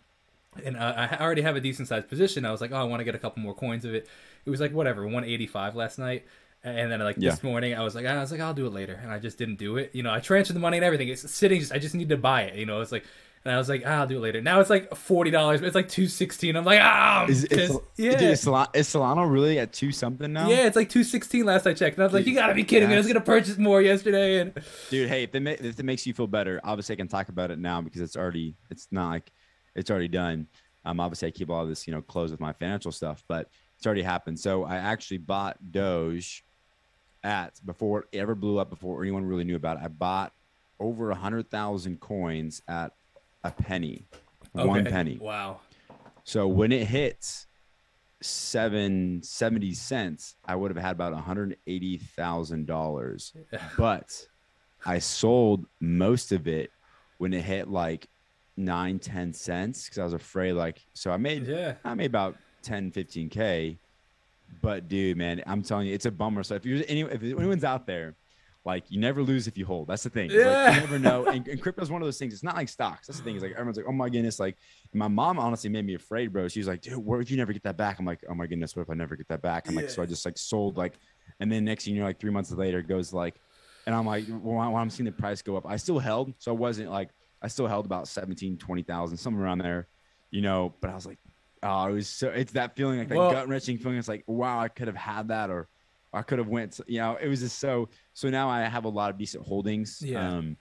and 0.63 0.77
uh, 0.77 0.93
I 0.95 1.17
already 1.23 1.41
have 1.41 1.55
a 1.55 1.59
decent 1.61 1.87
sized 1.87 2.07
position. 2.07 2.45
I 2.45 2.51
was 2.51 2.61
like, 2.61 2.71
oh, 2.71 2.77
I 2.77 2.83
want 2.83 3.01
to 3.01 3.03
get 3.03 3.15
a 3.15 3.19
couple 3.19 3.41
more 3.43 3.53
coins 3.53 3.83
of 3.85 3.93
it. 3.93 4.07
It 4.45 4.49
was 4.49 4.59
like 4.61 4.71
whatever, 4.73 5.03
185 5.03 5.75
last 5.75 5.97
night. 5.99 6.25
And 6.63 6.91
then 6.91 6.99
like 6.99 7.17
Yeah. 7.19 7.29
this 7.31 7.43
morning, 7.43 7.75
I 7.75 7.83
was 7.83 7.93
like, 7.93 8.05
I 8.07 8.19
was 8.19 8.31
like, 8.31 8.41
I'll 8.41 8.53
do 8.53 8.65
it 8.65 8.73
later, 8.73 8.99
and 9.01 9.11
I 9.11 9.19
just 9.19 9.37
didn't 9.37 9.57
do 9.57 9.77
it. 9.77 9.91
You 9.93 10.01
know, 10.01 10.11
I 10.11 10.19
transferred 10.19 10.55
the 10.55 10.59
money 10.59 10.77
and 10.77 10.83
everything. 10.85 11.09
It's 11.09 11.29
sitting. 11.31 11.59
Just 11.59 11.71
I 11.71 11.77
just 11.77 11.93
need 11.93 12.09
to 12.09 12.17
buy 12.17 12.41
it. 12.43 12.55
You 12.55 12.65
know, 12.65 12.81
it's 12.81 12.91
like, 12.91 13.03
and 13.43 13.53
I 13.53 13.57
was 13.59 13.69
like, 13.69 13.83
ah, 13.85 13.99
I'll 13.99 14.07
do 14.07 14.17
it 14.17 14.21
later. 14.21 14.41
Now 14.41 14.59
it's 14.61 14.71
like 14.71 14.95
forty 14.95 15.29
dollars, 15.29 15.59
but 15.61 15.67
it's 15.67 15.75
like 15.75 15.89
two 15.89 16.07
sixteen. 16.07 16.55
I'm 16.55 16.65
like, 16.65 16.79
ah, 16.81 17.27
Is, 17.29 17.43
is, 17.45 17.77
yeah. 17.97 18.17
dude, 18.17 18.29
is, 18.31 18.43
Solana, 18.43 18.75
is 18.75 18.87
Solana 18.87 19.31
really 19.31 19.59
at 19.59 19.73
two 19.73 19.91
something 19.91 20.33
now? 20.33 20.49
yeah, 20.49 20.65
it's 20.65 20.75
like 20.75 20.89
two 20.89 21.03
sixteen 21.03 21.45
last 21.45 21.67
I 21.67 21.75
checked, 21.75 21.97
and 21.97 22.03
I 22.03 22.07
was 22.07 22.13
like, 22.13 22.25
"You 22.25 22.33
gotta 22.33 22.55
be 22.55 22.63
kidding 22.63 22.89
me! 22.89 22.95
I 22.95 22.97
was 22.97 23.05
gonna 23.05 23.21
purchase 23.21 23.59
more 23.59 23.79
yesterday." 23.83 24.39
And 24.39 24.51
dude 24.89 25.07
hey 25.07 25.21
if 25.25 25.35
it, 25.35 25.39
ma- 25.41 25.51
if 25.51 25.79
it 25.79 25.83
makes 25.85 26.07
you 26.07 26.15
feel 26.15 26.25
better 26.25 26.59
obviously 26.63 26.93
i 26.93 26.95
can 26.95 27.07
talk 27.07 27.29
about 27.29 27.51
it 27.51 27.59
now 27.59 27.79
because 27.81 28.01
it's 28.01 28.15
already 28.17 28.55
it's 28.71 28.87
not 28.89 29.09
like 29.09 29.31
it's 29.75 29.91
already 29.91 30.07
done 30.07 30.47
um 30.83 30.99
obviously 30.99 31.27
i 31.27 31.31
keep 31.31 31.51
all 31.51 31.67
this 31.67 31.85
you 31.85 31.93
know 31.93 32.01
closed 32.01 32.31
with 32.31 32.39
my 32.39 32.53
financial 32.53 32.91
stuff 32.91 33.23
but 33.27 33.49
it's 33.77 33.85
already 33.85 34.01
happened 34.01 34.39
so 34.39 34.63
i 34.63 34.75
actually 34.77 35.17
bought 35.17 35.57
doge 35.71 36.43
at 37.23 37.53
before 37.65 38.05
it 38.11 38.17
ever 38.19 38.35
blew 38.35 38.57
up 38.59 38.69
before 38.69 39.01
anyone 39.01 39.25
really 39.25 39.43
knew 39.43 39.55
about 39.55 39.77
it 39.77 39.83
i 39.83 39.87
bought 39.87 40.31
over 40.79 41.11
a 41.11 41.15
hundred 41.15 41.49
thousand 41.49 41.99
coins 41.99 42.61
at 42.67 42.91
a 43.43 43.51
penny 43.51 44.07
one 44.53 44.85
penny 44.85 45.17
Wow. 45.19 45.59
so 46.23 46.47
when 46.47 46.71
it 46.71 46.87
hits 46.87 47.47
seven 48.21 49.21
seventy 49.21 49.73
cents, 49.73 50.35
I 50.45 50.55
would 50.55 50.71
have 50.73 50.81
had 50.83 50.93
about 50.93 51.13
one 51.13 51.21
hundred 51.21 51.57
eighty 51.67 51.97
thousand 51.97 52.65
dollars. 52.65 53.33
But 53.77 54.27
I 54.85 54.99
sold 54.99 55.65
most 55.79 56.31
of 56.31 56.47
it 56.47 56.71
when 57.17 57.33
it 57.33 57.41
hit 57.43 57.67
like 57.67 58.07
nine, 58.57 58.99
10 58.99 59.33
cents 59.33 59.85
because 59.85 59.99
I 59.99 60.03
was 60.05 60.13
afraid 60.13 60.53
like 60.53 60.81
so 60.93 61.11
I 61.11 61.17
made 61.17 61.45
Yeah. 61.45 61.75
I 61.83 61.93
made 61.93 62.05
about 62.07 62.37
10, 62.65 62.91
15 62.91 63.29
K. 63.29 63.77
But 64.61 64.87
dude, 64.87 65.17
man, 65.17 65.41
I'm 65.47 65.61
telling 65.63 65.87
you, 65.87 65.93
it's 65.93 66.05
a 66.05 66.11
bummer. 66.11 66.43
So 66.43 66.55
if 66.55 66.65
you're 66.65 66.83
any 66.87 67.01
if 67.01 67.21
anyone's 67.23 67.63
out 67.63 67.87
there, 67.87 68.15
like 68.63 68.83
you 68.89 68.99
never 68.99 69.21
lose 69.21 69.47
if 69.47 69.57
you 69.57 69.65
hold. 69.65 69.87
That's 69.87 70.03
the 70.03 70.09
thing. 70.09 70.29
Like, 70.29 70.39
Yeah. 70.39 70.73
you 70.75 70.79
never 70.81 70.99
know. 70.99 71.25
And, 71.25 71.47
and 71.47 71.61
crypto's 71.61 71.91
one 71.91 72.01
of 72.01 72.05
those 72.07 72.17
things. 72.17 72.33
It's 72.33 72.43
not 72.43 72.55
like 72.55 72.67
stocks. 72.69 73.07
That's 73.07 73.19
the 73.19 73.25
thing. 73.25 73.35
Is 73.35 73.43
like 73.43 73.51
everyone's 73.53 73.77
like, 73.77 73.85
oh 73.87 73.91
my 73.91 74.09
goodness. 74.09 74.39
Like 74.39 74.57
my 74.93 75.07
mom 75.07 75.39
honestly 75.39 75.69
made 75.69 75.85
me 75.85 75.93
afraid, 75.95 76.33
bro. 76.33 76.47
She's 76.47 76.67
like, 76.67 76.81
dude, 76.81 76.97
what 76.97 77.21
if 77.21 77.29
you 77.31 77.37
never 77.37 77.53
get 77.53 77.63
that 77.63 77.77
back? 77.77 77.99
I'm 77.99 78.05
like, 78.05 78.23
oh 78.29 78.33
my 78.35 78.47
goodness, 78.47 78.75
what 78.75 78.83
if 78.83 78.89
I 78.89 78.93
never 78.95 79.15
get 79.15 79.27
that 79.29 79.41
back? 79.41 79.67
I'm 79.67 79.75
like, 79.75 79.89
so 79.89 80.01
I 80.01 80.05
just 80.05 80.25
like 80.25 80.37
sold 80.37 80.77
like, 80.77 80.93
and 81.39 81.51
then 81.51 81.65
next 81.65 81.85
thing 81.85 81.93
you 81.95 81.99
know, 82.01 82.05
like 82.07 82.19
three 82.19 82.31
months 82.31 82.51
later, 82.51 82.79
it 82.79 82.87
goes 82.87 83.13
like, 83.13 83.35
and 83.87 83.93
I'm 83.95 84.05
like, 84.05 84.27
I- 84.29 84.31
when 84.33 84.57
I'm 84.75 84.89
seeing 84.89 85.05
the 85.05 85.11
price 85.11 85.41
go 85.41 85.57
up, 85.57 85.65
I 85.67 85.75
still 85.77 85.99
held. 85.99 86.33
So 86.39 86.51
I 86.51 86.55
wasn't 86.55 86.89
like, 86.91 87.09
I 87.41 87.47
still 87.47 87.67
held 87.67 87.85
about 87.85 88.07
17, 88.07 88.57
20,000, 88.57 89.17
somewhere 89.17 89.43
around 89.45 89.59
there, 89.59 89.87
you 90.31 90.41
know, 90.41 90.73
but 90.81 90.89
I 90.89 90.95
was 90.95 91.05
like, 91.05 91.19
oh, 91.65 91.87
it 91.87 91.93
was 91.93 92.07
so, 92.07 92.29
it's 92.29 92.53
that 92.53 92.75
feeling 92.75 92.99
like 92.99 93.09
that 93.09 93.17
Well- 93.17 93.31
gut 93.31 93.47
wrenching 93.47 93.77
feeling. 93.77 93.97
It's 93.97 94.07
like, 94.07 94.23
wow, 94.27 94.59
I 94.59 94.67
could 94.67 94.87
have 94.87 94.95
had 94.95 95.27
that 95.29 95.49
or 95.49 95.67
I 96.13 96.21
could 96.21 96.39
have 96.39 96.47
went, 96.47 96.79
you 96.87 96.99
know, 96.99 97.17
it 97.19 97.27
was 97.27 97.41
just 97.41 97.59
so, 97.59 97.89
so 98.13 98.29
now 98.29 98.49
I 98.49 98.61
have 98.61 98.85
a 98.85 98.89
lot 98.89 99.09
of 99.09 99.17
decent 99.17 99.45
holdings. 99.45 100.01
Yeah. 100.01 100.25
Um, 100.25 100.55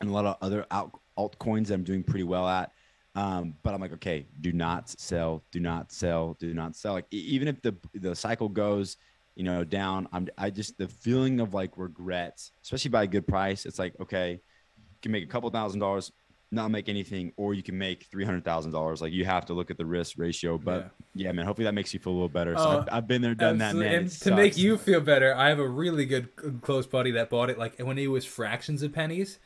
and 0.00 0.10
a 0.10 0.12
lot 0.12 0.24
of 0.24 0.36
other 0.40 0.66
alt 0.70 0.98
altcoins 1.18 1.66
that 1.68 1.74
I'm 1.74 1.84
doing 1.84 2.02
pretty 2.02 2.24
well 2.24 2.46
at. 2.48 2.72
Um, 3.14 3.54
but 3.62 3.72
I'm 3.72 3.80
like, 3.80 3.94
okay, 3.94 4.26
do 4.42 4.52
not 4.52 4.90
sell, 4.90 5.42
do 5.50 5.58
not 5.58 5.90
sell, 5.90 6.36
do 6.38 6.52
not 6.52 6.76
sell. 6.76 6.92
Like 6.92 7.06
even 7.10 7.48
if 7.48 7.62
the 7.62 7.74
the 7.94 8.14
cycle 8.14 8.48
goes, 8.48 8.98
you 9.34 9.42
know, 9.42 9.64
down, 9.64 10.06
I'm 10.12 10.28
I 10.36 10.50
just 10.50 10.76
the 10.76 10.88
feeling 10.88 11.40
of 11.40 11.54
like 11.54 11.72
regret, 11.76 12.50
especially 12.62 12.90
by 12.90 13.04
a 13.04 13.06
good 13.06 13.26
price. 13.26 13.64
It's 13.64 13.78
like, 13.78 13.94
okay, 14.00 14.32
you 14.32 14.98
can 15.00 15.12
make 15.12 15.24
a 15.24 15.28
couple 15.28 15.48
thousand 15.48 15.80
dollars, 15.80 16.12
not 16.50 16.70
make 16.70 16.88
anything, 16.88 17.32
or 17.36 17.54
you 17.54 17.62
can 17.62 17.76
make 17.76 18.04
three 18.04 18.24
hundred 18.24 18.44
thousand 18.44 18.72
dollars. 18.72 19.02
Like 19.02 19.12
you 19.12 19.24
have 19.24 19.46
to 19.46 19.54
look 19.54 19.70
at 19.70 19.78
the 19.78 19.84
risk 19.84 20.16
ratio. 20.18 20.58
But 20.58 20.90
yeah, 21.14 21.32
man, 21.32 21.44
hopefully 21.44 21.64
that 21.64 21.74
makes 21.74 21.92
you 21.92 22.00
feel 22.00 22.12
a 22.12 22.14
little 22.14 22.28
better. 22.28 22.56
So 22.56 22.62
Oh, 22.62 22.78
I've, 22.78 22.88
I've 22.92 23.08
been 23.08 23.22
there, 23.22 23.34
done 23.34 23.58
that, 23.58 23.74
man. 23.74 23.94
And 23.94 24.10
to 24.10 24.34
make 24.34 24.56
you 24.56 24.78
feel 24.78 25.00
better, 25.00 25.34
I 25.34 25.48
have 25.48 25.58
a 25.58 25.68
really 25.68 26.06
good 26.06 26.28
uh, 26.44 26.50
close 26.62 26.86
buddy 26.86 27.10
that 27.12 27.30
bought 27.30 27.50
it 27.50 27.58
like 27.58 27.78
when 27.78 27.98
it 27.98 28.06
was 28.06 28.24
fractions 28.24 28.82
of 28.82 28.92
pennies. 28.92 29.38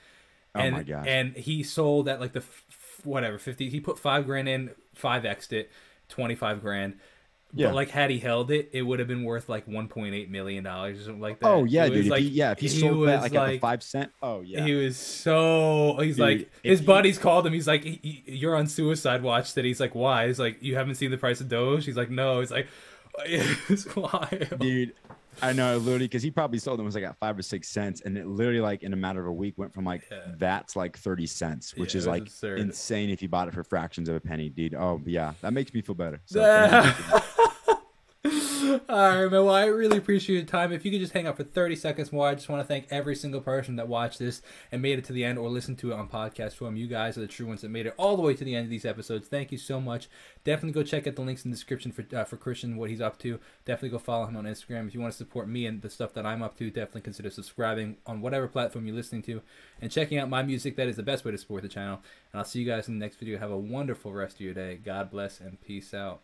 Oh 0.54 0.60
and, 0.60 0.76
my 0.76 0.82
gosh. 0.82 1.06
And 1.06 1.36
he 1.36 1.62
sold 1.62 2.08
at 2.08 2.20
like 2.20 2.32
the 2.32 2.40
f- 2.40 3.00
whatever 3.04 3.38
fifty. 3.38 3.70
He 3.70 3.80
put 3.80 3.98
five 3.98 4.26
grand 4.26 4.48
in, 4.48 4.70
five 4.94 5.22
xed 5.22 5.52
it, 5.52 5.70
twenty 6.08 6.34
five 6.34 6.60
grand. 6.60 6.98
Yeah. 7.52 7.66
But 7.68 7.74
like 7.74 7.90
had 7.90 8.10
he 8.10 8.18
held 8.18 8.50
it, 8.50 8.70
it 8.72 8.82
would 8.82 8.98
have 9.00 9.08
been 9.08 9.24
worth 9.24 9.48
like 9.48 9.66
one 9.66 9.88
point 9.88 10.14
eight 10.14 10.30
million 10.30 10.62
dollars 10.64 11.00
or 11.00 11.04
something 11.04 11.20
like 11.20 11.40
that. 11.40 11.46
Oh 11.48 11.64
yeah, 11.64 11.88
dude. 11.88 12.06
If 12.06 12.14
he, 12.18 12.24
yeah, 12.28 12.52
if 12.52 12.60
he, 12.60 12.68
he 12.68 12.80
sold 12.80 13.08
that 13.08 13.22
was 13.22 13.32
like, 13.32 13.34
at 13.48 13.52
the 13.52 13.58
five 13.58 13.82
cent, 13.82 14.12
oh 14.22 14.40
yeah. 14.40 14.64
He 14.64 14.74
was 14.74 14.96
so. 14.96 15.96
He's 16.00 16.16
Dude, 16.16 16.24
like 16.40 16.50
his 16.62 16.80
buddies 16.80 17.18
called 17.18 17.46
him. 17.46 17.52
He's 17.52 17.66
like, 17.66 17.84
"Y- 17.84 17.98
y- 18.04 18.22
"You're 18.26 18.54
on 18.56 18.66
suicide 18.66 19.22
watch." 19.22 19.54
That 19.54 19.64
he's 19.64 19.80
like, 19.80 19.94
"Why?" 19.94 20.28
He's 20.28 20.38
like, 20.38 20.62
"You 20.62 20.76
haven't 20.76 20.94
seen 20.94 21.10
the 21.10 21.18
price 21.18 21.40
of 21.40 21.48
Doge." 21.48 21.84
He's 21.84 21.96
like, 21.96 22.10
"No." 22.10 22.40
He's 22.40 22.50
like, 22.52 22.68
"It's 23.24 23.94
wild." 23.96 24.58
dude. 24.58 24.92
I 25.42 25.52
know, 25.54 25.78
literally, 25.78 26.04
because 26.06 26.22
he 26.24 26.30
probably 26.30 26.58
sold 26.58 26.78
them 26.78 26.84
was 26.86 26.94
like 26.96 27.04
at 27.04 27.16
five 27.18 27.38
or 27.38 27.42
six 27.42 27.68
cents, 27.68 28.02
and 28.02 28.18
it 28.18 28.26
literally 28.26 28.60
like 28.60 28.82
in 28.82 28.92
a 28.92 28.96
matter 28.96 29.20
of 29.20 29.26
a 29.26 29.32
week 29.32 29.54
went 29.56 29.72
from 29.72 29.84
like 29.84 30.02
Yeah. 30.10 30.18
that 30.38 30.68
to 30.68 30.78
like 30.78 30.98
thirty 30.98 31.26
cents, 31.26 31.74
which 31.76 31.94
Yeah, 31.94 31.98
is 32.00 32.06
like 32.06 32.22
absurd. 32.22 32.58
insane 32.58 33.08
if 33.10 33.22
you 33.22 33.28
bought 33.28 33.48
it 33.48 33.54
for 33.54 33.64
fractions 33.64 34.08
of 34.08 34.16
a 34.16 34.20
penny, 34.20 34.48
dude. 34.50 34.74
Oh 34.74 35.00
yeah, 35.06 35.32
that 35.40 35.52
makes 35.52 35.72
me 35.72 35.80
feel 35.82 35.94
better. 35.94 36.20
So. 36.26 36.40
All 38.70 38.78
right, 38.88 39.30
man. 39.30 39.44
Well, 39.44 39.50
I 39.50 39.64
really 39.64 39.98
appreciate 39.98 40.36
your 40.36 40.44
time. 40.44 40.72
If 40.72 40.84
you 40.84 40.92
could 40.92 41.00
just 41.00 41.12
hang 41.12 41.26
out 41.26 41.36
for 41.36 41.42
30 41.42 41.74
seconds 41.74 42.12
more, 42.12 42.28
I 42.28 42.34
just 42.36 42.48
want 42.48 42.62
to 42.62 42.66
thank 42.66 42.86
every 42.88 43.16
single 43.16 43.40
person 43.40 43.74
that 43.76 43.88
watched 43.88 44.20
this 44.20 44.42
and 44.70 44.80
made 44.80 44.96
it 44.98 45.04
to 45.06 45.12
the 45.12 45.24
end 45.24 45.38
or 45.38 45.48
listened 45.48 45.78
to 45.78 45.90
it 45.90 45.94
on 45.94 46.08
podcast 46.08 46.52
form. 46.52 46.76
You 46.76 46.86
guys 46.86 47.18
are 47.18 47.22
the 47.22 47.26
true 47.26 47.46
ones 47.46 47.62
that 47.62 47.70
made 47.70 47.86
it 47.86 47.94
all 47.96 48.14
the 48.16 48.22
way 48.22 48.34
to 48.34 48.44
the 48.44 48.54
end 48.54 48.64
of 48.64 48.70
these 48.70 48.84
episodes. 48.84 49.26
Thank 49.26 49.50
you 49.50 49.58
so 49.58 49.80
much. 49.80 50.08
Definitely 50.44 50.80
go 50.80 50.86
check 50.86 51.08
out 51.08 51.16
the 51.16 51.22
links 51.22 51.44
in 51.44 51.50
the 51.50 51.56
description 51.56 51.90
for 51.90 52.04
uh, 52.14 52.24
for 52.24 52.36
Christian, 52.36 52.76
what 52.76 52.90
he's 52.90 53.00
up 53.00 53.18
to. 53.20 53.40
Definitely 53.64 53.88
go 53.90 53.98
follow 53.98 54.26
him 54.26 54.36
on 54.36 54.44
Instagram. 54.44 54.86
If 54.86 54.94
you 54.94 55.00
want 55.00 55.12
to 55.12 55.18
support 55.18 55.48
me 55.48 55.66
and 55.66 55.82
the 55.82 55.90
stuff 55.90 56.14
that 56.14 56.24
I'm 56.24 56.42
up 56.42 56.56
to, 56.58 56.70
definitely 56.70 57.02
consider 57.02 57.30
subscribing 57.30 57.96
on 58.06 58.20
whatever 58.20 58.46
platform 58.46 58.86
you're 58.86 58.94
listening 58.94 59.22
to 59.22 59.42
and 59.80 59.90
checking 59.90 60.18
out 60.18 60.28
my 60.28 60.44
music. 60.44 60.76
That 60.76 60.86
is 60.86 60.96
the 60.96 61.02
best 61.02 61.24
way 61.24 61.32
to 61.32 61.38
support 61.38 61.62
the 61.62 61.68
channel. 61.68 62.00
And 62.32 62.38
I'll 62.38 62.44
see 62.44 62.60
you 62.60 62.66
guys 62.66 62.86
in 62.86 62.98
the 62.98 63.04
next 63.04 63.16
video. 63.16 63.38
Have 63.38 63.50
a 63.50 63.58
wonderful 63.58 64.12
rest 64.12 64.36
of 64.36 64.42
your 64.42 64.54
day. 64.54 64.78
God 64.82 65.10
bless 65.10 65.40
and 65.40 65.60
peace 65.60 65.92
out. 65.92 66.20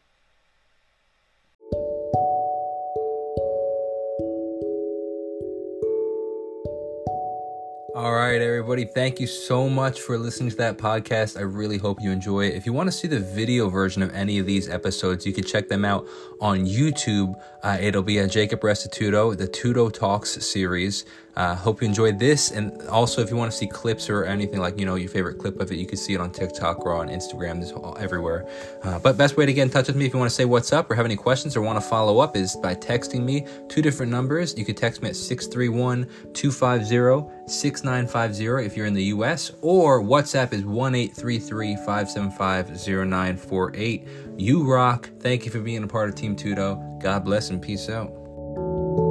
All 7.97 8.13
right, 8.13 8.43
everybody. 8.43 8.85
Thank 8.85 9.21
you 9.21 9.27
so 9.27 9.71
much 9.71 10.03
for 10.03 10.19
listening 10.19 10.51
to 10.51 10.57
that 10.57 10.77
podcast. 10.77 11.39
I 11.39 11.41
really 11.45 11.79
hope 11.79 11.99
you 12.03 12.11
enjoy 12.11 12.45
it. 12.45 12.55
If 12.55 12.67
you 12.67 12.75
want 12.75 12.89
to 12.89 12.93
see 12.93 13.09
the 13.09 13.21
video 13.21 13.71
version 13.71 14.03
of 14.03 14.15
any 14.15 14.39
of 14.39 14.45
these 14.45 14.69
episodes, 14.69 15.25
you 15.25 15.33
can 15.33 15.45
check 15.45 15.69
them 15.69 15.83
out 15.83 16.07
on 16.39 16.67
YouTube. 16.67 17.41
Uh, 17.63 17.79
it'll 17.81 18.03
be 18.03 18.19
at 18.19 18.31
Jacob 18.31 18.61
Restituto, 18.61 19.35
the 19.35 19.49
Tudo 19.49 19.91
Talks 19.91 20.33
series. 20.45 21.07
Uh, 21.37 21.55
hope 21.55 21.83
you 21.83 21.89
enjoyed 21.89 22.19
this. 22.19 22.51
And 22.51 22.81
also, 22.89 23.21
if 23.21 23.31
you 23.31 23.37
want 23.37 23.53
to 23.53 23.57
see 23.57 23.67
clips 23.67 24.09
or 24.09 24.25
anything 24.25 24.59
like, 24.59 24.79
you 24.79 24.87
know, 24.87 24.95
your 24.95 25.11
favorite 25.11 25.39
clip 25.39 25.61
of 25.61 25.71
it, 25.71 25.77
you 25.77 25.87
can 25.87 25.99
see 25.99 26.15
it 26.15 26.21
on 26.21 26.31
TikTok 26.31 26.85
or 26.87 26.95
on 26.95 27.09
Instagram, 27.09 27.61
this 27.61 27.73
everywhere. 27.99 28.49
Uh, 28.83 28.99
but 28.99 29.19
best 29.19 29.37
way 29.37 29.45
to 29.45 29.53
get 29.53 29.63
in 29.63 29.71
touch 29.71 29.87
with 29.89 29.97
me 29.97 30.07
if 30.07 30.13
you 30.13 30.19
want 30.19 30.31
to 30.31 30.35
say 30.35 30.45
what's 30.45 30.73
up 30.73 30.91
or 30.91 30.95
have 30.95 31.05
any 31.05 31.17
questions 31.17 31.57
or 31.57 31.61
want 31.61 31.77
to 31.77 31.87
follow 31.87 32.21
up 32.21 32.37
is 32.37 32.57
by 32.57 32.75
texting 32.75 33.23
me 33.23 33.47
two 33.69 33.83
different 33.83 34.11
numbers. 34.11 34.57
You 34.57 34.65
can 34.65 34.75
text 34.75 35.03
me 35.03 35.11
at 35.11 35.17
631 35.17 36.09
250 36.33 37.31
6950 37.47 38.67
if 38.67 38.77
you're 38.77 38.87
in 38.87 38.95
the 38.95 39.05
US, 39.05 39.53
or 39.61 40.03
WhatsApp 40.03 40.53
is 40.53 40.65
1 40.65 41.09
575 41.09 42.71
0948. 42.71 44.09
You 44.37 44.65
rock. 44.65 45.11
Thank 45.21 45.45
you 45.45 45.51
for 45.51 45.61
being 45.61 45.85
a 45.85 45.89
part 45.89 46.09
of 46.09 46.15
Team 46.15 46.35
Tudo. 46.35 47.01
God 47.01 47.25
bless 47.25 47.51
and 47.51 47.61
peace 47.61 47.89
out. 47.89 49.06